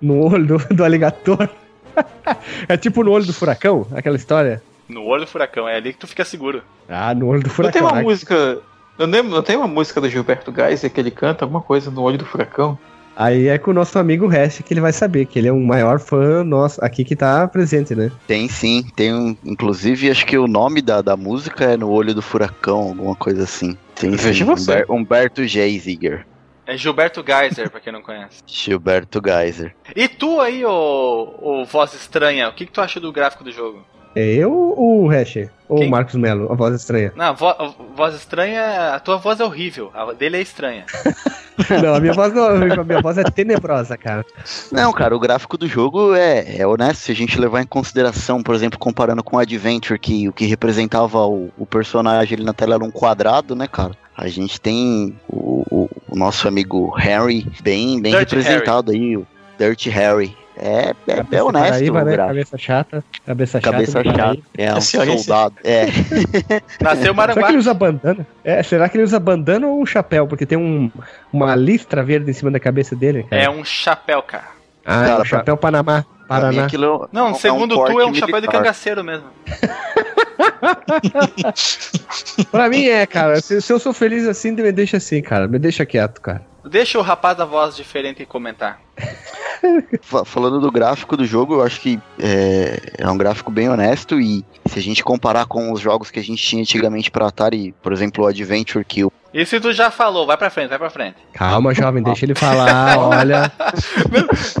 No 0.00 0.32
olho 0.32 0.46
do, 0.46 0.74
do 0.74 0.84
aligator. 0.84 1.48
é 2.68 2.76
tipo 2.76 3.02
no 3.02 3.10
olho 3.10 3.26
do 3.26 3.32
furacão, 3.32 3.86
aquela 3.94 4.16
história. 4.16 4.62
No 4.88 5.04
olho 5.04 5.24
do 5.24 5.30
furacão, 5.30 5.68
é 5.68 5.76
ali 5.76 5.92
que 5.92 5.98
tu 5.98 6.06
fica 6.06 6.24
seguro. 6.24 6.62
Ah, 6.88 7.14
no 7.14 7.26
olho 7.26 7.42
do 7.42 7.50
furacão. 7.50 7.82
Não 7.82 7.88
tem 7.90 7.98
uma 7.98 8.02
música. 8.02 8.58
Não, 8.96 9.06
lembro, 9.06 9.30
não 9.30 9.42
tem 9.42 9.56
uma 9.56 9.68
música 9.68 10.00
do 10.00 10.08
Gilberto 10.08 10.52
Geiser 10.52 10.90
que 10.90 10.98
ele 10.98 11.10
canta 11.10 11.44
alguma 11.44 11.60
coisa 11.60 11.90
no 11.90 12.02
olho 12.02 12.18
do 12.18 12.24
furacão? 12.24 12.78
Aí 13.20 13.48
é 13.48 13.58
com 13.58 13.72
o 13.72 13.74
nosso 13.74 13.98
amigo 13.98 14.28
Hash 14.28 14.62
que 14.64 14.72
ele 14.72 14.80
vai 14.80 14.92
saber, 14.92 15.26
que 15.26 15.40
ele 15.40 15.48
é 15.48 15.52
um 15.52 15.66
maior 15.66 15.98
fã 15.98 16.44
nosso 16.44 16.82
aqui 16.84 17.04
que 17.04 17.16
tá 17.16 17.48
presente, 17.48 17.92
né? 17.92 18.12
Tem 18.28 18.48
sim, 18.48 18.86
tem 18.94 19.12
um. 19.12 19.36
Inclusive, 19.44 20.08
acho 20.08 20.24
que 20.24 20.38
o 20.38 20.46
nome 20.46 20.80
da, 20.80 21.02
da 21.02 21.16
música 21.16 21.64
é 21.64 21.76
No 21.76 21.90
Olho 21.90 22.14
do 22.14 22.22
Furacão, 22.22 22.78
alguma 22.78 23.16
coisa 23.16 23.42
assim. 23.42 23.76
Tem 23.96 24.16
sim, 24.16 24.44
Humber, 24.44 24.86
Humberto 24.88 25.44
Geisiger. 25.44 26.24
É 26.64 26.76
Gilberto 26.76 27.24
Geiser, 27.26 27.68
pra 27.68 27.80
quem 27.80 27.92
não 27.92 28.02
conhece. 28.02 28.40
Gilberto 28.46 29.20
Geiser. 29.20 29.74
E 29.96 30.06
tu 30.06 30.40
aí, 30.40 30.64
ô, 30.64 31.34
ô 31.40 31.64
Voz 31.64 31.94
Estranha, 31.94 32.48
o 32.48 32.52
que, 32.52 32.66
que 32.66 32.72
tu 32.72 32.80
acha 32.80 33.00
do 33.00 33.10
gráfico 33.10 33.42
do 33.42 33.50
jogo? 33.50 33.84
É 34.14 34.24
eu 34.24 34.52
ou 34.52 35.04
o 35.04 35.08
Hash? 35.08 35.48
Ou 35.68 35.82
o 35.82 35.90
Marcos 35.90 36.14
Melo, 36.14 36.50
a 36.50 36.54
voz 36.54 36.74
estranha? 36.74 37.12
Não, 37.14 37.26
a, 37.26 37.32
vo 37.32 37.46
a 37.46 37.74
voz 37.94 38.14
estranha, 38.14 38.94
a 38.94 39.00
tua 39.00 39.18
voz 39.18 39.38
é 39.38 39.44
horrível, 39.44 39.90
a 39.94 40.12
dele 40.12 40.38
é 40.38 40.40
estranha. 40.40 40.86
não, 41.82 41.94
a 41.94 42.00
minha 42.00 42.14
voz, 42.14 42.34
a 42.34 42.84
minha 42.84 43.02
voz 43.02 43.18
é 43.18 43.24
tenebrosa, 43.24 43.96
cara. 43.96 44.24
Não, 44.72 44.92
cara, 44.92 45.14
o 45.14 45.20
gráfico 45.20 45.58
do 45.58 45.68
jogo 45.68 46.14
é, 46.14 46.58
é 46.58 46.66
honesto. 46.66 47.02
Se 47.02 47.12
a 47.12 47.14
gente 47.14 47.38
levar 47.38 47.60
em 47.60 47.66
consideração, 47.66 48.42
por 48.42 48.54
exemplo, 48.54 48.78
comparando 48.78 49.22
com 49.22 49.36
o 49.36 49.38
Adventure, 49.38 49.98
que 49.98 50.28
o 50.28 50.32
que 50.32 50.46
representava 50.46 51.26
o, 51.26 51.50
o 51.58 51.66
personagem 51.66 52.36
ali 52.36 52.44
na 52.44 52.54
tela 52.54 52.76
era 52.76 52.84
um 52.84 52.90
quadrado, 52.90 53.54
né, 53.54 53.66
cara? 53.66 53.92
A 54.16 54.26
gente 54.26 54.60
tem 54.60 55.14
o, 55.28 55.64
o, 55.70 55.90
o 56.08 56.16
nosso 56.16 56.48
amigo 56.48 56.90
Harry 56.96 57.46
bem, 57.62 58.00
bem 58.00 58.14
representado 58.14 58.90
Harry. 58.90 59.04
aí, 59.04 59.16
o 59.16 59.26
Dirty 59.58 59.90
Harry. 59.90 60.36
É, 60.60 60.94
é, 61.06 61.36
é 61.36 61.42
honesto. 61.42 61.68
Paraíba, 61.68 62.04
né? 62.04 62.16
Cabeça 62.16 62.58
chata. 62.58 63.04
Cabeça, 63.24 63.60
cabeça 63.60 64.02
chata. 64.02 64.18
chata. 64.18 64.40
É 64.56 64.74
um 64.74 64.80
soldado. 64.80 65.54
É. 65.62 65.86
Nasceu 66.82 67.14
Maranguá. 67.14 67.34
Será 67.34 67.46
que 67.46 67.52
ele 67.52 67.58
usa 67.58 67.74
bandana? 67.74 68.26
É, 68.42 68.62
será 68.62 68.88
que 68.88 68.96
ele 68.96 69.04
usa 69.04 69.20
bandana 69.20 69.66
ou 69.68 69.80
um 69.80 69.86
chapéu? 69.86 70.26
Porque 70.26 70.44
tem 70.44 70.58
um, 70.58 70.90
uma 71.32 71.54
listra 71.54 72.02
verde 72.02 72.30
em 72.30 72.34
cima 72.34 72.50
da 72.50 72.58
cabeça 72.58 72.96
dele. 72.96 73.24
Cara. 73.30 73.42
É 73.42 73.48
um 73.48 73.64
chapéu, 73.64 74.20
cara. 74.22 74.48
Ah, 74.84 75.04
cara, 75.04 75.10
é 75.10 75.20
um 75.20 75.24
chapéu 75.24 75.56
pra... 75.56 75.70
Panamá. 75.70 76.04
Paraná. 76.26 76.68
Não, 77.10 77.34
segundo 77.34 77.74
é 77.74 77.78
um 77.78 77.84
tu, 77.84 78.00
é 78.00 78.04
um 78.04 78.10
militar. 78.10 78.26
chapéu 78.26 78.40
de 78.40 78.48
cangaceiro 78.48 79.02
mesmo. 79.02 79.26
pra 82.50 82.68
mim 82.68 82.86
é, 82.86 83.06
cara. 83.06 83.40
Se, 83.40 83.60
se, 83.60 83.72
eu 83.72 83.78
sou 83.78 83.92
feliz 83.92 84.26
assim, 84.26 84.52
me 84.52 84.72
deixa 84.72 84.96
assim, 84.96 85.20
cara. 85.20 85.48
Me 85.48 85.58
deixa 85.58 85.84
quieto, 85.84 86.20
cara. 86.20 86.46
Deixa 86.64 86.98
o 86.98 87.02
rapaz 87.02 87.36
da 87.36 87.44
voz 87.44 87.76
diferente 87.76 88.24
comentar. 88.26 88.80
Falando 90.24 90.60
do 90.60 90.70
gráfico 90.70 91.16
do 91.16 91.24
jogo, 91.24 91.54
eu 91.54 91.62
acho 91.62 91.80
que 91.80 91.98
é, 92.18 92.92
é, 92.98 93.10
um 93.10 93.16
gráfico 93.16 93.50
bem 93.50 93.68
honesto 93.68 94.20
e 94.20 94.44
se 94.66 94.78
a 94.78 94.82
gente 94.82 95.02
comparar 95.02 95.46
com 95.46 95.72
os 95.72 95.80
jogos 95.80 96.10
que 96.10 96.18
a 96.18 96.22
gente 96.22 96.42
tinha 96.42 96.60
antigamente 96.60 97.10
para 97.10 97.26
Atari, 97.26 97.74
por 97.82 97.92
exemplo, 97.92 98.24
o 98.24 98.26
Adventure 98.26 98.84
Kill. 98.84 99.12
Isso 99.38 99.60
tu 99.60 99.72
já 99.72 99.88
falou, 99.88 100.26
vai 100.26 100.36
pra 100.36 100.50
frente, 100.50 100.68
vai 100.68 100.78
pra 100.78 100.90
frente. 100.90 101.16
Calma, 101.32 101.72
jovem, 101.72 102.02
deixa 102.02 102.24
ele 102.24 102.34
falar, 102.34 102.98
olha. 102.98 103.52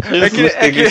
Não, 0.08 0.24
é 0.24 0.30
que, 0.30 0.46
é 0.46 0.70
que... 0.70 0.84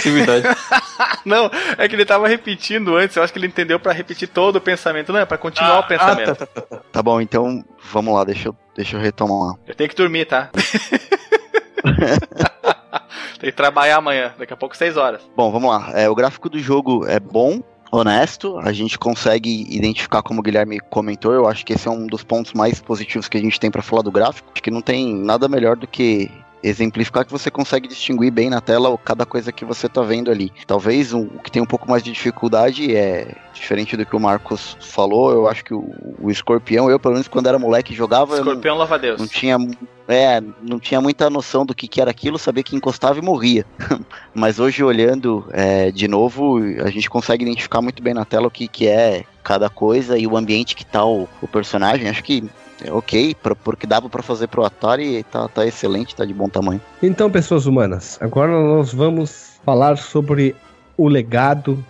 não, 1.23 1.49
é 1.77 1.87
que 1.87 1.95
ele 1.95 2.03
tava 2.03 2.27
repetindo 2.27 2.97
antes, 2.97 3.15
eu 3.15 3.23
acho 3.23 3.31
que 3.31 3.39
ele 3.39 3.47
entendeu 3.47 3.79
para 3.79 3.93
repetir 3.93 4.27
todo 4.27 4.57
o 4.57 4.61
pensamento, 4.61 5.13
não 5.13 5.19
é 5.21 5.25
pra 5.25 5.37
continuar 5.37 5.77
ah, 5.77 5.79
o 5.79 5.87
pensamento. 5.87 6.31
Ah, 6.31 6.35
tá, 6.35 6.45
tá, 6.45 6.61
tá. 6.61 6.81
tá 6.91 7.01
bom, 7.01 7.21
então 7.21 7.63
vamos 7.89 8.13
lá, 8.13 8.25
deixa 8.25 8.49
eu, 8.49 8.55
deixa 8.75 8.97
eu 8.97 9.01
retomar. 9.01 9.55
Eu 9.65 9.73
tenho 9.73 9.89
que 9.89 9.95
dormir, 9.95 10.25
tá? 10.25 10.49
Tem 13.39 13.51
que 13.51 13.55
trabalhar 13.55 13.97
amanhã, 13.97 14.33
daqui 14.37 14.51
a 14.51 14.57
pouco 14.57 14.75
6 14.75 14.97
horas. 14.97 15.21
Bom, 15.35 15.51
vamos 15.51 15.69
lá. 15.69 15.91
É, 15.93 16.09
o 16.09 16.15
gráfico 16.15 16.49
do 16.49 16.59
jogo 16.59 17.05
é 17.07 17.19
bom, 17.19 17.61
honesto, 17.99 18.57
a 18.59 18.71
gente 18.71 18.97
consegue 18.97 19.65
identificar 19.69 20.21
como 20.21 20.39
o 20.39 20.43
Guilherme 20.43 20.79
comentou, 20.79 21.33
eu 21.33 21.47
acho 21.47 21.65
que 21.65 21.73
esse 21.73 21.87
é 21.87 21.91
um 21.91 22.07
dos 22.07 22.23
pontos 22.23 22.53
mais 22.53 22.79
positivos 22.79 23.27
que 23.27 23.37
a 23.37 23.41
gente 23.41 23.59
tem 23.59 23.71
para 23.71 23.81
falar 23.81 24.01
do 24.01 24.11
gráfico. 24.11 24.49
Acho 24.53 24.63
que 24.63 24.71
não 24.71 24.81
tem 24.81 25.15
nada 25.15 25.47
melhor 25.47 25.75
do 25.75 25.87
que 25.87 26.31
exemplificar 26.67 27.25
que 27.25 27.31
você 27.31 27.49
consegue 27.49 27.87
distinguir 27.87 28.31
bem 28.31 28.49
na 28.49 28.61
tela 28.61 28.95
cada 28.97 29.25
coisa 29.25 29.51
que 29.51 29.65
você 29.65 29.87
está 29.87 30.01
vendo 30.01 30.31
ali. 30.31 30.51
Talvez 30.65 31.13
o 31.13 31.25
que 31.43 31.51
tem 31.51 31.61
um 31.61 31.65
pouco 31.65 31.89
mais 31.89 32.03
de 32.03 32.11
dificuldade 32.11 32.95
é 32.95 33.35
diferente 33.53 33.97
do 33.97 34.05
que 34.05 34.15
o 34.15 34.19
Marcos 34.19 34.77
falou, 34.79 35.31
eu 35.31 35.47
acho 35.47 35.63
que 35.63 35.73
o, 35.73 35.93
o 36.19 36.29
escorpião, 36.29 36.89
eu 36.89 36.99
pelo 36.99 37.13
menos 37.15 37.27
quando 37.27 37.47
era 37.47 37.59
moleque 37.59 37.93
jogava. 37.93 38.37
Escorpião 38.37 38.75
não, 38.75 38.79
louva 38.79 38.99
Deus. 38.99 39.19
Não 39.19 39.27
tinha. 39.27 39.57
É, 40.07 40.41
não 40.61 40.79
tinha 40.79 41.01
muita 41.01 41.29
noção 41.29 41.65
do 41.65 41.75
que, 41.75 41.85
que 41.85 41.99
era 41.99 42.09
aquilo, 42.09 42.39
sabia 42.39 42.63
que 42.63 42.77
encostava 42.77 43.19
e 43.19 43.21
morria. 43.21 43.65
Mas 44.33 44.57
hoje, 44.57 44.81
olhando 44.81 45.45
é, 45.51 45.91
de 45.91 46.07
novo, 46.07 46.59
a 46.81 46.89
gente 46.89 47.09
consegue 47.09 47.43
identificar 47.43 47.81
muito 47.81 48.01
bem 48.01 48.13
na 48.13 48.23
tela 48.23 48.47
o 48.47 48.51
que, 48.51 48.69
que 48.69 48.87
é 48.87 49.25
cada 49.43 49.69
coisa 49.69 50.17
e 50.17 50.25
o 50.25 50.37
ambiente 50.37 50.75
que 50.75 50.85
tá 50.85 51.05
o, 51.05 51.27
o 51.41 51.47
personagem. 51.47 52.07
Acho 52.07 52.23
que 52.23 52.49
ok, 52.89 53.35
pra, 53.41 53.55
porque 53.55 53.87
dava 53.87 54.09
para 54.09 54.21
fazer 54.21 54.47
pro 54.47 54.63
Atari, 54.63 55.23
tá, 55.23 55.47
tá 55.47 55.65
excelente, 55.65 56.15
tá 56.15 56.25
de 56.25 56.33
bom 56.33 56.49
tamanho. 56.49 56.81
Então, 57.01 57.29
pessoas 57.29 57.65
humanas, 57.65 58.17
agora 58.21 58.51
nós 58.51 58.93
vamos 58.93 59.59
falar 59.65 59.97
sobre 59.97 60.55
o 60.95 61.07
legado 61.07 61.83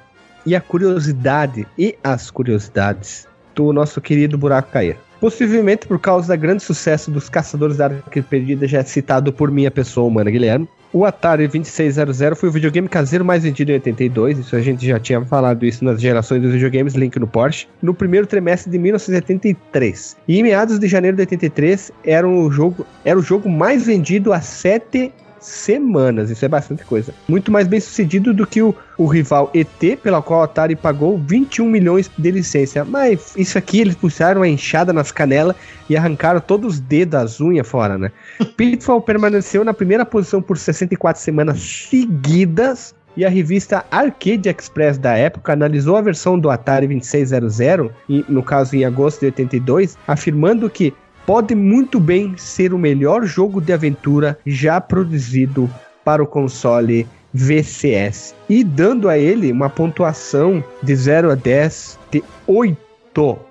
e 0.46 0.56
a 0.56 0.62
curiosidade 0.62 1.68
e 1.78 1.98
as 2.04 2.32
curiosidades 2.32 3.28
do 3.54 3.74
nosso 3.74 4.00
querido 4.00 4.38
Buraco 4.38 4.72
Cair. 4.72 4.98
Possivelmente 5.20 5.88
por 5.88 6.00
causa 6.00 6.36
do 6.36 6.40
grande 6.40 6.64
sucesso 6.64 7.10
dos 7.10 7.28
Caçadores 7.28 7.78
da 7.78 7.86
Arca 7.86 8.24
Perdida, 8.24 8.68
já 8.68 8.84
citado 8.84 9.34
por 9.34 9.50
minha 9.50 9.72
pessoa 9.72 10.08
humana, 10.08 10.30
Guilherme. 10.30 10.70
O 10.94 11.06
Atari 11.06 11.48
2600 11.48 12.40
foi 12.40 12.50
o 12.50 12.52
videogame 12.52 12.88
caseiro 12.88 13.26
mais 13.26 13.44
vendido 13.44 13.72
em 13.72 13.76
82, 13.76 14.40
isso 14.40 14.56
a 14.56 14.62
gente 14.62 14.86
já 14.88 15.00
tinha 15.00 15.24
falado 15.26 15.66
isso 15.66 15.84
nas 15.84 16.00
gerações 16.00 16.42
dos 16.42 16.54
videogames 16.54 16.96
Link 16.96 17.20
no 17.20 17.28
Porsche, 17.28 17.68
no 17.82 17.94
primeiro 17.94 18.26
trimestre 18.26 18.72
de 18.72 18.80
1983. 18.80 20.16
E 20.28 20.40
em 20.40 20.44
meados 20.44 20.80
de 20.80 20.88
janeiro 20.88 21.18
de 21.18 21.22
83 21.22 21.92
era 22.06 22.28
o 22.28 22.50
jogo, 22.50 22.86
era 23.04 23.20
o 23.20 23.22
jogo 23.22 23.50
mais 23.50 23.86
vendido 23.86 24.32
a 24.32 24.40
sete 24.40 25.12
semanas. 25.48 26.30
Isso 26.30 26.46
é 26.46 26.48
bastante 26.48 26.84
coisa. 26.84 27.14
Muito 27.28 27.52
mais 27.52 27.68
bem 27.68 27.80
sucedido 27.80 28.34
do 28.34 28.46
que 28.46 28.62
o, 28.62 28.76
o 28.98 29.06
rival 29.06 29.50
ET, 29.54 29.98
pela 30.02 30.22
qual 30.22 30.42
a 30.42 30.46
Atari 30.46 30.76
pagou 30.76 31.18
21 31.18 31.66
milhões 31.66 32.12
de 32.18 32.32
licença. 32.32 32.84
Mas 32.84 33.34
isso 33.36 33.58
aqui 33.58 33.80
eles 33.82 33.96
puxaram 33.96 34.42
a 34.42 34.48
enxada 34.48 34.94
nas 34.94 35.12
canelas 35.12 35.56
e 35.90 35.96
arrancaram 35.96 36.40
todos 36.40 36.76
os 36.76 36.80
dedos, 36.80 37.16
as 37.16 37.42
unhas 37.42 37.68
fora, 37.68 37.98
né? 37.98 38.12
Pitfall 38.58 39.02
permaneceu 39.02 39.64
na 39.64 39.74
primeira 39.74 40.06
posição 40.06 40.42
por 40.42 40.58
64 40.58 41.22
semanas 41.22 41.60
seguidas. 41.60 42.96
E 43.16 43.26
a 43.26 43.30
revista 43.30 43.84
Arcade 43.90 44.48
Express 44.48 45.00
da 45.00 45.18
época 45.18 45.52
analisou 45.52 45.96
a 45.96 46.02
versão 46.02 46.38
do 46.38 46.52
Atari 46.52 46.86
2600, 46.86 47.92
no 48.30 48.44
caso 48.44 48.76
em 48.76 48.86
agosto 48.86 49.22
de 49.22 49.26
82, 49.26 49.98
afirmando 50.08 50.70
que 50.70 50.94
pode 51.28 51.54
muito 51.54 52.00
bem 52.00 52.36
ser 52.38 52.74
o 52.74 52.80
melhor 52.80 53.26
jogo 53.26 53.60
de 53.60 53.74
aventura 53.74 54.40
já 54.46 54.80
produzido 54.80 55.70
para 56.06 56.24
o 56.24 56.26
console 56.26 57.06
VCS 57.34 58.34
e 58.50 58.64
dando 58.64 59.10
a 59.10 59.18
ele 59.18 59.52
uma 59.52 59.70
pontuação 59.70 60.64
de 60.82 60.96
0 60.96 61.32
a 61.32 61.36
10 61.36 62.00
de 62.10 62.24
8 62.48 62.88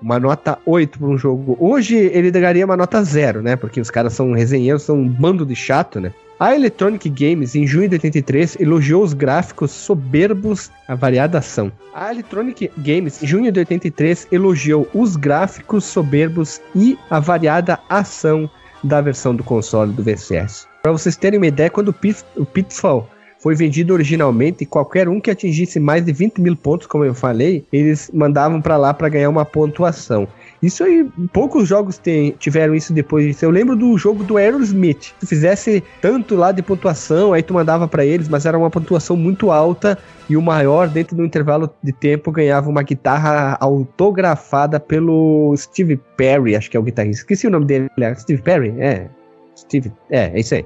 uma 0.01 0.17
nota 0.17 0.57
8 0.65 0.97
para 0.97 1.07
um 1.09 1.17
jogo. 1.17 1.57
Hoje 1.59 1.97
ele 1.97 2.31
daria 2.31 2.63
uma 2.63 2.77
nota 2.77 3.03
0, 3.03 3.41
né? 3.41 3.57
Porque 3.57 3.81
os 3.81 3.91
caras 3.91 4.13
são 4.13 4.31
resenheiros, 4.31 4.83
são 4.83 4.95
um 4.95 5.09
bando 5.09 5.45
de 5.45 5.57
chato, 5.57 5.99
né? 5.99 6.13
A 6.39 6.53
Electronic 6.53 7.09
Games, 7.09 7.55
em 7.55 7.65
junho 7.65 7.89
de 7.89 7.95
83, 7.95 8.57
elogiou 8.59 9.01
os 9.01 9.11
gráficos 9.11 9.71
soberbos, 9.71 10.69
a 10.87 10.93
variada 10.93 11.39
ação. 11.39 11.71
A 11.95 12.11
Electronic 12.11 12.69
Games, 12.77 13.23
em 13.23 13.25
junho 13.25 13.51
de 13.51 13.57
83, 13.57 14.27
elogiou 14.31 14.87
os 14.93 15.15
gráficos 15.15 15.85
soberbos 15.85 16.61
e 16.75 16.95
a 17.09 17.19
variada 17.19 17.79
ação 17.89 18.47
da 18.83 19.01
versão 19.01 19.35
do 19.35 19.43
console 19.43 19.91
do 19.91 20.03
VCS. 20.03 20.67
Para 20.83 20.91
vocês 20.91 21.17
terem 21.17 21.39
uma 21.39 21.47
ideia, 21.47 21.71
quando 21.71 21.87
o 22.35 22.45
Pitfall 22.45 23.09
foi 23.39 23.55
vendido 23.55 23.93
originalmente, 23.93 24.63
qualquer 24.63 25.09
um 25.09 25.19
que 25.19 25.31
atingisse 25.31 25.79
mais 25.79 26.05
de 26.05 26.13
20 26.13 26.39
mil 26.39 26.55
pontos, 26.55 26.85
como 26.85 27.03
eu 27.03 27.15
falei, 27.15 27.65
eles 27.73 28.11
mandavam 28.13 28.61
para 28.61 28.77
lá 28.77 28.93
para 28.93 29.09
ganhar 29.09 29.29
uma 29.29 29.45
pontuação. 29.45 30.27
Isso 30.61 30.83
aí, 30.83 31.07
poucos 31.31 31.67
jogos 31.67 31.97
tem, 31.97 32.31
tiveram 32.31 32.73
isso 32.73 32.91
depois 32.91 33.25
disso. 33.25 33.45
Eu 33.45 33.51
lembro 33.51 33.75
do 33.75 33.97
jogo 33.97 34.23
do 34.23 34.37
Aerosmith. 34.37 35.03
Se 35.03 35.13
tu 35.19 35.27
fizesse 35.27 35.83
tanto 36.01 36.35
lá 36.35 36.51
de 36.51 36.61
pontuação, 36.63 37.33
aí 37.33 37.43
tu 37.43 37.53
mandava 37.53 37.87
para 37.87 38.03
eles, 38.03 38.27
mas 38.27 38.45
era 38.45 38.57
uma 38.57 38.69
pontuação 38.69 39.15
muito 39.15 39.51
alta 39.51 39.97
e 40.29 40.35
o 40.35 40.41
maior, 40.41 40.87
dentro 40.89 41.15
do 41.15 41.23
intervalo 41.23 41.69
de 41.81 41.93
tempo, 41.93 42.31
ganhava 42.31 42.69
uma 42.69 42.81
guitarra 42.81 43.55
autografada 43.59 44.79
pelo 44.79 45.55
Steve 45.55 45.97
Perry, 46.17 46.55
acho 46.55 46.69
que 46.69 46.75
é 46.75 46.79
o 46.79 46.83
guitarrista. 46.83 47.21
Esqueci 47.21 47.47
o 47.47 47.51
nome 47.51 47.65
dele, 47.65 47.89
Steve 48.17 48.41
Perry? 48.41 48.73
É. 48.79 49.07
Steve, 49.55 49.91
é, 50.09 50.31
é 50.33 50.39
isso 50.39 50.55
aí. 50.55 50.65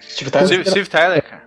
Steve 0.00 0.30
Tyler, 0.30 0.48
Steve, 0.48 0.70
Steve 0.70 0.88
Tyler 0.88 1.22
cara. 1.22 1.39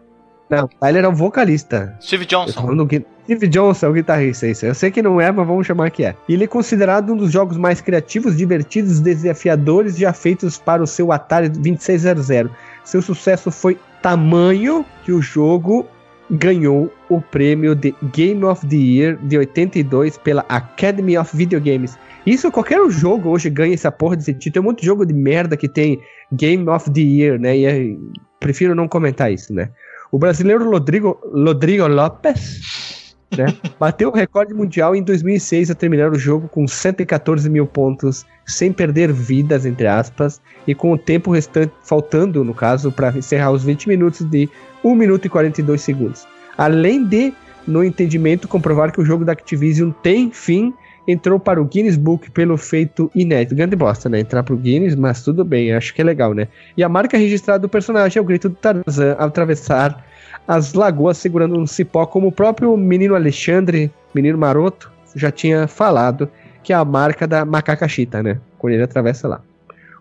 Não, 0.53 0.67
Tyler 0.79 1.03
é 1.03 1.07
o 1.07 1.11
vocalista. 1.11 1.95
Steve 1.99 2.25
Johnson. 2.25 2.87
Steve 3.23 3.47
Johnson 3.47 3.87
é 3.87 3.89
o 3.89 3.93
guitarrista, 3.93 4.47
isso. 4.47 4.65
Eu 4.65 4.75
sei 4.75 4.91
que 4.91 5.01
não 5.01 5.19
é, 5.19 5.31
mas 5.31 5.47
vamos 5.47 5.65
chamar 5.65 5.89
que 5.89 6.03
é. 6.03 6.15
Ele 6.29 6.43
é 6.43 6.47
considerado 6.47 7.13
um 7.13 7.17
dos 7.17 7.31
jogos 7.31 7.57
mais 7.57 7.81
criativos, 7.81 8.37
divertidos, 8.37 8.99
desafiadores 8.99 9.97
já 9.97 10.13
feitos 10.13 10.57
para 10.57 10.83
o 10.83 10.87
seu 10.87 11.11
Atari 11.11 11.49
2600. 11.49 12.51
Seu 12.83 13.01
sucesso 13.01 13.49
foi 13.49 13.79
tamanho 14.01 14.85
que 15.03 15.11
o 15.11 15.21
jogo 15.21 15.87
ganhou 16.29 16.91
o 17.09 17.19
prêmio 17.19 17.73
de 17.73 17.95
Game 18.13 18.43
of 18.43 18.65
the 18.67 18.75
Year 18.75 19.17
de 19.23 19.37
82 19.37 20.17
pela 20.17 20.45
Academy 20.49 21.17
of 21.17 21.35
Video 21.35 21.59
Games. 21.59 21.97
Isso 22.25 22.51
qualquer 22.51 22.79
jogo 22.89 23.29
hoje 23.29 23.49
ganha 23.49 23.73
essa 23.73 23.91
porra 23.91 24.15
desse 24.15 24.33
título. 24.33 24.53
Tem 24.53 24.61
um 24.61 24.65
monte 24.65 24.81
de 24.81 24.85
jogo 24.85 25.05
de 25.05 25.13
merda 25.13 25.57
que 25.57 25.67
tem 25.67 25.99
Game 26.31 26.67
of 26.69 26.91
the 26.91 27.01
Year, 27.01 27.39
né? 27.39 27.57
E 27.57 27.65
é, 27.65 27.95
prefiro 28.39 28.75
não 28.75 28.87
comentar 28.87 29.31
isso, 29.31 29.53
né? 29.53 29.69
O 30.13 30.19
brasileiro 30.19 30.69
Rodrigo, 30.69 31.19
Rodrigo 31.33 31.87
Lopes 31.87 33.15
né, 33.35 33.47
bateu 33.79 34.09
o 34.09 34.11
recorde 34.13 34.53
mundial 34.53 34.95
em 34.95 35.01
2006 35.01 35.71
a 35.71 35.73
terminar 35.73 36.11
o 36.11 36.19
jogo 36.19 36.47
com 36.47 36.67
114 36.67 37.49
mil 37.49 37.65
pontos, 37.65 38.23
sem 38.45 38.71
perder 38.71 39.11
vidas, 39.11 39.65
entre 39.65 39.87
aspas, 39.87 40.39
e 40.67 40.75
com 40.75 40.91
o 40.91 40.99
tempo 40.99 41.31
restante 41.31 41.73
faltando, 41.83 42.43
no 42.43 42.53
caso, 42.53 42.91
para 42.91 43.09
encerrar 43.17 43.49
os 43.49 43.63
20 43.63 43.89
minutos 43.89 44.23
de 44.29 44.47
1 44.83 44.93
minuto 44.93 45.25
e 45.25 45.29
42 45.29 45.81
segundos. 45.81 46.27
Além 46.55 47.03
de, 47.03 47.33
no 47.65 47.83
entendimento, 47.83 48.47
comprovar 48.47 48.91
que 48.91 49.01
o 49.01 49.05
jogo 49.05 49.25
da 49.25 49.31
Activision 49.31 49.89
tem 50.03 50.29
fim 50.29 50.71
entrou 51.07 51.39
para 51.39 51.61
o 51.61 51.65
Guinness 51.65 51.97
Book 51.97 52.31
pelo 52.31 52.57
feito 52.57 53.11
inédito. 53.13 53.55
Grande 53.55 53.75
bosta, 53.75 54.09
né? 54.09 54.19
Entrar 54.19 54.43
pro 54.43 54.57
Guinness, 54.57 54.95
mas 54.95 55.23
tudo 55.23 55.43
bem, 55.43 55.73
acho 55.73 55.93
que 55.93 56.01
é 56.01 56.05
legal, 56.05 56.33
né? 56.33 56.47
E 56.77 56.83
a 56.83 56.89
marca 56.89 57.17
registrada 57.17 57.59
do 57.59 57.69
personagem 57.69 58.19
é 58.19 58.21
o 58.21 58.25
grito 58.25 58.49
do 58.49 58.55
Tarzan 58.55 59.13
atravessar 59.13 60.05
as 60.47 60.73
lagoas 60.73 61.17
segurando 61.17 61.57
um 61.57 61.65
cipó, 61.65 62.05
como 62.05 62.27
o 62.27 62.31
próprio 62.31 62.75
menino 62.75 63.15
Alexandre, 63.15 63.91
menino 64.13 64.37
maroto, 64.37 64.91
já 65.15 65.31
tinha 65.31 65.67
falado, 65.67 66.29
que 66.63 66.73
é 66.73 66.75
a 66.75 66.83
marca 66.83 67.27
da 67.27 67.45
macaca 67.45 67.87
chita, 67.87 68.23
né? 68.23 68.39
Quando 68.57 68.73
ele 68.73 68.83
atravessa 68.83 69.27
lá. 69.27 69.41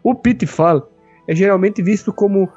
O 0.02 0.14
Pitfall 0.14 0.88
é 1.28 1.34
geralmente 1.34 1.82
visto 1.82 2.12
como 2.12 2.48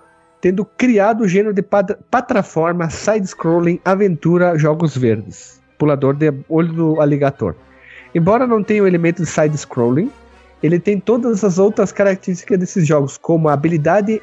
tendo 0.41 0.65
criado 0.65 1.21
o 1.21 1.27
gênero 1.27 1.53
de 1.53 1.61
plataforma, 1.61 2.89
side-scrolling, 2.89 3.79
aventura, 3.83 4.57
jogos 4.57 4.95
verdes. 4.95 5.61
Pulador 5.77 6.15
de 6.15 6.31
olho 6.47 6.73
do 6.73 7.01
aligator. 7.01 7.55
Embora 8.15 8.47
não 8.47 8.63
tenha 8.63 8.81
o 8.81 8.87
elemento 8.87 9.21
de 9.21 9.29
side-scrolling, 9.29 10.09
ele 10.63 10.79
tem 10.79 10.99
todas 10.99 11.43
as 11.43 11.59
outras 11.59 11.91
características 11.91 12.57
desses 12.57 12.87
jogos, 12.87 13.17
como 13.17 13.49
a 13.49 13.53
habilidade 13.53 14.21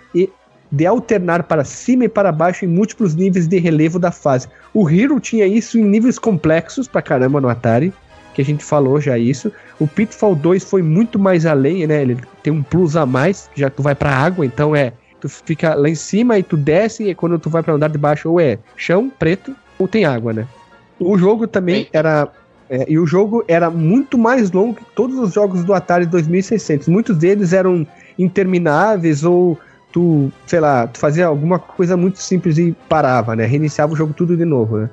de 0.72 0.86
alternar 0.86 1.42
para 1.42 1.62
cima 1.62 2.06
e 2.06 2.08
para 2.08 2.32
baixo 2.32 2.64
em 2.64 2.68
múltiplos 2.68 3.14
níveis 3.14 3.46
de 3.46 3.58
relevo 3.58 3.98
da 3.98 4.10
fase. 4.10 4.48
O 4.72 4.88
Hero 4.88 5.20
tinha 5.20 5.46
isso 5.46 5.78
em 5.78 5.84
níveis 5.84 6.18
complexos 6.18 6.88
pra 6.88 7.02
caramba 7.02 7.38
no 7.38 7.50
Atari, 7.50 7.92
que 8.32 8.40
a 8.40 8.44
gente 8.44 8.64
falou 8.64 8.98
já 8.98 9.18
isso. 9.18 9.52
O 9.78 9.86
Pitfall 9.86 10.34
2 10.34 10.64
foi 10.64 10.80
muito 10.80 11.18
mais 11.18 11.44
além, 11.44 11.86
né? 11.86 12.00
Ele 12.00 12.16
tem 12.42 12.50
um 12.50 12.62
plus 12.62 12.96
a 12.96 13.04
mais, 13.04 13.50
já 13.54 13.68
que 13.68 13.76
tu 13.76 13.82
vai 13.82 13.94
pra 13.94 14.10
água, 14.10 14.46
então 14.46 14.74
é. 14.74 14.94
Tu 15.20 15.28
fica 15.28 15.74
lá 15.74 15.88
em 15.88 15.94
cima 15.94 16.38
e 16.38 16.42
tu 16.42 16.56
desce, 16.56 17.04
e 17.04 17.14
quando 17.14 17.38
tu 17.38 17.50
vai 17.50 17.62
para 17.62 17.74
andar 17.74 17.88
de 17.88 17.98
baixo, 17.98 18.30
ou 18.30 18.40
é 18.40 18.58
chão 18.74 19.12
preto, 19.18 19.54
ou 19.78 19.86
tem 19.86 20.06
água, 20.06 20.32
né? 20.32 20.48
O 20.98 21.18
jogo 21.18 21.46
também 21.46 21.88
era 21.92 22.28
é, 22.68 22.84
e 22.88 22.98
o 22.98 23.06
jogo 23.06 23.44
era 23.46 23.70
muito 23.70 24.16
mais 24.16 24.50
longo 24.50 24.74
que 24.74 24.84
todos 24.94 25.18
os 25.18 25.32
jogos 25.32 25.64
do 25.64 25.74
Atari 25.74 26.06
2600. 26.06 26.88
Muitos 26.88 27.16
deles 27.16 27.52
eram 27.52 27.86
intermináveis 28.18 29.24
ou 29.24 29.58
tu, 29.92 30.32
sei 30.46 30.60
lá, 30.60 30.86
tu 30.86 30.98
fazia 30.98 31.26
alguma 31.26 31.58
coisa 31.58 31.96
muito 31.96 32.18
simples 32.18 32.58
e 32.58 32.74
parava, 32.88 33.36
né? 33.36 33.44
Reiniciava 33.44 33.92
o 33.92 33.96
jogo 33.96 34.14
tudo 34.14 34.36
de 34.36 34.44
novo, 34.44 34.78
né? 34.78 34.90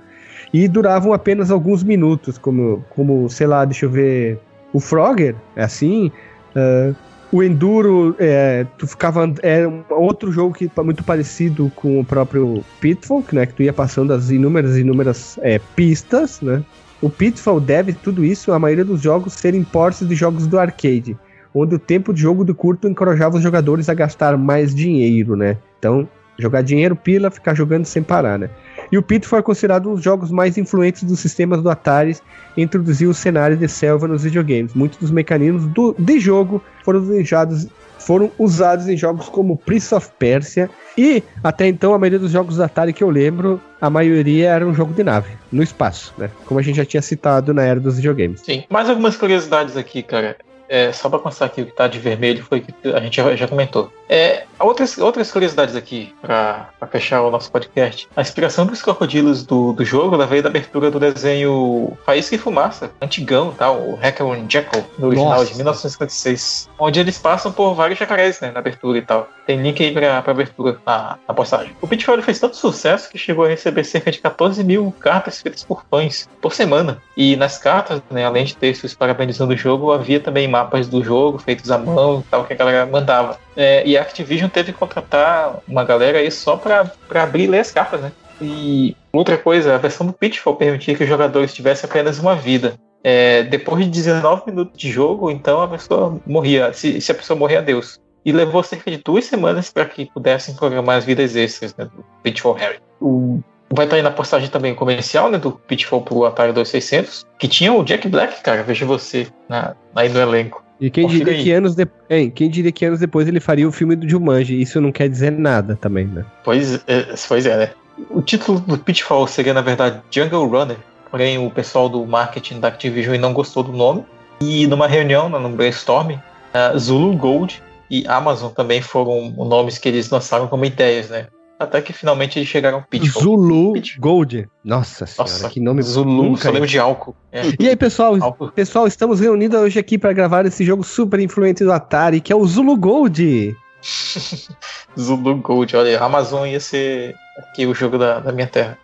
E 0.54 0.68
duravam 0.68 1.14
apenas 1.14 1.52
alguns 1.52 1.84
minutos, 1.84 2.38
como, 2.38 2.84
como 2.90 3.30
sei 3.30 3.48
lá, 3.48 3.64
deixa 3.66 3.86
eu 3.86 3.90
ver. 3.90 4.40
O 4.74 4.80
Frogger 4.80 5.36
é 5.56 5.64
assim. 5.64 6.12
Uh, 6.56 6.96
o 7.32 7.44
Enduro, 7.44 8.16
é, 8.20 8.66
tu 8.78 8.88
ficava. 8.88 9.32
É 9.44 9.68
um 9.68 9.84
outro 9.90 10.32
jogo 10.32 10.54
que 10.54 10.70
muito 10.84 11.04
parecido 11.04 11.72
com 11.76 12.00
o 12.00 12.06
próprio 12.06 12.64
Pitfall, 12.82 13.24
né? 13.32 13.46
Que 13.46 13.54
tu 13.54 13.64
ia 13.64 13.74
passando 13.74 14.12
as 14.14 14.32
inúmeras 14.32 14.78
inúmeras 14.78 15.40
é, 15.42 15.60
pistas, 15.76 16.42
né? 16.42 16.64
O 17.02 17.10
Pitfall 17.10 17.62
deve 17.62 17.94
tudo 17.94 18.26
isso 18.26 18.52
a 18.52 18.60
maioria 18.60 18.84
dos 18.84 19.02
jogos 19.02 19.34
serem 19.34 19.64
portes 19.64 20.08
de 20.08 20.16
jogos 20.16 20.46
do 20.48 20.60
arcade, 20.60 21.18
onde 21.54 21.76
o 21.76 21.80
tempo 21.80 22.14
de 22.14 22.22
jogo 22.22 22.44
do 22.44 22.54
curto 22.54 22.88
encorajava 22.88 23.38
os 23.38 23.44
jogadores 23.44 23.88
a 23.88 23.94
gastar 23.94 24.38
mais 24.38 24.76
dinheiro, 24.76 25.36
né? 25.36 25.58
Então, 25.78 26.08
jogar 26.38 26.62
dinheiro, 26.62 26.96
pila, 26.96 27.32
ficar 27.32 27.54
jogando 27.54 27.86
sem 27.86 28.04
parar, 28.04 28.38
né? 28.38 28.50
E 28.92 28.98
o 28.98 29.04
Pitfall 29.04 29.40
é 29.40 29.42
considerado 29.44 29.90
um 29.90 29.94
dos 29.94 30.04
jogos 30.04 30.32
mais 30.32 30.58
influentes 30.58 31.04
dos 31.04 31.20
sistemas 31.20 31.62
do 31.62 31.70
Atari 31.70 32.18
e 32.58 32.62
introduziu 32.62 33.12
o 33.12 33.14
cenário 33.14 33.56
de 33.56 33.68
selva 33.68 34.08
nos 34.08 34.24
videogames. 34.24 34.74
Muitos 34.74 34.98
dos 35.00 35.12
mecanismos 35.12 35.68
do, 35.68 35.96
de 35.98 36.20
jogo 36.20 36.62
foram 36.84 37.00
usados, 37.02 37.68
foram 38.10 38.32
usados 38.40 38.90
em 38.90 38.98
jogos 38.98 39.30
como 39.30 39.56
Prince 39.56 39.94
of 39.94 40.10
Persia 40.18 40.68
e 40.98 41.22
até 41.44 41.68
então 41.68 41.94
a 41.94 42.00
maioria 42.00 42.18
dos 42.18 42.32
jogos 42.32 42.56
do 42.56 42.64
Atari 42.64 42.92
que 42.92 43.04
eu 43.04 43.10
lembro, 43.12 43.62
a 43.80 43.88
maioria 43.88 44.50
era 44.50 44.66
um 44.66 44.74
jogo 44.74 44.96
de 44.96 45.04
nave, 45.04 45.30
no 45.52 45.62
espaço, 45.62 46.12
né? 46.18 46.28
Como 46.48 46.60
a 46.60 46.64
gente 46.64 46.78
já 46.78 46.86
tinha 46.86 47.04
citado 47.04 47.54
na 47.54 47.62
era 47.62 47.80
dos 47.80 47.98
videogames. 47.98 48.42
Sim, 48.42 48.64
mais 48.68 48.90
algumas 48.90 49.16
curiosidades 49.16 49.78
aqui, 49.78 50.02
cara. 50.02 50.38
É, 50.70 50.92
só 50.92 51.10
para 51.10 51.20
constar 51.20 51.48
aqui 51.48 51.62
o 51.62 51.66
que 51.66 51.72
tá 51.72 51.88
de 51.88 51.98
vermelho 51.98 52.44
foi 52.44 52.60
o 52.60 52.62
que 52.62 52.74
a 52.90 53.00
gente 53.00 53.18
já, 53.18 53.36
já 53.36 53.48
comentou. 53.48 53.92
É, 54.08 54.44
outras, 54.60 54.98
outras 54.98 55.32
curiosidades 55.32 55.76
aqui 55.76 56.14
para 56.22 56.70
fechar 56.92 57.22
o 57.22 57.32
nosso 57.32 57.52
podcast. 57.52 58.08
A 58.16 58.22
inspiração 58.22 58.66
dos 58.66 58.82
crocodilos 58.82 59.44
do, 59.44 59.74
do 59.74 59.84
jogo 59.84 60.16
ela 60.16 60.28
veio 60.28 60.44
da 60.44 60.50
abertura 60.50 60.92
do 60.92 61.00
desenho 61.00 61.98
Faísca 62.06 62.36
e 62.36 62.38
Fumaça, 62.38 62.92
antigão, 63.02 63.52
tá? 63.52 63.72
o 63.72 63.96
Hacker 63.96 64.28
and 64.28 64.50
Jekyll, 64.50 64.86
no 64.98 65.08
original 65.08 65.40
Nossa. 65.40 65.52
de 65.52 65.56
1956, 65.56 66.70
onde 66.78 67.00
eles 67.00 67.18
passam 67.18 67.52
por 67.52 67.74
vários 67.74 67.98
jacarés 67.98 68.40
né, 68.40 68.52
na 68.52 68.60
abertura 68.60 68.98
e 68.98 69.02
tal. 69.02 69.28
Tem 69.50 69.60
link 69.60 69.84
aí 69.84 69.92
pra, 69.92 70.22
pra 70.22 70.32
abertura 70.32 70.78
na, 70.86 71.18
na 71.28 71.34
postagem. 71.34 71.76
O 71.82 71.88
Pitfall 71.88 72.22
fez 72.22 72.40
tanto 72.40 72.56
sucesso 72.56 73.10
que 73.10 73.18
chegou 73.18 73.46
a 73.46 73.48
receber 73.48 73.84
cerca 73.84 74.12
de 74.12 74.20
14 74.20 74.64
mil 74.64 74.94
cartas 75.00 75.38
escritas 75.38 75.64
por 75.64 75.84
fãs 75.90 76.30
por 76.40 76.54
semana. 76.54 77.02
E 77.18 77.36
nas 77.36 77.58
cartas, 77.58 78.00
né, 78.12 78.24
além 78.24 78.46
de 78.46 78.56
textos 78.56 78.94
parabenizando 78.94 79.56
o 79.56 79.58
jogo, 79.58 79.92
havia 79.92 80.20
também 80.20 80.48
mapas 80.48 80.88
do 80.88 81.04
jogo 81.04 81.40
feitos 81.40 81.72
à 81.72 81.80
mão 81.80 82.24
tal, 82.30 82.46
que 82.46 82.54
a 82.54 82.56
galera 82.56 82.86
mandava. 82.86 83.40
É, 83.58 83.84
e 83.88 83.98
a 83.98 84.04
Activision 84.04 84.50
teve 84.50 84.72
que 84.72 84.78
contratar 84.78 85.56
uma 85.68 85.84
galera 85.84 86.20
aí 86.20 86.30
só 86.30 86.56
pra, 86.56 86.86
pra 87.08 87.24
abrir 87.24 87.46
e 87.46 87.48
ler 87.48 87.62
as 87.62 87.72
cartas, 87.72 88.02
né? 88.02 88.12
E 88.40 88.96
outra 89.12 89.36
coisa, 89.36 89.74
a 89.74 89.80
versão 89.80 90.06
do 90.06 90.14
Pitfall 90.14 90.58
permitia 90.58 90.94
que 90.94 91.02
os 91.02 91.10
jogadores 91.10 91.56
tivessem 91.56 91.90
apenas 91.90 92.20
uma 92.20 92.36
vida. 92.36 92.76
É, 93.04 93.42
depois 93.42 93.84
de 93.84 93.90
19 93.90 94.44
minutos 94.46 94.78
de 94.80 94.92
jogo, 94.92 95.32
então 95.32 95.60
a 95.60 95.68
pessoa 95.68 96.22
morria. 96.28 96.72
Se, 96.72 97.02
se 97.02 97.12
a 97.12 97.16
pessoa 97.16 97.40
morrer, 97.40 97.58
adeus 97.58 98.00
e 98.26 98.32
levou 98.32 98.62
cerca 98.64 98.92
de 98.92 98.98
duas 98.98 99.26
semanas 99.26 99.72
para 99.72 99.86
que 99.86 100.06
pudessem 100.06 100.56
programar 100.56 100.98
as 100.98 101.06
vidas 101.06 101.36
extras 101.36 101.76
né, 101.76 101.86
do 101.86 102.04
Pitfall 102.24 102.54
Harry. 102.54 102.80
O, 103.02 103.40
vai 103.72 103.86
estar 103.86 103.96
aí 103.96 104.02
na 104.02 104.12
postagem 104.12 104.50
também 104.50 104.76
comercial 104.76 105.30
né, 105.30 105.38
do 105.38 105.52
Pitfall 105.52 106.02
pro 106.02 106.26
Atari 106.26 106.52
2600, 106.54 107.26
que 107.38 107.48
tinha 107.48 107.74
o 107.74 107.84
Jack 107.84 108.08
Black, 108.08 108.42
cara, 108.42 108.64
veja 108.64 108.86
você 108.86 109.28
na, 109.48 109.76
aí 109.96 110.10
no 110.10 110.20
elenco. 110.20 110.64
E 110.80 110.90
quem 110.90 111.08
diria, 111.08 111.44
que 111.44 111.52
anos 111.52 111.76
de... 111.76 111.86
Quem 112.34 112.50
diria 112.50 112.72
que 112.72 112.86
anos 112.86 113.00
depois 113.00 113.28
ele 113.28 113.42
faria 113.42 113.68
o 113.68 113.72
filme 113.72 113.98
do 113.98 114.08
Jumanji? 114.08 114.62
Isso 114.62 114.80
não 114.80 114.94
quer 114.94 115.10
dizer 115.10 115.32
nada 115.32 115.76
também, 115.76 116.08
né? 116.08 116.26
Pois 116.44 116.76
é, 116.88 117.14
pois 117.28 117.46
é, 117.46 117.58
né? 117.58 117.72
O 118.10 118.22
título 118.22 118.62
do 118.62 118.78
Pitfall 118.78 119.28
seria, 119.28 119.54
na 119.54 119.60
verdade, 119.60 120.00
Jungle 120.10 120.48
Runner, 120.48 120.78
porém 121.12 121.38
o 121.38 121.52
pessoal 121.52 121.90
do 121.90 122.06
marketing 122.06 122.62
da 122.62 122.70
Activision 122.70 123.18
não 123.18 123.34
gostou 123.34 123.62
do 123.62 123.74
nome. 123.74 124.06
E 124.40 124.66
numa 124.68 124.88
reunião, 124.88 125.28
no 125.28 125.50
brainstorming, 125.50 126.16
uh, 126.16 126.80
Zulu 126.80 127.14
Gold 127.18 127.62
e 127.90 128.06
Amazon 128.08 128.52
também 128.52 128.82
foram 128.82 129.32
nomes 129.32 129.78
que 129.78 129.90
eles 129.90 130.10
lançaram 130.10 130.48
como 130.48 130.66
ideias, 130.66 131.10
né? 131.10 131.28
Até 131.60 131.82
que 131.82 131.92
finalmente 131.92 132.40
eles 132.40 132.48
chegaram 132.48 132.78
ao 132.78 132.84
Pitfall. 132.84 133.22
Zulu 133.22 133.74
Pitfall. 133.74 134.02
Gold. 134.02 134.50
Nossa 134.64 135.06
senhora, 135.06 135.32
Nossa, 135.32 135.50
que 135.50 135.60
nome 135.60 135.82
Zulu, 135.82 136.24
nunca 136.24 136.44
só 136.44 136.52
lembro 136.52 136.68
de 136.68 136.80
álcool. 136.80 137.16
É. 137.34 137.42
E 137.60 137.68
aí, 137.68 137.76
pessoal, 137.76 138.16
álcool. 138.22 138.50
pessoal, 138.52 138.88
estamos 138.88 139.20
reunidos 139.20 139.60
hoje 139.60 139.78
aqui 139.78 139.98
para 139.98 140.14
gravar 140.14 140.46
esse 140.46 140.64
jogo 140.64 140.86
super 140.86 141.20
influente 141.20 141.64
do 141.66 141.74
Atari, 141.74 142.22
que 142.22 142.32
é 142.32 142.36
o 142.36 142.46
Zulu 142.46 142.78
Gold. 142.78 143.58
Zulu 144.98 145.36
Gold, 145.38 145.76
olha, 145.76 146.00
Amazon 146.02 146.48
ia 146.48 146.62
ser 146.62 147.14
aqui 147.38 147.66
o 147.66 147.74
jogo 147.74 147.98
da, 147.98 148.20
da 148.20 148.32
minha 148.32 148.48
terra. 148.48 148.78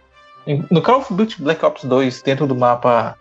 No 0.69 0.82
Call 0.82 0.99
of 0.99 1.14
Duty 1.14 1.41
Black 1.41 1.65
Ops 1.65 1.86
2, 1.86 2.22
dentro 2.23 2.45
do 2.45 2.56
mapa 2.56 3.15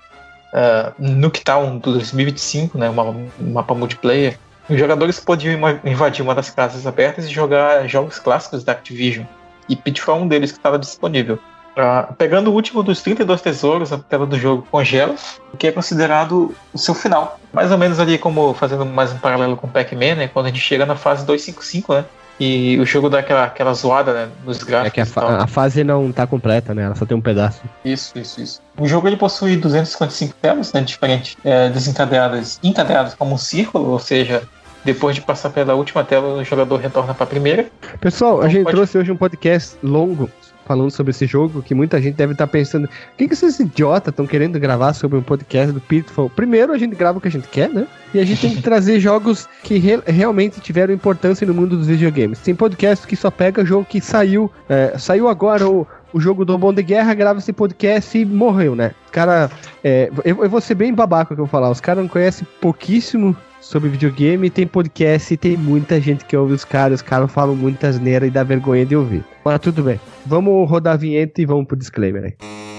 uh, 0.53 0.93
Nuketown 0.99 1.79
do 1.79 1.93
2025, 1.93 2.77
né, 2.77 2.91
um 2.91 3.53
mapa 3.53 3.75
multiplayer, 3.75 4.39
os 4.69 4.79
jogadores 4.79 5.21
podiam 5.21 5.59
invadir 5.85 6.23
uma 6.23 6.35
das 6.35 6.51
casas 6.51 6.87
abertas 6.87 7.27
e 7.27 7.31
jogar 7.31 7.87
jogos 7.87 8.19
clássicos 8.19 8.65
da 8.65 8.73
Activision. 8.73 9.27
E 9.69 9.77
Pitfall 9.77 10.19
é 10.19 10.23
um 10.23 10.29
deles 10.29 10.53
que 10.53 10.59
estava 10.59 10.79
disponível. 10.79 11.39
Uh, 11.77 12.15
pegando 12.15 12.51
o 12.51 12.55
último 12.55 12.85
dos 12.85 13.03
32 13.03 13.43
tesouros, 13.43 13.93
a 13.93 13.99
tela 13.99 14.25
do 14.25 14.39
jogo 14.39 14.67
congela, 14.71 15.17
o 15.53 15.57
que 15.57 15.67
é 15.67 15.73
considerado 15.73 16.55
o 16.73 16.79
seu 16.79 16.95
final. 16.95 17.41
Mais 17.53 17.73
ou 17.73 17.79
menos 17.79 17.99
ali 17.99 18.17
como 18.17 18.55
fazendo 18.55 18.87
mais 18.87 19.13
um 19.13 19.19
paralelo 19.19 19.57
com 19.57 19.69
Pac-Man, 19.69 20.15
né? 20.15 20.29
Quando 20.29 20.47
a 20.47 20.49
gente 20.51 20.61
chega 20.61 20.87
na 20.87 20.95
fase 20.95 21.27
255, 21.27 21.95
né? 21.95 22.05
E 22.39 22.79
o 22.81 22.85
jogo 22.85 23.09
dá 23.09 23.21
aquela, 23.21 23.45
aquela 23.45 23.73
zoada, 23.75 24.13
né? 24.13 24.29
Nos 24.45 24.63
gráficos. 24.63 24.89
É 24.89 24.91
que 24.91 25.01
a, 25.01 25.07
fa 25.07 25.43
a, 25.43 25.47
fase 25.47 25.85
não 25.85 26.11
tá 26.11 26.27
completa, 26.27 26.75
né? 26.75 26.83
Ela 26.83 26.95
só 26.95 27.07
tem 27.07 27.17
um 27.17 27.21
pedaço. 27.21 27.63
Isso, 27.85 28.19
isso, 28.19 28.41
isso. 28.41 28.63
O 28.77 28.89
jogo 28.89 29.07
ele 29.07 29.17
possui 29.17 29.57
255 29.57 30.35
telas, 30.43 30.73
né? 30.73 30.81
Diferentes, 30.81 31.37
é, 31.45 31.69
desencadeadas, 31.69 32.59
encadeadas 32.63 33.15
como 33.15 33.35
um 33.35 33.39
círculo, 33.39 33.91
ou 33.91 33.99
seja, 34.01 34.43
depois 34.85 35.15
de 35.15 35.23
passar 35.23 35.51
pela 35.51 35.75
última 35.75 36.03
tela, 36.03 36.35
o 36.35 36.45
jogador 36.45 36.77
retorna 36.77 37.15
para 37.15 37.25
a 37.25 37.29
primeira. 37.29 37.67
Pessoal, 38.01 38.37
então, 38.39 38.47
a 38.47 38.49
gente 38.49 38.65
pode... 38.65 38.77
trouxe 38.77 38.99
hoje 38.99 39.13
um 39.13 39.17
podcast 39.17 39.77
longo 39.83 40.29
falando 40.65 40.91
sobre 40.91 41.11
esse 41.11 41.27
jogo, 41.27 41.63
que 41.63 41.75
muita 41.75 42.01
gente 42.01 42.15
deve 42.15 42.33
estar 42.33 42.47
tá 42.47 42.53
pensando, 42.53 42.85
o 42.87 43.17
que, 43.17 43.29
que 43.29 43.35
esses 43.35 43.59
idiotas 43.59 44.13
estão 44.13 44.27
querendo 44.27 44.59
gravar 44.59 44.93
sobre 44.95 45.19
um 45.19 45.23
podcast 45.23 45.73
do 45.73 45.81
Pitfall? 45.81 46.31
Primeiro, 46.31 46.73
a 46.73 46.79
gente 46.79 46.95
grava 46.95 47.19
o 47.19 47.21
que 47.21 47.29
a 47.29 47.31
gente 47.31 47.49
quer, 47.49 47.69
né? 47.69 47.87
E 48.13 48.21
a 48.21 48.25
gente 48.25 48.41
tem 48.41 48.55
que 48.55 48.63
trazer 48.63 49.01
jogos 49.01 49.49
que 49.63 49.79
re 49.79 50.01
realmente 50.07 50.61
tiveram 50.61 50.93
importância 50.93 51.47
no 51.47 51.55
mundo 51.55 51.77
dos 51.77 51.87
videogames. 51.87 52.39
Tem 52.41 52.55
podcast 52.55 53.07
que 53.07 53.17
só 53.17 53.31
pega 53.31 53.65
jogo 53.65 53.85
que 53.85 54.01
saiu, 54.01 54.51
é, 54.69 54.97
saiu 54.99 55.29
agora, 55.29 55.69
o, 55.69 55.87
o 56.15 56.21
jogo 56.21 56.45
do 56.45 56.57
Bom 56.57 56.73
de 56.73 56.81
Guerra, 56.81 57.13
grava 57.13 57.41
esse 57.41 57.53
podcast 57.53 58.17
e 58.17 58.25
morreu, 58.25 58.77
né? 58.77 58.93
Cara, 59.11 59.51
é, 59.83 60.09
eu, 60.25 60.45
eu 60.45 60.49
vou 60.49 60.61
ser 60.61 60.77
bem 60.77 60.95
babaca 60.95 61.35
que 61.35 61.41
eu 61.41 61.45
vou 61.45 61.51
falar, 61.51 61.71
os 61.71 61.81
caras 61.81 62.05
não 62.05 62.09
conhecem 62.09 62.47
pouquíssimo 62.61 63.37
sobre 63.61 63.89
videogame, 63.89 64.49
tem 64.49 64.65
podcast 64.65 65.35
e 65.35 65.37
tem 65.37 65.57
muita 65.57 66.01
gente 66.01 66.25
que 66.25 66.37
ouve 66.37 66.53
os 66.53 66.65
caras, 66.65 67.01
os 67.01 67.03
caras 67.03 67.33
falam 67.33 67.57
muitas 67.57 67.99
neiras 67.99 68.29
e 68.29 68.31
dá 68.31 68.45
vergonha 68.45 68.87
de 68.87 68.95
ouvir. 68.95 69.25
Mas 69.45 69.59
tudo 69.59 69.83
bem. 69.83 69.99
Vamos 70.25 70.71
rodar 70.71 70.95
a 70.95 70.97
vinheta 70.97 71.43
e 71.43 71.47
vamos 71.47 71.67
pro 71.67 71.77
disclaimer 71.77 72.25
aí. 72.25 72.74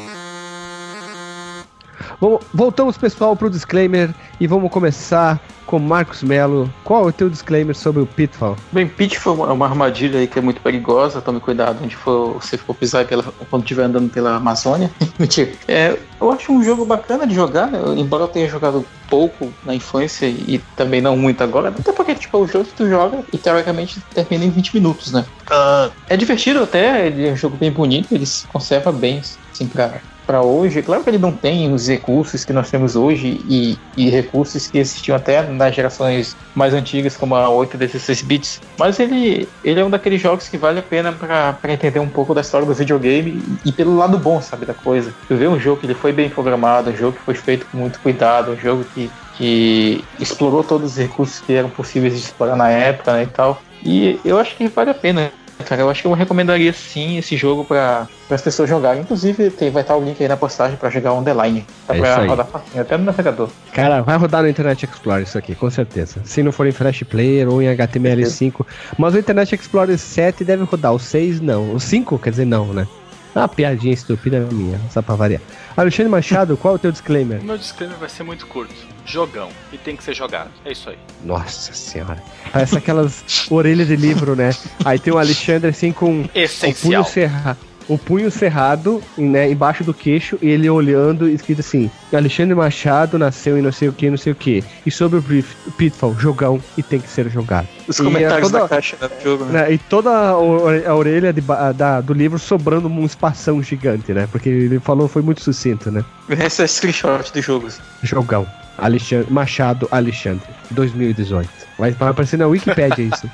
Bom, 2.19 2.39
voltamos, 2.53 2.97
pessoal, 2.97 3.35
pro 3.35 3.49
disclaimer 3.49 4.09
e 4.39 4.47
vamos 4.47 4.71
começar 4.71 5.39
com 5.65 5.79
Marcos 5.79 6.23
Melo. 6.23 6.71
Qual 6.83 7.05
é 7.05 7.09
o 7.09 7.11
teu 7.11 7.29
disclaimer 7.29 7.75
sobre 7.75 8.01
o 8.01 8.05
Pitfall? 8.05 8.55
Bem, 8.71 8.87
Pitfall 8.87 9.49
é 9.49 9.51
uma 9.51 9.65
armadilha 9.65 10.19
aí 10.19 10.27
que 10.27 10.39
é 10.39 10.41
muito 10.41 10.61
perigosa. 10.61 11.21
Tome 11.21 11.39
cuidado 11.39 11.83
onde 11.83 11.95
for, 11.95 12.33
você 12.33 12.57
for 12.57 12.73
pisar 12.73 13.05
pela, 13.05 13.23
quando 13.49 13.63
estiver 13.63 13.83
andando 13.83 14.09
pela 14.09 14.35
Amazônia. 14.35 14.89
Mentira. 15.19 15.51
É, 15.67 15.97
eu 16.21 16.31
acho 16.31 16.51
um 16.53 16.63
jogo 16.63 16.85
bacana 16.85 17.27
de 17.27 17.35
jogar, 17.35 17.67
né? 17.67 17.79
embora 17.97 18.23
eu 18.23 18.27
tenha 18.27 18.47
jogado 18.47 18.85
pouco 19.09 19.51
na 19.65 19.75
infância 19.75 20.25
e 20.25 20.61
também 20.75 21.01
não 21.01 21.17
muito 21.17 21.43
agora. 21.43 21.69
Até 21.69 21.91
porque, 21.91 22.15
tipo, 22.15 22.37
é 22.37 22.39
o 22.39 22.47
jogo 22.47 22.65
que 22.65 22.73
tu 22.73 22.87
joga 22.87 23.19
e 23.33 23.37
teoricamente 23.37 23.99
termina 24.13 24.45
em 24.45 24.49
20 24.49 24.73
minutos, 24.73 25.11
né? 25.11 25.25
Uh, 25.49 25.91
é 26.07 26.15
divertido 26.15 26.63
até, 26.63 27.07
ele 27.07 27.27
é 27.27 27.33
um 27.33 27.37
jogo 27.37 27.57
bem 27.57 27.71
bonito, 27.71 28.13
ele 28.13 28.25
se 28.25 28.47
conserva 28.47 28.91
bem, 28.91 29.21
assim, 29.51 29.67
pra 29.67 29.99
para 30.25 30.41
hoje. 30.41 30.81
Claro 30.81 31.03
que 31.03 31.09
ele 31.09 31.17
não 31.17 31.31
tem 31.31 31.71
os 31.73 31.87
recursos 31.87 32.43
que 32.43 32.53
nós 32.53 32.69
temos 32.69 32.95
hoje 32.95 33.41
e, 33.47 33.77
e, 33.95 34.09
recursos 34.09 34.67
que 34.67 34.77
existiam 34.77 35.15
até 35.15 35.41
nas 35.43 35.73
gerações 35.75 36.35
mais 36.53 36.73
antigas, 36.73 37.15
como 37.15 37.35
a 37.35 37.49
8 37.49 37.77
16 37.77 38.21
bits, 38.21 38.61
mas 38.77 38.99
ele, 38.99 39.47
ele 39.63 39.79
é 39.79 39.85
um 39.85 39.89
daqueles 39.89 40.21
jogos 40.21 40.47
que 40.47 40.57
vale 40.57 40.79
a 40.79 40.83
pena 40.83 41.11
para 41.11 41.73
entender 41.73 41.99
um 41.99 42.09
pouco 42.09 42.33
da 42.33 42.41
história 42.41 42.65
do 42.65 42.73
videogame 42.73 43.41
e, 43.63 43.71
pelo 43.71 43.95
lado 43.95 44.17
bom, 44.17 44.41
sabe, 44.41 44.65
da 44.65 44.73
coisa. 44.73 45.13
Tu 45.27 45.35
vê 45.35 45.47
um 45.47 45.59
jogo 45.59 45.79
que 45.79 45.85
ele 45.85 45.93
foi 45.93 46.11
bem 46.11 46.29
programado, 46.29 46.89
um 46.89 46.95
jogo 46.95 47.17
que 47.17 47.23
foi 47.23 47.35
feito 47.35 47.65
com 47.71 47.77
muito 47.77 47.99
cuidado, 47.99 48.51
um 48.51 48.57
jogo 48.57 48.85
que, 48.93 49.09
que 49.35 50.03
explorou 50.19 50.63
todos 50.63 50.91
os 50.91 50.97
recursos 50.97 51.39
que 51.39 51.53
eram 51.53 51.69
possíveis 51.69 52.13
de 52.13 52.19
explorar 52.19 52.55
na 52.55 52.69
época 52.69 53.13
né, 53.13 53.23
e 53.23 53.27
tal. 53.27 53.61
E 53.83 54.19
eu 54.25 54.39
acho 54.39 54.55
que 54.55 54.67
vale 54.67 54.89
a 54.89 54.95
pena 54.95 55.31
Cara, 55.63 55.81
eu 55.81 55.89
acho 55.89 56.01
que 56.01 56.07
eu 56.07 56.13
recomendaria 56.13 56.73
sim 56.73 57.17
esse 57.17 57.37
jogo 57.37 57.63
para 57.63 58.07
as 58.29 58.41
pessoas 58.41 58.69
jogarem. 58.69 59.01
Inclusive, 59.01 59.49
tem, 59.51 59.71
vai 59.71 59.81
estar 59.81 59.95
o 59.95 60.03
link 60.03 60.21
aí 60.21 60.27
na 60.27 60.35
postagem 60.35 60.77
para 60.77 60.89
jogar 60.89 61.13
on 61.13 61.23
the 61.23 61.33
line. 61.33 61.65
Tá 61.87 61.95
é 61.95 61.99
pra 61.99 62.25
rodar 62.25 62.45
facinho, 62.45 62.81
até 62.81 62.97
no 62.97 63.05
navegador. 63.05 63.49
Cara, 63.71 64.01
vai 64.01 64.17
rodar 64.17 64.43
no 64.43 64.49
Internet 64.49 64.85
Explorer 64.85 65.23
isso 65.23 65.37
aqui, 65.37 65.55
com 65.55 65.69
certeza. 65.69 66.19
Se 66.25 66.43
não 66.43 66.51
for 66.51 66.67
em 66.67 66.71
Flash 66.71 67.03
Player 67.03 67.47
ou 67.49 67.61
em 67.61 67.67
HTML5. 67.67 68.65
Mas 68.97 69.15
o 69.15 69.17
Internet 69.19 69.55
Explorer 69.55 69.97
7 69.97 70.43
deve 70.43 70.63
rodar. 70.63 70.93
O 70.93 70.99
6 70.99 71.39
não. 71.39 71.73
O 71.73 71.79
5, 71.79 72.19
quer 72.19 72.31
dizer, 72.31 72.45
não, 72.45 72.73
né? 72.73 72.87
Uma 73.33 73.47
piadinha 73.47 73.93
estúpida 73.93 74.39
minha, 74.51 74.79
só 74.91 75.01
pra 75.01 75.15
variar. 75.15 75.41
Alexandre 75.75 76.09
Machado, 76.09 76.55
qual 76.55 76.75
é 76.75 76.77
o 76.77 76.79
teu 76.79 76.91
disclaimer? 76.91 77.41
O 77.41 77.43
meu 77.43 77.57
disclaimer 77.57 77.97
vai 77.97 78.07
ser 78.07 78.23
muito 78.23 78.47
curto. 78.47 78.94
Jogão. 79.05 79.49
E 79.71 79.77
tem 79.77 79.95
que 79.95 80.03
ser 80.03 80.13
jogado. 80.13 80.49
É 80.63 80.71
isso 80.71 80.89
aí. 80.89 80.97
Nossa 81.23 81.73
senhora. 81.73 82.21
Parece 82.51 82.77
aquelas 82.77 83.23
orelhas 83.49 83.87
de 83.87 83.95
livro, 83.95 84.35
né? 84.35 84.51
Aí 84.83 84.99
tem 84.99 85.13
o 85.13 85.17
Alexandre 85.17 85.69
assim 85.69 85.91
com 85.91 86.27
Essencial. 86.33 87.01
o 87.01 87.05
punho 87.05 87.13
cerrado 87.13 87.57
o 87.87 87.97
punho 87.97 88.31
cerrado, 88.31 89.01
né, 89.17 89.49
embaixo 89.49 89.83
do 89.83 89.93
queixo, 89.93 90.37
e 90.41 90.49
ele 90.49 90.69
olhando, 90.69 91.29
escrito 91.29 91.59
assim: 91.59 91.89
Alexandre 92.11 92.55
Machado 92.55 93.17
nasceu 93.17 93.57
em 93.57 93.61
não 93.61 93.71
sei 93.71 93.89
o 93.89 93.93
que, 93.93 94.09
não 94.09 94.17
sei 94.17 94.31
o 94.31 94.35
que. 94.35 94.63
E 94.85 94.91
sobre 94.91 95.19
o 95.19 95.71
Pitfall, 95.73 96.15
jogão 96.17 96.61
e 96.77 96.83
tem 96.83 96.99
que 96.99 97.09
ser 97.09 97.29
jogado. 97.29 97.67
Os 97.87 97.99
e 97.99 98.03
comentários 98.03 98.49
toda, 98.49 98.63
da 98.63 98.69
caixa 98.69 98.97
do 98.97 99.23
jogo, 99.23 99.45
né? 99.45 99.61
né? 99.61 99.73
E 99.73 99.77
toda 99.77 100.09
a 100.09 100.95
orelha 100.95 101.31
de, 101.31 101.41
da, 101.75 102.01
do 102.01 102.13
livro 102.13 102.39
sobrando 102.39 102.87
um 102.87 103.05
espação 103.05 103.61
gigante, 103.61 104.13
né? 104.13 104.27
Porque 104.31 104.49
ele 104.49 104.79
falou, 104.79 105.07
foi 105.07 105.21
muito 105.21 105.41
sucinto, 105.41 105.91
né? 105.91 106.03
Esse 106.29 106.63
é 106.63 106.67
screenshot 106.67 107.31
do 107.31 107.41
jogo. 107.41 107.67
Jogão. 108.01 108.47
Alexandre, 108.77 109.31
Machado 109.31 109.87
Alexandre, 109.91 110.47
2018. 110.71 111.49
Vai, 111.77 111.91
vai 111.91 112.09
aparecer 112.09 112.37
na 112.37 112.47
Wikipedia 112.47 113.05
isso. 113.13 113.29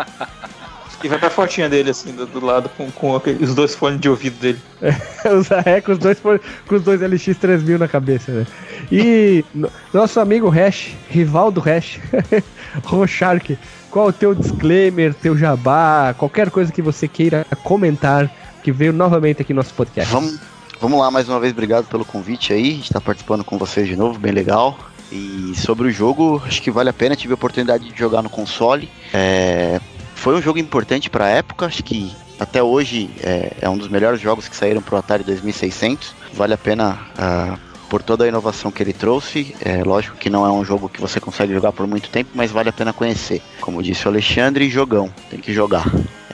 E 1.03 1.07
vai 1.07 1.17
pra 1.17 1.31
fotinha 1.31 1.67
dele, 1.67 1.89
assim, 1.89 2.11
do, 2.11 2.27
do 2.27 2.45
lado, 2.45 2.69
com, 2.77 2.91
com 2.91 3.19
os 3.39 3.55
dois 3.55 3.73
fones 3.73 3.99
de 3.99 4.07
ouvido 4.07 4.39
dele. 4.39 4.59
É, 4.81 4.93
é 5.77 5.81
com 5.81 5.93
os 5.93 5.97
dois, 5.97 6.19
com 6.19 6.75
os 6.75 6.83
dois 6.83 7.01
LX3000 7.01 7.79
na 7.79 7.87
cabeça, 7.87 8.31
né? 8.31 8.47
E 8.91 9.43
nosso 9.91 10.19
amigo 10.19 10.47
Hash, 10.49 10.91
rival 11.09 11.51
do 11.51 11.59
Hash, 11.59 11.99
Rochark, 12.85 13.57
qual 13.89 14.07
o 14.07 14.13
teu 14.13 14.35
disclaimer, 14.35 15.13
teu 15.13 15.35
jabá, 15.35 16.13
qualquer 16.15 16.51
coisa 16.51 16.71
que 16.71 16.81
você 16.83 17.07
queira 17.07 17.47
comentar, 17.63 18.29
que 18.63 18.71
veio 18.71 18.93
novamente 18.93 19.41
aqui 19.41 19.53
no 19.53 19.57
nosso 19.57 19.73
podcast. 19.73 20.11
Vamos, 20.13 20.39
vamos 20.79 20.99
lá, 20.99 21.09
mais 21.09 21.27
uma 21.27 21.39
vez, 21.39 21.51
obrigado 21.51 21.87
pelo 21.87 22.05
convite 22.05 22.53
aí, 22.53 22.69
a 22.69 22.75
gente 22.75 22.93
tá 22.93 23.01
participando 23.01 23.43
com 23.43 23.57
vocês 23.57 23.87
de 23.87 23.95
novo, 23.95 24.19
bem 24.19 24.31
legal. 24.31 24.77
E 25.11 25.53
sobre 25.55 25.87
o 25.87 25.91
jogo, 25.91 26.41
acho 26.45 26.61
que 26.61 26.71
vale 26.71 26.89
a 26.89 26.93
pena. 26.93 27.15
Tive 27.15 27.33
a 27.33 27.35
oportunidade 27.35 27.89
de 27.89 27.99
jogar 27.99 28.21
no 28.21 28.29
console. 28.29 28.89
É, 29.13 29.79
foi 30.15 30.35
um 30.35 30.41
jogo 30.41 30.59
importante 30.59 31.09
para 31.09 31.25
a 31.25 31.29
época, 31.29 31.65
acho 31.65 31.83
que 31.83 32.15
até 32.39 32.61
hoje 32.63 33.09
é, 33.21 33.53
é, 33.61 33.69
um 33.69 33.77
dos 33.77 33.87
melhores 33.87 34.19
jogos 34.19 34.47
que 34.47 34.55
saíram 34.55 34.81
para 34.81 34.95
o 34.95 34.97
Atari 34.97 35.23
2600. 35.23 36.15
Vale 36.33 36.53
a 36.53 36.57
pena 36.57 36.99
uh, 37.17 37.57
por 37.87 38.01
toda 38.01 38.23
a 38.23 38.27
inovação 38.27 38.71
que 38.71 38.81
ele 38.81 38.93
trouxe. 38.93 39.55
É 39.61 39.83
lógico 39.83 40.17
que 40.17 40.29
não 40.29 40.45
é 40.45 40.49
um 40.51 40.65
jogo 40.65 40.89
que 40.89 40.99
você 40.99 41.19
consegue 41.19 41.53
jogar 41.53 41.71
por 41.71 41.85
muito 41.85 42.09
tempo, 42.09 42.31
mas 42.33 42.49
vale 42.49 42.69
a 42.69 42.73
pena 42.73 42.93
conhecer. 42.93 43.43
Como 43.59 43.83
disse 43.83 44.07
o 44.07 44.09
Alexandre, 44.09 44.69
jogão, 44.69 45.13
tem 45.29 45.39
que 45.39 45.53
jogar. 45.53 45.85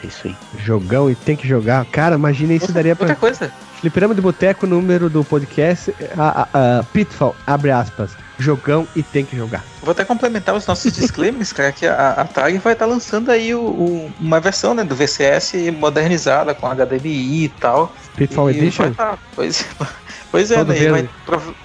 É 0.02 0.08
isso 0.08 0.28
aí. 0.28 0.36
Jogão 0.64 1.10
e 1.10 1.16
tem 1.16 1.36
que 1.36 1.48
jogar. 1.48 1.84
Cara, 1.86 2.16
imagina 2.16 2.54
isso 2.54 2.72
daria 2.72 2.96
para 2.96 3.06
Outra 3.06 3.16
coisa. 3.16 3.52
Fliperama 3.82 4.16
de 4.16 4.22
Boteco, 4.22 4.66
número 4.66 5.10
do 5.10 5.24
podcast, 5.24 5.94
a, 6.18 6.48
a, 6.54 6.80
a 6.80 6.84
Pitfall, 6.84 7.36
abre 7.46 7.72
aspas 7.72 8.27
jogão 8.38 8.88
e 8.96 9.02
tem 9.02 9.26
que 9.26 9.36
jogar. 9.36 9.64
Vou 9.82 9.92
até 9.92 10.06
complementar 10.06 10.56
os 10.56 10.66
nossos 10.66 10.92
disclaimers, 10.94 11.52
cara, 11.52 11.72
que 11.72 11.86
a 11.86 12.12
Atari 12.12 12.58
vai 12.58 12.74
estar 12.74 12.86
tá 12.86 12.92
lançando 12.92 13.32
aí 13.32 13.54
o, 13.54 13.62
o, 13.62 14.12
uma 14.20 14.40
versão 14.40 14.74
né, 14.74 14.84
do 14.84 14.96
VCS 14.96 15.54
modernizada 15.78 16.54
com 16.54 16.68
HDMI 16.68 17.46
e 17.46 17.50
tal. 17.50 17.94
Pitfall 18.16 18.52
e 18.52 18.58
Edition? 18.58 18.92
Tá, 18.94 19.18
pois, 19.36 19.66
pois 20.32 20.52
é, 20.52 20.64
né, 20.64 20.90
vai, 20.90 21.10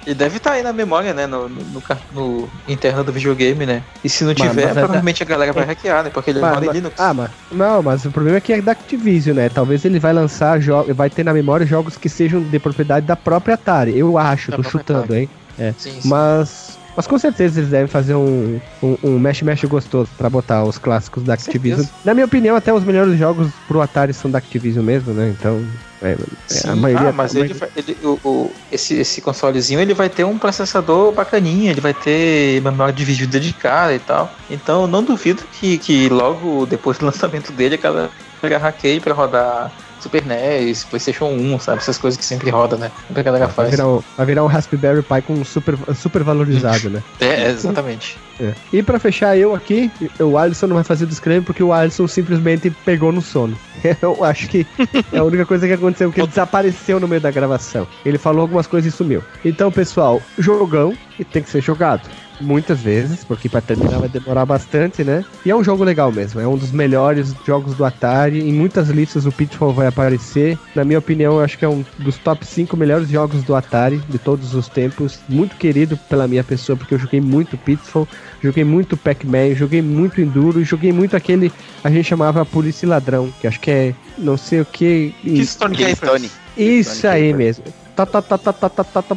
e 0.06 0.14
deve 0.14 0.36
estar 0.36 0.50
tá 0.50 0.56
aí 0.56 0.62
na 0.62 0.72
memória, 0.72 1.12
né, 1.12 1.26
no, 1.26 1.48
no, 1.48 1.62
no, 1.64 1.82
no, 2.12 2.50
interno 2.68 3.02
do 3.02 3.12
videogame, 3.12 3.66
né? 3.66 3.82
E 4.04 4.08
se 4.08 4.24
não 4.24 4.34
tiver, 4.34 4.54
mas, 4.54 4.64
mas 4.64 4.74
provavelmente 4.74 5.22
é, 5.22 5.26
a 5.26 5.28
galera 5.28 5.52
vai 5.52 5.64
é, 5.64 5.66
hackear, 5.66 6.04
né, 6.04 6.10
porque 6.10 6.30
ele 6.30 6.40
mas, 6.40 6.54
roda 6.54 6.66
em 6.66 6.70
Linux. 6.70 6.94
Ah, 6.98 7.14
mas, 7.14 7.30
não, 7.50 7.82
mas 7.82 8.04
o 8.04 8.10
problema 8.10 8.36
é 8.36 8.40
que 8.40 8.52
é 8.52 8.60
da 8.60 8.72
Activision, 8.72 9.36
né? 9.36 9.48
Talvez 9.48 9.84
ele 9.84 9.98
vai 9.98 10.12
lançar, 10.12 10.58
vai 10.94 11.10
ter 11.10 11.24
na 11.24 11.32
memória 11.32 11.66
jogos 11.66 11.96
que 11.96 12.08
sejam 12.08 12.42
de 12.42 12.58
propriedade 12.58 13.06
da 13.06 13.16
própria 13.16 13.54
Atari. 13.54 13.98
Eu 13.98 14.16
acho, 14.16 14.50
da 14.50 14.58
tô 14.58 14.62
chutando, 14.62 15.04
Atari. 15.04 15.20
hein? 15.20 15.30
É. 15.58 15.74
Sim, 15.78 16.00
sim. 16.00 16.08
Mas. 16.08 16.78
Mas 16.94 17.06
com 17.06 17.18
certeza 17.18 17.60
eles 17.60 17.70
devem 17.70 17.86
fazer 17.86 18.14
um, 18.14 18.60
um, 18.82 18.96
um 19.02 19.18
mexe-mexe 19.18 19.66
gostoso 19.66 20.10
para 20.18 20.28
botar 20.28 20.62
os 20.62 20.76
clássicos 20.76 21.22
da 21.22 21.32
Activision. 21.32 21.86
Na 22.04 22.12
minha 22.12 22.26
opinião, 22.26 22.54
até 22.54 22.70
os 22.70 22.84
melhores 22.84 23.18
jogos 23.18 23.48
pro 23.66 23.80
Atari 23.80 24.12
são 24.12 24.30
da 24.30 24.36
Activision 24.36 24.84
mesmo, 24.84 25.14
né? 25.14 25.34
Então, 25.38 25.64
é, 26.02 26.16
é 26.50 26.68
a 26.68 26.76
maioria. 26.76 27.08
Ah, 27.08 27.12
mas 27.12 27.34
ele, 27.34 27.54
ele 27.76 27.96
o, 28.02 28.18
o, 28.22 28.52
esse, 28.70 28.94
esse 28.94 29.22
consolezinho 29.22 29.80
ele 29.80 29.94
vai 29.94 30.10
ter 30.10 30.24
um 30.24 30.36
processador 30.36 31.12
bacaninha, 31.12 31.70
ele 31.70 31.80
vai 31.80 31.94
ter 31.94 32.60
memória 32.60 32.92
de 32.92 33.04
vídeo 33.04 33.26
dedicada 33.26 33.94
e 33.94 33.98
tal. 33.98 34.30
Então, 34.50 34.86
não 34.86 35.02
duvido 35.02 35.42
que, 35.52 35.78
que 35.78 36.08
logo 36.10 36.66
depois 36.66 36.98
do 36.98 37.06
lançamento 37.06 37.52
dele, 37.52 37.76
aquela 37.76 38.10
hackeie 38.42 39.00
para 39.00 39.14
rodar 39.14 39.72
Super 40.02 40.24
NES, 40.26 40.84
PlayStation 40.84 41.26
1, 41.26 41.58
sabe? 41.60 41.78
Essas 41.78 41.96
coisas 41.96 42.18
que 42.18 42.24
sempre 42.24 42.50
roda, 42.50 42.76
né? 42.76 42.90
A 43.14 43.22
galera 43.22 43.48
faz. 43.48 43.68
Vai 43.68 43.76
virar, 43.76 43.88
um, 43.88 44.02
vai 44.16 44.26
virar 44.26 44.44
um 44.44 44.46
Raspberry 44.48 45.02
Pi 45.02 45.22
com 45.22 45.44
super, 45.44 45.76
super 45.94 46.22
valorizado, 46.22 46.90
né? 46.90 47.02
É, 47.20 47.50
exatamente. 47.50 48.18
É. 48.40 48.52
E 48.72 48.82
para 48.82 48.98
fechar 48.98 49.36
eu 49.38 49.54
aqui, 49.54 49.90
o 50.18 50.36
Alisson 50.36 50.66
não 50.66 50.74
vai 50.74 50.82
fazer 50.82 51.04
o 51.04 51.06
disclaimer 51.06 51.44
porque 51.44 51.62
o 51.62 51.72
Alisson 51.72 52.08
simplesmente 52.08 52.68
pegou 52.84 53.12
no 53.12 53.22
sono. 53.22 53.56
Eu 54.02 54.24
acho 54.24 54.48
que 54.48 54.66
é 55.12 55.18
a 55.18 55.24
única 55.24 55.46
coisa 55.46 55.66
que 55.66 55.72
aconteceu, 55.72 56.08
porque 56.08 56.20
ele 56.20 56.28
desapareceu 56.28 56.98
no 56.98 57.06
meio 57.06 57.20
da 57.20 57.30
gravação. 57.30 57.86
Ele 58.04 58.18
falou 58.18 58.42
algumas 58.42 58.66
coisas 58.66 58.92
e 58.92 58.96
sumiu. 58.96 59.22
Então, 59.44 59.70
pessoal, 59.70 60.20
jogão 60.38 60.96
e 61.18 61.24
tem 61.24 61.42
que 61.42 61.50
ser 61.50 61.60
jogado. 61.60 62.08
Muitas 62.40 62.80
vezes, 62.80 63.24
porque 63.24 63.48
para 63.48 63.60
terminar 63.60 63.98
vai 63.98 64.08
demorar 64.08 64.44
bastante, 64.44 65.04
né? 65.04 65.24
E 65.44 65.50
é 65.50 65.56
um 65.56 65.62
jogo 65.62 65.84
legal 65.84 66.10
mesmo, 66.10 66.40
é 66.40 66.46
um 66.46 66.56
dos 66.56 66.72
melhores 66.72 67.34
jogos 67.46 67.74
do 67.74 67.84
Atari. 67.84 68.40
Em 68.40 68.52
muitas 68.52 68.88
listas 68.88 69.26
o 69.26 69.32
Pitfall 69.32 69.72
vai 69.72 69.86
aparecer. 69.86 70.58
Na 70.74 70.84
minha 70.84 70.98
opinião, 70.98 71.34
eu 71.34 71.40
acho 71.44 71.58
que 71.58 71.64
é 71.64 71.68
um 71.68 71.84
dos 71.98 72.18
top 72.18 72.44
5 72.46 72.76
melhores 72.76 73.08
jogos 73.08 73.42
do 73.42 73.54
Atari 73.54 73.98
de 74.08 74.18
todos 74.18 74.54
os 74.54 74.68
tempos. 74.68 75.20
Muito 75.28 75.56
querido 75.56 75.96
pela 76.08 76.26
minha 76.26 76.44
pessoa, 76.44 76.76
porque 76.76 76.94
eu 76.94 76.98
joguei 76.98 77.20
muito 77.20 77.56
Pitfall, 77.56 78.08
joguei 78.42 78.64
muito 78.64 78.96
Pac-Man, 78.96 79.54
joguei 79.54 79.82
muito 79.82 80.20
Enduro 80.20 80.60
e 80.60 80.64
joguei 80.64 80.92
muito 80.92 81.16
aquele 81.16 81.52
a 81.82 81.90
gente 81.90 82.04
chamava 82.04 82.44
Polícia 82.44 82.86
e 82.86 82.88
Ladrão, 82.88 83.32
que 83.40 83.46
acho 83.46 83.58
que 83.58 83.70
é 83.70 83.94
não 84.16 84.36
sei 84.36 84.60
o 84.60 84.64
que. 84.64 85.14
Keystone 85.22 85.76
Keystone. 85.76 86.30
Isso 86.56 87.06
aí 87.08 87.32
mesmo. 87.32 87.64
Tá, 87.96 88.06
tá, 88.06 88.22
tá, 88.22 88.38
tá, 88.38 88.52
tá, 88.52 88.68
tá, 88.68 88.84
tá, 88.84 89.02
tá, 89.02 89.16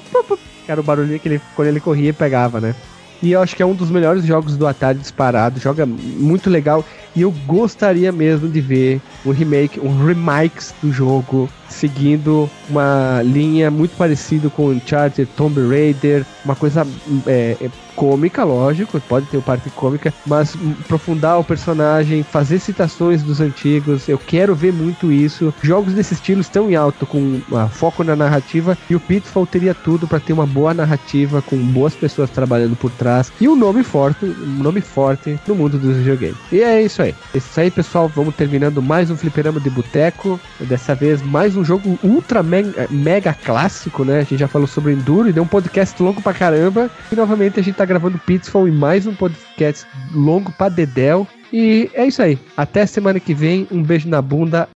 era 0.68 0.82
o 0.82 0.84
barulhinho 0.84 1.20
que 1.20 1.30
ele, 1.30 1.42
quando 1.56 1.68
ele 1.68 1.80
corria 1.80 2.10
e 2.10 2.14
pegava, 2.14 2.60
né? 2.60 2.76
E 3.22 3.32
eu 3.32 3.42
acho 3.42 3.56
que 3.56 3.64
é 3.64 3.66
um 3.66 3.74
dos 3.74 3.90
melhores 3.90 4.26
jogos 4.26 4.58
do 4.58 4.68
Atari 4.68 5.00
disparado. 5.00 5.60
Joga 5.60 5.86
muito 5.86 6.50
legal. 6.50 6.84
E 7.16 7.22
eu 7.22 7.32
gostaria 7.46 8.12
mesmo 8.12 8.50
de 8.50 8.60
ver 8.60 9.02
um 9.26 9.32
remake, 9.32 9.80
um 9.80 10.06
remakes 10.06 10.74
do 10.82 10.92
jogo, 10.92 11.50
seguindo 11.70 12.50
uma 12.70 13.22
linha 13.24 13.72
muito 13.72 13.96
parecida 13.96 14.50
com 14.50 14.68
Uncharted, 14.68 15.30
Tomb 15.38 15.62
Raider, 15.68 16.26
uma 16.44 16.56
coisa 16.56 16.86
é, 17.26 17.56
é 17.62 17.70
cômica, 17.96 18.44
lógico, 18.44 19.00
pode 19.02 19.26
ter 19.28 19.42
parte 19.42 19.70
cômica, 19.70 20.14
mas 20.26 20.56
aprofundar 20.82 21.40
o 21.40 21.44
personagem, 21.44 22.24
fazer 22.24 22.60
citações 22.60 23.24
dos 23.24 23.40
antigos, 23.42 24.08
eu 24.08 24.18
quero 24.18 24.56
ver 24.56 24.74
muito 24.74 25.12
isso. 25.12 25.54
Jogos 25.62 25.94
desse 25.94 26.14
estilo 26.14 26.42
estão 26.42 26.70
em 26.70 26.76
alto, 26.76 27.06
com 27.06 27.42
uh, 27.52 27.70
foco 27.70 28.04
na 28.04 28.16
narrativa, 28.16 28.78
e 28.90 28.96
o 28.96 29.00
Pitfall 29.00 29.46
teria 29.46 29.74
tudo 29.74 30.08
para 30.08 30.20
ter 30.20 30.34
uma 30.34 30.46
boa 30.46 30.74
narrativa, 30.74 31.42
com 31.42 31.58
boas 31.58 31.94
pessoas 31.94 32.30
trabalhando 32.30 32.76
por 32.76 32.92
trás, 32.92 33.32
e 33.40 33.48
um 33.48 33.56
nome 33.56 33.84
forte, 33.84 34.26
um 34.26 34.64
nome 34.64 34.82
forte 34.82 35.40
no 35.48 35.56
mundo 35.56 35.78
dos 35.78 35.98
videogames. 35.98 36.38
E 36.52 36.62
é 36.62 36.82
isso 36.82 37.02
aí. 37.02 37.16
É 37.34 37.38
isso 37.38 37.60
aí, 37.60 37.72
pessoal, 37.72 38.08
vamos 38.08 38.36
terminando 38.36 38.82
mais 38.82 39.10
um 39.10 39.18
fliperama 39.18 39.60
de 39.60 39.70
boteco, 39.70 40.40
dessa 40.60 40.94
vez 40.94 41.22
mais 41.22 41.56
um 41.56 41.64
jogo 41.64 41.98
ultra 42.04 42.44
mega, 42.44 42.88
mega 42.90 43.34
clássico, 43.34 44.04
né? 44.04 44.20
A 44.20 44.24
gente 44.24 44.38
já 44.38 44.48
falou 44.48 44.68
sobre 44.68 44.94
Enduro 44.94 45.30
e 45.30 45.34
deu 45.34 45.44
um 45.44 45.48
podcast 45.48 46.02
longo 46.02 46.22
pra 46.22 46.34
caramba, 46.34 46.90
e 47.12 47.16
novamente 47.16 47.60
a 47.60 47.64
gente 47.64 47.76
tá 47.86 47.88
gravando 47.88 48.18
Pitfall 48.18 48.68
e 48.68 48.72
mais 48.72 49.06
um 49.06 49.14
podcast 49.14 49.86
longo 50.12 50.52
pra 50.52 50.70
Dedel. 50.70 51.28
E 51.54 51.90
é 51.94 52.08
isso 52.08 52.22
aí. 52.22 52.38
Até 52.58 52.86
semana 52.86 53.20
que 53.20 53.34
vem. 53.34 53.68
Um 53.72 53.84
beijo 53.84 54.10
na 54.10 54.22
bunda. 54.22 54.68